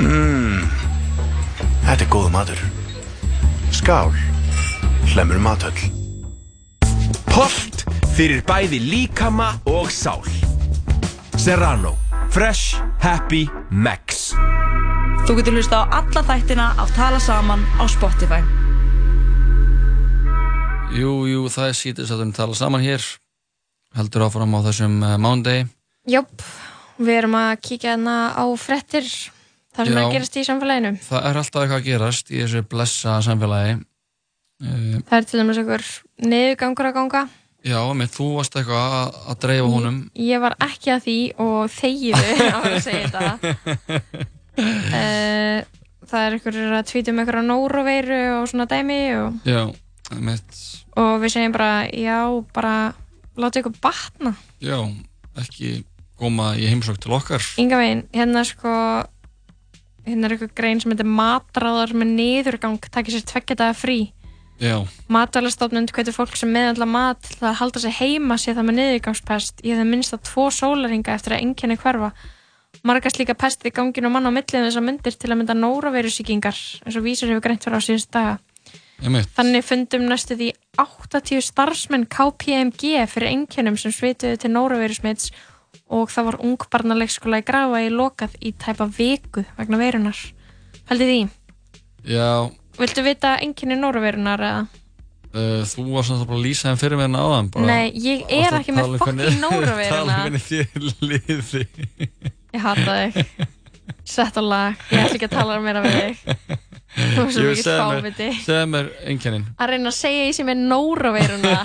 Mmm, 0.00 0.64
þetta 1.84 2.06
er 2.06 2.10
góð 2.12 2.30
matur. 2.32 2.62
Skál, 3.72 4.12
hlemur 5.12 5.40
matöll. 5.44 5.76
Holt 7.36 7.84
fyrir 8.16 8.40
bæði 8.48 8.80
líkama 8.80 9.54
og 9.68 9.92
sál. 9.92 10.24
Serrano. 11.36 11.98
Fresh, 12.32 12.80
happy, 13.04 13.44
max. 13.70 14.32
Þú 15.28 15.38
getur 15.38 15.60
hlusta 15.60 15.84
á 15.84 16.00
alla 16.00 16.24
þættina 16.26 16.72
af 16.80 16.96
Tala 16.96 17.20
saman 17.20 17.64
á 17.76 17.84
Spotify. 17.88 18.63
Jú, 20.94 21.24
jú, 21.26 21.40
það 21.50 21.68
er 21.72 21.74
sítið 21.74 22.10
að 22.14 22.20
við 22.22 22.32
tala 22.36 22.54
saman 22.54 22.82
hér 22.84 23.02
heldur 23.98 24.22
áfram 24.28 24.52
á 24.54 24.60
þessum 24.68 24.92
uh, 25.02 25.14
mándegi 25.18 25.64
Jöp, 26.06 26.44
við 27.02 27.16
erum 27.16 27.34
að 27.34 27.50
kíkja 27.66 27.94
hérna 27.96 28.14
á 28.30 28.44
frettir 28.60 29.08
þar 29.74 29.88
sem 29.88 29.96
Já. 29.96 30.02
er 30.04 30.12
gerast 30.12 30.38
í 30.38 30.44
samfélaginu. 30.46 30.92
Það 31.02 31.26
er 31.30 31.38
alltaf 31.40 31.64
eitthvað 31.64 31.80
að 31.80 31.88
gerast 31.88 32.30
í 32.30 32.42
þessu 32.44 32.62
blessa 32.70 33.16
samfélagi 33.26 33.72
uh, 33.74 35.00
Það 35.08 35.16
er 35.18 35.26
til 35.30 35.40
dæmis 35.40 35.60
einhver 35.64 35.86
niðurgangur 36.30 36.90
að 36.90 36.96
ganga. 37.00 37.24
Já, 37.64 37.80
með 37.98 38.14
þú 38.14 38.28
varst 38.36 38.60
eitthvað 38.60 38.96
að, 39.00 39.34
dreifa 39.42 39.72
honum 39.74 39.98
Ég 40.20 40.44
var 40.46 40.58
ekki 40.68 40.94
að 40.94 41.04
því 41.08 41.18
og 41.48 41.74
þegiðu 41.74 42.22
að 42.22 42.30
vera 42.44 42.62
að 42.62 42.78
segja 42.86 43.10
þetta. 43.10 44.30
Uh, 44.54 45.64
það 46.06 46.20
er 46.28 46.34
einhver 46.36 46.56
að 46.78 46.84
tvíta 46.86 47.10
um 47.10 47.16
einhverja 47.18 47.42
nóroveiru 47.42 48.18
og 48.36 48.44
svona 48.46 48.68
dæmi 48.70 48.98
og, 49.18 49.40
Já, 49.42 49.64
mitt 50.14 50.60
og 51.00 51.16
við 51.22 51.34
segjum 51.34 51.56
bara, 51.56 51.72
já, 51.90 52.18
bara 52.54 52.74
láta 53.40 53.60
ykkur 53.60 53.74
batna. 53.82 54.34
Já, 54.62 54.78
ekki 55.40 55.82
koma 56.20 56.52
í 56.58 56.68
heimsók 56.70 57.00
til 57.02 57.14
okkar. 57.16 57.42
Inga 57.60 57.80
veginn, 57.80 58.04
hérna 58.14 58.44
sko 58.46 58.74
hérna 60.04 60.28
er 60.28 60.36
eitthvað 60.36 60.52
grein 60.58 60.82
sem 60.82 60.92
heitir 60.92 61.08
matráðar 61.08 61.94
með 61.96 62.12
niðurgang 62.18 62.78
takir 62.92 63.16
sér 63.16 63.26
tveggja 63.30 63.58
daga 63.60 63.76
frí. 63.78 63.98
Já, 64.62 64.84
Matvælastofnund 65.10 65.90
hvetur 65.90 66.14
fólk 66.14 66.36
sem 66.38 66.52
meðandla 66.54 66.86
mat 66.86 67.18
til 67.26 67.40
að 67.42 67.58
halda 67.58 67.80
sig 67.82 67.96
heima 67.96 68.36
sé 68.38 68.54
það 68.54 68.68
með 68.68 68.78
niðurgangspest 68.78 69.64
í 69.66 69.74
það 69.74 69.90
minnst 69.90 70.14
að 70.14 70.22
tvo 70.28 70.46
sólaringa 70.54 71.16
eftir 71.16 71.34
að 71.34 71.42
enginni 71.42 71.78
hverfa. 71.80 72.12
Margast 72.86 73.18
líka 73.18 73.34
pestið 73.38 73.72
í 73.72 73.74
ganginu 73.74 74.10
og 74.10 74.14
mann 74.14 74.30
á 74.30 74.32
millið 74.34 74.68
þessar 74.68 74.84
myndir 74.86 75.16
til 75.18 75.30
að 75.32 75.40
mynda 75.40 75.56
nóraveirusíkingar 75.58 76.58
eins 76.84 76.98
og 76.98 77.06
vísur 77.06 77.32
hefur 77.32 77.42
greint 77.48 77.66
fyrir 77.66 77.82
á 77.82 77.86
síðust 77.86 78.12
daga 78.14 78.38
Þannig 79.02 79.64
fundum 79.66 80.06
næstu 80.08 80.36
því 80.38 80.52
80 80.80 81.42
starfsmenn 81.44 82.06
KPMG 82.10 82.94
fyrir 83.10 83.30
einkennum 83.32 83.76
sem 83.80 83.92
svituðu 83.92 84.38
til 84.40 84.52
nóraveirusmits 84.54 85.32
og 85.92 86.12
það 86.12 86.28
var 86.30 86.38
ungbarnaleikskóla 86.46 87.42
í 87.42 87.46
grafa 87.46 87.82
í 87.84 87.90
lokað 87.92 88.36
í 88.40 88.54
tæpa 88.56 88.86
viku 88.88 89.44
vegna 89.58 89.80
veirunar. 89.80 90.20
Haldið 90.88 91.10
því? 91.10 91.20
Já, 92.14 92.30
Viltu 92.78 93.04
vita 93.06 93.36
einkenni 93.42 93.76
nóraveirunar 93.78 94.42
eða? 94.42 94.64
uh, 95.34 95.62
þú 95.66 95.84
varst 95.92 96.12
náttúrulega 96.12 96.30
bara 96.30 96.38
að 96.38 96.46
lýsa 96.46 96.70
þeim 96.70 96.80
fyrir 96.80 97.00
mér 97.00 97.18
áðan 97.18 97.50
bara, 97.54 97.66
Nei, 97.68 97.90
ég 98.02 98.24
er 98.30 98.58
ekki 98.60 98.74
með 98.74 98.88
um 98.88 98.96
fokkin 99.02 99.40
nóraveiruna. 99.42 99.90
Tala 99.90 100.14
um 100.14 100.20
hvernig 100.24 100.44
þér 100.48 100.88
liði 101.02 101.64
Ég 102.54 102.62
hata 102.62 102.96
þig. 103.00 103.48
Sett 104.06 104.38
á 104.38 104.42
lag. 104.44 104.84
Ég 104.92 105.02
ætla 105.02 105.18
ekki 105.18 105.28
að 105.28 105.34
tala 105.34 105.58
meira 105.64 105.82
við 105.84 105.98
þig. 106.00 106.58
Þú 106.94 107.22
er 107.24 107.30
svo 107.34 107.44
mikið 107.50 107.68
fáviti. 107.80 108.28
Segðu 108.44 108.66
mér 108.70 108.90
einkennin 109.10 109.46
Að 109.58 109.70
reyna 109.74 109.90
að 109.90 109.96
segja 109.98 110.26
ég 110.28 110.36
sem 110.36 110.50
er 110.52 110.60
nóraveiruna. 110.60 111.54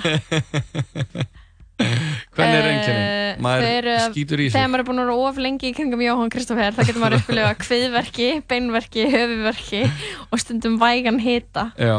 Hvernig 1.80 2.56
er 2.58 2.66
einkennin? 2.68 3.04
Eh, 3.04 3.38
Maður 3.40 3.86
að- 3.94 4.10
skýtur 4.10 4.42
í 4.42 4.48
Þegar 4.50 4.66
sig 4.66 4.72
maður 4.72 4.82
er 4.82 4.88
búin 4.90 5.00
að 5.00 5.06
vera 5.08 5.28
of 5.30 5.38
lengi 5.40 5.70
í 5.70 5.76
kringum 5.76 6.02
Jóhann 6.04 6.32
Kristoffer 6.34 6.74
þá 6.76 6.82
getur 6.84 7.00
maður 7.00 7.20
upplifa 7.22 7.52
kviðverki, 7.64 8.26
beinverki, 8.50 9.06
höfuverki 9.14 9.80
og 10.28 10.42
stundum 10.42 10.76
vægan 10.82 11.20
hita. 11.22 11.70
Já, 11.80 11.96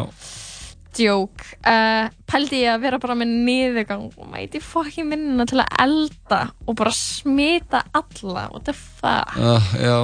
Djók. 0.91 1.39
Uh, 1.63 2.11
pældi 2.27 2.65
ég 2.65 2.73
að 2.75 2.81
vera 2.83 2.97
bara 2.99 3.15
með 3.15 3.29
niðurgang 3.47 4.09
og 4.11 4.27
mæti 4.27 4.59
fokkin 4.59 5.07
vinnuna 5.13 5.45
til 5.47 5.61
að 5.63 5.71
elda 5.85 6.41
og 6.67 6.75
bara 6.81 6.91
smita 6.93 7.85
alla. 7.95 8.49
What 8.51 8.67
the 8.67 8.75
fuck? 8.75 9.37
uh, 9.39 9.71
já 9.79 9.97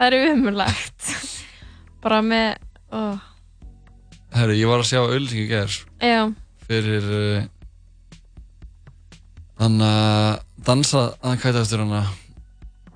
Það 0.00 0.06
er 0.08 0.32
umurlegt. 0.32 1.12
Bara 2.02 2.18
með, 2.26 2.56
ó, 2.90 3.00
Herru, 4.32 4.54
ég 4.56 4.66
var 4.70 4.80
að 4.82 4.88
sjá 4.88 4.98
auðlýsingu 5.04 5.44
í 5.44 5.50
gerð 5.50 5.74
já, 6.02 6.22
fyrir 6.66 7.04
uh, 7.12 7.42
hann 9.60 9.76
að 9.84 10.40
dansa 10.66 11.02
að 11.20 11.36
hvað 11.36 11.42
þetta 11.44 11.62
eftir 11.66 11.82
hann 11.84 11.94
að 11.98 12.08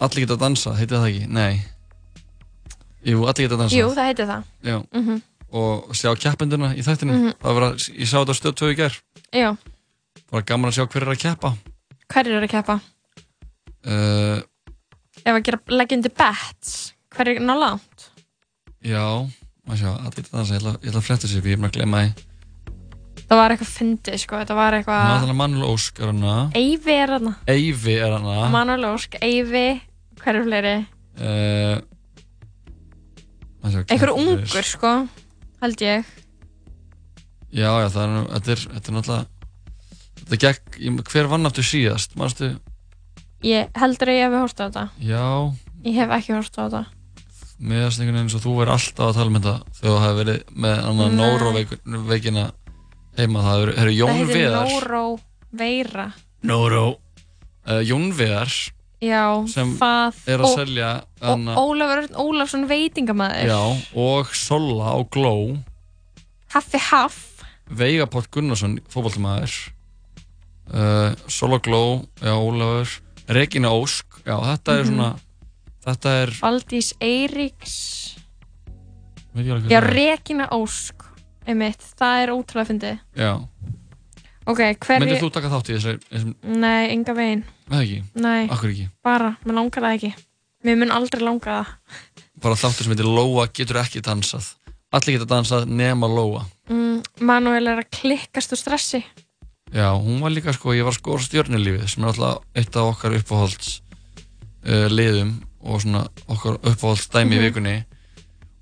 allir 0.06 0.24
geta 0.24 0.36
að 0.38 0.42
dansa, 0.46 0.72
heitir 0.78 0.96
það 0.98 1.08
ekki? 1.10 1.28
Nei 1.36 1.54
Jú, 3.06 3.20
allir 3.28 3.44
geta 3.46 3.54
að 3.58 3.62
dansa 3.62 3.78
jú, 3.78 3.90
það 3.94 4.08
heitir 4.10 4.26
það. 4.32 4.48
Já, 4.66 4.76
Mhm. 4.96 5.20
og 5.60 5.92
sjá 5.94 6.10
keppenduna 6.18 6.72
í 6.74 6.82
þættinu 6.82 7.12
Mhm. 7.14 7.32
það 7.44 7.54
var 7.60 7.68
ég 7.76 8.08
sá 8.10 8.16
þetta 8.18 8.34
á 8.34 8.40
stöð 8.40 8.54
2 8.62 8.72
í 8.72 8.76
gerð 8.80 8.98
Já, 9.32 9.50
það 9.52 10.32
var 10.32 10.42
gaman 10.42 10.70
að 10.70 10.76
sjá 10.80 10.86
hver 10.90 11.02
er 11.06 11.12
að 11.14 11.22
keppa 11.22 11.52
hver 12.10 12.26
eru 12.26 12.46
að 12.46 12.50
keppa? 12.50 12.80
uh, 13.86 14.40
Ef 15.26 15.32
að 15.34 15.42
gera 15.44 15.58
leggjandi 15.68 16.10
bets, 16.16 16.92
hver 17.14 17.28
er 17.28 17.40
ná 17.40 17.54
langt? 17.58 18.10
Já, 18.86 19.02
maður 19.66 19.80
sjá, 19.82 19.90
allir 20.06 20.22
að 20.26 20.32
dansa 20.36 20.54
ég 20.56 20.62
ætla, 20.62 20.74
að 21.00 21.06
fletta 21.08 21.30
sér 21.30 21.42
fyrir, 21.42 21.52
ég 21.52 21.58
er 21.58 21.62
maður 21.64 21.72
að 21.74 21.78
glemma 21.80 22.02
því 22.04 22.32
Það 23.26 23.40
var 23.40 23.52
eitthvað 23.56 23.70
fyndið, 23.74 24.16
sko, 24.22 24.38
þetta 24.38 24.54
var 24.54 24.74
eitthvað... 24.76 25.04
Náttúrulega 25.10 25.38
Manuel 25.40 25.64
Ósk 25.72 25.96
er 26.04 26.10
hana 26.12 26.34
Eyvi 26.60 26.94
er 26.94 27.12
hana. 27.16 27.32
Eyvi 27.50 27.94
er 27.98 28.12
hana 28.14 28.34
Manuel 28.54 28.84
Ósk, 28.92 29.16
Eyvi, 29.26 29.64
hver 30.22 30.38
er 30.38 30.44
fleiri? 30.46 30.74
uh, 31.18 31.80
sjá, 33.66 33.80
Einhver 33.82 34.12
keppir. 34.12 34.12
ungur, 34.14 34.68
sko, 34.70 34.92
held 35.64 35.82
ég. 35.82 36.12
Já, 37.56 37.70
já, 37.82 37.88
það 37.90 38.02
er, 38.04 38.12
nú- 38.14 38.28
þetta 38.36 38.54
er, 38.54 38.62
þetta 38.76 38.92
er 38.92 38.96
náttúrulega 39.00 39.32
Þetta 40.26 40.38
gekk, 40.42 40.78
hver 41.10 41.28
vann 41.30 41.46
aftur 41.46 41.66
síðast, 41.66 42.14
mannstu? 42.18 42.52
Ég 43.46 43.68
heldur 43.78 44.10
að 44.10 44.16
ég 44.18 44.24
hef 44.26 44.38
hórst 44.40 44.58
á 44.58 44.64
þetta. 44.66 44.82
Já, 45.06 45.26
Ég 45.86 45.94
hef 46.00 46.14
ekki 46.16 46.32
hórst 46.34 46.56
á 46.58 46.62
þetta. 46.66 46.80
Meðast 47.58 48.00
einhvern 48.00 48.16
veginn 48.18 48.26
eins 48.26 48.34
og 48.36 48.42
þú 48.44 48.54
er 48.62 48.70
alltaf 48.74 49.06
að 49.08 49.14
tala 49.16 49.30
um 49.32 49.36
þetta 49.40 49.54
þegar 49.78 49.92
þú 49.92 50.00
hefur 50.04 50.18
verið 50.20 50.40
með. 50.64 50.76
Nóró-veikina 51.16 52.44
heima, 53.16 53.42
það 53.46 53.62
eru 53.80 53.94
Jón 53.96 54.10
það 54.10 54.18
heitir 54.18 54.36
Viðar 54.36 54.66
Nóró 56.46 56.84
uh, 57.66 57.80
Jón 57.88 58.10
Viðar 58.18 58.52
Já, 59.00 59.22
sem 59.52 59.74
það. 59.76 60.14
er 60.26 60.40
að 60.40 60.46
og- 60.48 60.56
selja 60.56 60.90
Ólafur 61.20 62.06
Ólafsson 62.16 62.66
veitingamæður. 62.68 63.48
já, 63.48 63.60
og 63.96 64.34
Sola 64.34 64.92
og 64.96 65.08
Gló 65.12 65.58
Haffi 66.54 66.78
Haff. 66.90 67.42
Veigaport 67.68 68.30
Gunnarsson, 68.30 68.78
fótballtamaður 68.88 69.52
uh, 70.72 71.12
Sola 71.28 71.58
Gló 71.60 72.04
já, 72.22 72.32
Ólafur, 72.36 72.88
Regina 73.28 73.72
Ósk 73.74 74.20
já, 74.24 74.36
þetta 74.44 74.78
er 74.78 74.84
Mhm. 74.84 74.92
svona 74.94 75.10
þetta 75.86 76.12
er 76.22 76.34
Valdís 76.42 76.92
Eiríks. 77.00 77.74
Já. 79.36 79.80
Regina 79.84 80.48
Ósk. 80.56 81.04
Einmitt, 81.46 81.82
það 82.00 82.22
er 82.24 82.30
ótrúlega 82.34 82.68
fyndið. 82.72 82.96
já, 83.14 83.34
Ok, 84.46 84.60
hver 84.78 85.00
myndir 85.02 85.18
þú 85.20 85.28
taka 85.34 85.48
þátt 85.50 85.68
í 85.70 85.74
þessari 85.76 85.98
þessum, 86.10 86.32
Nei, 86.62 86.90
enga 86.94 87.14
veginn. 87.14 87.44
með 87.70 87.80
ekki, 87.82 88.02
Nei. 88.22 88.46
akkur 88.48 88.70
ekki 88.70 88.88
Bara, 89.02 89.36
mér 89.44 89.54
langar 89.54 89.82
það 89.82 89.94
ekki. 89.96 90.10
Mér 90.64 90.76
mun 90.78 90.90
aldrei 90.90 91.22
langa 91.22 91.44
það. 91.44 91.66
bara 92.42 92.54
þáttur 92.54 92.82
sem 92.86 92.92
heitir 92.94 93.06
Lóa 93.10 93.46
getur 93.52 93.76
ekki 93.82 94.02
dansað 94.02 94.48
allir 94.92 95.18
geta 95.18 95.26
dansað 95.34 95.66
nema 95.68 96.06
Lóa 96.10 96.44
Mm, 96.68 97.02
Manuel 97.20 97.68
er 97.68 97.78
að 97.84 97.90
klikkast 97.90 98.52
úr 98.52 98.58
stressi. 98.58 99.04
já, 99.72 99.90
hún 99.94 100.20
var 100.20 100.30
líka 100.30 100.52
sko, 100.54 100.72
ég 100.74 100.82
var 100.84 100.92
sko 100.94 101.18
stjörnulífið 101.18 101.86
sem 101.88 102.02
er 102.04 102.08
alltaf 102.10 102.42
eitt 102.54 102.74
af 102.76 102.90
okkar 102.96 103.14
uppáhalds 103.18 103.80
uh, 104.66 104.88
liðum 104.90 105.42
og 105.66 105.80
svona 105.82 106.05
okkar 106.30 106.59
uppáhalds 106.62 107.09
dæmi 107.12 107.34
í 107.36 107.38
Mhm. 107.40 107.47
vikunni 107.48 107.76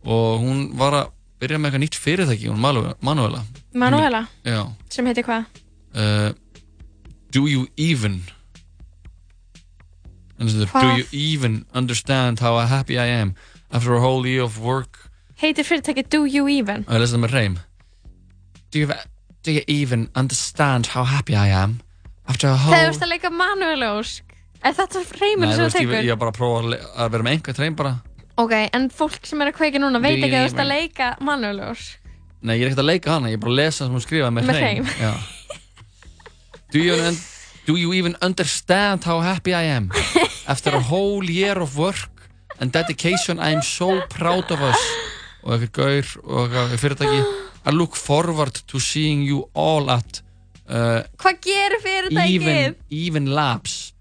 og 0.04 0.40
hún 0.40 0.62
var 0.78 0.92
að 0.92 1.10
byrja 1.40 1.58
með 1.58 1.70
eitthvað 1.70 1.82
nýtt 1.84 1.98
fyrirtæki, 2.00 2.48
hún 2.48 2.58
Manuela, 3.02 3.42
Manuela. 3.74 4.26
Já, 4.44 4.66
sem 4.90 5.06
heitir 5.06 5.24
hvað? 5.24 5.44
uh, 5.94 6.32
Do 7.32 7.46
you 7.48 7.66
even 7.76 8.22
er, 10.38 10.44
Do 10.46 10.96
you 10.96 11.04
even 11.12 11.64
understand 11.74 12.38
how 12.40 12.58
happy 12.66 12.98
I 12.98 13.06
am 13.06 13.34
after 13.72 13.94
a 13.94 14.00
whole 14.00 14.26
year 14.26 14.42
of 14.42 14.58
work 14.58 15.10
Heitir 15.40 15.64
fyrirtæki 15.64 16.02
Do 16.10 16.24
You 16.26 16.48
Even? 16.48 16.84
og 16.88 16.94
ég 16.94 17.00
lesa 17.00 17.16
það 17.16 17.24
með 17.24 17.32
reym 17.34 17.58
do 18.72 18.78
you, 18.80 18.86
do 19.44 19.50
you 19.52 19.62
even 19.68 20.08
understand 20.14 20.86
how 20.86 21.04
happy 21.04 21.34
I 21.34 21.48
am 21.48 21.80
after 22.28 22.48
a 22.48 22.56
whole 22.56 22.74
Þegar 22.76 22.90
þú 22.90 22.94
ert 22.96 23.02
að 23.06 23.12
leika 23.12 23.30
Manuel 23.30 23.82
Ósk. 24.00 24.22
Er 24.64 24.72
þetta 24.72 25.00
þú 25.00 25.04
sem 25.52 25.66
þú 25.66 25.70
tekur? 25.76 25.98
ég 26.00 26.14
er 26.14 26.20
bara 26.20 26.32
að 26.32 26.38
prófa 26.38 26.62
að, 26.64 27.10
vera 27.12 27.26
með 27.26 27.36
einhver 27.36 27.56
treym 27.58 27.76
bara 27.78 27.94
Ok, 28.40 28.54
en 28.74 28.88
fólk 28.90 29.28
sem 29.28 29.42
er 29.44 29.52
að 29.52 29.58
kveika 29.60 29.78
núna 29.78 30.00
veit 30.02 30.16
ekki 30.16 30.32
að 30.32 30.40
þú 30.40 30.48
ert 30.48 30.62
að 30.64 30.70
leika 30.72 31.10
Ósk. 31.70 32.00
Nei, 32.44 32.56
ég 32.58 32.64
er 32.64 32.72
ekkert 32.72 32.82
að 32.82 32.88
leika 32.90 33.12
hana, 33.14 33.30
ég 33.30 33.38
er 33.38 33.42
bara 33.44 33.52
að 33.54 33.60
lesa 33.60 33.84
sem 33.84 33.94
hún 33.94 34.02
skrifaði 34.04 34.34
með. 34.34 34.48
Já. 35.00 35.12
Do 36.74 36.82
do 37.64 37.76
you 37.78 37.94
even 37.94 38.16
understand 38.20 39.04
how 39.04 39.20
happy 39.20 39.54
I 39.54 39.62
am? 39.62 39.90
After 40.46 40.74
a 40.74 40.80
whole 40.80 41.24
year 41.24 41.62
of 41.62 41.78
work 41.78 42.28
and 42.60 42.72
dedication, 42.72 43.38
I 43.38 43.54
am 43.54 43.62
so 43.62 44.02
proud 44.10 44.50
of 44.50 44.60
us. 44.60 44.82
Og 45.44 45.54
eitthvað 45.54 45.72
gaur 45.78 46.12
og 46.24 46.50
eitthvað 46.50 46.76
fyrirtæki. 46.82 47.24
I 47.64 47.72
look 47.72 47.96
forward 47.96 48.60
to 48.68 48.80
seeing 48.80 49.22
you 49.24 49.48
all 49.54 49.88
at 49.90 50.20
uh, 50.68 51.00
Hvað 51.16 51.40
gerir 51.46 51.80
fyrirtækið? 51.80 52.34
even, 52.34 52.76
even 52.90 53.32
Labs. 53.32 53.93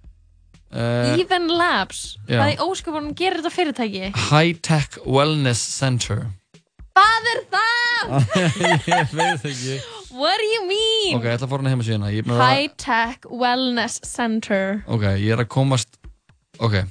Uh, 0.73 1.19
Even 1.21 1.47
Labs. 1.53 2.17
já. 2.25 2.39
Hvað 2.39 2.53
í 2.55 2.59
ósköpunum 2.65 3.11
gerir 3.17 3.43
þetta 3.43 3.53
fyrirtæki? 3.53 4.07
High 4.31 4.61
Tech 4.65 4.97
Wellness 5.05 5.61
Center. 5.61 6.25
Hvað 6.93 7.29
er 7.33 7.43
það? 7.53 8.31
ég 8.89 9.13
veit 9.13 9.45
ekki. 9.49 9.77
What 10.13 10.37
do 10.37 10.47
you 10.49 10.63
mean? 10.69 11.17
Ok, 11.17 11.25
ég 11.25 11.37
ætla 11.37 11.47
að 11.47 11.53
fóra 11.53 11.63
hana 11.63 11.73
heima 11.73 11.85
síðan. 11.85 12.09
High 12.37 12.73
Tech 12.81 13.29
Wellness 13.29 14.01
Center. 14.05 14.81
Ok, 14.85 15.07
ég 15.21 15.33
er 15.33 15.45
að 15.45 15.49
komast 15.53 15.97
Ok 16.61 16.83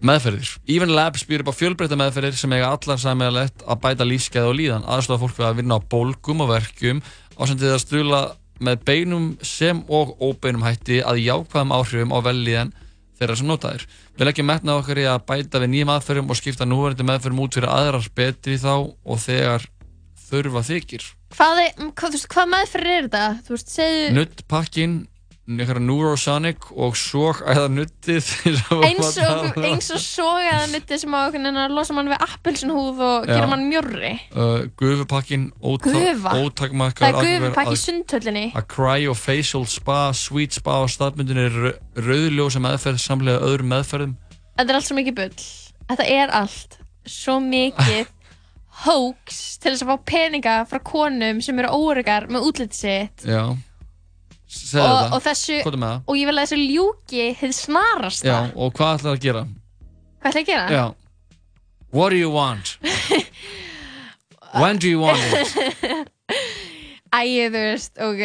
Meðferðir 0.00 0.52
Even 0.70 0.94
Labs 0.96 1.26
býr 1.28 1.42
upp 1.42 1.50
á 1.52 1.58
fjölbreytta 1.58 1.98
meðferðir 1.98 2.38
sem 2.38 2.52
eiga 2.54 2.70
allar 2.72 3.00
sammeðalegt 3.02 3.64
að 3.66 3.80
bæta 3.82 4.06
lífskeið 4.06 4.48
og 4.48 4.54
líðan 4.56 4.86
aðstofa 4.88 5.26
fólk 5.26 5.40
við 5.40 5.48
að 5.48 5.58
vinna 5.60 5.76
á 5.76 5.80
bólgum 5.92 6.44
og 6.44 6.52
verkjum 6.54 7.02
ásendið 7.36 7.74
að 7.74 7.82
stula 7.82 8.20
með 8.60 8.84
beinum 8.86 9.26
sem 9.46 9.82
og 9.88 10.14
óbeinum 10.20 10.64
hætti 10.66 11.00
að 11.00 11.22
jákvæðum 11.24 11.74
áhrifum 11.76 12.14
á 12.14 12.18
velliðan 12.28 12.72
þeirra 13.20 13.36
sem 13.36 13.48
notaðir. 13.48 13.84
Við 14.16 14.28
leggjum 14.28 14.48
metnað 14.48 14.80
okkar 14.80 15.00
í 15.00 15.06
að 15.08 15.22
bæta 15.28 15.60
við 15.60 15.72
nýjum 15.74 15.92
aðferðum 15.94 16.32
og 16.32 16.40
skipta 16.40 16.68
núverandi 16.68 17.06
meðferðum 17.08 17.42
út 17.44 17.56
fyrir 17.58 17.72
aðrar 17.72 18.10
betri 18.16 18.56
þá 18.60 18.74
og 18.76 19.20
þegar 19.20 19.66
þurfa 20.30 20.62
þykir. 20.70 21.06
Hvað, 21.36 21.62
er, 21.64 21.88
hvað, 21.98 22.14
veist, 22.16 22.28
hvað 22.32 22.52
meðferð 22.54 22.92
er 22.94 23.08
þetta? 23.08 23.58
Segðu... 23.60 24.06
Nuttpakkin, 24.16 24.96
einhverja 25.48 25.82
Neurosonic 25.82 26.66
og 26.78 26.94
svo 26.98 27.32
æða 27.40 27.64
nuttið 27.72 28.26
eins 28.86 29.16
og, 29.18 29.56
eins 29.64 29.88
og 29.90 30.02
sogaða 30.02 30.68
nutti 30.70 30.98
sem 31.00 31.14
á 31.16 31.18
einhvern 31.24 31.48
veginn 31.48 31.58
að 31.64 31.74
losa 31.74 31.96
mann 31.96 32.10
við 32.12 32.22
appelsinhúð 32.26 33.00
og 33.06 33.26
gera 33.26 33.48
mann 33.50 33.64
mjörri. 33.66 34.12
uh, 34.36 34.68
gufupakkin 34.78 35.48
Gufa? 35.58 36.36
ótakmarkaður 36.38 37.16
Það 37.18 37.30
er 37.32 37.40
gufupakk 37.40 37.72
í 37.72 37.80
sundhöllinni. 37.82 38.44
að 38.54 38.68
cryofacial 38.76 39.64
spa, 39.66 39.98
sweet 40.14 40.54
spa 40.54 40.76
og 40.84 40.92
staðbundin 40.92 41.40
er 41.48 41.58
rauðljósa 41.98 42.62
meðferð 42.62 43.02
samlega 43.02 43.42
öðrum 43.48 43.72
meðferðum 43.74 44.14
Þetta 44.60 44.70
er 44.70 44.76
allt 44.76 44.86
svo 44.90 44.96
mikið 45.00 45.14
bull. 45.16 45.44
Þetta 45.88 46.06
er 46.20 46.32
allt 46.36 46.78
svo 47.08 47.38
mikið 47.40 48.10
hoax 48.84 49.40
til 49.60 49.72
þess 49.72 49.82
að 49.86 49.90
fá 49.90 50.04
peninga 50.12 50.54
frá 50.68 50.78
konum 50.84 51.40
sem 51.44 51.58
eru 51.62 51.72
óregar 51.74 52.28
með 52.30 52.46
útlitið 52.50 52.76
sitt. 52.76 53.24
já 53.26 53.56
Og, 54.50 54.66
þetta 54.66 55.14
og 55.14 55.22
þessu, 55.22 55.58
það. 55.62 56.00
og 56.10 56.16
ég 56.18 56.26
vil 56.26 56.34
að 56.38 56.42
þessu 56.48 56.58
ljúki 56.60 57.26
þið 57.38 57.52
snarast 57.54 58.24
já, 58.26 58.36
og 58.56 58.72
hvað 58.74 58.96
ætlar 58.98 59.14
að 59.16 59.22
gera 59.26 59.42
Hvað 60.20 60.30
ætla 60.30 60.40
ég 60.40 60.46
að 60.46 60.50
gera? 60.50 60.66
já 60.74 60.84
what 61.92 62.10
do 62.10 62.16
you 62.18 62.30
want 62.30 62.76
when 64.60 64.78
do 64.82 64.88
you 64.90 65.00
want 65.00 65.18
it 65.18 66.08
Æ, 67.14 67.20
þú 67.50 67.50
veist, 67.56 67.94
ok 67.98 68.24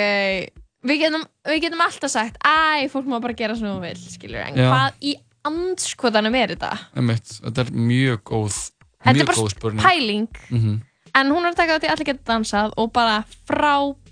Við 0.85 0.99
getum, 1.01 1.23
við 1.49 1.61
getum 1.63 1.81
alltaf 1.81 2.11
sagt 2.13 2.35
Æ, 2.45 2.85
fólk 2.93 3.07
má 3.09 3.17
bara 3.23 3.33
gera 3.37 3.55
sem 3.57 3.65
þú 3.65 3.79
vil, 3.81 3.95
skilur 3.97 4.43
En 4.45 4.57
Já. 4.59 4.67
hvað 4.69 4.99
í 5.09 5.15
andskotanum 5.45 6.35
er 6.37 6.53
þetta? 6.53 6.71
Einmitt, 6.97 7.31
þetta 7.41 7.65
er 7.65 7.71
mjög 7.73 8.21
góð 8.29 8.59
Þetta 9.05 9.23
er 9.23 9.31
bara 9.31 9.87
pæling 9.87 10.27
Mhm. 10.53 10.75
En 11.15 11.29
hún 11.31 11.45
er 11.47 11.53
að 11.53 11.59
taka 11.61 11.77
því 11.79 11.87
að 11.87 11.93
allir 11.95 12.07
geta 12.11 12.25
dansað 12.33 12.73
Og 12.81 12.89
bara 12.93 13.21
frábært 13.47 14.04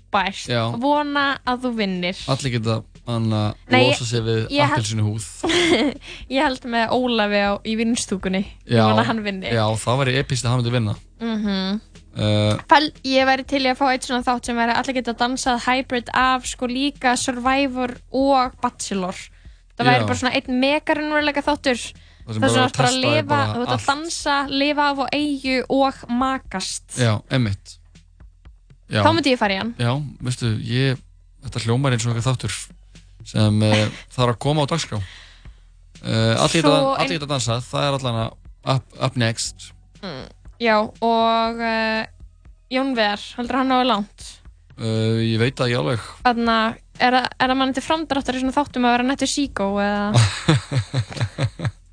Já. 0.48 0.62
Vona 0.80 1.24
að 1.46 1.64
þú 1.66 1.72
vinnir. 1.78 2.20
Allir 2.34 2.54
geta 2.58 2.76
hann 3.04 3.26
að 3.36 3.56
Nei, 3.74 3.80
losa 3.90 4.04
sig 4.08 4.22
við 4.24 4.38
ég 4.54 4.62
held- 4.64 4.78
appelsinu 4.78 5.02
húð. 5.04 5.26
Ég 6.34 6.40
held 6.46 6.62
með 6.72 6.94
Ólafi 6.96 7.40
á, 7.44 7.52
í 7.68 7.74
vinnstúkunni 7.76 8.40
Ég 8.64 8.78
já, 8.78 8.84
vona 8.86 9.02
að 9.02 9.10
hann 9.10 9.24
vinni. 9.26 9.50
Já, 9.52 9.64
það 9.82 9.98
væri 10.00 10.14
epist 10.22 10.46
að 10.46 10.54
hann 10.54 10.62
myndi 10.62 10.72
vinna. 10.78 10.94
Mm 11.20 11.42
uh, 12.14 12.56
Fæl, 12.70 12.88
ég 13.10 13.26
væri 13.28 13.44
til 13.50 13.60
í 13.66 13.70
að 13.72 13.78
fá 13.82 13.84
eitt 13.90 14.06
svona 14.08 14.22
þátt 14.24 14.46
sem 14.48 14.56
væri 14.58 14.74
allir 14.78 14.96
geta 15.00 15.14
dansað 15.18 15.62
hybrid 15.66 16.10
af 16.14 16.46
sko 16.48 16.68
líka 16.70 17.16
Survivor 17.20 17.96
og 18.14 18.54
Bachelor. 18.62 19.18
Það 19.74 19.88
væri 19.90 20.00
Já. 20.04 20.06
bara 20.08 20.18
svona 20.22 20.34
einn 20.38 20.60
megarunveruleika 20.62 21.42
þáttur. 21.44 21.80
Það 22.24 22.36
sem 22.38 22.40
Það 22.40 22.40
bara 22.40 22.54
bara 22.54 22.64
að 22.64 22.76
testa 22.78 23.00
lifa, 23.04 23.22
bara 23.28 23.46
þú 23.52 23.60
ert 23.60 23.68
að 23.68 23.74
allt. 23.74 23.88
dansa, 23.90 24.36
lifa 24.48 24.84
af 24.94 25.00
á 25.02 25.06
eigu 25.12 25.56
og 25.68 26.04
makast. 26.08 26.86
Já, 26.96 27.18
emmitt 27.28 27.74
Já, 28.92 29.00
Þá 29.00 29.10
myndi 29.16 29.32
ég 29.32 29.38
fara 29.40 29.54
í 29.54 29.58
hann. 29.62 29.70
Já, 29.80 29.92
veistu, 30.20 30.50
ég 30.68 30.98
Þetta 31.44 31.60
hljómar 31.64 31.92
eins 31.96 32.04
og 32.06 32.12
eitthvað 32.12 32.28
þáttur 32.34 32.54
sem 33.24 33.62
uh, 33.64 33.84
þarf 34.12 34.34
að 34.34 34.40
koma 34.44 34.64
á 34.64 34.70
dagskrá 34.74 34.98
uh, 35.00 36.34
Allir 36.44 36.64
Svo 36.64 36.72
geta, 37.00 37.14
ein- 37.16 37.28
dansa 37.30 37.56
Það 37.64 37.86
er 37.88 37.96
allan 37.98 38.18
að 38.24 38.30
up, 38.76 38.84
up 39.08 39.16
next 39.20 39.70
Mm. 40.04 40.26
Já, 40.60 40.74
og 40.84 41.60
uh, 41.64 42.02
Jón 42.68 42.90
Ver, 42.96 43.16
heldur 43.38 43.56
hann 43.56 43.70
náðu 43.72 43.86
langt? 43.88 44.24
uh, 44.76 45.16
Ég 45.24 45.38
veit 45.40 45.56
að 45.64 45.70
ég 45.72 45.80
alveg 45.80 46.02
Þannig 46.26 46.50
að, 46.52 46.74
er 47.08 47.16
það- 47.16 47.30
er 47.40 47.48
það 47.54 47.58
mann 47.62 47.72
til 47.78 47.84
framdráttar 47.86 48.36
í 48.36 48.42
svona 48.42 48.56
þáttum 48.58 48.84
að 48.84 48.92
vera 48.98 49.06
nettur 49.08 49.30
síkó 49.32 49.70
eða? 49.80 50.04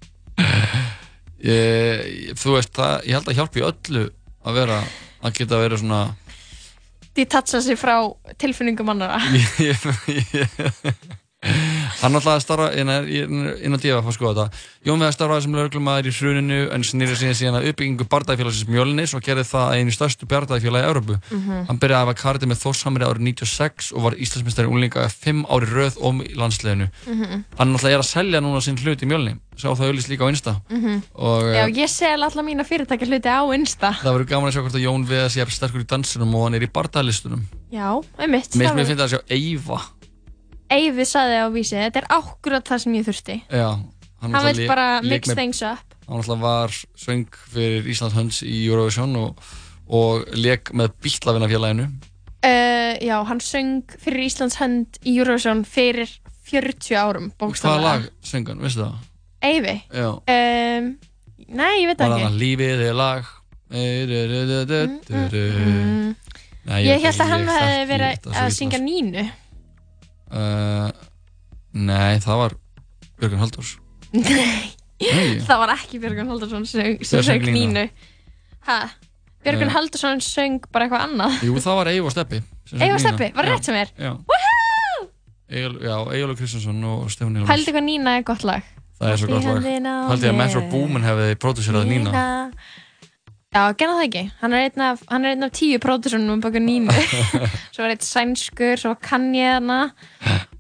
ég, 1.47 2.34
Þú 2.41 2.55
veist, 2.57 2.73
það, 2.76 2.95
ég 3.07 3.15
held 3.18 3.31
að 3.31 3.38
hjálpi 3.39 3.63
öllu 3.69 4.03
að 4.43 4.57
vera 4.59 4.81
að 5.22 5.35
geta 5.38 5.59
verið 5.61 5.81
svona 5.84 6.01
Detacha 7.15 7.61
sig 7.61 7.79
frá 7.79 8.13
tilfinningum 8.38 8.89
annara. 8.89 9.21
Hann 12.02 12.18
alltaf 12.18 12.41
starfa 12.41 12.72
inn, 12.73 12.90
á 12.90 13.78
DFF 13.78 14.07
að 14.10 14.15
skoða 14.15 14.45
þetta. 14.48 14.61
Jón 14.88 15.02
Veðar 15.02 15.14
starfaði 15.14 15.44
sem 15.45 15.56
lauruglumæður 15.57 16.07
í 16.10 16.14
hruninu 16.18 16.60
en 16.73 16.82
snýrði 16.86 17.15
síðan 17.19 17.38
síðan 17.38 17.57
að 17.60 17.68
uppbyggingu 17.69 18.07
bardagfélagsins 18.10 18.69
Mjölnis 18.72 19.14
og 19.14 19.22
gerði 19.26 19.45
það 19.45 19.65
að 19.68 19.76
einu 19.78 19.91
stærstu 19.94 20.26
bardagfélagi 20.32 20.82
í 20.82 20.90
Európu. 20.90 21.15
Mhm. 21.30 21.68
Hann 21.69 21.80
byrjaði 21.82 21.99
að 21.99 22.06
hafa 22.07 22.15
kardi 22.18 22.45
með 22.49 22.61
Þórshamri 22.64 23.06
árið 23.06 23.23
96 23.30 23.91
og 23.94 24.02
var 24.02 24.14
Íslandsmeistari 24.18 24.68
úlinga 24.73 25.06
fimm 25.14 25.45
ári 25.45 25.68
röð 25.69 25.95
om 26.02 26.22
í 26.26 26.34
landsliðinu. 26.34 26.88
Mhm. 27.06 27.44
Hann 27.57 27.72
alltaf 27.76 27.91
er 27.91 28.02
að 28.02 28.10
selja 28.10 28.41
núna 28.41 28.61
sinn 28.61 28.78
hlut 28.82 29.02
í 29.02 29.06
Mjölni. 29.06 29.38
Sá 29.56 29.69
það 29.69 29.91
auðvist 29.91 30.10
líka 30.10 30.26
á 30.26 30.32
Insta. 30.34 30.61
Mhm. 30.72 31.02
Og 31.14 31.44
Já, 31.53 31.68
eh, 31.68 31.73
ég 31.86 31.90
sel 31.90 32.23
alla 32.23 32.41
mína 32.41 32.65
fyrirtækja 32.65 33.06
hluti 33.06 33.30
á 33.30 33.45
Insta. 33.53 33.94
það 34.02 34.14
verður 34.18 34.28
gaman 34.28 34.49
að 34.49 34.53
sjá 34.56 34.61
hvort 34.65 34.73
að 34.73 34.86
Jón 34.88 35.06
Veðar 35.06 35.30
sé 35.30 35.41
að 35.41 35.52
Eyvi 40.72 41.03
saði 41.07 41.39
á 41.43 41.48
vísi, 41.52 41.76
þetta 41.76 41.99
er 42.03 42.07
ákkurat 42.15 42.64
það 42.72 42.80
sem 42.85 42.93
ég 42.95 43.03
þurfti. 43.10 43.35
Já, 43.52 43.68
Hann 44.22 44.31
náttúrulega 44.35 44.57
vill 44.61 44.69
bara 44.69 44.85
mix 45.03 45.34
things 45.35 45.60
up. 45.65 45.95
Hann 46.07 46.22
alltaf 46.22 46.39
var 46.43 46.69
söng 46.99 47.26
fyrir 47.52 47.88
Íslands 47.91 48.15
hönds 48.15 48.39
í 48.45 48.61
Eurovision 48.69 49.15
og, 49.19 49.41
og 49.91 50.26
leik 50.38 50.72
með 50.77 50.93
Bílavinnafélaginu. 51.03 51.85
Uh, 52.41 52.95
já, 53.03 53.18
hann 53.27 53.41
söng 53.43 53.84
fyrir 54.02 54.23
Íslands 54.30 54.56
hönd 54.61 54.98
í 55.06 55.18
Eurovision 55.19 55.65
fyrir 55.68 56.10
40 56.52 56.95
árum, 56.98 57.27
Hvaða 57.31 57.39
bókstaflega. 57.43 57.84
lag 57.85 58.02
söng 58.26 58.48
hann, 58.49 58.61
veistu 58.64 58.85
það? 58.85 58.95
Eyvi? 59.41 59.76
Já. 59.93 60.10
Um, 60.30 60.84
nei, 61.52 61.76
ég 61.81 61.88
veit 61.91 61.99
Var 62.02 62.07
það 62.07 62.15
hann 62.15 62.26
ekki. 62.31 62.41
lífið 62.45 62.80
er 62.88 62.95
lag? 62.98 63.23
Mm, 63.72 66.15
Nei, 66.61 66.84
Ég 66.85 67.02
held 67.02 67.07
ekki, 67.10 67.23
að 67.23 67.30
hann 67.31 67.48
hefði 67.49 67.85
verið 67.89 68.27
að 68.38 68.52
syngja 68.53 68.77
nínu. 68.84 69.23
Uh, 70.32 70.88
nei, 71.76 72.20
það 72.24 72.38
var 72.45 72.56
Björgun 73.20 73.41
Halldórs. 73.44 73.74
Nei, 74.16 74.72
Nei. 75.02 75.40
það 75.48 75.58
var 75.64 75.72
ekki 75.74 75.98
Björgun 76.02 76.28
Haldursson 76.30 76.66
sem, 76.70 76.98
söng 77.02 77.45
Nínu? 77.49 77.88
Björgun 79.41 79.68
Eh. 79.68 79.74
Haldursson 79.74 80.20
söng 80.22 80.60
bara 80.72 80.86
eitthvað 80.86 81.06
annað. 81.08 81.40
Jú, 81.48 81.56
það 81.64 81.80
var 81.80 81.90
Eyv 81.90 82.06
og 82.06 82.14
Steppi. 82.14 82.41
Nína. 82.72 82.99
Steppi, 83.02 83.32
var 83.36 83.49
rétt 83.49 83.66
sem 83.66 83.76
er? 83.80 83.90
Egilur 85.52 86.36
Kristjánsson 86.38 86.84
og 86.86 87.10
Stefán 87.12 87.34
Nílars. 87.36 87.49
Hældi 87.49 87.74
hvað 87.74 87.86
Nína 87.88 88.14
er 88.20 88.28
gott 88.28 88.45
lag. 88.48 88.68
Það 89.02 89.10
er 89.16 89.18
svo 89.24 89.32
gott 89.32 89.48
lag. 89.49 89.90
Haldi 90.12 90.30
að 90.30 90.38
Metro. 90.38 90.62
Boomin 90.72 91.03
hefði 91.08 91.34
prodúserað 91.41 91.90
Nína. 91.90 92.14
Já, 93.52 93.65
gerða 93.76 93.95
það 93.98 94.06
ekki. 94.06 94.22
Hann 94.40 94.53
er 94.56 94.61
einn 94.64 94.84
af, 94.86 95.02
hann 95.11 95.26
er 95.28 95.34
einn 95.36 95.44
af 95.44 95.49
tíu 95.57 95.80
pródúsurnum 95.84 96.38
um 96.38 96.41
baka 96.44 96.60
nínu. 96.64 96.94
svo 97.73 97.84
var 97.84 97.91
eitt 97.91 98.06
sænskur, 98.07 98.78
svo 98.80 98.94
var 98.94 98.99
Kanye 99.03 99.49
þarna. 99.57 99.80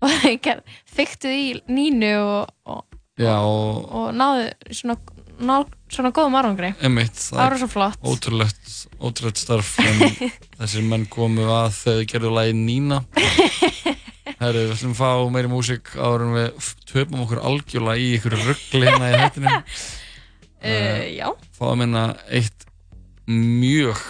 og 0.03 0.15
þeir 0.25 0.59
þyktuð 0.91 1.35
í 1.37 1.45
nínu 1.71 2.09
og, 2.19 2.49
og, 2.67 2.81
og 3.15 3.93
og 3.95 4.09
náðu 4.19 4.49
svona, 4.75 4.97
ná, 5.39 5.53
svona 5.87 6.11
góðum 6.17 6.35
árangri. 6.41 6.73
Einmitt, 6.83 7.15
Það 7.29 7.39
var 7.45 7.55
svo 7.61 7.69
flott. 7.71 8.01
Ótrúlegt, 8.03 8.73
ótrúlegt 8.99 9.39
starf 9.39 9.71
en 9.85 10.03
þessir 10.59 10.83
menn 10.91 11.07
komu 11.13 11.47
að 11.47 11.71
þegar 11.77 12.01
þau 12.01 12.11
gerðu 12.11 12.33
lagi 12.41 12.57
Nína 12.59 12.99
Herru, 14.41 14.65
við 14.65 14.75
ætlum 14.75 14.97
að 14.97 14.99
fá 14.99 15.31
meiri 15.31 15.53
músík 15.53 15.93
en 15.95 16.35
við 16.35 16.69
töpum 16.91 17.23
okkur 17.23 17.39
algjörlega 17.45 18.03
í 18.03 18.11
ykkur 18.17 18.35
ruggli 18.41 18.83
hérna 18.89 19.13
í 19.13 19.19
hættinu 19.23 19.55
Uh, 20.61 21.07
já. 21.17 21.25
Fáum 21.57 21.81
hérna 21.81 22.11
eitt 22.29 22.67
mjög 23.27 24.01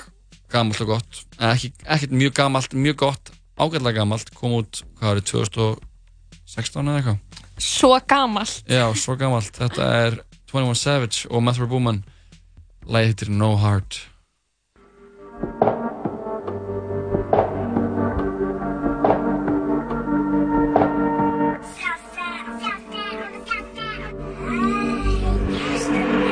gamalt 0.52 0.82
og 0.84 0.96
gott 0.96 1.22
ekkert 1.40 2.12
mjög 2.12 2.34
gamalt, 2.38 2.74
mjög 2.74 2.98
gott 3.06 3.32
ágætlega 3.58 4.02
gamalt, 4.02 4.32
kom 4.36 4.58
út 4.62 4.84
hvað 5.00 5.22
er 5.22 5.28
2016 5.32 6.88
eða 6.88 7.02
eitthvað 7.02 7.20
Svo 7.62 8.00
gamalt. 8.10 8.64
Já, 8.66 8.88
svo 8.98 9.14
gamalt. 9.16 9.54
Þetta 9.54 9.86
er 9.94 10.16
21 10.52 10.76
Savage 10.76 11.30
og 11.30 11.44
Metro 11.44 11.68
Boomin 11.68 12.04
Læði 12.90 13.12
heitir 13.12 13.30
No 13.30 13.56
Heart 13.56 14.08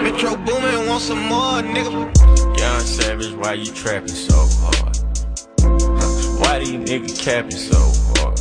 Metro 0.04 0.36
Boomin 0.44 0.88
want 0.88 1.02
some 1.02 1.22
more, 1.30 1.62
nigga. 1.62 2.19
Young 2.80 2.88
Savage, 2.88 3.34
why 3.34 3.54
you 3.56 3.66
trapping 3.74 4.08
so 4.08 4.48
hard? 4.62 4.96
Why 6.40 6.60
these 6.60 6.80
niggas 6.80 7.22
capping 7.22 7.52
so 7.52 7.78
hard? 8.16 8.40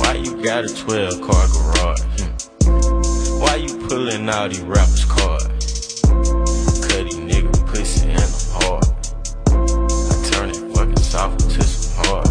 Why 0.00 0.14
you 0.14 0.42
got 0.42 0.64
a 0.64 0.74
12 0.74 1.20
car 1.20 1.46
garage? 1.52 2.00
Why 3.38 3.56
you 3.56 3.86
pulling 3.86 4.26
out 4.30 4.48
these 4.48 4.62
rappers' 4.62 5.04
cards? 5.04 6.00
Cutty 6.88 7.16
nigga 7.20 7.66
pussy 7.66 8.08
and 8.08 8.22
I'm 8.22 8.62
hard. 8.62 8.86
I 9.50 10.30
turn 10.30 10.48
it 10.48 10.74
fucking 10.74 10.96
soft 10.96 11.42
into 11.42 11.62
some 11.64 12.02
hard. 12.06 12.28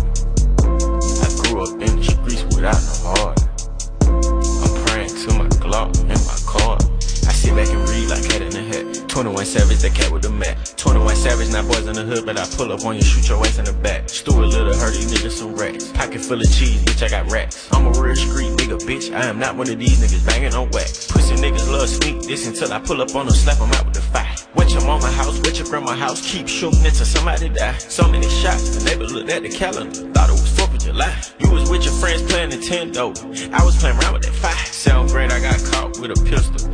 I 1.21 1.29
grew 1.43 1.61
up 1.61 1.79
in 1.79 1.95
the 1.97 2.03
streets 2.03 2.43
without 2.55 2.81
no 2.81 3.21
heart. 3.21 3.39
I'm 4.01 4.85
praying 4.87 5.09
to 5.09 5.33
my 5.37 5.47
Glock 5.61 5.93
21 9.15 9.45
Savage, 9.45 9.79
that 9.79 9.95
cat 9.95 10.11
with 10.11 10.23
the 10.23 10.29
mat. 10.29 10.73
21 10.75 11.15
Savage, 11.15 11.49
not 11.49 11.65
boys 11.67 11.87
in 11.87 11.95
the 11.95 12.03
hood, 12.03 12.25
but 12.25 12.37
I 12.37 12.43
pull 12.57 12.73
up 12.73 12.83
on 12.83 12.97
you, 12.97 13.01
shoot 13.01 13.29
your 13.29 13.39
ass 13.47 13.57
in 13.57 13.63
the 13.63 13.71
back. 13.71 14.09
Stuart 14.09 14.51
Little, 14.51 14.75
hurt 14.75 14.91
these 14.91 15.07
niggas 15.07 15.39
some 15.39 15.55
racks. 15.55 15.87
Pocket 15.93 16.19
full 16.19 16.41
of 16.41 16.51
cheese, 16.51 16.83
bitch, 16.83 17.01
I 17.01 17.07
got 17.07 17.31
racks. 17.31 17.69
I'm 17.71 17.87
a 17.87 17.91
real 17.91 18.13
street 18.13 18.51
nigga, 18.59 18.75
bitch. 18.83 19.15
I 19.15 19.23
am 19.27 19.39
not 19.39 19.55
one 19.55 19.69
of 19.69 19.79
these 19.79 20.03
niggas 20.03 20.27
banging 20.27 20.53
on 20.53 20.69
wax. 20.71 21.07
Pussy 21.07 21.35
niggas 21.35 21.65
love 21.71 21.87
sneak 21.87 22.23
this 22.23 22.45
until 22.45 22.73
I 22.73 22.79
pull 22.79 23.01
up 23.01 23.15
on 23.15 23.27
them, 23.27 23.33
slap 23.33 23.57
them 23.57 23.71
out 23.71 23.85
with 23.85 23.93
the 23.93 24.01
fire. 24.01 24.35
Wet 24.55 24.69
your 24.73 24.85
mama 24.85 25.09
house, 25.09 25.39
wet 25.39 25.59
your 25.59 25.67
grandma 25.69 25.95
house, 25.95 26.19
keep 26.19 26.49
shooting 26.49 26.85
until 26.85 27.05
somebody 27.05 27.47
die. 27.47 27.77
So 27.77 28.11
many 28.11 28.27
shots, 28.27 28.75
the 28.75 28.83
neighbor 28.83 29.05
looked 29.05 29.29
at 29.29 29.43
the 29.43 29.49
calendar, 29.49 30.11
thought 30.11 30.27
it 30.27 30.33
was 30.33 30.51
4th 30.59 30.75
of 30.75 30.83
July. 30.83 31.15
You 31.39 31.51
was 31.51 31.69
with 31.69 31.85
your 31.85 31.93
friends 32.03 32.21
playing 32.23 32.49
Nintendo, 32.49 33.15
I 33.53 33.63
was 33.63 33.77
playing 33.77 33.97
around 33.97 34.11
with 34.11 34.23
that 34.23 34.35
fire. 34.35 34.65
Sound 34.65 35.07
grade, 35.07 35.31
I 35.31 35.39
got 35.39 35.63
caught 35.71 35.99
with 36.01 36.11
a 36.11 36.19
pistol, 36.27 36.69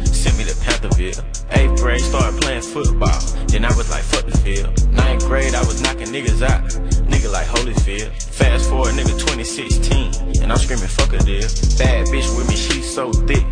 to 0.52 0.57
Pantherville. 0.65 1.23
Eighth 1.52 1.82
grade, 1.82 2.02
started 2.02 2.41
playing 2.41 2.61
football, 2.61 3.19
then 3.48 3.65
I 3.65 3.73
was 3.76 3.90
like, 3.90 4.03
fuck 4.03 4.26
the 4.26 4.38
field. 4.40 4.72
Ninth 4.91 5.26
grade, 5.26 5.56
I 5.56 5.64
was 5.65 5.82
knocking 5.82 6.07
niggas 6.07 6.41
out, 6.41 6.64
nigga 7.07 7.32
like 7.32 7.48
Holyfield. 7.48 8.11
Fast 8.23 8.69
forward, 8.69 8.94
nigga 8.94 9.18
2016, 9.18 10.41
and 10.44 10.52
I'm 10.52 10.57
screaming, 10.57 10.88
fuck 10.88 11.14
a 11.14 11.19
deal. 11.19 11.48
Bad 11.78 12.07
bitch 12.07 12.28
with 12.36 12.49
me, 12.49 12.56
she 12.56 12.82
so 12.82 13.11
thick, 13.11 13.45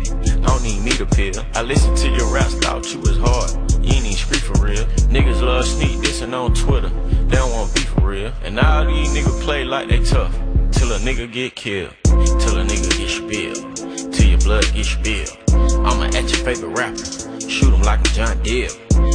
I 0.44 0.46
don't 0.46 0.62
need 0.62 0.82
me 0.82 0.92
to 0.92 1.06
pill. 1.06 1.42
I 1.54 1.62
listened 1.62 1.96
to 1.98 2.08
your 2.08 2.32
raps, 2.32 2.54
thought 2.54 2.92
you 2.92 3.00
was 3.00 3.16
hard, 3.18 3.50
you 3.84 3.94
ain't 3.94 4.04
even 4.04 4.12
speak 4.12 4.40
for 4.40 4.58
real. 4.64 4.84
Niggas 5.08 5.40
love 5.40 5.64
sneak 5.64 6.00
dissing 6.00 6.34
on 6.34 6.54
Twitter, 6.54 6.90
they 7.28 7.36
don't 7.36 7.52
want 7.52 7.74
beef 7.74 7.88
for 7.88 8.10
real. 8.10 8.32
And 8.44 8.58
all 8.58 8.84
these 8.84 9.08
niggas 9.14 9.40
play 9.42 9.64
like 9.64 9.88
they 9.88 10.02
tough, 10.04 10.32
till 10.72 10.92
a 10.92 10.98
nigga 10.98 11.30
get 11.32 11.54
killed, 11.54 11.94
till 12.04 12.58
a 12.58 12.64
nigga 12.64 12.90
get 12.98 13.08
spilled, 13.08 14.09
blood 14.50 14.74
get 14.74 14.84
spilled. 14.84 15.38
I'ma 15.86 16.06
at 16.06 16.26
your 16.26 16.42
favorite 16.44 16.76
rapper, 16.76 17.04
shoot 17.48 17.72
him 17.72 17.82
like 17.82 18.00
I'm 18.00 18.14
John 18.16 18.42
Deere. 18.42 18.68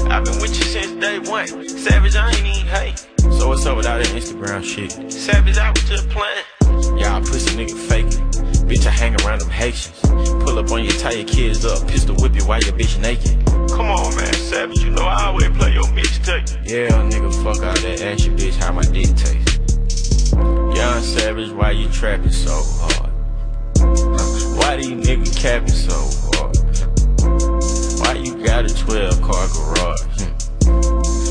I've 0.07 0.23
been 0.23 0.39
with 0.39 0.55
you 0.55 0.63
since 0.63 0.93
day 0.93 1.19
one, 1.19 1.67
Savage, 1.67 2.15
I 2.15 2.29
ain't 2.29 2.39
even 2.39 2.67
hate. 2.67 2.99
So 3.19 3.49
what's 3.49 3.65
up 3.65 3.75
with 3.75 3.85
all 3.85 3.97
that 3.97 4.07
Instagram 4.15 4.63
shit? 4.63 5.11
Savage, 5.11 5.57
I 5.57 5.71
was 5.71 5.83
just 5.89 6.07
playing. 6.07 6.45
Y'all 6.97 7.19
pussy 7.19 7.51
nigga 7.57 7.77
faking. 7.77 8.23
Bitch, 8.65 8.85
I 8.87 8.91
hang 8.91 9.13
around 9.23 9.41
them 9.41 9.49
Haitians. 9.49 9.99
Pull 10.45 10.57
up 10.57 10.71
on 10.71 10.85
you, 10.85 10.91
tie 10.91 11.11
your 11.11 11.27
kids 11.27 11.65
up, 11.65 11.85
pistol 11.85 12.15
whip 12.15 12.33
you 12.33 12.45
while 12.45 12.61
your 12.61 12.71
bitch 12.71 12.97
naked. 13.01 13.35
Come 13.75 13.87
on, 13.87 14.15
man, 14.15 14.33
Savage, 14.35 14.79
you 14.79 14.91
know 14.91 15.03
I 15.03 15.25
always 15.25 15.49
play 15.49 15.73
your 15.73 15.89
mixtape. 15.91 16.47
Yeah, 16.63 16.91
nigga, 17.11 17.29
fuck 17.43 17.61
all 17.61 17.73
that 17.73 18.01
ass, 18.01 18.25
your 18.25 18.37
bitch 18.37 18.55
how 18.55 18.71
my 18.71 18.83
dick 18.83 19.13
taste. 19.17 19.59
Young 20.77 21.03
Savage, 21.03 21.51
why 21.51 21.71
you 21.71 21.89
trapping 21.89 22.31
so 22.31 22.53
hard? 22.79 24.34
Why 24.65 24.77
these 24.77 24.87
niggas 24.87 25.37
capping 25.39 25.69
so 25.69 25.93
hard? 26.33 26.57
Why 28.01 28.13
you 28.13 28.43
got 28.43 28.65
a 28.65 28.73
12 28.73 29.21
car 29.21 29.47
garage? 29.53 30.25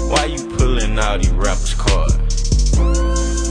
Why 0.08 0.26
you 0.26 0.56
pulling 0.56 0.96
all 1.00 1.18
these 1.18 1.30
rappers' 1.30 1.74
cards? 1.74 2.78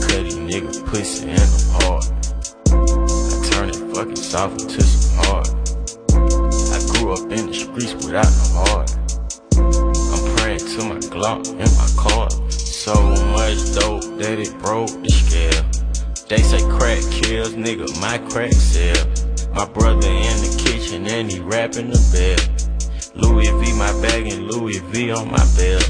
Cut 0.08 0.24
these 0.24 0.36
niggas 0.36 0.86
pussy 0.86 1.28
and 1.28 1.38
I'm 1.38 1.68
hard. 1.82 2.04
I 2.72 3.50
turn 3.50 3.68
it 3.68 3.94
fucking 3.94 4.16
soft 4.16 4.62
into 4.62 4.82
some 4.82 5.18
hard. 5.26 5.48
I 6.72 6.80
grew 6.94 7.12
up 7.12 7.30
in 7.30 7.48
the 7.48 7.54
streets 7.54 7.92
without 7.92 8.24
no 8.24 8.64
heart. 8.64 8.90
I'm 9.52 10.36
praying 10.38 10.60
to 10.60 10.84
my 10.88 10.98
Glock 11.12 11.46
and 11.60 11.70
my 11.76 11.90
car. 12.02 12.30
So 12.50 12.94
much 13.36 13.74
dope 13.74 14.18
that 14.18 14.38
it 14.38 14.58
broke 14.60 14.88
the 15.02 15.10
scale. 15.10 15.62
They 16.26 16.42
say 16.42 16.66
crack 16.70 17.02
kills, 17.12 17.52
nigga, 17.52 18.00
my 18.00 18.16
crack 18.30 18.54
sell. 18.54 19.23
My 19.54 19.66
brother 19.66 20.08
in 20.08 20.36
the 20.42 20.64
kitchen 20.66 21.06
and 21.06 21.30
he 21.30 21.38
rapping 21.38 21.90
the 21.90 22.02
bell. 22.10 22.42
Louis 23.14 23.46
V 23.46 23.72
my 23.78 23.92
bag 24.02 24.26
and 24.26 24.50
Louis 24.50 24.78
V 24.78 25.12
on 25.12 25.30
my 25.30 25.46
belt. 25.56 25.86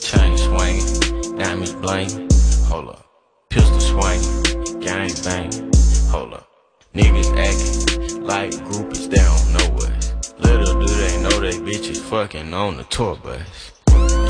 Chain 0.00 0.38
swinging, 0.38 1.36
diamonds 1.36 1.74
blinging. 1.74 2.32
Hold 2.68 2.88
up, 2.88 3.06
pistol 3.50 3.78
swinging, 3.78 4.80
gang 4.80 5.10
banging. 5.22 5.70
Hold 6.08 6.32
up, 6.32 6.48
niggas 6.94 7.30
acting 7.36 8.24
like 8.24 8.52
groupies 8.64 9.10
they 9.10 9.20
don't 9.20 9.52
know 9.52 9.84
us. 9.84 10.34
Little 10.38 10.80
do 10.80 10.86
they 10.86 11.20
know 11.20 11.40
they 11.40 11.58
bitches 11.58 12.00
fucking 12.00 12.54
on 12.54 12.78
the 12.78 12.84
tour 12.84 13.16
bus. 13.16 13.72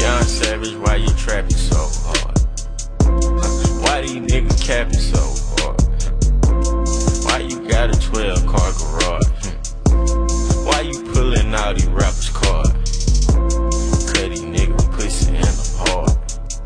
Young 0.01 0.23
Savage, 0.25 0.75
why 0.75 0.97
you 0.97 1.11
trapping 1.11 1.51
so 1.51 1.79
hard? 1.79 2.39
Why 3.85 4.01
these 4.01 4.17
niggas 4.17 4.61
capping 4.67 4.99
so 4.99 5.44
got 7.69 7.95
a 7.95 8.01
12 8.01 8.47
car 8.47 8.73
garage? 8.73 9.27
Why 10.67 10.81
you 10.83 11.03
pulling 11.13 11.55
out 11.55 11.77
these 11.77 11.87
rappers' 11.87 12.31
cards? 12.31 13.27
Cutty 14.13 14.41
nigga 14.41 14.93
pussy 14.93 15.37
and 15.37 15.47
I'm 15.47 15.87
hard. 15.87 16.11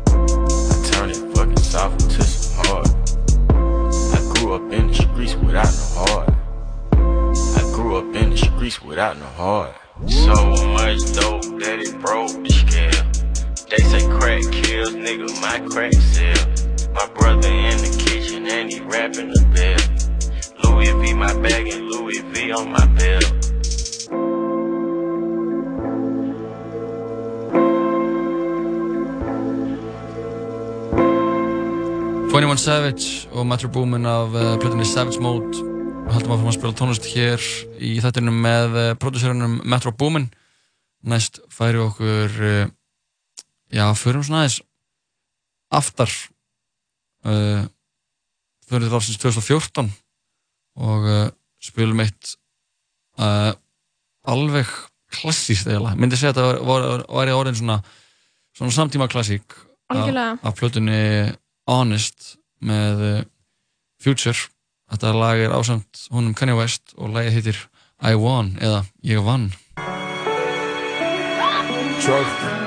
I 0.07 0.89
turn 0.91 1.09
it 1.09 1.35
fucking 1.35 1.57
soft 1.57 2.01
into 2.03 2.23
some 2.23 2.65
hard. 2.65 2.87
I 3.51 4.33
grew 4.33 4.53
up 4.53 4.71
in 4.71 4.87
the 4.87 4.93
streets 4.93 5.35
without 5.35 5.71
no 5.71 5.85
heart. 5.99 6.33
I 6.93 7.61
grew 7.73 7.97
up 7.97 8.15
in 8.15 8.31
the 8.31 8.37
streets 8.37 8.81
without 8.81 9.17
no 9.17 9.25
heart. 9.25 9.75
So 10.07 10.33
much 10.33 10.99
dope 11.13 11.43
that 11.61 11.79
it 11.79 11.99
broke 11.99 12.31
the 12.43 12.49
scale. 12.49 13.05
They 13.69 13.77
say 13.77 14.05
crack 14.17 14.41
kills, 14.51 14.95
nigga, 14.95 15.29
my 15.41 15.59
crack 15.69 15.93
sell. 15.93 16.93
My 16.93 17.07
brother 17.13 17.49
in 17.49 17.77
the 17.77 18.03
kitchen 18.03 18.47
and 18.47 18.71
he 18.71 18.79
rapping 18.79 19.29
the 19.29 19.45
bell. 19.53 19.98
Louis 20.79 20.93
V 20.93 21.13
my 21.13 21.33
bag 21.43 21.67
and 21.67 21.89
Louis 21.91 22.21
V 22.31 22.53
on 22.53 22.71
my 22.71 22.85
belt. 22.95 23.33
Twenty 32.31 32.47
One 32.47 32.57
Savage 32.57 33.27
og 33.31 33.47
Metro 33.47 33.67
Boomin 33.67 34.05
af 34.05 34.27
uh, 34.31 34.59
plötunni 34.59 34.85
Savage 34.85 35.19
Mode. 35.19 35.51
Við 35.51 36.13
haldum 36.15 36.31
að 36.31 36.39
fara 36.39 36.47
að 36.47 36.57
spila 36.61 36.73
tónlist 36.79 37.11
hér 37.11 37.51
í 37.83 37.99
þættinum 37.99 38.41
með 38.47 38.79
uh, 38.79 38.89
prodúsörunum 38.95 39.59
Metro 39.67 39.91
Boomin. 39.91 40.31
Næst 41.03 41.43
færi 41.51 41.83
okkur 41.83 42.39
uh, 42.39 42.67
já, 43.67 43.89
förum 43.99 44.23
svona 44.23 44.45
aðeins 44.45 44.61
aftar 45.75 46.19
uh, 47.27 47.65
til 48.69 48.95
ásins 48.95 49.19
2014 49.19 49.91
og 50.77 51.07
uh, 51.07 51.25
spilum 51.63 52.03
eitt 52.03 52.35
uh, 53.19 53.51
alveg 54.29 54.69
klassíst 55.19 55.67
eiginlega, 55.67 55.97
myndi 55.97 56.19
segja 56.19 56.35
að 56.35 56.37
þetta 56.37 56.67
var, 56.69 56.85
var, 56.85 57.03
var 57.09 57.31
í 57.31 57.35
orðin 57.35 57.57
svona, 57.57 57.79
svona 58.57 58.75
samtíma 58.75 59.09
klassík. 59.09 59.57
Af 59.89 60.59
plötunni 60.59 61.33
Honest 61.69 62.35
með 62.61 63.03
uh, 63.07 63.19
Future. 64.01 64.37
Þetta 64.89 65.13
lag 65.13 65.41
er 65.41 65.53
ásamt 65.53 66.05
honum 66.13 66.33
Kanye 66.37 66.57
West 66.57 66.95
og 66.97 67.13
lagið 67.13 67.39
heitir 67.39 67.59
I 68.01 68.15
Won 68.17 68.55
eða 68.61 68.85
Ég 69.05 69.21
vann. 69.25 69.51
Trophy. 71.99 72.58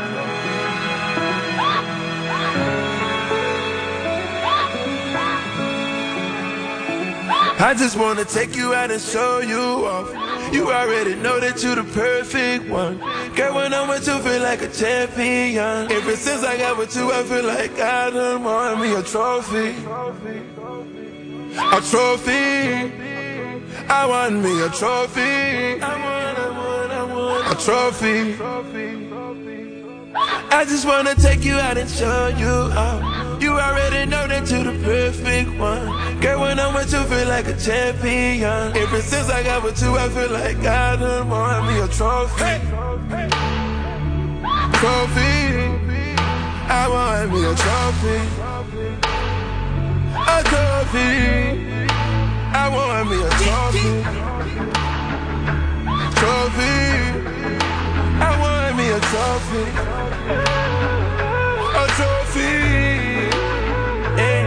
I 7.63 7.75
just 7.75 7.97
wanna 7.97 8.25
take 8.25 8.57
you 8.57 8.75
out 8.75 8.91
and 8.91 9.01
show 9.01 9.39
you 9.39 9.87
off. 9.87 10.11
You 10.53 10.73
already 10.73 11.15
know 11.15 11.39
that 11.39 11.63
you 11.63 11.77
the 11.77 11.85
perfect 11.85 12.69
one. 12.69 12.99
Girl, 13.37 13.55
when 13.55 13.73
I'm 13.73 13.89
with 13.89 14.05
you, 14.05 14.19
feel 14.19 14.43
like 14.43 14.63
a 14.63 14.69
champion. 14.69 15.93
Ever 15.93 16.17
since 16.17 16.43
I 16.43 16.59
got 16.59 16.77
with 16.77 16.97
you, 16.97 17.13
I 17.13 17.23
feel 17.23 17.45
like 17.45 17.79
I 17.79 18.11
done 18.11 18.43
won 18.43 18.81
me 18.81 18.93
a 18.97 19.03
trophy. 19.05 19.77
A 21.57 21.81
trophy. 21.89 22.91
I 23.89 24.07
want 24.07 24.43
me 24.43 24.61
a 24.63 24.69
trophy. 24.69 25.81
I 25.81 25.95
won, 26.03 26.37
I 26.37 26.49
won, 26.59 26.91
I 26.91 27.05
won. 27.15 27.53
A 27.53 27.55
trophy. 27.55 29.02
I 30.15 30.65
just 30.69 30.87
wanna 30.87 31.15
take 31.15 31.45
you 31.45 31.55
out 31.55 31.79
and 31.79 31.89
show 31.89 32.29
you 32.29 32.47
off. 32.47 33.43
You 33.43 33.59
already 33.59 34.11
know 34.11 34.27
that 34.29 34.51
you're 34.51 34.65
the 34.65 34.79
perfect 34.85 35.59
one. 35.59 36.21
Girl, 36.21 36.41
when 36.41 36.61
I'm 36.61 36.75
with 36.75 36.93
you, 36.93 37.03
feel 37.05 37.29
like 37.29 37.47
a 37.49 37.57
champion. 37.57 38.77
Ever 38.77 39.01
since 39.01 39.31
I 39.31 39.43
got 39.43 39.63
with 39.63 39.81
you, 39.81 39.97
I 39.97 40.09
feel 40.11 40.31
like 40.31 40.59
I 40.59 40.97
done 40.97 41.29
won 41.31 41.67
me 41.67 41.81
a 41.81 41.89
trophy. 41.89 42.61
Trophy. 44.79 45.33
I 46.69 46.89
want 46.89 47.33
me 47.33 47.45
a 47.45 47.55
trophy. 47.55 48.19
A 50.15 50.43
trophy. 50.51 51.73
I 52.55 52.69
want 52.69 53.09
me 53.11 53.17
a 53.23 53.31
trophy. 53.41 54.03
Trophy. 56.21 57.03
I 58.21 58.41
want 58.41 58.52
me 58.83 58.91
a 58.91 59.01
trophy. 59.11 59.65
A 61.83 61.85
trophy. 61.99 62.55
Hey. 64.19 64.43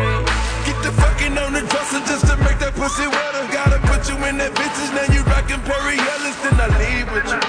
Get 0.67 0.77
the 0.83 0.91
fucking 0.99 1.37
on 1.37 1.53
the 1.53 1.63
dresser 1.71 2.01
just 2.09 2.27
to 2.27 2.35
make 2.43 2.59
that 2.59 2.73
pussy 2.75 3.07
wetter. 3.07 3.43
Gotta 3.55 3.79
put 3.87 4.01
you 4.09 4.17
in 4.27 4.37
that 4.41 4.51
bitches, 4.59 4.91
now 4.91 5.07
you 5.13 5.21
rockin' 5.31 5.61
Perry 5.63 5.95
Ellis, 5.95 6.37
then 6.43 6.55
I 6.59 6.67
leave 6.81 7.07
with 7.15 7.27
you. 7.31 7.41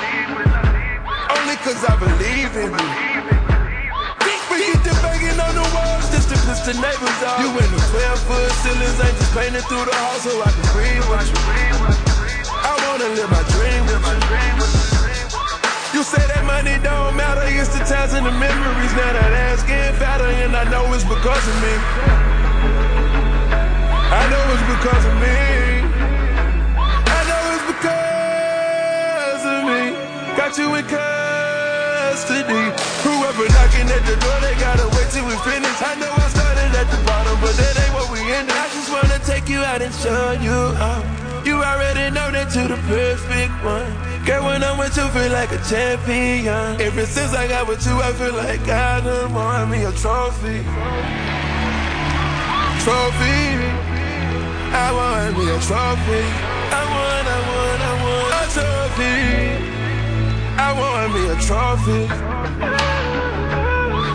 Only 1.34 1.56
cause 1.66 1.82
I 1.82 1.94
believe 1.98 2.54
in 2.54 2.70
you. 2.70 2.86
We 4.50 4.58
get 4.72 4.80
the 4.86 4.94
banging 5.02 5.40
on 5.42 5.54
the 5.58 5.66
walls 5.74 6.06
just 6.14 6.30
to 6.30 6.36
piss 6.46 6.60
the 6.68 6.74
neighbors 6.78 7.20
off. 7.26 7.42
You 7.42 7.50
in 7.50 7.68
the 7.74 7.82
12 7.82 8.30
foot 8.30 8.52
ceilings, 8.62 8.98
ain't 9.02 9.16
just 9.18 9.32
painting 9.34 9.66
through 9.66 9.84
the 9.90 9.96
house 10.06 10.22
so 10.22 10.32
I 10.38 10.50
can 10.54 10.66
breathe 10.70 11.06
with 11.10 11.28
you. 11.34 11.40
I 12.46 12.72
wanna 12.86 13.08
live 13.18 13.30
my 13.30 13.42
dream 13.50 13.82
with 13.90 14.60
you. 14.60 14.65
You 15.96 16.04
say 16.04 16.20
that 16.28 16.44
money 16.44 16.76
don't 16.84 17.16
matter, 17.16 17.40
it's 17.48 17.72
the 17.72 17.80
times 17.88 18.12
and 18.12 18.28
the 18.28 18.36
memories. 18.36 18.92
Now 19.00 19.16
that 19.16 19.32
ass 19.48 19.64
getting 19.64 19.96
fatter, 19.96 20.28
and 20.28 20.52
I 20.52 20.68
know 20.68 20.84
it's 20.92 21.08
because 21.08 21.40
of 21.40 21.56
me. 21.64 21.72
I 24.12 24.22
know 24.28 24.44
it's 24.52 24.66
because 24.76 25.04
of 25.08 25.16
me. 25.24 25.40
I 27.00 27.20
know 27.24 27.42
it's 27.56 27.64
because 27.72 29.42
of 29.48 29.60
me. 29.72 29.96
Got 30.36 30.52
you 30.60 30.68
in 30.76 30.84
custody. 30.84 32.44
Whoever 33.00 33.48
knocking 33.56 33.88
at 33.88 34.04
the 34.04 34.20
door, 34.20 34.36
they 34.44 34.52
gotta 34.60 34.92
wait 35.00 35.08
till 35.08 35.24
we 35.24 35.32
finish. 35.48 35.80
I 35.80 35.96
know 35.96 36.12
I 36.12 36.28
started 36.28 36.76
at 36.76 36.92
the 36.92 37.00
bottom, 37.08 37.40
but 37.40 37.56
that 37.56 37.72
ain't 37.72 37.96
what 37.96 38.12
we 38.12 38.20
ended. 38.36 38.52
I 38.52 38.68
just 38.68 38.92
wanna 38.92 39.16
take 39.24 39.48
you 39.48 39.64
out 39.64 39.80
and 39.80 39.94
show 39.96 40.36
you 40.44 40.76
out. 40.76 41.25
Already 41.66 42.14
know 42.14 42.30
that 42.30 42.54
you're 42.54 42.68
the 42.68 42.78
perfect 42.86 43.54
one. 43.64 43.90
Girl, 44.24 44.44
when 44.44 44.62
I'm 44.62 44.78
with 44.78 44.96
you, 44.96 45.08
feel 45.08 45.32
like 45.32 45.50
a 45.50 45.58
champion. 45.66 46.80
Ever 46.80 47.04
since 47.06 47.34
I 47.34 47.48
got 47.48 47.66
with 47.66 47.84
you, 47.84 47.98
I 47.98 48.12
feel 48.12 48.34
like 48.34 48.62
I 48.68 49.00
done 49.00 49.34
won 49.34 49.70
me 49.70 49.82
a 49.82 49.90
trophy. 49.90 50.62
Trophy. 52.86 53.42
I 54.78 54.88
want 54.94 55.34
me 55.38 55.44
a 55.50 55.58
trophy. 55.66 56.22
I 56.70 56.82
want, 56.94 57.26
I 57.34 57.40
want, 57.50 57.80
I 57.82 57.94
want 58.04 58.30
a 58.38 58.46
trophy. 58.54 59.16
I 60.66 60.70
want 60.78 61.08
me 61.14 61.22
a 61.34 61.36
trophy. 61.48 62.02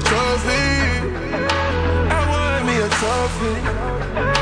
Trophy. 0.08 0.68
I 2.16 2.22
want 2.32 2.62
me 2.68 2.76
a 2.80 2.90
trophy. 3.00 4.41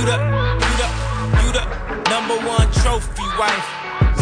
You 0.00 0.06
the, 0.06 0.16
you 0.16 0.74
the, 0.80 0.88
you 1.44 1.48
the 1.52 1.64
number 2.08 2.36
one 2.48 2.64
trophy 2.80 3.28
wife. 3.36 3.68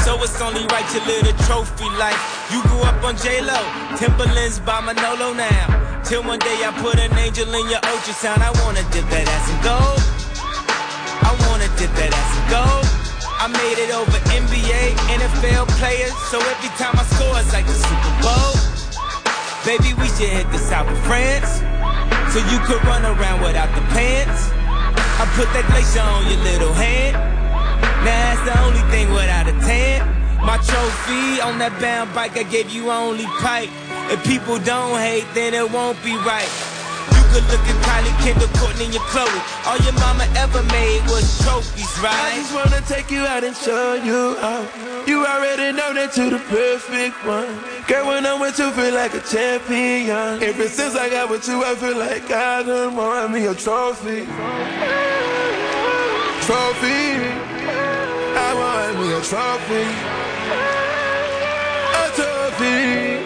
So 0.03 0.19
it's 0.19 0.41
only 0.43 0.67
right 0.75 0.87
you 0.91 1.01
live 1.07 1.23
the 1.23 1.35
trophy 1.47 1.87
life. 1.95 2.19
You 2.51 2.63
grew 2.67 2.83
up 2.83 2.99
on 3.05 3.15
J-Lo, 3.17 3.63
Timberlands 3.95 4.59
by 4.59 4.81
Manolo 4.81 5.33
now. 5.35 6.03
Till 6.03 6.25
one 6.25 6.41
day 6.41 6.67
I 6.67 6.75
put 6.83 6.99
an 6.99 7.15
angel 7.19 7.47
in 7.55 7.71
your 7.71 7.79
ultrasound. 7.95 8.43
I 8.43 8.51
wanna 8.65 8.83
dip 8.91 9.07
that 9.07 9.27
ass 9.31 9.47
in 9.55 9.59
gold. 9.63 10.03
I 11.23 11.31
wanna 11.47 11.71
dip 11.79 11.95
that 11.95 12.11
ass 12.11 12.33
in 12.35 12.45
gold. 12.51 12.87
I 13.39 13.47
made 13.47 13.79
it 13.79 13.95
over 13.95 14.19
NBA, 14.35 14.99
NFL 15.15 15.71
players. 15.79 16.17
So 16.33 16.43
every 16.43 16.75
time 16.75 16.99
I 16.99 17.05
score, 17.15 17.39
it's 17.39 17.53
like 17.53 17.67
the 17.71 17.79
Super 17.79 18.15
Bowl. 18.27 18.55
Baby, 19.63 19.95
we 19.95 20.09
should 20.19 20.33
hit 20.33 20.51
the 20.51 20.59
south 20.59 20.91
of 20.91 20.99
France. 21.07 21.63
So 22.35 22.43
you 22.51 22.59
could 22.67 22.83
run 22.83 23.07
around 23.07 23.43
without 23.47 23.71
the 23.79 23.83
pants. 23.95 24.58
I 25.21 25.27
put 25.35 25.51
that 25.53 25.67
glacier 25.67 26.01
on 26.01 26.31
your 26.31 26.39
little 26.47 26.73
hand. 26.73 27.19
Now 28.07 28.15
that's 28.23 28.43
the 28.47 28.55
only 28.63 28.85
thing 28.95 29.11
without 29.11 29.49
a 29.49 29.53
tan. 29.67 30.07
My 30.47 30.57
trophy 30.59 31.41
on 31.43 31.59
that 31.59 31.75
bound 31.81 32.15
bike, 32.15 32.37
I 32.37 32.45
gave 32.45 32.71
you 32.71 32.91
only 32.93 33.27
pipe. 33.43 33.69
If 34.15 34.23
people 34.23 34.59
don't 34.59 34.99
hate, 35.01 35.27
then 35.35 35.55
it 35.55 35.69
won't 35.71 35.99
be 36.05 36.15
right. 36.19 36.78
You 37.29 37.35
could 37.35 37.51
look 37.53 37.61
at 37.61 37.77
Kylie, 37.85 38.17
Kendall, 38.25 38.49
Courtney, 38.57 38.87
and 38.87 39.05
Chloe. 39.13 39.29
All 39.67 39.77
your 39.85 39.93
mama 40.01 40.25
ever 40.37 40.63
made 40.73 41.03
was 41.13 41.39
trophies, 41.45 41.93
right? 42.01 42.15
I 42.15 42.37
just 42.37 42.55
wanna 42.55 42.81
take 42.89 43.11
you 43.11 43.27
out 43.27 43.45
and 43.45 43.55
show 43.55 43.95
you 43.95 44.37
out. 44.41 44.67
You 45.07 45.27
already 45.27 45.77
know 45.77 45.93
that 45.93 46.17
you're 46.17 46.31
the 46.31 46.39
perfect 46.49 47.17
one. 47.27 47.61
Girl, 47.87 48.07
when 48.07 48.25
I'm 48.25 48.41
with 48.41 48.59
you, 48.59 48.71
feel 48.71 48.95
like 48.95 49.13
a 49.13 49.21
champion. 49.21 50.43
Ever 50.43 50.69
since 50.69 50.95
I 50.95 51.11
got 51.11 51.29
with 51.29 51.47
you, 51.47 51.63
I 51.63 51.75
feel 51.75 51.99
like 51.99 52.31
I 52.31 52.63
done 52.63 52.97
won 52.97 53.33
me 53.33 53.45
a 53.45 53.55
trophy. 53.55 54.25
Trophy. 56.49 57.29
I 58.41 58.51
want 58.57 58.93
me 59.01 59.13
a 59.13 59.21
trophy. 59.21 59.85
A 61.93 62.07
trophy. 62.17 63.21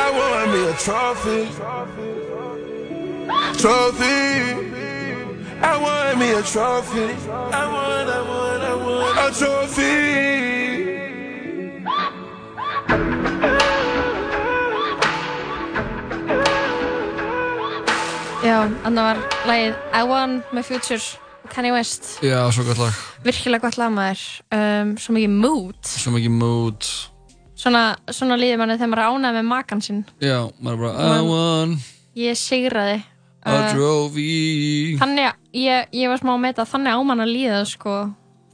I 0.00 0.08
want 0.16 0.52
me 0.52 0.60
a 0.68 0.74
trophy. 0.80 2.33
Trophy. 3.56 4.12
I 5.62 5.76
want 5.80 6.18
me 6.18 6.32
a 6.32 6.42
trophy. 6.42 7.08
I 7.30 7.64
want, 7.72 8.08
I 8.08 8.20
want, 8.20 8.62
I 8.62 8.74
want. 8.74 9.18
A 9.18 9.30
trophy. 9.32 9.94
Já, 18.44 18.58
þannig 18.84 19.06
var 19.06 19.22
lagið 19.48 19.78
I 19.96 20.02
Want 20.04 20.52
með 20.52 20.68
Future 20.68 21.00
og 21.00 21.48
Kanye 21.54 21.72
West. 21.72 22.10
Já, 22.20 22.42
svo 22.52 22.66
gott 22.68 22.82
lag. 22.82 23.00
Virkilega 23.24 23.64
gott 23.64 23.80
lag 23.80 23.94
maður. 23.94 24.26
Um, 24.52 24.92
svo 25.00 25.16
mikið 25.16 25.32
mood. 25.32 25.80
Svo 25.88 26.12
mikið 26.12 26.36
mood. 26.42 26.92
Svona, 27.56 27.86
svona 28.12 28.36
líður 28.36 28.60
manni 28.60 28.76
þegar 28.76 28.92
maður 28.92 29.16
ánægð 29.16 29.40
með 29.40 29.50
makan 29.54 29.84
sinn. 29.88 30.04
Já, 30.20 30.38
maður 30.60 30.84
bara 30.84 31.08
I 31.16 31.24
want 31.24 31.90
ég 32.14 32.38
sigraði 32.38 33.00
Uh, 33.44 34.96
þannig 34.96 35.26
að 35.28 35.34
ég, 35.60 35.88
ég 35.92 36.08
var 36.08 36.20
smá 36.22 36.30
að 36.32 36.44
meta 36.46 36.64
þannig 36.64 36.96
á 36.96 37.00
mann 37.04 37.20
að 37.20 37.32
líða 37.34 37.58
sko, 37.68 37.96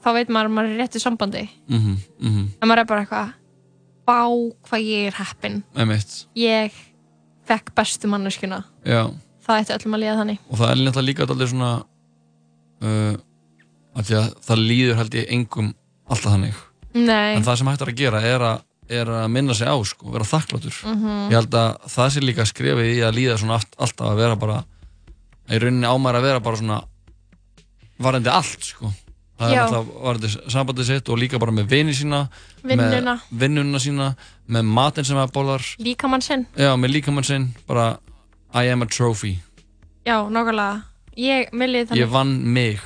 þá 0.02 0.08
veit 0.16 0.32
maður 0.32 0.48
að 0.48 0.54
maður 0.56 0.70
er 0.70 0.72
í 0.72 0.80
réttu 0.80 1.02
sambandi. 1.02 1.42
Mhm, 1.70 1.92
mhm, 2.18 2.48
en 2.58 2.68
maður 2.70 2.82
er 2.82 2.88
bara 2.90 3.04
eitthvað 3.04 3.32
bá 4.10 4.18
hvað 4.66 4.86
ég 4.88 5.10
er 5.12 5.18
heppin. 5.20 5.60
Ég 6.34 6.80
fekk 7.46 7.70
bestu 7.74 8.10
manneskuna 8.10 8.64
Já, 8.86 9.10
það 9.46 9.60
ætti 9.62 9.76
öllum 9.76 9.94
að 9.94 10.02
líða 10.02 10.16
þannig. 10.22 10.40
Og 10.50 10.58
það 10.58 10.72
er 10.72 10.80
náttúrulega 10.80 11.08
líka 11.10 11.28
allir 11.28 11.52
svona 11.52 11.70
uh, 12.82 13.14
að 13.94 14.10
það 14.48 14.64
líður 14.64 15.00
held 15.04 15.14
ég 15.20 15.30
engum 15.36 15.70
alltaf 16.10 16.34
þannig. 16.34 16.66
Nei. 16.90 17.36
en 17.36 17.46
það 17.46 17.60
sem 17.60 17.70
hægt 17.70 17.82
er 17.84 17.92
að 17.92 18.00
gera 18.00 18.20
er 18.26 18.42
að, 18.42 18.62
er 18.90 19.10
að 19.20 19.28
minna 19.30 19.54
sig 19.54 19.68
á 19.70 19.78
sko, 19.86 20.10
vera 20.10 20.26
þakkláttur. 20.26 20.74
Mhm. 20.82 21.30
ég 21.30 21.38
held 21.38 21.54
að 21.54 21.88
það 21.94 22.10
sé 22.10 22.20
líka 22.24 22.46
skrefið 22.50 22.92
í 22.96 23.00
að 23.06 23.16
líða 23.20 23.38
svona 23.38 23.60
allt, 23.60 23.76
alltaf 23.78 24.10
að 24.10 24.22
vera 24.24 24.36
bara 24.40 24.58
í 25.50 25.60
rauninni 25.60 25.88
ámæri 25.90 26.20
að 26.20 26.26
vera 26.28 26.42
bara 26.44 26.60
svona 26.60 26.80
varandi 28.00 28.30
allt 28.32 28.64
sko. 28.64 28.90
Það 29.40 29.52
Já. 29.54 29.56
er 29.56 29.62
alltaf 29.64 29.90
varandi 30.04 30.30
sambandið 30.52 30.88
sitt 30.90 31.08
og 31.08 31.18
líka 31.20 31.38
bara 31.40 31.52
með 31.56 31.70
vini 31.72 31.94
sína 31.96 32.26
Vinnuna. 32.62 33.14
með 33.32 33.40
vinnuna. 33.40 33.78
sína 33.80 34.08
með 34.52 34.68
matinn 34.68 35.06
sem 35.08 35.16
það 35.16 35.32
borðar 35.32 35.66
líkamann 35.80 36.24
sinn. 36.24 36.46
Já, 36.56 36.74
með 36.76 36.94
líkamann 36.98 37.24
sinn 37.24 37.48
bara 37.66 37.98
I 38.52 38.68
am 38.68 38.82
a 38.82 38.86
trophy. 38.86 39.38
Já, 40.04 40.28
nákvæmlega. 40.28 40.82
Ég, 41.16 41.52
mér 41.52 41.72
líði 41.72 41.88
þannig 41.90 42.02
ég 42.02 42.10
vann 42.12 42.34
mig, 42.54 42.80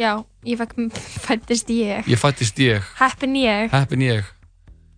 já, 0.00 0.24
ég 0.44 0.58
fekk 0.60 0.74
fættist 1.26 1.68
ég. 1.72 2.08
Ég 2.08 2.18
fættist 2.20 2.58
ég. 2.58 2.84
Heppin 2.98 3.36
ég, 3.36 3.70
heppin 3.72 4.00
ég. 4.04 4.24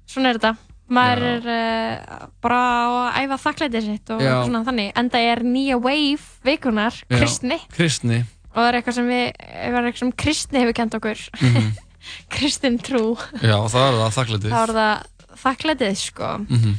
Svona 0.06 0.30
er 0.32 0.38
þetta 0.38 0.71
maður 0.92 1.22
er 1.28 1.46
uh, 1.52 2.26
bara 2.42 2.58
á 2.58 2.88
að 2.90 3.20
æfa 3.22 3.38
þakklætið 3.46 3.86
sitt 3.86 4.12
og 4.14 4.22
Já. 4.24 4.34
svona 4.44 4.64
þannig 4.66 4.90
enda 5.02 5.22
er 5.32 5.42
nýja 5.46 5.78
wave 5.80 6.26
vikunar, 6.46 6.98
Já. 7.06 7.16
kristni. 7.18 7.58
Kristni. 7.72 8.22
Og 8.52 8.58
það 8.58 8.68
er 8.68 8.78
eitthvað 8.80 8.98
sem 8.98 9.08
við, 9.08 9.24
það 9.38 9.78
eitthvað 9.78 10.02
sem 10.02 10.12
kristni 10.24 10.60
hefur 10.60 10.76
kent 10.76 10.98
okkur. 10.98 11.22
Mhm. 11.40 11.70
kristin 12.34 12.80
trú. 12.82 13.04
Já, 13.40 13.56
það 13.70 13.84
er 13.86 13.96
það 14.00 14.16
þakklætið. 14.18 14.52
Þá 14.52 14.60
er 14.62 14.74
það 14.76 15.38
þakklætið 15.44 15.94
sko. 16.02 16.32
Mhm. 16.48 16.74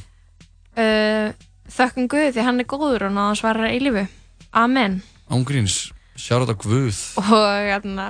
uh, 0.84 1.50
þökkum 1.74 2.10
Guð 2.12 2.30
því 2.36 2.46
hann 2.46 2.60
er 2.62 2.70
góður 2.70 3.08
og 3.08 3.16
náða 3.16 3.38
svarar 3.40 3.72
eilífu 3.72 4.04
Amen. 4.54 5.00
Ángríns, 5.34 5.88
sjára 6.20 6.46
þetta 6.46 6.60
Guð. 6.62 7.00
Og 7.24 7.48
hérna 7.72 8.08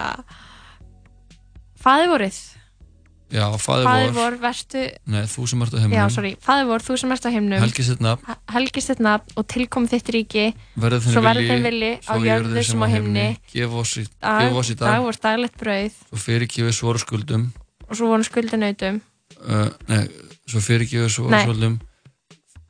Faði 1.84 2.10
vorið 2.11 2.40
já, 3.34 3.45
Faði 3.60 3.85
vor. 3.89 4.11
Vor, 4.18 4.38
vertu 4.43 4.84
nei, 5.10 5.23
þú 5.30 5.45
sem 5.49 5.64
ert 5.65 5.73
á 5.73 5.77
heimnum 5.81 5.97
Já, 5.97 6.03
sorry, 6.14 6.34
faði 6.43 6.68
vor, 6.69 6.85
þú 6.85 6.97
sem 7.01 7.15
ert 7.15 7.26
á 7.26 7.31
himnum 7.34 7.64
helgi 7.64 7.85
sitt 7.88 8.03
nafn 8.03 8.38
Helgist 8.53 8.91
þitt 8.91 9.01
nafn 9.03 9.34
og 9.39 9.47
tilkom 9.49 9.88
þitt 9.89 10.11
ríki. 10.14 10.45
Svo 10.77 10.91
þinn 10.93 11.26
verður 11.26 11.49
þinn 11.49 11.65
vilji 11.68 11.91
á 11.97 12.11
svo 12.11 12.19
jörðu 12.27 12.65
sem 12.69 12.85
á 12.85 12.88
himni. 12.93 13.26
gef 13.53 13.73
oss 13.81 13.95
í, 13.97 14.05
Dag, 14.22 14.43
gef 14.45 14.60
oss 14.61 14.69
í 14.69 14.77
dag. 14.77 14.85
dag 14.91 15.07
vor 15.07 15.19
daglegt 15.26 15.57
brauð. 15.61 15.97
Svo 16.11 16.22
fyrirgefið 16.27 16.77
svora 16.77 17.01
skuldum. 17.01 17.49
Og 17.89 17.97
svo 17.97 18.11
voru 18.14 18.27
skuldinautum 18.27 19.01
uh, 19.41 19.68
nei, 19.89 20.05
svo 20.45 20.61
fyrirgefið 20.64 21.11
svora 21.18 21.38
Nei. 21.39 21.43
skuldum. 21.47 21.80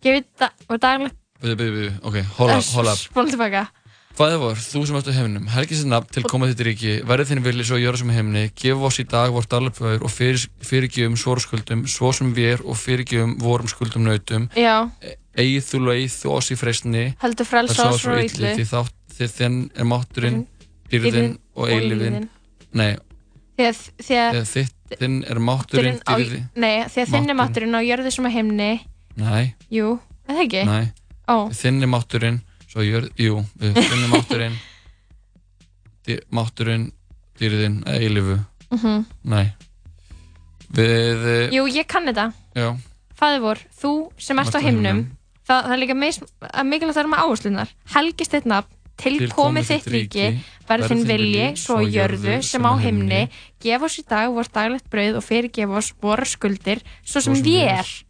Gefið 0.03 0.27
dag, 0.39 0.65
og 0.69 0.81
daglegt 0.83 1.19
byrju, 1.43 1.55
byrju, 1.59 1.77
byrju, 1.77 1.95
ok, 2.07 2.19
hold 2.39 2.55
up, 2.55 3.07
hold 3.17 3.35
up 3.51 3.82
Tilbaka 4.13 4.29
Fæði 4.29 4.37
vor, 4.37 4.59
þú 4.61 4.81
sem 4.85 4.97
ert 4.99 5.07
á 5.09 5.13
heimnum, 5.17 5.45
helgi 5.49 5.77
sér 5.79 5.87
nafn 5.89 6.11
til 6.13 6.21
koma 6.29 6.45
þitt 6.51 6.59
ríki, 6.67 6.91
verði 7.09 7.25
þinn 7.31 7.43
vilji 7.47 7.63
svo 7.65 7.77
gjöra 7.81 7.97
sem 7.97 8.11
í 8.11 8.13
heimni, 8.13 8.43
gef 8.53 8.77
oss 8.85 8.99
í 9.01 9.05
dag 9.09 9.31
vort 9.33 9.49
dagleipföður 9.49 10.03
og 10.05 10.11
fyrir, 10.13 10.43
fyrirgjöfum 10.61 11.15
svorskuldum, 11.17 11.81
svo 11.89 12.11
sem 12.13 12.29
við 12.37 12.51
er 12.51 12.61
og 12.61 12.77
fyrirgjöfum 12.77 13.33
vorum 13.41 13.71
skuldum 13.71 14.05
nautum, 14.05 14.45
Já, 14.53 14.85
eigið 15.33 15.65
þú 15.65 15.81
leið 15.87 16.13
þú 16.13 16.35
oss 16.35 16.51
í 16.53 16.59
freysni, 16.61 17.03
heldur 17.23 17.49
frelsa 17.49 17.89
oss 17.89 18.05
frá 18.05 18.19
illu. 18.21 18.53
því 18.53 18.67
þátt, 18.69 18.93
því 19.17 19.31
þinn 19.33 19.57
er 19.73 19.89
mátturinn, 19.95 20.39
Dýrðin 20.93 21.31
og 21.57 21.63
og 21.65 21.73
eilifinn, 21.73 22.29
nei, 22.77 22.91
að, 23.57 23.81
að 23.97 24.37
eða 24.37 24.45
þitt, 24.53 24.97
þinn 24.99 25.19
er 25.25 25.41
mátturinn, 25.41 26.01
dýrði, 26.05 26.43
Nei, 26.53 26.75
að 26.85 27.01
þinn 27.01 27.29
er 27.33 27.39
mátturinn. 27.41 27.73
á 27.73 27.81
jörðu 27.81 28.13
sem 28.13 28.29
á 28.29 28.31
himni 28.37 28.71
nei, 29.17 29.55
Jú, 29.73 29.95
er 30.29 30.37
það 30.37 30.43
ekki? 30.45 30.63
nei, 30.69 30.83
þinn 31.57 31.81
er 31.81 31.89
mátturinn, 31.97 32.41
svo 32.73 32.81
gjör, 32.81 33.05
jú, 33.21 33.37
við- 33.61 33.75
þinn 33.77 34.03
er 34.03 34.09
mátturinn, 34.09 34.55
dý, 36.07 36.17
mátturinn, 36.33 36.87
dýrðinn, 37.39 37.83
eilifu, 37.85 38.39
Mhm. 38.73 39.05
nei, 39.29 39.53
við, 40.73 41.25
eh, 41.27 41.49
Jú, 41.53 41.67
ég 41.69 41.87
kann 41.87 42.05
þetta. 42.09 42.31
Já, 42.55 42.77
Faði 43.19 43.39
vor, 43.43 43.59
þú 43.81 44.11
sem 44.17 44.39
ert 44.39 44.55
á 44.55 44.59
himnum 44.59 45.03
það, 45.47 45.59
það 45.67 45.73
er 45.73 45.77
líka 45.77 45.93
að 45.93 46.65
mikilvægt 46.65 46.97
að 46.97 47.01
vera 47.03 47.11
með 47.13 47.21
áherslunar 47.23 47.69
helgist 47.93 48.31
þitt 48.33 48.45
nafn 48.49 48.67
til 48.97 49.29
komið 49.29 49.65
þitt 49.69 49.87
ríki. 49.93 50.39
verður 50.67 50.89
þinn 50.89 51.05
vilji 51.07 51.45
svo 51.57 51.77
jörðu 51.85 52.43
sem 52.43 52.61
á 52.65 52.73
himni. 52.79 53.29
gef 53.61 53.81
oss 53.83 53.99
í 53.99 54.03
dag 54.07 54.29
vort 54.33 54.51
daglegt 54.53 54.89
brauð 54.89 55.17
og 55.17 55.23
fyrirgef 55.23 55.69
oss 55.69 55.93
voru 56.01 56.25
skuldir 56.25 56.81
svo 57.05 57.21
sem 57.21 57.35
sem 57.35 57.43
vér 57.43 58.03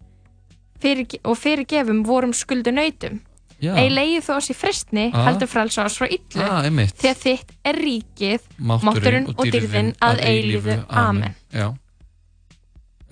fyrirge 0.80 1.20
og 1.26 1.38
fyrirgefum 1.38 2.04
vorum 2.06 2.34
skuldu 2.34 2.72
nautum 2.72 3.20
Já. 3.20 3.33
Ei 3.72 3.90
leiði 3.92 4.24
þú 4.26 4.36
oss 4.36 4.52
í 4.52 4.56
fristni 4.58 5.06
heldur 5.14 5.50
frelsa 5.52 5.86
oss 5.86 6.00
frá 6.02 6.08
illu. 6.10 6.44
Ah, 6.44 6.66
því 6.68 7.12
að 7.12 7.22
þitt 7.24 7.54
er 7.70 7.80
ríkið 7.80 8.50
mátturinn 8.60 9.30
og 9.34 9.46
dyrðin 9.48 9.94
að 10.04 10.24
eilífu. 10.28 10.78
amen. 10.90 11.38
Já, 11.54 11.70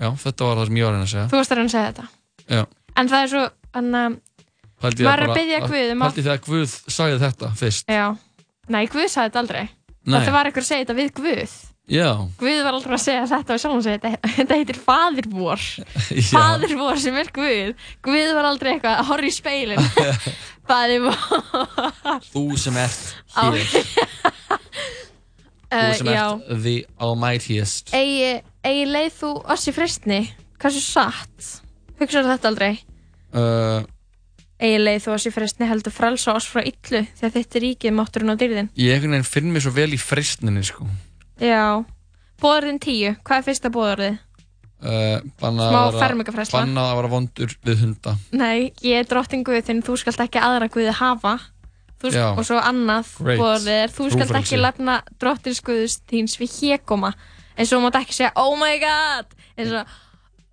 já, 0.02 0.10
þetta 0.26 0.49
var 0.49 0.61
það 0.61 0.72
sem 0.72 0.82
ég 0.82 0.86
var 0.88 0.91
að 0.91 0.98
reyna 0.98 1.07
að 1.07 1.14
segja. 1.14 1.30
Þú 1.32 1.41
varst 1.41 1.56
að 1.56 1.61
reyna 1.61 1.72
að 1.72 1.76
segja 1.78 1.91
þetta. 1.91 2.07
Já, 2.52 2.64
en 3.02 3.11
það 3.14 3.26
er 3.26 3.34
svo 3.36 3.48
Pældi 4.82 5.03
ég 5.03 5.06
maður 5.06 5.22
er 5.22 5.30
að 5.30 5.38
byggja 5.38 5.60
Guð 5.68 5.91
um 5.94 5.99
að 6.02 6.07
Pældi 6.10 6.23
þegar 6.26 6.40
Guð 6.48 6.72
sagði 6.90 7.19
þetta 7.22 7.52
fyrst. 7.60 7.91
Já, 7.91 8.07
nei, 8.73 8.86
Guð 8.90 9.10
sagði 9.14 9.30
þetta 9.30 9.44
aldrei. 9.44 9.65
Nei. 10.02 10.15
Þetta 10.15 10.34
var 10.34 10.49
eitthvað 10.49 10.64
að 10.65 10.72
segja 10.72 10.86
þetta 10.86 10.98
við 10.98 11.11
Guð 11.19 11.53
Já, 11.89 12.13
Guð 12.37 12.59
var 12.63 12.75
aldrei 12.77 12.93
að 12.93 13.01
segja 13.01 13.23
þetta 13.27 13.55
og 13.55 13.61
sjálf 13.61 13.83
segja 13.83 14.11
þetta 14.37 14.57
heitir 14.59 14.77
faðir 14.79 15.27
vor. 15.33 15.63
Já, 16.13 16.27
Faðir 16.29 16.75
vor 16.79 16.99
sem 17.01 17.17
er 17.19 17.31
Guð. 17.35 17.71
Guð 18.05 18.33
var 18.37 18.47
aldrei 18.51 18.75
eitthvað 18.75 19.01
að 19.01 19.09
horfa 19.09 19.27
í 19.27 19.33
speilin 19.35 19.81
Faðir 20.69 21.07
vor. 21.07 22.21
Þú 22.29 22.45
sem 22.61 22.77
ert 22.79 23.01
hér. 23.35 23.73
Þú 25.71 25.81
uh, 25.81 25.91
sem 25.97 26.11
Já, 26.13 26.23
ert 26.29 26.63
the 26.63 26.77
almightiest. 27.01 27.91
Eigi, 27.97 28.31
eigi 28.67 28.87
leið 28.91 29.11
þú 29.17 29.33
oss 29.55 29.67
í 29.67 29.75
frestni 29.75 30.21
Hversu 30.61 30.83
satt? 30.85 31.53
Hugsaðu 31.97 32.35
þetta 32.35 32.51
aldrei? 32.51 32.71
Uh, 33.33 33.81
Eigi 34.61 34.81
leið 34.83 35.05
þú 35.07 35.15
oss 35.15 35.25
í 35.25 35.31
frestni 35.33 35.67
heldur 35.69 35.95
frelsa 35.95 36.35
oss 36.37 36.47
frá 36.51 36.61
illu 36.61 37.01
Þegar 37.17 37.31
þetta 37.39 37.57
er 37.57 37.63
ríkið 37.65 37.95
mátturinn 37.97 38.35
á 38.35 38.37
dyrðin 38.37 38.69
Ég 38.77 39.07
finn 39.25 39.49
mér 39.51 39.63
svo 39.65 39.73
vel 39.73 39.89
í 39.95 39.99
freistninni 39.99 40.61
sko 40.67 40.85
Já, 41.41 41.84
Bóðurðin 42.41 42.80
10, 42.81 43.15
hvað 43.26 43.38
er 43.41 43.45
fyrsta 43.47 43.69
bóðurðið? 43.73 44.19
uh, 44.81 45.18
bannað 45.41 45.72
Smá 45.72 45.81
fermingafræðsla. 46.01 46.59
Bannað 46.63 46.88
að 46.91 46.95
vera 46.99 47.11
vondur 47.15 47.55
við 47.68 47.81
hunda 47.85 48.13
Nei, 48.34 48.72
ég 48.81 49.01
er 49.03 49.09
drottin 49.09 49.43
guð 49.45 49.59
þinn, 49.68 49.81
þú 49.85 49.97
skalt 50.01 50.23
ekki 50.26 50.41
aðra 50.41 50.69
guði 50.73 50.93
hafa 50.97 51.35
sk- 52.01 52.15
Já. 52.18 52.31
og 52.34 52.41
svo 52.47 52.57
annað 52.57 53.11
er, 53.69 53.93
þú 53.93 54.07
skalt 54.09 54.31
Trúfrelsi. 54.31 54.41
ekki 54.41 54.61
lefna 54.61 54.95
drottins 55.22 55.61
guðs 55.61 55.99
þíns 56.09 56.38
við 56.41 56.55
hégóma 56.61 57.11
eins 57.57 57.69
og 57.69 57.77
þú 57.77 57.84
mátt 57.85 57.99
ekki 58.01 58.18
segja 58.18 58.31
oh 58.41 58.55
my 58.57 58.73
god 58.81 59.35
eins 59.57 59.76
og 59.77 59.85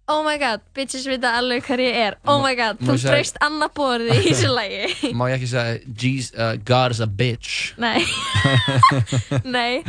oh 0.08 0.22
my 0.24 0.36
god, 0.40 0.62
bitches 0.76 1.04
vita 1.08 1.34
alveg 1.38 1.64
hver 1.66 1.82
ég 1.82 1.96
er. 2.00 2.16
Oh 2.28 2.40
my 2.42 2.54
god, 2.58 2.80
þú 2.80 2.96
ég 2.96 3.06
breyst 3.12 3.38
annað 3.44 3.72
bóðurðið 3.76 4.18
í 4.18 4.24
þessu 4.32 4.50
lagi. 4.58 5.12
Má 5.16 5.24
ég 5.30 5.36
ekki 5.38 5.50
segja 5.52 6.42
uh, 6.48 6.52
God 6.68 6.94
is 6.96 7.02
a 7.04 7.08
bitch. 7.08 7.72
Nei. 7.80 8.02
Nei. 9.56 9.80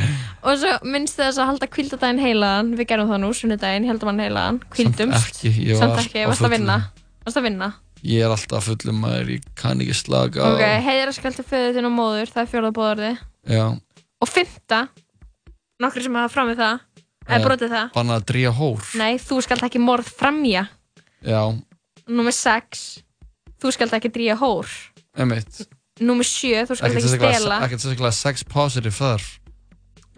Og 0.43 0.59
svo 0.61 0.75
minnstu 0.87 1.23
þess 1.23 1.41
að 1.41 1.51
halda 1.53 1.69
kvildadaginn 1.71 2.21
heilaðan 2.23 2.71
Við 2.79 2.89
gerum 2.91 3.09
það 3.11 3.21
nú, 3.23 3.33
sunnudaginn, 3.35 3.87
heldum 3.89 4.11
hann 4.11 4.21
heilaðan 4.23 4.59
Kvildumst 4.71 5.43
ég 5.47 5.75
Samt 5.79 5.99
ekki, 6.03 6.23
á 6.23 6.29
varst 6.31 6.45
að 6.47 6.55
vinna. 6.55 6.77
Varst 7.25 7.39
að 7.41 7.47
vinna. 7.49 7.69
Ég 8.07 8.23
er 8.23 8.31
alltaf 8.31 8.69
fullum 8.69 9.01
maður, 9.03 9.33
ég 9.35 9.47
kann 9.59 9.83
ekki 9.83 9.97
slaka 9.97 10.39
á. 10.39 10.47
Ok, 10.53 10.63
heiðir 10.87 11.11
að 11.11 11.17
skalta 11.19 11.45
föðu 11.47 11.75
þinn 11.75 11.89
og 11.89 11.95
móður 11.97 12.31
Það 12.31 12.41
er 12.45 12.51
fjórða 12.53 12.73
bóðarði 12.77 13.11
Já. 13.49 13.65
Og 14.19 14.31
fymta 14.31 14.81
Nokkri 15.79 16.03
sem 16.03 16.15
hafa 16.19 16.31
fram 16.31 16.49
við 16.51 16.59
það 16.59 16.79
Eða 17.29 17.45
brotið 17.45 17.73
það. 17.75 17.89
Bannað 17.95 18.21
að 18.21 18.27
dríja 18.33 18.51
hór 18.57 18.85
Nei, 18.99 19.17
þú 19.21 19.39
skalt 19.45 19.65
ekki 19.69 19.81
morð 19.83 20.09
framja. 20.19 20.65
Já, 21.25 21.41
Númer 22.09 22.33
sex. 22.33 23.03
Þú 23.61 23.73
skalt 23.75 23.93
ekki 23.99 24.09
dríja 24.15 24.37
hór 24.39 24.69
emitt 25.19 25.65
Númer 25.99 26.23
sjö, 26.23 26.63
þú 26.63 26.77
skalt 26.79 26.95
ekki 26.95 27.09
stela. 27.11 27.57
Ekkert 27.65 27.83
sérstaklega 27.83 28.15
sex 28.15 28.45
positive 28.47 28.95
þar. 28.95 29.23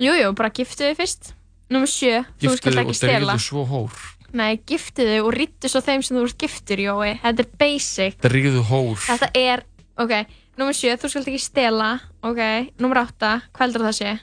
Jújú, 0.01 0.27
bara 0.37 0.51
giftu 0.53 0.85
þig 0.85 0.97
fyrst. 0.99 1.31
Númer 1.73 1.89
sjö, 1.89 2.19
þú 2.37 2.43
Giftu 2.51 2.59
skalt 2.59 2.75
þig 2.75 2.81
ekki 2.83 2.93
og 2.93 2.99
stela. 2.99 3.33
drýðu 3.33 3.45
svo 3.47 3.63
hór 3.65 4.01
Nei, 4.37 4.51
giftu 4.69 5.03
þig 5.07 5.25
og 5.25 5.33
rítu 5.35 5.67
svo 5.71 5.81
þeim 5.83 6.03
sem 6.05 6.15
þú 6.15 6.21
ert 6.27 6.37
giftur, 6.39 6.79
Jói. 6.85 7.09
Þetta 7.23 7.43
er 7.43 7.49
basic. 7.59 8.19
Drýðu 8.23 8.61
hór 8.69 9.01
Þetta 9.07 9.27
er, 9.41 9.63
ok, 9.99 10.13
nummer 10.61 10.77
7, 10.77 10.93
þú 11.01 11.09
skalt 11.11 11.31
ekki 11.33 11.41
stela, 11.43 11.89
ok, 12.23 12.41
nummer 12.79 13.01
8, 13.03 13.31
hvað 13.51 13.65
heldur 13.65 13.87
það 13.89 13.97
sé? 13.97 14.13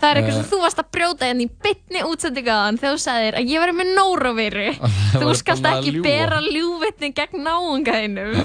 Það 0.00 0.10
er 0.10 0.16
eitthvað 0.20 0.30
Eh. 0.30 0.36
sem 0.40 0.48
þú 0.50 0.60
varst 0.62 0.78
að 0.80 0.88
brjóta 0.96 1.28
inn 1.30 1.40
í 1.44 1.48
bytni 1.64 2.00
útsendingaðan 2.08 2.78
þegar 2.80 2.94
þú 2.96 3.02
sagðir 3.04 3.36
að 3.40 3.50
ég 3.52 3.60
væri 3.64 3.74
með 3.76 3.90
nóraviru. 3.98 4.68
Þú 5.20 5.26
að 5.68 5.78
ekki 5.78 6.02
bera 6.06 6.38
ljúvitni 6.40 7.10
gegn 7.18 7.44
náungaðinum. 7.44 8.40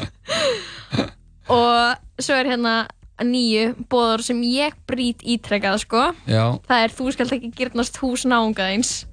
og 1.50 2.22
svo 2.22 2.36
er 2.40 2.50
hérna 2.50 2.76
nýju 3.24 3.70
bóður 3.88 4.24
sem 4.26 4.42
ég 4.44 4.74
brýt 4.90 5.22
ítrekkað, 5.24 5.78
sko. 5.86 6.02
Já, 6.28 6.60
Það 6.68 6.82
er 6.84 6.96
þú 6.98 7.12
skalt 7.16 7.36
ekki 7.38 7.52
gyrnast 7.56 8.00
hús 8.04 8.26
náungaðins. 8.28 9.06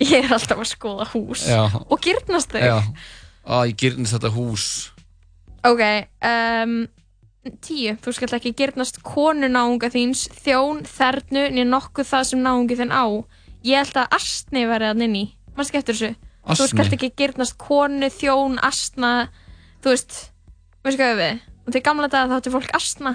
Ég 0.00 0.24
er 0.24 0.32
alltaf 0.32 0.62
að 0.62 0.70
skoða 0.70 1.04
hús. 1.12 1.42
já 1.44 1.60
Og 1.90 2.00
gyrnast 2.00 2.54
þau. 2.54 2.62
Já 2.64 2.78
Á, 3.44 3.56
ég 3.68 3.76
gyrnist 3.76 4.14
þetta 4.16 4.30
hús 4.32 4.64
Ok, 5.64 5.80
um, 6.24 6.86
tíu, 7.64 7.94
þú 8.04 8.12
skalt 8.14 8.34
ekki 8.36 8.52
gyrnast 8.58 9.00
konu 9.06 9.48
náunga 9.48 9.88
þíns, 9.92 10.26
þjón, 10.44 10.82
þernu, 10.88 11.46
niður 11.54 11.70
nokkuð 11.72 12.08
það 12.10 12.26
sem 12.30 12.42
náungi 12.44 12.76
þinn 12.80 12.92
á. 12.92 13.04
Ég 13.64 13.80
held 13.80 14.00
að 14.02 14.16
astni 14.16 14.64
verði 14.68 14.90
að 14.92 15.00
nynni, 15.02 15.22
maður 15.56 15.70
skemmtur 15.70 15.96
þessu. 15.96 16.12
Þú 16.40 16.54
Astni? 16.56 16.68
skalt 16.72 16.94
ekki 16.96 17.10
gyrnast 17.20 17.56
konu, 17.60 18.08
þjón, 18.12 18.56
astna, 18.64 19.10
þú 19.84 19.92
veist, 19.92 20.14
veistu 20.84 21.02
hvað 21.02 21.18
við? 21.20 21.42
Og 21.66 21.74
til 21.76 21.82
gamla 21.84 22.08
daga 22.12 22.30
þá 22.30 22.38
átti 22.40 22.52
fólk 22.54 22.72
astna. 22.76 23.14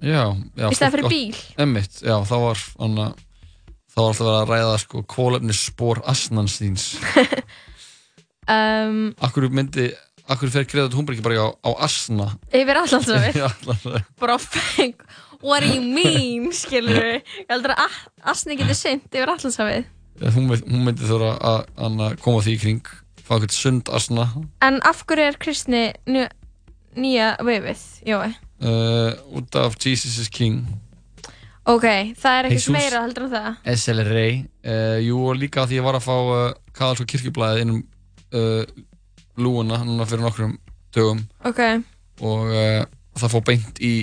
Já, 0.00 0.22
já 0.56 0.66
Í 0.68 0.76
fólk 0.76 0.94
fyrir 0.96 1.08
bíl? 1.12 1.40
Einmitt, 1.60 2.00
já, 2.04 2.16
þá 2.28 2.36
var 2.44 2.60
anna, 2.84 3.06
þá 3.92 3.98
var 4.00 4.06
alltaf 4.10 4.26
verið 4.28 4.38
að 4.40 4.52
ræða 4.54 4.76
sko 4.84 5.02
kólefnisspor 5.16 6.00
asnans 6.08 6.56
þíns 6.60 6.86
Um, 8.50 9.12
Akkur 9.22 9.44
myndi, 9.52 9.90
akkur 10.30 10.50
fer 10.54 10.66
Greta 10.70 10.90
Thunberg 10.92 11.18
ekki 11.18 11.24
bara 11.26 11.46
á, 11.46 11.48
á 11.66 11.70
asna 11.86 12.28
yfir 12.54 12.78
allavega. 12.82 13.50
Bara 14.20 14.36
feng, 14.42 14.94
what 15.42 15.64
do 15.64 15.70
you 15.74 15.82
mean, 15.82 16.50
skilur 16.56 16.98
við? 17.00 17.22
Ég 17.42 17.50
heldur 17.52 17.74
að 17.74 17.84
a- 17.86 18.30
astni 18.34 18.56
geti 18.60 18.76
synd 18.78 19.06
yfir 19.10 19.32
allansafið. 19.34 19.86
Já, 20.20 20.28
hún, 20.34 20.50
myndi- 20.50 20.66
hún 20.68 20.84
myndi 20.88 21.06
þurfa 21.08 21.32
að, 21.38 21.62
að, 21.80 22.00
að 22.08 22.18
koma 22.20 22.42
því 22.44 22.54
í 22.56 22.60
kring 22.60 22.90
fá 23.24 23.36
eitthvað 23.38 23.54
sund 23.56 23.88
asna 23.94 24.24
En 24.66 24.80
af 24.84 25.04
hverju 25.08 25.28
er 25.30 25.36
kristni 25.40 25.82
nýja, 26.10 26.28
nýja 26.98 27.28
veifið, 27.46 27.84
Jói? 28.10 28.30
uh, 28.66 29.14
út 29.38 29.56
af 29.56 29.78
Jesus 29.80 30.18
is 30.20 30.28
King 30.28 30.64
Ok, 31.70 31.84
það 32.18 32.36
er 32.40 32.46
ekkert 32.50 32.72
meira 32.74 33.00
heldur 33.04 33.26
en 33.28 33.32
það. 33.36 33.48
SLRA 33.78 34.26
uh, 34.34 34.98
Jú, 35.04 35.18
og 35.30 35.36
líka 35.38 35.64
því 35.68 35.78
ég 35.78 35.84
var 35.86 35.98
að 36.00 36.06
fá 36.08 36.14
uh, 36.16 36.52
Kaðalsko 36.76 37.06
kirkjublaðið 37.12 37.62
innum 37.64 37.80
uh, 38.34 38.64
lúuna 39.38 39.82
núna 39.84 40.06
fyrir 40.08 40.24
nokkrum 40.24 40.56
dögum. 40.94 41.22
Ok, 41.46 41.60
og 42.24 42.50
uh, 42.50 42.82
það 43.18 43.34
fór 43.34 43.44
beint 43.46 43.82
í 43.82 43.94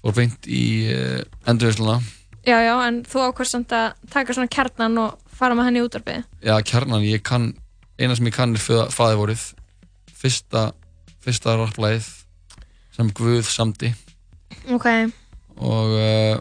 fór 0.00 0.16
beint 0.16 0.48
í 0.48 0.64
uh, 0.92 1.20
endurvisluna 1.48 2.00
já, 2.46 2.58
já, 2.64 2.74
en 2.86 3.02
þú 3.08 3.24
ákvæmst 3.28 3.56
samt 3.56 3.74
að 3.76 3.88
taka 4.12 4.36
svona 4.36 4.52
kjarnan 4.52 5.00
og 5.02 5.32
fara 5.40 5.56
með 5.56 5.68
henni 5.68 5.82
í 5.82 5.86
útvarpið. 5.86 6.28
Já, 6.44 6.54
kjarnan, 6.66 7.06
ég 7.06 7.24
kann 7.26 7.52
eina 8.00 8.16
sem 8.16 8.28
ég 8.28 8.36
kann 8.36 8.56
er 8.56 8.92
faðirvorið 8.92 9.44
fyrsta, 10.20 10.70
fyrsta 11.24 11.56
rapplæðið 11.60 12.08
sem 12.96 13.12
Guð 13.16 13.48
samdi. 13.48 13.92
Ok, 14.72 14.88
og 15.60 15.94
uh, 15.96 16.40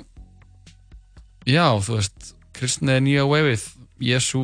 já, 1.47 1.65
þú 1.83 1.99
veist 1.99 2.33
kristni 2.55 2.95
er 2.95 3.03
nýja 3.03 3.27
veifið 3.29 3.67
Jésu 4.03 4.41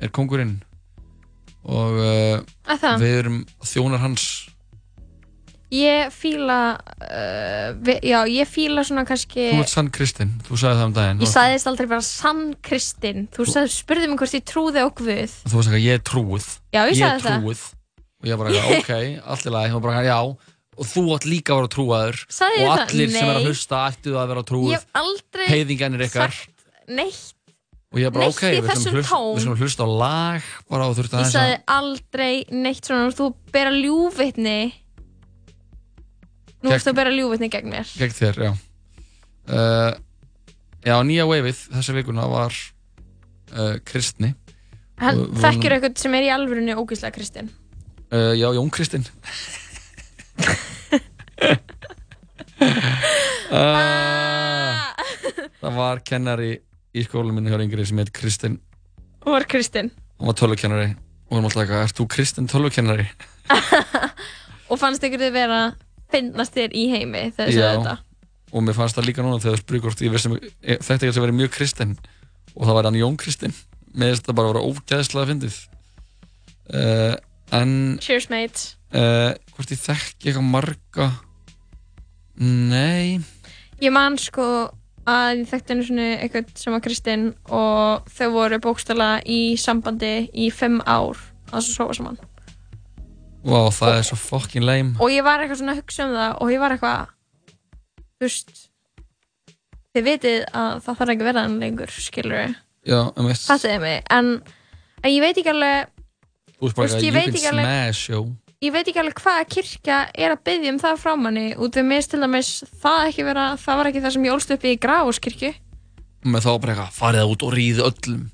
er 0.00 0.12
kongurinn 0.12 0.58
og 1.64 1.98
uh, 2.00 2.38
það? 2.70 3.02
við 3.02 3.18
erum 3.24 3.42
þjónar 3.66 4.00
hans 4.04 4.28
ég 5.70 6.10
fíla, 6.10 6.80
uh, 7.06 7.90
já, 8.02 8.18
ég 8.26 8.48
fíla 8.50 8.82
svona 8.82 9.04
kannski, 9.06 9.50
þú 9.54 9.60
ert 9.62 9.70
sann 9.70 9.90
kristinn, 9.94 10.32
þú 10.48 10.58
sagði 10.58 10.80
það 10.80 10.88
um 10.88 10.94
daginn 10.96 11.20
ég 11.22 11.30
sagðist 11.30 11.68
aldrei 11.70 11.86
vera 11.92 12.02
sann 12.02 12.40
kristinn. 12.66 13.28
Þú 13.30 13.46
sagði, 13.52 13.74
spurði 13.76 14.08
mig 14.10 14.18
hvort 14.18 14.34
ég 14.34 14.46
trúði 14.50 14.82
á 14.82 14.88
Guð. 14.90 15.36
þú 15.46 15.54
varst 15.60 15.70
ekki, 15.70 15.84
ég 15.86 16.00
er 16.00 16.02
trúið 16.10 16.48
Já, 16.74 16.80
ég 16.90 16.96
sagði 16.98 17.12
er 17.12 17.22
það. 17.26 17.36
trúið 17.44 17.62
og 18.20 18.30
ég 18.32 18.40
bara, 18.42 18.56
já, 18.56 18.64
ok, 18.80 18.90
allt 19.30 19.46
í 19.46 19.54
lagi 19.54 19.76
og 19.78 19.84
bara, 19.86 20.02
já, 20.04 20.18
og 20.80 20.88
þú 20.90 21.04
átt 21.14 21.28
líka 21.30 21.54
að 21.54 21.60
vera 21.60 21.72
trúaður 21.76 22.18
Sagði 22.26 22.58
ég 22.58 22.66
og 22.66 22.74
það? 22.74 22.86
allir 22.88 23.14
sem 23.14 23.30
er 23.30 23.36
að 23.38 23.46
hlusta 23.46 23.84
ættu 23.92 24.16
að 24.18 24.32
vera 24.34 24.44
trúið 24.50 24.74
Ég 24.74 24.80
hef 24.80 25.00
aldrei 25.04 25.46
heiðingarnir 25.54 26.06
ykkar 26.08 26.34
neitt. 26.90 27.34
Og 27.90 27.98
ég 27.98 28.12
bara, 28.14 28.28
neitt 28.28 28.36
ok, 28.36 28.44
við 28.54 28.68
þessum 28.70 28.98
skulum 29.02 29.56
hlusta, 29.58 29.82
á 29.82 29.90
lag 29.90 30.50
bara 30.70 30.86
og 30.86 30.96
þurft 30.98 31.14
Ég 31.14 31.18
aðeins 31.18 31.34
sagði 31.34 31.56
að 31.58 31.72
aldrei 31.76 32.34
neitt 32.54 32.86
svona, 32.86 33.10
þú 33.18 33.30
bera 33.50 33.72
ljúvitni. 33.74 34.58
Nú 36.60 36.74
ertu 36.76 36.92
að 36.92 36.98
bera 37.00 37.14
ljúvitni 37.14 37.48
gegn 37.50 37.72
mér. 37.72 37.94
gegn 37.98 38.14
þér, 38.14 38.42
já 38.46 38.52
uh, 39.50 39.94
já, 40.84 40.94
nýja 41.06 41.26
waveið 41.28 41.64
þessa 41.72 41.96
vikuna 41.96 42.28
var 42.30 42.54
uh, 42.54 43.76
kristni 43.86 44.34
þekkir 45.00 45.76
eitthvað 45.76 46.00
sem 46.02 46.14
er 46.18 46.26
í 46.26 46.32
alvörunni 46.34 46.76
ógíslega 46.76 47.14
kristinn. 47.16 47.48
uh, 48.12 48.32
já, 48.36 48.48
Jón 48.56 48.70
Kristinn 48.72 49.06
uh, 53.50 54.76
það 55.60 55.78
var 55.80 56.04
kennari 56.04 56.58
í 56.96 57.04
skólum 57.06 57.36
minni 57.38 57.50
hjá 57.52 57.60
yngri 57.62 57.86
sem 57.86 57.98
heit 58.02 58.12
Kristinn 58.16 58.58
Hún 59.24 59.34
var 59.36 59.44
kristinn. 59.50 59.90
hann 60.18 60.26
var 60.30 60.36
tölvukennari 60.40 60.90
og 61.30 61.36
hann 61.36 61.44
var 61.44 61.50
alltaf 61.50 61.62
eitthvað, 61.62 61.84
ert 61.86 61.98
þú 62.00 62.06
Kristinn 62.10 62.48
tölvukennari? 62.50 63.04
Og 64.70 64.78
fannst 64.78 65.02
ykkur 65.06 65.20
þið 65.24 65.32
vera 65.34 65.58
finnast 66.10 66.54
þér 66.56 66.74
í 66.78 66.84
heimi 66.90 67.24
þegar 67.34 67.50
þið 67.50 67.56
Já. 67.58 67.62
sögðu 67.66 67.82
þetta. 67.84 67.96
og 68.50 68.64
mér 68.66 68.74
fannst 68.78 68.96
það 68.98 69.06
líka 69.10 69.22
núna 69.26 69.38
þegar 69.42 69.60
spurði 69.62 69.80
hvort 69.84 70.00
ég 70.02 70.14
vissi 70.14 70.30
ég- 70.34 70.80
þetta 70.82 71.06
ekki 71.06 71.12
að 71.14 71.24
vera 71.26 71.36
mjög 71.38 71.50
kristinn 71.54 71.92
og 72.56 72.64
það 72.66 72.74
var 72.78 72.88
hann 72.88 72.98
Jón 72.98 73.18
Kristinn 73.20 73.54
með 73.94 74.10
þess 74.10 74.20
að 74.20 74.22
þetta 74.24 74.36
bara 74.40 74.50
vera 74.52 74.64
ógæðslega 74.70 75.28
fyndið 75.30 75.58
uh, 76.74 77.14
en 77.60 77.72
Cheers 78.02 78.26
mate. 78.30 78.64
uh, 78.94 79.30
hvort 79.54 79.70
ég 79.74 79.82
þekki 79.84 80.30
eitthvað 80.32 80.48
marga 80.50 81.10
nei 82.40 83.20
Ég 83.80 83.92
man 83.94 84.18
sko 84.20 84.44
að 85.10 85.42
ég 85.42 85.50
þekkti 85.50 85.74
einu 85.74 85.86
svona 85.86 86.08
eitthvað 86.22 86.50
sem 86.60 86.74
var 86.74 86.82
kristinn 86.84 87.26
og 87.46 88.10
þau 88.14 88.28
voru 88.36 88.60
bókstala 88.62 89.10
í 89.26 89.40
sambandi 89.60 90.14
í 90.32 90.50
fimm 90.54 90.80
ár 90.86 91.18
að 91.50 91.60
að 91.60 91.68
sofa 91.68 91.96
saman. 91.98 92.18
Vá, 93.40 93.60
það 93.72 93.94
er 93.96 94.02
svo 94.10 94.18
fucking 94.20 94.66
lame. 94.66 94.96
Og 95.00 95.12
ég 95.12 95.24
var 95.24 95.40
eitthvað 95.40 95.62
svona 95.62 95.74
að 95.76 95.80
hugsa 95.80 96.06
um 96.06 96.16
það 96.16 96.34
og 96.44 96.52
ég 96.52 96.60
var 96.60 96.74
eitthvað, 96.74 97.14
þú 98.20 98.26
veist, 98.26 98.50
þið 99.94 100.06
vitið 100.10 100.42
að 100.50 100.74
það 100.84 100.98
þarf 101.00 101.14
ekki 101.14 101.24
að 101.24 101.30
vera 101.30 101.46
enn 101.48 101.56
lengur, 101.62 101.94
skilur 101.94 102.42
um 102.90 103.30
eitt 103.30 103.46
Fattiði 103.46 103.80
mig, 103.82 104.02
en, 104.12 104.30
ég 105.08 105.24
veit 105.24 105.40
ekki 105.40 105.54
alveg, 105.54 105.96
Þú 106.60 106.68
veist 106.68 106.76
bara 106.76 106.90
eitthvað, 106.90 107.06
ég 107.06 107.08
you 107.08 107.16
can 107.16 107.32
ekki 107.32 107.44
smash, 107.48 108.04
yo 108.12 108.22
ég 108.60 108.72
veit 108.74 108.88
ekki 108.90 109.00
alveg 109.00 109.20
hvaða 109.24 109.44
kirkja 109.48 109.98
er 110.20 110.34
að 110.34 110.42
byggja 110.44 110.72
um 110.74 110.78
það 110.82 110.98
frá 111.00 111.12
manni. 111.16 111.44
Út 111.56 111.78
af 111.80 111.86
mér 111.88 112.04
til 112.04 112.18
dæmis 112.20 112.50
það 112.82 113.02
ekki 113.08 113.24
vera, 113.24 113.44
það 113.60 113.78
var 113.80 113.88
ekki 113.90 114.02
það 114.04 114.12
sem 114.16 114.26
ég 114.26 114.34
ólst 114.34 114.50
upp 114.52 114.64
í 114.68 114.72
Grafóskirkju. 114.82 115.52
með 116.28 116.44
þá 116.44 116.50
bara 116.60 116.72
eitthvað, 116.74 116.90
farið 116.98 117.22
það 117.22 117.30
út 117.32 117.44
og 117.46 117.54
ríði 117.56 117.84
öllum. 117.86 118.26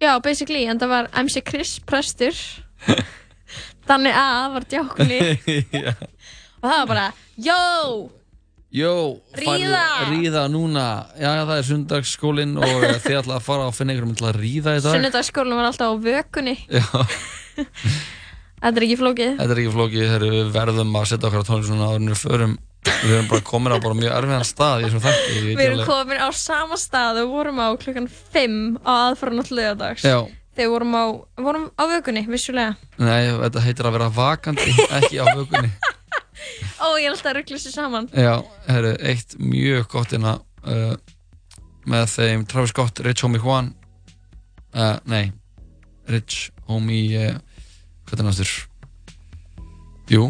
Já, 0.00 0.12
basically, 0.24 0.62
en 0.64 0.78
það 0.80 0.92
var 0.94 1.10
MC 1.20 1.42
Chris 1.50 1.74
prestur. 1.84 2.38
Danni 3.90 4.12
A 4.16 4.24
var 4.54 4.64
djákni 4.70 5.18
Já. 5.84 5.92
og 5.92 6.64
það 6.64 6.78
var 6.78 6.88
bara, 6.88 7.04
yo! 7.36 7.58
Jó, 8.70 9.18
Ríða! 9.34 9.82
Ríða 10.14 10.44
núna. 10.48 10.86
Já, 11.18 11.42
það 11.42 11.52
er 11.58 11.64
sundagsskólinn 11.66 12.52
og 12.56 12.84
þið 13.04 13.18
ætla 13.20 13.36
að 13.36 13.44
fara 13.50 13.66
að 13.68 13.76
finna 13.76 13.92
einhverjum 13.96 14.16
til 14.16 14.28
að 14.30 14.38
ríða 14.40 14.76
í 14.78 14.80
dag. 14.84 14.94
Sunnudagsskólinn 14.94 15.58
var 15.60 15.68
alltaf 15.72 15.92
á 15.92 15.96
vökunni. 16.06 16.56
Já, 16.70 16.86
Þetta 18.60 18.76
er 18.76 18.86
ekki 18.86 18.98
flókið. 19.00 19.30
Þetta 19.38 19.54
er 19.54 19.60
ekki 19.62 19.76
flókið 19.76 20.02
þegar 20.04 20.24
við 20.34 20.50
verðum 20.56 20.98
að 21.00 21.06
setja 21.10 21.30
okkar 21.30 21.46
tónlist 21.48 21.70
svona 21.70 21.86
áður 21.88 22.00
en 22.00 22.10
við 22.10 22.20
förum. 22.20 22.58
Við 22.80 23.14
erum 23.14 23.28
bara 23.28 23.44
komin 23.44 23.74
á 23.76 23.78
bara 23.80 23.96
mjög 23.96 24.12
erfiðan 24.16 24.46
stað 24.48 24.80
í 24.80 24.84
þessum 24.86 25.02
þætti 25.04 25.40
Við 25.44 25.62
erum 25.66 25.80
komin 25.88 26.20
á 26.20 26.28
sama 26.32 26.78
stað 26.80 27.18
og 27.22 27.32
vorum 27.34 27.60
á 27.60 27.68
klukkan 27.80 28.06
5 28.08 28.54
á 28.88 28.92
aðfæranótt 29.10 29.50
lögadags 29.52 30.04
Já. 30.04 30.16
Þegar 30.56 30.72
vorum 30.72 30.96
á, 30.96 31.04
vorum 31.44 31.66
á 31.76 31.82
vökunni, 31.88 32.24
vissulega. 32.28 32.74
Nei, 32.98 33.28
þetta 33.44 33.64
heitir 33.64 33.86
að 33.88 33.94
vera 33.96 34.08
vakandi, 34.12 34.72
ekki 34.98 35.20
á 35.22 35.24
vökunni. 35.38 35.70
Ó, 36.84 36.96
ég 36.98 37.10
alltaf 37.12 37.30
að 37.30 37.36
ruggla 37.38 37.60
sér 37.62 37.74
saman. 37.76 38.08
Já, 38.16 38.32
herru, 38.66 38.94
eitt 39.12 39.36
mjög 39.38 39.86
gott 39.92 40.16
inna 40.16 40.34
uh, 40.66 40.96
með 41.88 42.08
þeim 42.16 42.44
Travis 42.50 42.74
Scott, 42.74 43.00
Rich 43.06 43.24
Homie 43.24 43.40
Juan. 43.40 43.70
Uh, 44.74 44.98
Nei, 45.08 45.30
Rich 46.10 46.50
Homie 46.68 47.30
uh, 47.30 47.38
hvað 48.10 48.24
er 48.24 48.28
næstur? 48.28 48.52
Jú, 50.10 50.24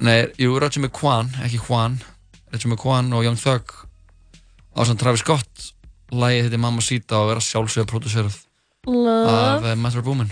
nei, 0.00 0.16
jú, 0.40 0.56
Homie 0.56 0.90
Juan, 0.90 1.30
ekki 1.44 1.60
Juan. 1.60 1.98
Homie 2.56 2.80
Juan 2.80 3.12
og 3.12 3.26
Young 3.26 3.36
Thug. 3.36 3.74
Á 4.72 4.80
sem 4.88 4.96
Travis 4.96 5.20
Scott. 5.24 5.70
Lagið 6.10 6.48
þetta 6.48 6.62
Mamma 6.62 6.84
Sita 6.84 7.20
og 7.20 7.32
vera 7.34 7.44
sjálfsögða 7.44 7.90
producerað 7.90 8.32
af 8.32 8.42
Love 8.86 9.72
uh, 9.72 9.78
Metro 9.78 10.02
Boomin 10.06 10.30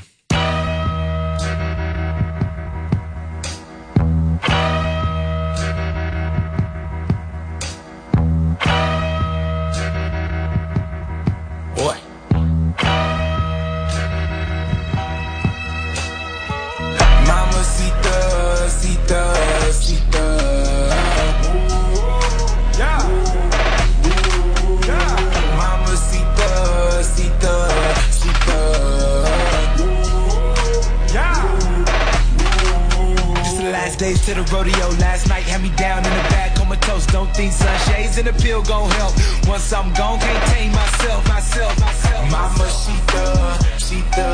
It's 34.14 34.26
the 34.26 34.34
last 34.34 34.46
days 34.46 34.46
to 34.46 34.52
the 34.52 34.56
rodeo. 34.56 34.88
Last 35.00 35.28
night 35.28 35.42
had 35.42 35.62
me 35.62 35.70
down 35.76 35.98
in 35.98 36.12
the 36.12 36.24
back 36.30 36.54
comatose. 36.54 37.06
Don't 37.06 37.34
think 37.34 37.52
sunshades 37.52 38.16
and 38.18 38.26
the 38.26 38.32
pill 38.32 38.62
gon' 38.62 38.90
help. 38.92 39.12
Once 39.48 39.72
I'm 39.72 39.92
gone, 39.94 40.20
can't 40.20 40.44
tame 40.52 40.72
myself, 40.72 41.26
myself, 41.28 41.80
myself. 41.80 42.30
Mama 42.30 42.68
Sita, 42.70 43.58
Sita, 43.78 44.28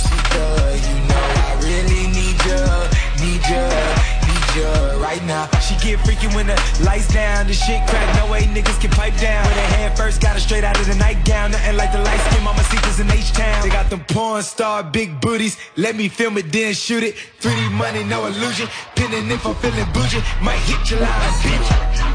Sita. 0.00 0.44
You 0.88 0.96
know 1.08 1.26
I 1.44 1.60
really 1.60 2.08
need 2.08 2.38
ya, 2.46 2.88
need 3.20 3.42
ya, 3.48 4.17
need 4.58 5.00
right 5.00 5.22
now. 5.24 5.48
She 5.60 5.74
get 5.76 6.00
freaky 6.04 6.26
when 6.34 6.46
the 6.46 6.56
lights 6.84 7.08
down, 7.12 7.46
the 7.46 7.52
shit 7.52 7.86
crack. 7.88 8.06
No 8.16 8.30
way 8.30 8.42
niggas 8.42 8.80
can 8.80 8.90
pipe 8.90 9.16
down. 9.18 9.46
With 9.46 9.56
her 9.56 9.70
head 9.76 9.96
first, 9.96 10.20
got 10.20 10.34
her 10.34 10.40
straight 10.40 10.64
out 10.64 10.78
of 10.78 10.86
the 10.86 10.94
nightgown. 10.94 11.52
Nothing 11.52 11.76
like 11.76 11.92
the 11.92 12.02
light 12.02 12.20
skin 12.30 12.42
mama 12.44 12.62
seekers 12.64 13.00
in 13.00 13.10
H-Town. 13.10 13.62
They 13.62 13.70
got 13.70 13.90
them 13.90 14.04
porn 14.08 14.42
star 14.42 14.82
big 14.82 15.20
booties. 15.20 15.56
Let 15.76 15.96
me 15.96 16.08
film 16.08 16.38
it, 16.38 16.52
then 16.52 16.74
shoot 16.74 17.02
it. 17.02 17.14
3D 17.40 17.72
money, 17.72 18.04
no 18.04 18.26
illusion. 18.26 18.68
Pinning 18.94 19.30
if 19.30 19.46
I'm 19.46 19.54
feeling 19.56 19.86
bougie. 19.92 20.22
Might 20.42 20.60
hit 20.68 20.90
your 20.90 21.00
line, 21.00 21.32
bitch. 21.42 21.68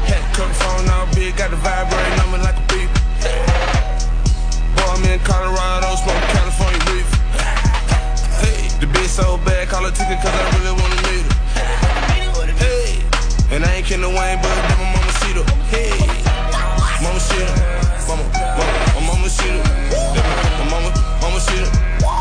Had 0.08 0.20
to 0.20 0.36
cut 0.36 0.48
the 0.48 0.54
phone 0.54 0.88
out 0.88 1.14
big, 1.14 1.36
got 1.36 1.50
the 1.50 1.56
vibrating 1.56 2.20
on 2.20 2.32
me 2.32 2.38
like 2.38 2.56
a 2.56 2.64
beep. 2.72 2.90
Boy, 4.76 4.88
I'm 4.92 5.04
in 5.04 5.18
Colorado, 5.20 5.96
smoking 5.96 6.30
California 6.36 6.80
reef. 6.92 7.08
Hey, 8.42 8.68
the 8.80 8.86
bitch 8.86 9.08
so 9.08 9.38
bad, 9.38 9.68
call 9.68 9.84
her 9.84 9.90
ticket 9.90 10.20
cause 10.20 10.34
I 10.34 10.58
really. 10.58 10.74
Hey, 10.74 10.83
and 13.54 13.64
I 13.64 13.74
ain't 13.74 13.86
kidding 13.86 14.02
Wayne, 14.02 14.38
but 14.42 14.50
then 14.50 14.78
my 14.82 14.98
mama 14.98 15.12
see. 15.22 15.30
Hey, 15.70 15.94
mama 16.98 17.20
see 17.20 17.38
her. 17.38 17.54
Mama, 18.10 18.26
mama, 18.34 18.74
my 18.94 19.00
mama 19.06 19.28
see 19.30 19.46
her. 19.46 19.62
Then 20.10 20.26
my, 20.26 20.74
mama, 20.74 20.90
mama 21.22 21.38
see 21.38 21.62
her. 21.62 21.70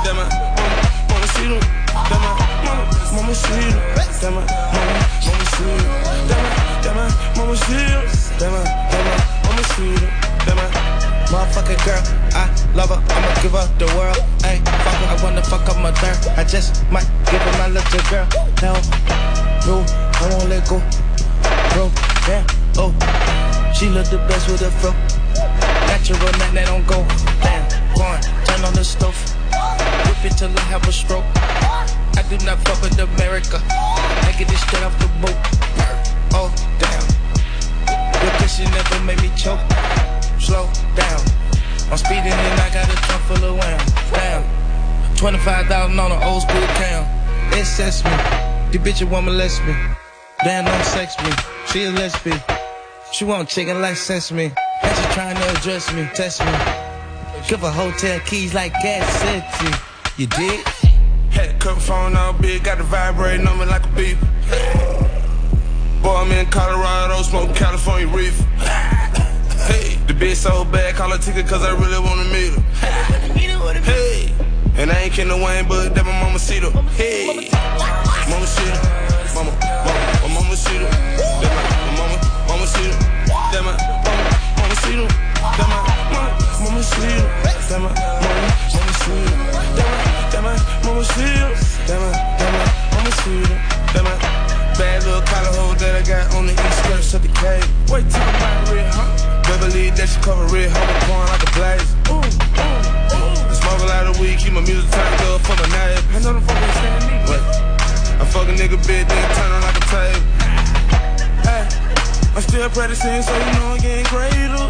Then 0.05 0.13
my, 0.13 0.29
mama, 0.29 0.77
mama 1.09 1.27
see 1.33 1.49
her. 1.49 1.61
Then 2.05 2.21
my, 2.21 2.37
mama, 2.61 2.85
mama 3.17 3.33
see 3.33 3.65
her. 3.65 3.81
Then 4.21 4.33
my, 4.33 4.45
mama, 4.45 4.93
mama 5.25 5.45
see 5.57 5.73
her. 5.73 5.81
Then 6.29 6.37
my, 6.37 6.53
then 6.85 6.93
my, 6.93 7.09
mama 7.33 7.55
see 7.57 7.81
her. 7.81 8.05
Then 8.37 8.51
my, 8.53 8.61
my, 8.93 9.01
mama 9.49 9.63
see 9.73 9.89
her. 9.89 10.09
Then 10.45 10.55
my, 10.57 10.93
Motherfucking 11.33 11.81
girl, 11.83 12.03
I 12.37 12.45
love 12.75 12.89
her, 12.89 13.01
I'ma 13.09 13.41
give 13.41 13.53
her 13.53 13.65
the 13.79 13.87
world. 13.97 14.17
Ayy, 14.45 14.61
fuck 14.85 14.93
her, 15.01 15.17
I 15.17 15.23
wanna 15.23 15.41
fuck 15.41 15.67
up 15.67 15.77
my 15.81 15.91
third. 15.93 16.37
I 16.37 16.43
just 16.43 16.85
might 16.91 17.09
give 17.25 17.41
her 17.41 17.57
my 17.57 17.69
little 17.69 18.03
girl. 18.11 18.27
Hell, 18.61 18.77
no, 19.65 19.83
I 20.21 20.29
won't 20.29 20.49
let 20.49 20.69
go. 20.69 20.77
Bro, 21.73 21.91
damn, 22.25 22.45
oh, 22.77 22.91
she 23.73 23.89
look 23.89 24.07
the 24.07 24.17
best 24.29 24.47
with 24.49 24.61
her 24.61 24.71
fro. 24.81 24.91
Natural, 25.87 26.19
nothing 26.19 26.55
that 26.55 26.67
don't 26.67 26.85
go. 26.87 27.05
Damn, 27.41 27.63
go 27.95 28.43
turn 28.45 28.65
on 28.65 28.73
the 28.73 28.83
stove. 28.83 29.17
Whip 30.05 30.25
it 30.25 30.37
till 30.37 30.49
I 30.49 30.61
have 30.71 30.87
a 30.87 30.91
stroke. 30.91 31.25
I 32.17 32.23
do 32.29 32.37
not 32.45 32.57
fuck 32.67 32.81
with 32.81 32.97
America. 32.99 33.61
I 33.69 34.33
get 34.37 34.51
it 34.51 34.57
straight 34.57 34.83
off 34.83 34.97
the 34.99 35.07
boat. 35.21 35.37
Oh, 36.33 36.49
damn. 36.79 37.05
Your 38.21 38.31
pussy 38.39 38.65
never 38.65 38.99
made 39.03 39.21
me 39.21 39.29
choke. 39.35 39.59
Slow 40.39 40.69
down. 40.95 41.21
I'm 41.91 41.97
speeding 41.97 42.33
and 42.33 42.59
I 42.61 42.69
got 42.73 42.89
a 42.89 42.97
trunk 43.05 43.21
full 43.23 43.43
of 43.43 43.57
wham. 43.57 43.79
Damn. 44.11 44.43
25,000 45.15 45.99
on 45.99 46.11
an 46.11 46.23
old 46.23 46.41
school. 46.41 46.63
It 47.55 47.65
sets 47.65 48.03
me. 48.03 48.11
The 48.71 48.79
bitch 48.79 49.01
a 49.01 49.05
woman 49.05 49.33
molest 49.33 49.63
me. 49.65 49.73
Damn, 50.43 50.65
don't 50.65 50.83
sex 50.83 51.15
me. 51.23 51.31
She 51.67 51.85
a 51.85 51.91
lesbian. 51.91 52.37
She 53.13 53.23
want 53.23 53.47
chicken 53.47 53.81
like 53.81 53.95
sesame. 53.95 54.51
And 54.83 54.97
she 54.97 55.03
trying 55.13 55.37
to 55.37 55.49
address 55.57 55.93
me, 55.93 56.05
test 56.13 56.41
me. 56.41 56.51
Give 57.47 57.61
her 57.61 57.71
hotel 57.71 58.19
keys 58.25 58.53
like 58.53 58.73
gas 58.83 59.07
city. 59.21 59.73
You 60.17 60.27
dig? 60.27 60.67
Had 61.31 61.61
to 61.61 61.69
the 61.69 61.75
phone 61.79 62.17
out 62.17 62.41
big, 62.41 62.65
got 62.65 62.77
the 62.77 62.83
vibrating 62.83 63.47
on 63.47 63.57
me 63.57 63.65
like 63.65 63.85
a 63.85 63.89
beep. 63.95 64.17
Boy, 66.01 66.13
I'm 66.13 66.31
in 66.33 66.45
Colorado, 66.47 67.21
smoking 67.21 67.55
California 67.55 68.07
reef. 68.07 68.37
Hey, 69.63 69.95
the 70.07 70.13
bitch 70.13 70.35
so 70.35 70.65
bad, 70.65 70.95
call 70.95 71.11
her 71.11 71.17
ticket 71.19 71.47
cause 71.47 71.63
I 71.63 71.71
really 71.71 71.99
wanna 71.99 72.25
meet 72.25 72.51
her. 72.51 73.79
Hey, 73.79 74.33
and 74.75 74.91
I 74.91 75.03
ain't 75.03 75.13
kidding 75.13 75.41
Wayne, 75.41 75.69
but 75.69 75.95
that 75.95 76.05
my 76.05 76.11
mama 76.21 76.37
see 76.37 76.59
her. 76.59 76.69
Hey, 76.97 77.49
mama 78.29 78.45
see 78.45 78.69
her. 78.69 79.12
Mama, 79.33 79.49
mama, 79.49 79.93
my 80.21 80.29
mama 80.29 80.55
see. 80.55 80.77
That 80.77 81.51
my, 81.53 81.63
my 81.85 81.91
mama, 81.97 82.17
mama 82.47 82.67
see 82.67 82.85
her. 82.85 82.97
That 83.51 83.63
my, 83.65 83.73
mama, 84.05 84.23
mama 84.57 84.75
see 84.77 84.93
her. 84.93 85.07
That 85.57 85.67
my, 85.69 85.77
mama, 86.13 86.31
mama 86.61 86.83
see 86.83 87.17
her. 87.17 87.27
That 87.69 87.79
my, 87.81 87.89
mama, 88.21 88.49
mama 88.73 88.93
see 88.93 89.17
her. 89.17 89.41
That 89.73 89.89
my, 89.89 89.97
that 89.97 90.41
my, 90.43 90.57
mama 90.85 91.03
see 91.03 91.33
her. 91.41 91.51
That 91.87 91.97
my, 91.97 92.11
that 92.13 92.49
my, 92.53 92.61
mama 92.93 93.11
see 93.21 93.41
her. 93.41 93.57
That 93.93 94.03
my, 94.05 94.43
bad 94.77 95.03
little 95.03 95.21
collar 95.21 95.53
hole 95.57 95.75
that 95.75 95.95
I 95.95 96.01
got 96.05 96.33
on 96.35 96.45
the 96.45 96.53
east 96.53 96.77
skirts 96.85 97.13
of 97.13 97.21
the 97.21 97.29
cave. 97.33 97.65
Wait 97.89 98.05
till 98.09 98.21
I'm 98.21 98.41
out 98.41 98.69
real, 98.69 98.85
huh? 98.89 99.09
Beverly 99.49 99.89
that 99.97 100.09
she 100.09 100.17
cover 100.21 100.45
red, 100.49 100.69
hold 100.69 100.89
pouring 101.05 101.29
like 101.29 101.43
a 101.45 101.51
blaze. 101.57 101.89
Ooh, 102.09 102.21
ooh, 102.21 103.17
ooh. 103.17 103.53
Smoke 103.53 103.81
a 103.81 103.87
lot 103.89 104.05
of 104.09 104.19
weed, 104.19 104.37
keep 104.37 104.53
my 104.53 104.61
music 104.61 104.89
turned 104.89 105.21
up 105.29 105.41
for 105.41 105.57
my 105.57 105.67
night. 105.73 106.01
I 106.13 106.21
know 106.21 106.33
the 106.33 106.41
fuck 106.41 106.57
ain't 106.57 106.73
saying 106.77 107.05
me. 107.09 107.17
What? 107.29 107.41
I 108.21 108.25
fuck 108.25 108.47
a 108.47 108.53
nigga 108.53 108.77
bitch, 108.81 109.05
still 112.63 112.81
practicing, 112.81 113.21
so 113.21 113.33
you 113.33 113.51
know 113.59 113.75
I'm 113.75 113.79
getting 113.79 114.05
greater. 114.05 114.65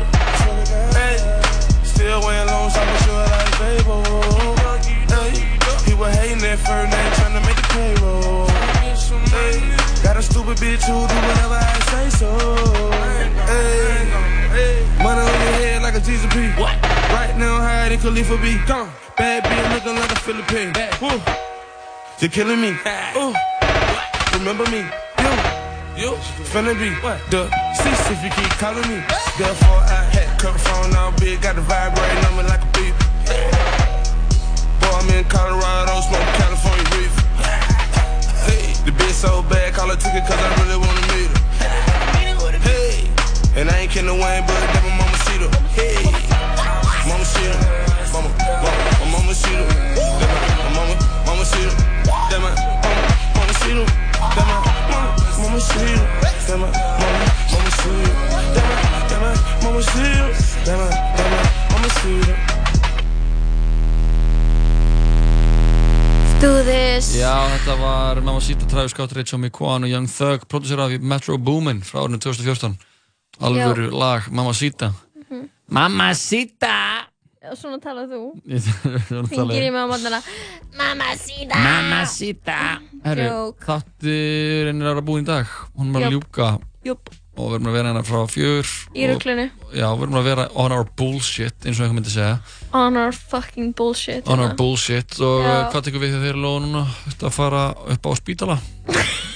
Hey, 0.98 1.18
still 1.84 2.22
wearing 2.22 2.48
long 2.48 2.72
socks, 2.72 3.06
sure 3.06 3.14
like 3.14 3.53
Fable. 3.61 4.02
Hey, 5.14 5.45
people 5.86 6.06
hating 6.06 6.41
at 6.41 6.57
first, 6.57 6.90
they 6.90 7.06
trying 7.22 7.38
to 7.38 7.41
make 7.45 7.56
the 7.56 7.68
payroll. 7.70 8.48
Hey, 9.30 9.61
got 10.02 10.18
a 10.18 10.24
stupid 10.24 10.57
bitch 10.57 10.82
who 10.90 11.06
do 11.06 11.18
whatever 11.28 11.53
I 11.53 11.80
say 11.91 12.10
so. 12.10 12.32
Hey, 13.45 14.88
money 15.03 15.22
on 15.22 15.28
your 15.28 15.53
head 15.61 15.84
like 15.84 15.94
a 15.94 15.99
Jesus 15.99 16.34
P. 16.34 16.49
What? 16.60 16.74
Right 17.14 17.36
now, 17.38 17.61
than 17.90 17.99
Khalifa 17.99 18.38
B. 18.38 18.57
Gone. 18.65 18.90
Bad 19.18 19.44
bitch 19.44 19.74
looking 19.74 19.99
like 19.99 20.11
a 20.11 20.15
Philippine. 20.15 20.74
Woo. 20.99 21.22
You're 22.20 22.32
killing 22.32 22.60
me. 22.60 22.76
Ooh. 23.18 23.36
Remember 24.40 24.65
me. 24.72 24.84
You. 25.95 26.18
Finna 26.49 26.74
be 26.74 26.90
the 27.30 27.45
cease 27.78 28.10
if 28.10 28.24
you 28.24 28.32
keep 28.34 28.49
calling 28.57 28.82
me. 28.90 28.98
Therefore, 29.38 29.78
I 29.86 30.02
had 30.10 30.40
the 30.41 30.49
phone 30.65 30.90
out 30.98 31.14
big, 31.22 31.40
got 31.40 31.53
the 31.53 31.61
vibrating 31.61 32.26
on 32.26 32.34
me 32.34 32.44
like 32.49 32.65
a 32.65 32.70
beep. 32.74 32.98
Boy, 34.82 34.90
I'm 34.90 35.06
in 35.14 35.24
Colorado, 35.30 36.02
smoke 36.02 36.26
California 36.41 36.82
reefer. 36.98 37.22
Hey, 38.41 38.74
the 38.90 38.91
bitch 38.98 39.14
so 39.14 39.44
bad, 39.44 39.76
call 39.76 39.90
her 39.90 39.95
ticket 39.95 40.26
cause 40.26 40.41
I 40.41 40.49
really 40.65 40.82
wanna 40.82 41.06
meet 41.14 41.30
her. 41.30 42.57
Hey, 42.65 43.06
and 43.53 43.70
I 43.70 43.86
ain't 43.86 43.91
kidding 43.91 44.10
the 44.10 44.18
Wayne, 44.18 44.41
but 44.49 44.57
that 44.74 44.82
my 44.82 44.98
mama 44.98 45.18
see 45.30 45.45
her. 45.45 45.52
Hey, 45.78 46.10
mama 47.06 47.22
see 47.22 47.53
her. 47.53 47.57
Mama, 48.10 48.34
mama, 48.34 48.82
my 48.98 49.06
mama 49.14 49.34
see 49.38 49.53
her. 49.53 49.70
That 49.70 50.34
my 50.57 50.74
mama, 50.74 50.98
mama 51.30 51.45
see 51.45 51.61
her. 51.61 51.74
That 52.34 52.41
my 52.41 52.49
mama, 52.82 53.02
mama 53.38 53.53
see 53.61 53.78
her. 53.78 54.02
My 54.36 54.44
mama, 54.50 55.16
mama 55.38 55.60
see 55.60 55.91
her. 55.98 56.08
That 56.48 56.58
my 56.60 56.68
mama, 56.68 57.28
mama 57.52 57.70
my, 57.84 58.44
that 58.54 58.66
my 58.70 59.34
mama 59.64 59.82
my, 59.82 59.84
that 60.66 60.78
my 60.80 61.41
mama 61.72 61.90
see 62.00 62.22
her. 62.28 62.38
Do 66.41 66.64
this 66.64 67.16
Já, 67.16 67.36
þetta 67.54 67.76
var 67.80 68.22
Mamacita, 68.22 68.66
Travis 68.68 68.91
Scott, 68.91 69.14
Rachel 69.16 69.40
McQuan 69.40 69.84
og 69.84 69.90
Young 69.90 70.10
Thug, 70.12 70.48
producerað 70.52 70.98
af 70.98 71.00
Metro 71.00 71.38
Boomin 71.38 71.80
frá 71.88 72.02
árinu 72.04 72.20
2014. 72.20 72.76
Alvöru 73.40 73.90
lag 73.91 74.28
Mamacita. 74.32 74.91
Mhm. 75.30 75.48
Mamacita! 75.68 77.12
Já, 77.44 77.52
svona 77.60 77.76
talað 77.84 78.14
þú 78.14 78.20
Fingir 79.28 79.65
í 79.65 79.72
mig 79.74 79.76
á 79.76 79.88
mótnana 79.91 80.20
Mamacita 80.80 81.57
Mamacita 81.60 82.60
er 83.03 83.20
að 83.28 84.80
vera 84.80 85.03
búinn 85.03 85.26
í 85.26 85.28
dag. 85.28 85.49
Hún 85.76 85.91
er 85.91 86.06
að 86.07 86.15
ljúka 86.15 86.53
og 87.34 87.49
við 87.49 87.57
erum 87.57 87.68
að 87.68 87.76
vera 87.76 87.90
hérna 87.90 88.03
frá 88.07 88.22
fjör. 88.30 88.72
Í 88.95 89.10
ruglunu. 89.10 89.49
Já, 89.74 89.88
við 89.90 90.06
erum 90.06 90.18
að 90.22 90.28
vera 90.30 90.48
on 90.64 90.76
our 90.78 90.88
bullshit, 91.02 91.57
eins 91.65 91.82
og 91.82 91.88
einhver 91.88 91.98
myndi 91.98 92.14
segja. 92.14 92.38
On 92.78 92.99
our 93.02 93.11
fucking 93.11 93.74
bullshit 93.76 94.24
On 94.24 94.38
our 94.40 94.53
hérna. 94.53 94.60
bullshit 94.61 95.20
og 95.20 95.44
hvað 95.74 95.88
tekur 95.90 96.06
við 96.06 96.15
eru 96.32 96.45
lóða 96.45 96.64
núna? 96.70 96.88
Þetta 97.10 97.28
að 97.28 97.38
fara 97.41 97.68
upp 97.98 98.07
á 98.07 98.11
spítala? 98.22 98.60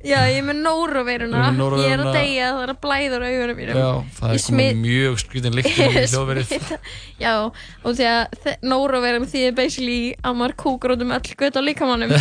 Já, 0.00 0.16
ég 0.32 0.38
er 0.40 0.44
með 0.48 0.60
nóruveiruna. 0.64 1.40
Ég 1.82 1.90
er 1.92 2.00
að 2.00 2.14
deyja, 2.16 2.46
það 2.54 2.62
er 2.64 2.70
að 2.72 2.78
blæða 2.80 3.16
úr 3.18 3.24
augunum 3.26 3.58
mínum 3.58 3.76
Já, 3.76 3.88
það 4.16 4.30
er 4.32 4.44
komið 4.46 4.78
mjög 4.80 5.18
skrítin 5.20 5.56
líktin 5.58 5.90
í 6.00 6.04
hljóðverið. 6.08 6.70
Já, 7.20 7.34
og 7.44 7.98
því 7.98 8.06
að 8.08 8.48
nóruveirun 8.64 9.28
því 9.28 9.42
er 9.50 9.58
basically 9.58 9.98
að 10.24 10.38
maður 10.40 10.56
kúkur 10.64 10.94
út 10.94 11.04
um 11.04 11.12
öll 11.18 11.34
göt 11.42 11.60
á 11.60 11.62
líkamannum 11.66 12.14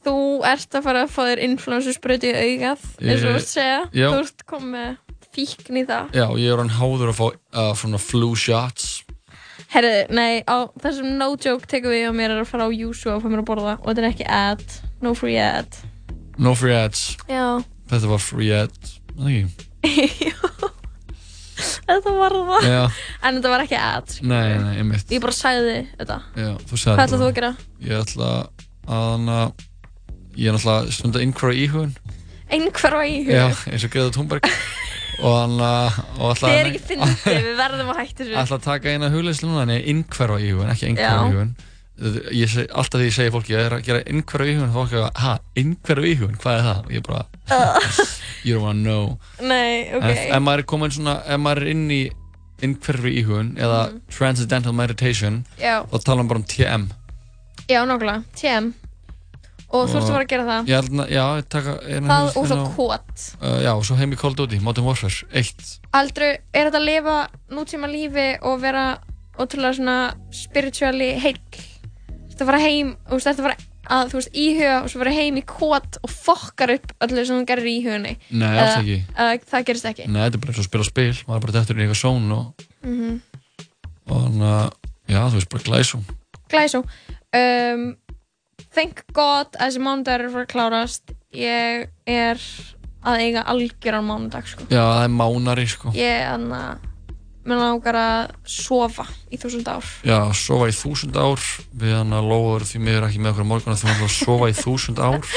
Þú 0.00 0.16
ert 0.48 0.74
að 0.74 0.84
fara 0.88 1.04
að 1.04 1.12
fá 1.12 1.22
þér 1.28 1.42
influensusbröti 1.44 2.32
í 2.32 2.34
augað 2.56 2.82
eins 3.04 3.20
og 3.20 3.28
þú 3.28 3.34
ert 3.34 3.44
að 3.44 3.50
segja 3.52 3.80
Já. 3.94 4.08
Þú 4.08 4.20
ert 4.24 4.44
komið 4.48 4.90
fíkn 5.30 5.78
í 5.78 5.84
það 5.86 6.16
Já, 6.18 6.26
ég 6.40 6.50
er 6.50 6.62
hann 6.64 6.74
háður 6.80 7.12
að 7.12 7.20
fá 7.20 7.26
uh, 7.30 7.98
flu 8.02 8.32
shots. 8.34 8.90
Herðu, 9.70 9.94
nei, 10.18 10.42
á 10.50 10.66
þessum 10.82 11.12
no 11.20 11.28
joke 11.38 11.68
tekum 11.70 11.92
við 11.94 12.08
og 12.08 12.16
mér 12.18 12.34
er 12.34 12.42
að 12.42 12.48
fara 12.50 12.66
á 12.66 12.70
Júsu 12.74 13.12
og 13.12 13.22
fá 13.22 13.28
mér 13.30 13.44
að 13.44 13.48
borða 13.52 13.74
og 13.78 13.86
þetta 13.90 14.02
er 14.02 14.08
ekki 14.10 14.26
ad, 14.26 14.64
no 15.04 15.14
free 15.14 15.38
ad 15.38 15.78
No 16.40 16.54
free 16.56 16.72
ads. 16.72 17.18
Já, 17.28 17.60
Þetta 17.90 18.08
var 18.08 18.22
free 18.24 18.52
ad. 18.56 18.76
Það 19.12 19.26
ekki? 19.28 20.30
þetta 21.90 22.14
var 22.16 22.36
það 22.48 22.64
Já. 22.64 22.80
En 23.20 23.36
þetta 23.36 23.52
var 23.52 23.64
ekki 23.66 23.78
ad 23.80 24.14
Nei, 24.24 24.46
nei, 24.62 24.74
einmitt. 24.80 25.12
Ég 25.12 25.20
bara 25.22 25.36
sagði 25.36 25.74
þetta 25.98 26.16
Já, 26.38 26.50
þú 26.64 26.80
sagði 26.80 26.96
Hvað 26.96 27.04
ætlað 27.04 27.20
þú 27.22 27.28
að 27.28 27.36
gera? 27.40 27.50
Ég 27.84 28.04
ætla 28.04 28.30
að 28.90 29.66
ég 30.40 30.48
er 30.48 30.56
náttúrulega 30.56 30.94
stundar 30.94 31.24
innhverja 31.24 31.66
íhugun. 31.66 31.92
Einhverfa 32.50 33.02
í 33.06 33.18
hug 33.26 33.34
Já, 33.34 33.44
eins 33.70 33.84
og 33.86 33.92
Greða 33.92 34.14
Thunberg. 34.16 34.48
og 35.20 35.34
hann 35.36 35.56
og 35.60 36.30
ætla 36.34 36.50
Þið 36.50 36.58
er 36.60 36.70
ekki 36.70 36.82
fyndið, 36.90 37.26
við 37.46 37.50
verðum 37.58 37.90
að 37.92 38.00
hætta 38.02 38.22
þessu 38.24 38.38
ætla 38.42 38.58
að 38.58 38.66
taka 38.66 38.94
eina 38.94 39.10
hugleyslu 39.12 39.50
núna, 39.50 39.66
nei, 39.70 39.80
innhverfa 39.92 40.38
íhugun, 40.44 40.72
ekki 40.74 40.88
innhverfa 40.90 41.18
Já. 41.18 41.28
íhugun. 41.30 41.52
Ég 42.32 42.54
alltaf 42.72 42.96
því 42.96 43.08
ég 43.10 43.16
segi 43.16 43.32
fólki, 43.34 43.52
ég 43.52 43.66
er 43.68 43.76
að 43.76 43.82
gera 43.88 44.02
innhverfa 44.08 44.48
íhugun, 44.54 44.72
fólk 44.76 44.94
er 44.96 45.02
að, 45.04 45.10
ha, 45.20 45.34
innhverfa 45.60 46.10
íhugun, 46.14 46.38
hvað 46.40 46.60
er 46.60 46.68
það? 46.68 46.92
Ég 46.96 47.04
bara, 47.08 47.24
you 48.46 48.56
don't 48.56 48.64
wanna 48.64 48.86
know. 48.86 49.18
Nei, 49.44 49.90
ok 49.98 50.06
En 50.08 50.22
ef 50.38 50.44
maður 50.46 50.64
er 50.64 50.68
komin 50.72 50.96
svona, 50.96 51.18
ef 51.28 51.42
maður 51.44 51.66
er 51.66 51.74
inn 51.74 51.84
í 51.92 52.00
innhverfi 52.64 53.12
íhugun 53.20 53.52
eða 53.60 53.82
transcendental 54.12 54.76
meditation, 54.76 55.42
þá 55.60 55.96
tala 56.00 56.22
hann 56.22 56.32
bara 56.32 56.40
um 56.40 56.48
TM. 56.48 56.88
Já, 57.70 57.84
nákvæmlega, 57.86 58.22
TM 58.36 58.72
Og 59.70 59.86
þú 59.86 60.00
ert 60.00 60.02
að 60.02 60.10
fara 60.10 60.24
að 60.24 60.30
gera 60.32 60.44
það. 60.48 60.68
Ég 60.70 60.80
held 60.80 61.00
að, 61.04 61.10
já, 61.14 61.24
ég 61.38 61.44
taka 61.54 61.74
Það 61.86 62.30
og 62.40 62.46
svo 62.50 62.56
á- 62.58 62.70
kvot 62.74 63.26
Uh, 63.40 63.58
já, 63.62 63.70
og 63.76 63.84
svo 63.86 63.96
heim 64.00 64.12
í 64.12 64.18
Call 64.18 64.32
of 64.34 64.36
Duty, 64.40 64.58
Modern 64.66 64.84
Warfare 64.88 65.26
1 65.30 65.78
Aldrei, 65.94 66.30
er 66.52 66.66
þetta 66.70 66.80
að 66.80 66.86
lifa 66.88 67.16
nútíma 67.54 67.86
lífi 67.90 68.24
og 68.42 68.58
vera 68.64 68.84
ótrúlega 69.38 69.76
svona 69.78 69.96
spiritually 70.34 71.12
heill? 71.22 71.38
Þetta 72.32 72.48
fara 72.48 72.58
heim, 72.64 72.96
þú 73.06 73.18
veist, 73.20 73.28
þetta 73.30 73.46
fara 73.46 73.56
að, 73.90 74.10
þú 74.12 74.18
veist, 74.18 74.32
íhuga 74.42 74.74
og 74.82 74.90
svo 74.90 75.00
fara 75.04 75.14
heim 75.16 75.38
í 75.40 75.44
kvot 75.46 76.00
og 76.02 76.10
fokkar 76.12 76.74
upp 76.76 76.92
öllu 77.06 77.24
sem 77.26 77.38
þú 77.40 77.46
gerir 77.48 77.70
í 77.70 77.76
íhugunni? 77.80 78.12
Nei, 78.30 78.50
alls 78.58 78.76
ekki. 78.82 78.98
Eða, 79.14 79.38
það 79.54 79.64
gerist 79.70 79.88
ekki? 79.92 80.06
Nei, 80.10 80.20
þetta 80.26 80.38
er 80.40 80.44
bara 80.44 80.52
eins 80.52 80.60
og 80.60 80.64
að 80.66 80.70
spila 80.70 80.88
spil 80.90 81.08
maður 81.30 81.38
er 81.38 81.44
bara 81.46 81.56
dettur 81.60 81.74
inn 81.78 81.82
í 81.82 81.86
eitthvað 81.86 82.02
són 82.02 82.30
og, 82.36 82.66
mm 82.82 83.18
og 84.10 84.22
þannig 84.26 84.46
að, 84.50 84.70
já, 85.14 85.20
þú 85.30 85.36
veist, 85.38 85.50
bara 85.54 85.66
glæsum 85.70 86.00
Glæsó. 86.50 86.80
Um, 87.30 87.82
Thank 88.74 89.02
God 89.16 89.56
að 89.56 89.64
þessi 89.64 89.82
mánudagur 89.82 90.28
er 90.28 90.34
fara 90.34 90.46
að 90.46 90.52
klárast. 90.52 91.16
Ég 91.34 91.88
er 92.10 92.44
að 93.06 93.24
eiga 93.24 93.42
algjöran 93.50 94.06
mánudag 94.06 94.46
sko. 94.50 94.66
Já, 94.70 94.82
það 94.82 95.02
er 95.04 95.12
mánari, 95.16 95.66
sko. 95.70 95.92
Ég 95.96 96.16
er 96.20 96.30
að 96.36 96.86
mér 97.50 97.60
langar 97.62 97.96
að 97.98 98.32
sofa 98.46 99.06
í 99.32 99.38
þúsund 99.40 99.70
ár. 99.70 99.86
Já, 100.06 100.18
sofa 100.36 100.68
í 100.70 100.74
þúsund 100.76 101.16
ár. 101.18 101.46
Við 101.80 101.96
hann 101.96 102.14
að 102.14 102.28
lóður 102.30 102.66
því 102.68 102.82
miður 102.84 103.06
ekki 103.08 103.22
með 103.22 103.32
okkur 103.32 103.48
á 103.48 103.50
morgun 103.54 103.74
að 103.74 103.80
þú 103.82 103.94
ætla 103.94 104.10
að 104.10 104.18
sofa 104.18 104.50
í 104.50 104.58
þúsund 104.60 105.00
ár. 105.02 105.24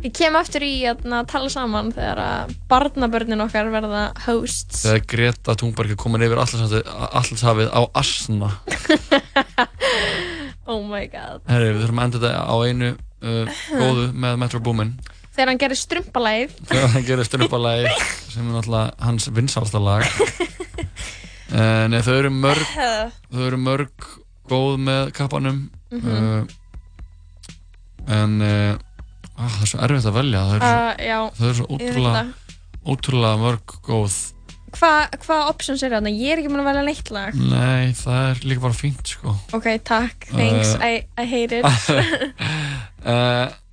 Ég 0.00 0.14
kem 0.16 0.36
aftur 0.38 0.64
í 0.64 0.72
að 0.88 1.02
tala 1.28 1.48
saman 1.52 1.90
þegar 1.92 2.20
að 2.24 2.52
barnabörnin 2.70 3.44
okkar 3.44 3.68
verða 3.72 4.06
hosts. 4.24 4.86
Þegar 4.86 5.02
Greta 5.12 5.56
Thunberg 5.60 5.92
er 5.92 6.00
komin 6.00 6.24
yfir 6.24 6.40
allashafið 6.40 7.68
á 7.68 7.80
Asna 8.00 8.48
Oh 10.70 10.82
my 10.86 11.04
god. 11.10 11.40
Herri, 11.50 11.72
við 11.74 11.80
þurfum 11.84 12.00
að 12.00 12.06
enda 12.08 12.20
þetta 12.22 12.42
á 12.46 12.56
einu 12.62 12.90
uh, 12.94 13.56
góðu 13.82 14.04
með 14.24 14.36
Metro 14.44 14.60
Boomin. 14.62 14.92
Þegar 15.34 15.50
hann 15.52 15.60
gerir 15.62 15.78
strumpalæð 15.78 16.54
þegar 16.68 16.88
hann 16.94 17.04
gerir 17.06 17.26
styrnupalagi 17.28 17.90
sem 18.34 18.44
er 18.46 18.54
náttúrulega 18.56 19.06
hans 19.06 19.28
vinsálsta 19.34 19.80
lag. 19.82 20.04
Uh, 21.50 21.86
Nei, 21.90 21.98
þau 22.06 22.14
eru 22.20 22.30
mörg 22.34 22.66
þau 22.76 23.44
eru 23.48 23.58
mörg 23.58 24.08
góð 24.50 24.76
með 24.86 25.12
kappanum. 25.16 25.64
Mhm. 25.90 26.10
uh, 26.10 26.56
en 28.10 28.36
uh, 28.42 28.74
á, 29.38 29.42
það 29.44 29.64
er 29.66 29.70
svo 29.72 29.80
erfitt 29.86 30.08
að 30.10 30.16
velja. 30.20 30.44
Það 30.46 30.54
eru 30.54 30.66
svo, 30.66 30.76
Uh, 30.80 30.92
já, 31.06 31.18
það 31.38 31.48
eru 31.50 31.58
svo 31.60 31.66
ótrúlega 31.76 32.22
ótrúlega 32.90 33.40
mörg 33.42 33.74
góð 33.86 34.14
Hvað 34.76 35.16
hva 35.26 35.38
options 35.50 35.82
eru 35.82 35.96
þarna? 35.98 36.12
Ég 36.14 36.34
er 36.34 36.42
ekki 36.42 36.50
múin 36.52 36.62
að 36.62 36.68
velja 36.70 36.84
neitt 36.86 37.10
lag. 37.14 37.34
Nei, 37.36 37.90
það 37.98 38.20
er 38.28 38.44
líka 38.50 38.62
bara 38.64 38.76
fínt 38.78 39.10
sko. 39.14 39.34
Ok, 39.56 39.66
takk, 39.84 40.28
thanks, 40.30 40.76
Uh, 40.76 40.84
I, 40.86 41.02
I 41.18 41.26
hate 41.26 41.58
it. 41.58 41.66
Uh, 43.04 43.50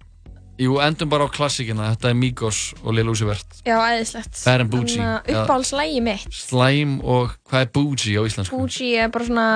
Jú, 0.57 0.79
endum 0.81 1.09
bara 1.11 1.27
á 1.27 1.29
klassikina. 1.29 1.91
Þetta 1.93 2.09
er 2.09 2.15
Migos 2.17 2.59
og 2.81 2.95
Lil 2.97 3.11
Uzi 3.11 3.27
Vert. 3.29 3.59
Já, 3.61 3.75
æðislegt. 3.77 4.39
Bad 4.41 4.63
and 4.63 4.71
Bougie. 4.73 4.97
Já. 4.97 5.19
Uppáhaldslægi 5.43 5.99
mitt. 6.01 6.25
Slime 6.33 6.97
og 7.05 7.35
hvað 7.45 7.67
er 7.67 7.69
Bougie 7.77 8.17
á 8.17 8.23
íslensku? 8.25 8.57
Bougie 8.57 8.97
er 9.05 9.11
bara 9.13 9.27
svona 9.29 9.49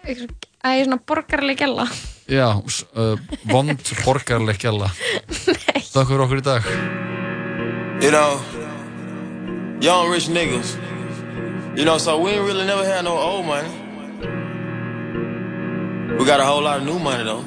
Það 0.00 0.78
er 0.78 0.86
svona 0.88 0.98
borgarleg 1.08 1.58
gælla 1.60 1.84
Já, 2.30 2.46
uh, 2.56 3.20
vond 3.50 3.92
borgarleg 4.04 4.56
gjalla 4.62 4.88
Takk 5.28 6.06
fyrir 6.08 6.24
okkur 6.24 6.40
í 6.40 6.46
dag. 6.46 6.72
You 8.00 8.08
know, 8.14 8.40
young 9.80 10.10
rich 10.10 10.28
niggas. 10.28 10.76
You 11.76 11.84
know, 11.84 11.98
so 11.98 12.20
we 12.20 12.30
ain't 12.30 12.44
really 12.44 12.66
never 12.66 12.84
had 12.84 13.04
no 13.04 13.16
old 13.16 13.46
money. 13.46 13.68
We 16.18 16.26
got 16.26 16.40
a 16.40 16.44
whole 16.44 16.62
lot 16.62 16.80
of 16.80 16.86
new 16.86 16.98
money 16.98 17.24
though. 17.24 17.44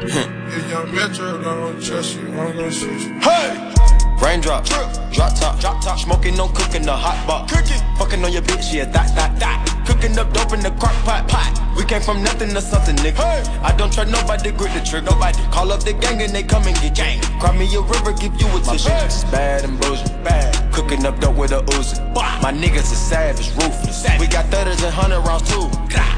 If 0.50 0.68
young 0.68 0.92
Metro 0.92 1.40
don't 1.40 1.80
trust 1.80 2.16
you, 2.16 2.26
I'm 2.26 2.56
gonna 2.56 2.72
shoot 2.72 3.00
you. 3.02 3.20
Hey! 3.20 3.72
Raindrop, 4.20 4.64
drop 4.64 4.92
top, 5.38 5.60
drop 5.60 5.82
top, 5.82 5.98
smoking, 5.98 6.36
no 6.36 6.48
cooking, 6.48 6.82
the 6.82 6.92
hot 6.92 7.24
pot. 7.26 7.48
Cooking, 7.48 7.80
fucking 7.96 8.22
on 8.24 8.32
your 8.32 8.42
bitch, 8.42 8.74
yeah, 8.74 8.84
that, 8.86 9.14
that, 9.14 9.38
that. 9.38 9.84
Cooking 9.86 10.18
up 10.18 10.32
dope 10.32 10.52
in 10.52 10.60
the 10.60 10.70
crock 10.72 10.92
pot, 11.04 11.28
pot. 11.28 11.50
We 11.76 11.84
came 11.84 12.02
from 12.02 12.22
nothing 12.22 12.50
to 12.50 12.60
something, 12.60 12.96
nigga. 12.96 13.22
I 13.62 13.74
don't 13.76 13.92
trust 13.92 14.10
nobody, 14.10 14.50
grip 14.50 14.74
the 14.74 14.80
trick, 14.80 15.04
nobody. 15.04 15.38
Call 15.52 15.72
up 15.72 15.84
the 15.84 15.92
gang 15.92 16.20
and 16.20 16.34
they 16.34 16.42
come 16.42 16.66
and 16.66 16.76
get 16.80 16.96
gang. 16.96 17.20
Cry 17.38 17.56
me 17.56 17.72
a 17.74 17.80
river, 17.80 18.12
give 18.12 18.34
you 18.40 18.48
a 18.48 18.60
tissue. 18.60 18.90
It's 18.90 19.24
bad 19.24 19.64
and 19.64 19.80
bullshit, 19.80 20.22
bad. 20.24 20.69
Cooking 20.80 21.04
up 21.04 21.20
dope 21.20 21.36
with 21.36 21.52
a 21.52 21.60
Uzi. 21.76 22.00
My 22.14 22.50
niggas 22.50 22.90
is 22.90 22.96
savage, 22.96 23.50
ruthless. 23.50 24.06
We 24.18 24.26
got 24.26 24.46
thudders 24.46 24.82
and 24.82 24.92
hundred 24.92 25.20
rounds 25.20 25.46
too. 25.46 25.68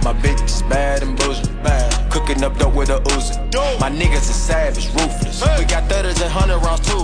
My 0.04 0.14
bitch 0.14 0.40
is 0.44 0.62
bad 0.62 1.02
and 1.02 1.18
bullshit, 1.18 1.50
bad. 1.64 2.12
Cooking 2.12 2.44
up 2.44 2.56
dope 2.58 2.72
with 2.72 2.88
a 2.88 3.00
Uzi. 3.10 3.36
My 3.80 3.90
niggas 3.90 4.30
is 4.30 4.36
savage, 4.36 4.86
ruthless. 4.94 5.42
We 5.58 5.64
got 5.64 5.90
thudders 5.90 6.22
and 6.22 6.30
hundred 6.30 6.60
rounds 6.60 6.86
too. 6.86 7.02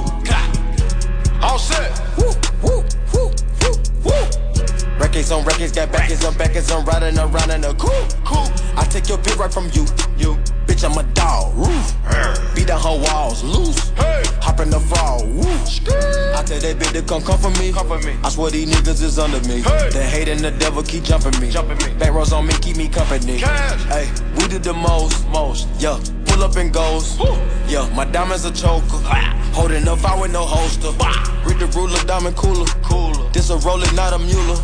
All 1.43 1.59
set. 1.59 1.91
Woo, 2.17 2.31
woo, 2.63 2.85
woo, 3.13 3.33
woo, 3.61 3.75
woo. 4.05 4.99
Records 5.01 5.33
on 5.33 5.45
records, 5.45 5.73
got 5.73 5.91
backers 5.91 6.25
on 6.25 6.35
backers, 6.39 6.71
I'm 6.71 6.85
riding 6.85 7.19
around 7.19 7.51
in 7.51 7.65
a 7.65 7.75
coupe. 7.75 7.91
I 8.79 8.87
take 8.89 9.09
your 9.09 9.19
bitch 9.19 9.37
right 9.37 9.53
from 9.53 9.69
you. 9.75 9.85
You. 10.17 10.39
Bitch, 10.79 10.89
I'm 10.89 10.97
a 10.97 11.03
dog. 11.13 11.57
Roof. 11.57 12.55
Beat 12.55 12.69
down 12.69 12.81
her 12.81 13.03
walls 13.03 13.43
loose. 13.43 13.91
Hop 14.41 14.61
in 14.61 14.71
the 14.71 14.79
fall. 14.79 15.27
Woo. 15.27 15.43
I 15.43 16.45
tell 16.45 16.61
that 16.61 16.77
bitch 16.79 16.93
to 16.93 17.03
come 17.03 17.23
for 17.23 17.51
me. 17.61 17.73
Come 17.73 17.89
for 17.89 17.99
me. 18.07 18.15
I 18.23 18.29
swear 18.29 18.53
these 18.53 18.71
niggas 18.71 19.03
is 19.03 19.19
under 19.19 19.41
me. 19.49 19.63
The 19.63 20.07
hate 20.09 20.29
and 20.29 20.39
the 20.39 20.53
devil 20.53 20.85
keep 20.85 21.03
jumping 21.03 21.39
me. 21.41 21.51
Jumping 21.51 21.79
me. 21.79 21.99
Back 21.99 22.13
rows 22.13 22.33
on 22.33 22.47
me, 22.47 22.55
keep 22.61 22.77
me 22.77 22.89
company. 22.89 23.39
Hey, 23.39 24.09
we 24.37 24.47
did 24.47 24.63
the 24.63 24.73
most. 24.73 25.27
Most. 25.31 25.69
Yeah. 25.81 25.99
Pull 26.29 26.45
up 26.45 26.57
and 26.57 26.73
goes. 26.73 27.19
Yeah, 27.69 27.89
my 27.95 28.05
diamonds 28.05 28.45
a 28.45 28.53
choker. 28.53 28.99
Holding 29.53 29.89
up, 29.89 30.05
I 30.05 30.21
with 30.21 30.33
no 30.33 30.45
holster. 30.45 30.91
Read 31.45 31.59
the 31.59 31.67
ruler, 31.75 31.99
diamond 32.05 32.37
cooler. 32.37 32.67
Cooler. 32.83 33.29
This 33.33 33.51
a 33.51 33.57
roller, 33.59 33.91
not 33.93 34.13
a 34.13 34.19
mule. 34.19 34.57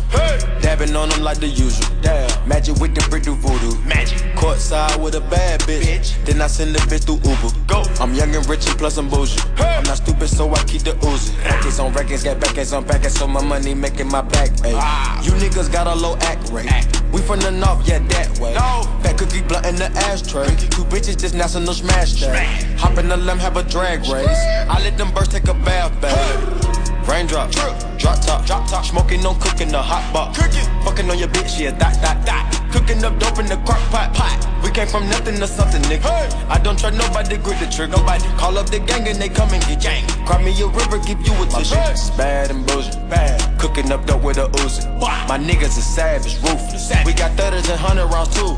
Dabbing 0.61 0.95
on 0.95 1.09
them 1.09 1.21
like 1.21 1.39
the 1.39 1.47
usual. 1.47 1.87
Damn. 2.01 2.29
Magic 2.47 2.75
with 2.77 2.95
the 2.95 3.05
brick 3.09 3.23
do 3.23 3.35
voodoo. 3.35 3.77
Magic. 3.83 4.17
Courtside 4.35 5.01
with 5.01 5.15
a 5.15 5.21
bad 5.21 5.61
bitch. 5.61 6.15
Then 6.25 6.41
I 6.41 6.47
send 6.47 6.73
the 6.73 6.79
bitch 6.79 7.05
through 7.05 7.21
Uber. 7.29 7.53
Go. 7.67 7.83
I'm 8.01 8.13
young 8.13 8.35
and 8.35 8.47
rich 8.47 8.67
and 8.67 8.77
plus 8.77 8.97
I'm 8.97 9.09
bougie. 9.09 9.39
I'm 9.57 9.83
not 9.83 9.97
stupid, 9.97 10.29
so 10.29 10.49
I 10.51 10.63
keep 10.63 10.83
the 10.83 10.93
Uzi. 11.05 11.35
Records 11.45 11.79
on 11.79 11.93
records, 11.93 12.23
got 12.23 12.39
backers 12.39 12.73
on 12.73 12.85
backers, 12.85 13.13
so 13.13 13.27
my 13.27 13.43
money 13.43 13.73
making 13.73 14.09
my 14.09 14.21
back. 14.21 14.49
Ayy. 14.63 14.73
Ah. 14.75 15.21
You 15.23 15.31
niggas 15.31 15.71
got 15.71 15.87
a 15.87 15.95
low 15.95 16.15
act 16.21 16.49
rate. 16.49 16.69
We 17.11 17.21
from 17.21 17.39
the 17.39 17.51
north, 17.51 17.87
yeah, 17.87 17.99
that 17.99 18.39
way. 18.39 18.53
No. 18.53 18.83
Fat 19.01 19.17
cookie 19.17 19.41
blunt 19.41 19.65
in 19.65 19.75
the 19.75 19.89
ashtray. 20.09 20.47
Two 20.69 20.83
bitches 20.85 21.17
just 21.17 21.33
national 21.59 21.73
smash 21.73 22.13
day. 22.19 22.45
Hop 22.77 22.97
in 22.97 23.07
the 23.07 23.15
limb, 23.15 23.37
have 23.39 23.55
a 23.55 23.63
drag 23.63 24.01
race. 24.01 24.27
I 24.69 24.79
let 24.83 24.97
them 24.97 25.13
birds 25.13 25.29
take 25.29 25.47
a 25.47 25.53
bath, 25.53 25.93
babe. 26.01 26.84
Raindrop, 27.07 27.51
drop 27.51 27.79
top, 28.21 28.45
drop 28.45 28.67
top, 28.67 28.85
smoking, 28.85 29.21
no 29.21 29.33
cooking, 29.35 29.69
the 29.69 29.81
hot 29.81 30.03
pot. 30.11 30.35
Cooking, 30.35 30.65
fucking 30.83 31.09
on 31.09 31.19
your 31.19 31.27
bitch, 31.29 31.59
yeah, 31.59 31.71
that, 31.71 32.01
that, 32.01 32.25
that. 32.25 32.45
Cooking 32.71 33.03
up 33.03 33.17
dope 33.19 33.39
in 33.39 33.45
the 33.45 33.57
crock 33.57 33.79
pot, 33.89 34.13
pot. 34.13 34.41
We 34.63 34.71
came 34.71 34.87
from 34.87 35.07
nothing 35.09 35.39
to 35.39 35.47
something, 35.47 35.81
nigga. 35.83 36.09
I 36.49 36.57
don't 36.57 36.77
trust 36.77 36.97
nobody, 36.97 37.37
grip 37.37 37.59
the 37.59 37.67
trigger. 37.67 37.95
Nobody 37.97 38.25
call 38.37 38.57
up 38.57 38.69
the 38.69 38.79
gang 38.79 39.07
and 39.07 39.21
they 39.21 39.29
come 39.29 39.53
and 39.53 39.63
get 39.65 39.81
gang. 39.81 40.03
Cry 40.25 40.41
me 40.43 40.51
a 40.61 40.67
river, 40.67 40.97
give 41.05 41.21
you 41.21 41.33
a 41.41 41.45
tissue. 41.45 41.75
It's 41.93 42.09
bad 42.11 42.49
and 42.49 42.65
bullshit, 42.65 42.97
bad. 43.07 43.37
Cooking 43.59 43.91
up 43.91 44.05
dope 44.05 44.23
with 44.23 44.37
a 44.37 44.47
Uzi. 44.65 44.83
My 45.29 45.37
niggas 45.37 45.77
is 45.77 45.85
savage, 45.85 46.35
ruthless. 46.41 46.91
We 47.05 47.13
got 47.13 47.37
thudders 47.37 47.69
and 47.69 47.79
hundred 47.79 48.07
rounds 48.07 48.33
too. 48.33 48.57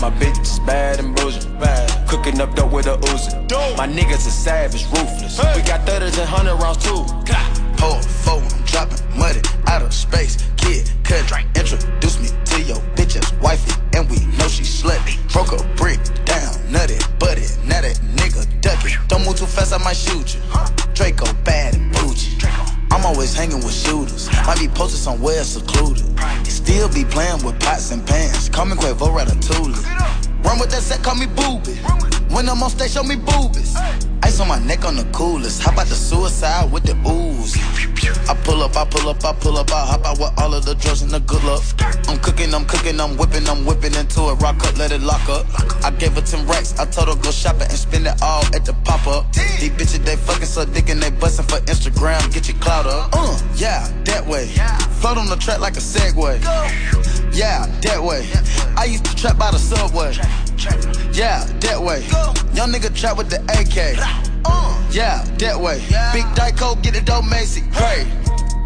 My 0.00 0.10
bitch 0.14 0.40
is 0.40 0.60
bad 0.60 1.00
and 1.00 1.14
bullshit, 1.16 1.46
bad. 1.58 2.08
Cooking 2.08 2.40
up 2.40 2.54
dope 2.54 2.72
with 2.72 2.86
a 2.86 2.96
Uzi. 2.96 3.34
My 3.76 3.88
niggas 3.88 4.26
is 4.26 4.34
savage, 4.34 4.86
ruthless. 4.86 5.38
We 5.56 5.62
got 5.62 5.84
thudders 5.84 6.16
and 6.16 6.28
hundred 6.28 6.56
rounds 6.56 6.78
too. 6.78 7.04
Pour 7.78 8.02
four, 8.02 8.42
I'm 8.42 8.64
dropping 8.64 8.98
money 9.16 9.40
out 9.68 9.82
of 9.82 9.94
space. 9.94 10.36
Kid, 10.56 10.90
cut, 11.04 11.30
introduce 11.54 12.18
me 12.20 12.28
to 12.44 12.62
your 12.62 12.80
bitch's 12.96 13.32
wifey, 13.40 13.72
and 13.94 14.10
we 14.10 14.18
know 14.36 14.48
she 14.48 14.64
slutty. 14.64 15.14
Broke 15.32 15.52
a 15.52 15.62
brick 15.76 16.00
down, 16.24 16.54
nutty, 16.72 16.98
butty, 17.20 17.46
now 17.64 17.80
that 17.80 18.00
nigga 18.16 18.44
ducky. 18.60 18.94
Don't 19.06 19.24
move 19.24 19.38
too 19.38 19.46
fast, 19.46 19.72
I 19.72 19.78
might 19.78 19.96
shoot 19.96 20.34
you. 20.34 20.40
Draco 20.94 21.32
bad 21.44 21.76
and 21.76 21.92
bougie. 21.92 22.36
I'm 22.90 23.06
always 23.06 23.32
hanging 23.32 23.58
with 23.58 23.72
shooters. 23.74 24.28
Might 24.44 24.58
be 24.58 24.66
posted 24.66 25.00
somewhere 25.00 25.44
secluded. 25.44 26.04
Still 26.44 26.88
be 26.88 27.04
playing 27.04 27.44
with 27.44 27.60
pots 27.60 27.92
and 27.92 28.04
pans. 28.04 28.48
Call 28.48 28.66
me 28.66 28.74
Quavo 28.74 29.06
Ratatouille. 29.16 30.37
Run 30.42 30.58
with 30.58 30.70
that 30.70 30.82
set, 30.82 31.02
call 31.02 31.14
me 31.14 31.26
booby. 31.26 31.74
When 32.34 32.48
I'm 32.48 32.62
on 32.62 32.70
stage, 32.70 32.92
show 32.92 33.02
me 33.02 33.16
boobies. 33.16 33.74
Ice 34.22 34.40
on 34.40 34.48
my 34.48 34.58
neck 34.58 34.84
on 34.84 34.96
the 34.96 35.04
coolest. 35.12 35.62
How 35.62 35.72
about 35.72 35.86
the 35.86 35.94
suicide 35.94 36.70
with 36.70 36.84
the 36.84 36.94
ooze? 37.08 37.56
I 38.28 38.34
pull 38.44 38.62
up, 38.62 38.76
I 38.76 38.84
pull 38.84 39.08
up, 39.08 39.24
I 39.24 39.32
pull 39.32 39.56
up, 39.56 39.72
I 39.72 39.86
hop 39.86 40.04
out 40.04 40.18
with 40.18 40.32
all 40.38 40.52
of 40.54 40.64
the 40.64 40.74
drugs 40.74 41.02
and 41.02 41.10
the 41.10 41.20
good 41.20 41.42
luck. 41.44 41.62
I'm 42.08 42.18
cooking, 42.18 42.54
I'm 42.54 42.66
cooking, 42.66 43.00
I'm 43.00 43.16
whipping, 43.16 43.48
I'm 43.48 43.64
whipping 43.64 43.94
into 43.94 44.30
it. 44.30 44.34
Rock 44.42 44.62
up, 44.66 44.76
let 44.76 44.92
it 44.92 45.00
lock 45.00 45.26
up. 45.28 45.46
I 45.84 45.90
gave 45.90 46.12
her 46.12 46.20
10 46.20 46.46
racks, 46.46 46.78
I 46.78 46.84
told 46.84 47.08
her 47.08 47.16
go 47.16 47.30
shopping 47.30 47.62
and 47.62 47.78
spend 47.78 48.06
it 48.06 48.20
all 48.22 48.44
at 48.54 48.64
the 48.64 48.74
pop 48.84 49.06
up. 49.06 49.32
These 49.32 49.70
bitches, 49.70 50.04
they 50.04 50.16
fucking 50.16 50.46
so 50.46 50.64
dick 50.64 50.90
and 50.90 51.02
they 51.02 51.10
bustin' 51.10 51.46
for 51.46 51.58
Instagram. 51.64 52.20
Get 52.32 52.48
your 52.48 52.58
clout 52.58 52.86
up. 52.86 53.10
Uh, 53.12 53.40
yeah, 53.56 53.90
that 54.04 54.26
way. 54.26 54.46
Float 55.00 55.16
on 55.18 55.28
the 55.28 55.36
track 55.36 55.60
like 55.60 55.76
a 55.76 55.80
Segway. 55.80 56.38
Yeah, 57.38 57.66
that 57.82 58.02
way. 58.02 58.26
I 58.76 58.86
used 58.86 59.04
to 59.04 59.14
trap 59.14 59.38
by 59.38 59.52
the 59.52 59.58
subway. 59.58 60.12
Yeah, 61.12 61.44
that 61.60 61.80
way. 61.80 62.02
Young 62.52 62.72
nigga 62.72 62.92
trap 62.92 63.16
with 63.16 63.30
the 63.30 63.38
AK. 63.54 63.94
Yeah, 64.92 65.22
that 65.38 65.60
way. 65.60 65.78
Big 66.12 66.24
Dyko, 66.34 66.82
get 66.82 66.96
it 66.96 67.04
dope, 67.04 67.26
Macy. 67.30 67.60
Hey. 67.70 68.10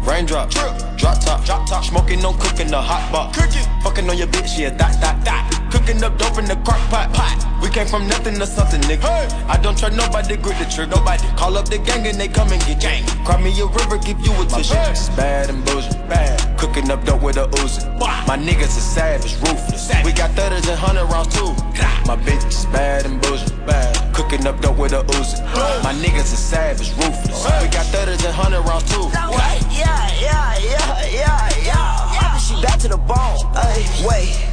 Raindrop, 0.01 0.49
drop 0.49 0.75
top, 0.97 1.45
drop 1.45 1.69
top, 1.69 1.83
smoking, 1.85 2.19
no 2.19 2.33
cooking, 2.33 2.71
the 2.71 2.81
hot 2.81 3.11
pot. 3.11 3.35
Cooking, 3.35 3.61
fucking 3.83 4.09
on 4.09 4.17
your 4.17 4.25
bitch, 4.25 4.57
yeah, 4.57 4.71
that, 4.71 4.99
that, 4.99 5.23
that. 5.23 5.62
Cooking 5.73 6.03
up 6.03 6.15
dope 6.19 6.37
in 6.37 6.45
the 6.45 6.55
crock 6.57 6.77
pot, 6.93 7.11
pot. 7.13 7.33
We 7.59 7.67
came 7.69 7.87
from 7.87 8.07
nothing 8.07 8.37
to 8.37 8.45
something, 8.45 8.79
nigga. 8.81 9.09
I 9.49 9.57
don't 9.57 9.75
trust 9.75 9.97
nobody, 9.97 10.37
grip 10.37 10.57
the 10.59 10.65
trigger. 10.65 10.91
Nobody 10.95 11.25
call 11.35 11.57
up 11.57 11.67
the 11.67 11.79
gang 11.79 12.05
and 12.05 12.21
they 12.21 12.27
come 12.27 12.53
and 12.53 12.61
get 12.65 12.79
gang. 12.79 13.03
Cry 13.25 13.41
me 13.41 13.49
a 13.59 13.65
river, 13.65 13.97
give 13.97 14.19
you 14.21 14.33
a 14.39 14.45
tissue. 14.45 14.75
It's 14.93 15.09
bad 15.17 15.49
and 15.49 15.65
bullshit, 15.65 15.97
bad. 16.07 16.37
Cooking 16.59 16.91
up 16.91 17.03
dope 17.05 17.23
with 17.23 17.37
a 17.37 17.47
Uzi. 17.57 17.89
My 18.27 18.37
niggas 18.37 18.77
is 18.77 18.85
savage, 18.85 19.33
ruthless. 19.41 19.89
We 20.05 20.11
got 20.13 20.29
thudders 20.37 20.67
and 20.69 20.77
hundred 20.77 21.05
rounds 21.05 21.33
too. 21.33 21.57
My 22.05 22.17
bitch 22.21 22.45
is 22.45 22.67
bad 22.67 23.07
and 23.07 23.19
bullshit, 23.23 23.65
bad. 23.65 24.13
Cooking 24.13 24.45
up 24.45 24.61
dope 24.61 24.77
with 24.77 24.93
a 24.93 25.01
Uzi. 25.17 25.41
My 25.83 25.93
niggas 25.93 26.31
is 26.31 26.37
savage, 26.37 26.91
ruthless. 27.01 27.45
We 27.63 27.67
got 27.73 27.87
thudders 27.87 28.23
and 28.23 28.35
hundred 28.35 28.61
rounds 28.61 28.85
too. 28.93 29.09
Yeah, 29.09 30.05
yeah, 30.21 30.53
yeah, 30.61 31.01
yeah, 31.09 31.49
yeah. 31.65 32.37
She 32.37 32.61
back 32.61 32.77
to 32.81 32.87
the 32.89 32.97
bone. 32.97 33.39
Ay, 33.55 33.81
wait, 34.05 34.52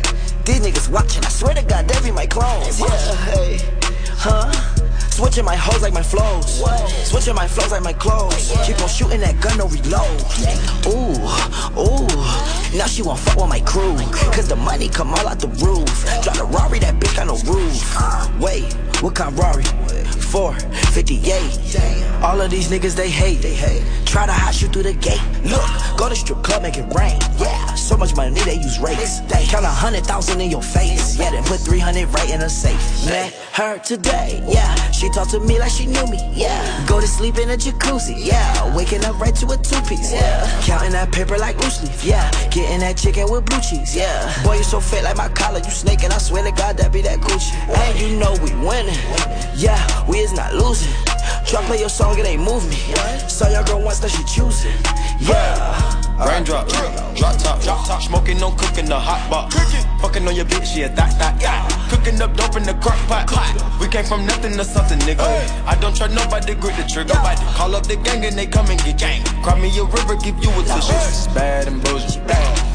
these 0.51 0.60
niggas 0.60 0.90
watching. 0.90 1.24
I 1.24 1.28
swear 1.28 1.55
to 1.55 1.62
God, 1.62 1.86
they 1.86 2.01
be 2.02 2.10
my 2.10 2.27
clones. 2.27 2.81
Yeah, 2.81 2.89
hey, 3.31 3.59
huh? 4.09 4.51
Switching 5.10 5.44
my 5.44 5.56
hoes 5.56 5.82
like 5.82 5.93
my 5.93 6.02
flows. 6.02 6.62
Switching 7.09 7.35
my 7.35 7.47
flows 7.47 7.72
like 7.72 7.82
my 7.82 7.93
clothes. 7.93 8.51
Keep 8.64 8.81
on 8.81 8.89
shooting 8.89 9.20
that 9.20 9.40
gun, 9.40 9.59
no 9.59 9.68
reload. 9.68 10.20
Ooh, 10.86 11.14
ooh. 11.78 12.77
Now 12.77 12.86
she 12.86 13.02
won't 13.02 13.18
fuck 13.18 13.36
with 13.36 13.48
my 13.48 13.60
crew. 13.60 13.97
Cause 14.32 14.48
the 14.48 14.56
money 14.56 14.89
come 14.89 15.12
all 15.12 15.28
out 15.28 15.39
the 15.39 15.48
roof. 15.48 15.89
Drive 16.22 16.39
the 16.39 16.44
Rari, 16.44 16.78
that 16.81 16.94
bitch 16.98 17.16
got 17.16 17.27
no 17.27 17.36
roof. 17.52 17.94
Uh. 17.97 18.28
Wait, 18.40 18.72
what 19.02 19.14
kind 19.14 19.32
of 19.32 19.39
Rari? 19.39 19.64
458. 20.31 22.23
All 22.23 22.40
of 22.40 22.51
these 22.51 22.70
niggas 22.70 22.94
they 22.94 23.11
hate. 23.11 23.40
They 23.43 23.55
hate. 23.55 23.82
Try 24.07 24.27
to 24.27 24.32
hot 24.32 24.61
you 24.62 24.69
through 24.69 24.85
the 24.85 24.93
gate. 24.93 25.20
Look, 25.44 25.66
go 25.97 26.09
to 26.09 26.15
strip 26.15 26.43
club, 26.43 26.62
make 26.62 26.77
it 26.77 26.86
rain. 26.94 27.19
Yeah, 27.39 27.74
so 27.74 27.97
much 27.97 28.15
money 28.15 28.39
they 28.40 28.55
use 28.57 28.78
rates. 28.78 29.20
They 29.20 29.44
count 29.47 29.65
a 29.65 29.69
hundred 29.69 30.05
thousand 30.05 30.40
in 30.40 30.51
your 30.51 30.62
face. 30.62 31.19
Yeah, 31.19 31.31
then 31.31 31.43
put 31.44 31.61
300 31.61 32.07
right 32.15 32.31
in 32.31 32.43
a 32.43 32.48
safe. 32.51 32.78
Met 33.07 33.32
her 33.55 33.78
today. 33.78 34.43
Yeah, 34.47 34.74
she 34.90 35.11
talked 35.11 35.31
to 35.31 35.40
me 35.40 35.59
like 35.59 35.70
she 35.70 35.86
knew 35.86 36.07
me. 36.07 36.19
Yeah, 36.35 36.86
go 36.86 37.01
to 37.01 37.07
sleep 37.07 37.39
in 37.39 37.51
a 37.51 37.57
jacuzzi. 37.57 38.15
Yeah, 38.19 38.77
waking 38.77 39.05
up 39.05 39.19
right 39.19 39.35
to 39.36 39.47
a 39.47 39.57
two 39.57 39.81
piece. 39.89 40.12
Yeah, 40.12 40.62
counting 40.62 40.93
that 40.93 41.11
paper 41.12 41.39
like 41.39 41.59
loose 41.59 41.82
leaf. 41.82 42.05
Yeah, 42.05 42.31
getting 42.51 42.81
that 42.81 42.97
chicken 42.98 43.31
with 43.31 43.47
blue 43.47 43.61
cheese. 43.61 43.97
Yeah, 43.97 44.43
boy 44.44 44.59
you 44.59 44.65
so 44.65 44.81
fat 44.81 45.05
like 45.05 45.16
my 45.16 45.28
collar. 45.31 45.59
You 45.59 45.70
snaking. 45.70 46.12
I 46.12 46.19
swear 46.19 46.44
to 46.44 46.52
God 46.52 46.77
that 46.78 46.93
be 46.93 47.02
that 47.02 47.19
Gucci. 47.20 47.55
And 47.74 47.98
you 47.98 48.19
know 48.19 48.32
we 48.43 48.55
winning. 48.66 48.98
Yeah, 49.57 49.81
we 50.09 50.19
is 50.20 50.32
not 50.32 50.52
losing. 50.55 50.92
Try 51.47 51.62
play 51.66 51.80
your 51.80 51.88
song, 51.88 52.18
it 52.18 52.26
ain't 52.26 52.42
move 52.42 52.68
me. 52.68 52.76
Saw 53.28 53.48
your 53.48 53.64
girl 53.64 53.80
once, 53.80 54.01
that 54.01 54.10
she 54.10 54.22
choosing. 54.24 54.72
Yeah. 55.18 56.09
Raindrop, 56.20 56.68
drop 56.68 57.36
top, 57.38 57.62
drop 57.62 57.86
top, 57.86 58.02
smoking, 58.02 58.38
no 58.38 58.51
cooking, 58.52 58.84
the 58.84 58.98
hot 58.98 59.20
pot. 59.30 59.52
Fucking 60.02 60.26
on 60.28 60.36
your 60.36 60.44
bitch, 60.44 60.76
yeah, 60.76 60.88
that, 60.88 61.18
that, 61.18 61.40
yeah. 61.40 61.64
Cooking 61.88 62.20
up 62.20 62.36
dope 62.36 62.56
in 62.56 62.64
the 62.64 62.74
crock 62.74 62.98
pot. 63.09 63.24
We 63.80 63.88
came 63.88 64.05
from 64.05 64.26
nothing 64.26 64.52
to 64.56 64.64
something, 64.64 64.98
nigga. 65.01 65.24
I 65.66 65.76
don't 65.80 65.97
trust 65.97 66.14
nobody, 66.14 66.55
grip 66.55 66.76
the 66.76 66.84
trigger. 66.84 67.14
Nobody 67.14 67.40
call 67.56 67.74
up 67.74 67.86
the 67.86 67.97
gang 67.97 68.24
and 68.24 68.36
they 68.36 68.47
come 68.47 68.68
and 68.68 68.78
get 68.84 68.98
gang. 68.98 69.24
Cry 69.42 69.59
me 69.59 69.72
a 69.78 69.84
river, 69.84 70.16
give 70.16 70.36
you 70.44 70.51
a 70.51 70.62
tissue. 70.64 71.32
Bad 71.32 71.68
and 71.68 71.82
bullshit. 71.84 72.20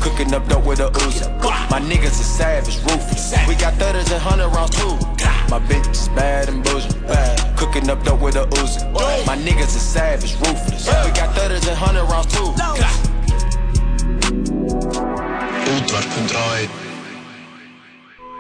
Cooking 0.02 0.34
up 0.34 0.48
dope 0.48 0.66
with 0.66 0.80
a 0.80 0.90
Uzi. 0.90 1.30
My 1.70 1.80
niggas 1.80 2.18
is 2.18 2.26
savage, 2.26 2.78
ruthless. 2.82 3.34
We 3.48 3.56
got 3.56 3.74
thudders 3.76 4.12
and 4.12 4.22
hundred 4.22 4.50
rounds 4.50 4.76
too. 4.76 4.98
My 5.50 5.60
bitch 5.60 5.90
is 5.92 6.10
bad 6.10 6.50
and 6.50 6.64
bullshit. 6.64 7.00
Bad. 7.08 7.58
Cooking 7.58 7.90
up 7.90 8.04
dope 8.04 8.22
with 8.22 8.36
a 8.36 8.46
Uzi. 8.58 8.82
My 9.26 9.38
niggas 9.38 9.76
is 9.76 9.82
savage, 9.82 10.34
ruthless. 10.42 10.88
We 10.88 11.12
got 11.14 11.36
thudders 11.36 11.68
and 11.68 11.78
hundred 11.78 12.06
rounds 12.06 12.34
too. 12.34 13.15
Útvarp 15.66 16.10
101 16.20 16.70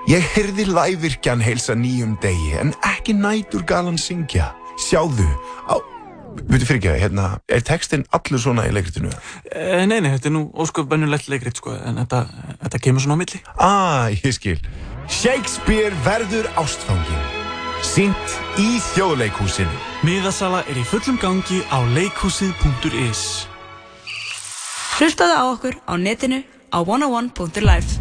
Ég 0.05 0.21
heyrði 0.35 0.67
lævirkjan 0.69 1.41
heilsa 1.41 1.73
nýjum 1.77 2.13
degi 2.21 2.51
en 2.61 2.73
ekki 2.85 3.15
nætur 3.17 3.63
galan 3.65 3.97
syngja. 3.97 4.51
Sjáðu, 4.77 5.25
á... 5.65 5.81
Veitu 6.45 6.67
fyrir 6.67 6.77
ekki, 6.81 6.91
hérna, 7.01 7.25
er 7.49 7.63
textin 7.65 8.03
allur 8.13 8.41
svona 8.43 8.67
í 8.67 8.73
leikritinu? 8.75 9.09
Eh, 9.49 9.85
Nei, 9.89 9.97
nei, 10.03 10.11
þetta 10.13 10.29
er 10.29 10.35
nú 10.35 10.43
ósköp 10.61 10.89
bennulegt 10.91 11.29
leikrit, 11.31 11.57
sko, 11.57 11.73
en 11.79 11.97
þetta, 12.03 12.19
þetta 12.61 12.81
kemur 12.85 13.01
svona 13.05 13.17
á 13.17 13.21
milli. 13.23 13.39
Ah, 13.55 14.05
ég 14.13 14.35
skil. 14.35 14.59
Shakespeare 15.09 15.95
verður 16.05 16.45
ástfangin. 16.61 17.25
Sýnt 17.85 18.37
í 18.61 18.75
þjóðleikhúsinu. 18.91 19.73
Miðasala 20.05 20.61
er 20.69 20.77
í 20.77 20.85
fullum 20.85 21.17
gangi 21.21 21.63
á 21.73 21.81
leikhúsið.is 21.97 23.23
Hlustaðu 24.99 25.33
á 25.33 25.43
okkur 25.49 25.79
á 25.87 25.93
netinu, 25.99 26.43
101.life. 26.83 27.99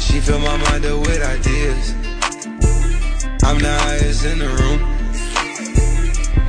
She 0.00 0.20
fill 0.20 0.38
my 0.38 0.56
mind 0.56 0.84
up 0.86 1.00
with 1.00 1.22
ideas. 1.22 1.94
I'm 3.42 3.58
the 3.58 3.76
highest 3.80 4.24
in 4.24 4.38
the 4.38 4.46
room. 4.46 4.78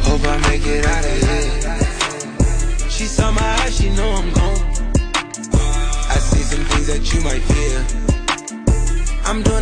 Hope 0.01 0.23
I 0.27 0.37
make 0.47 0.65
it 0.65 0.85
out 0.85 1.03
of 1.03 1.75
here. 1.79 1.84
My 3.35 3.41
eyes, 3.63 3.75
she 3.77 3.89
know 3.89 4.09
I'm 4.09 4.31
gone. 4.33 4.61
I 6.09 6.17
see 6.29 6.43
some 6.43 6.63
things 6.65 6.87
that 6.87 7.03
you 7.13 7.21
might 7.21 7.43
fear. 7.51 7.77
I'm 9.25 9.43
doing 9.43 9.53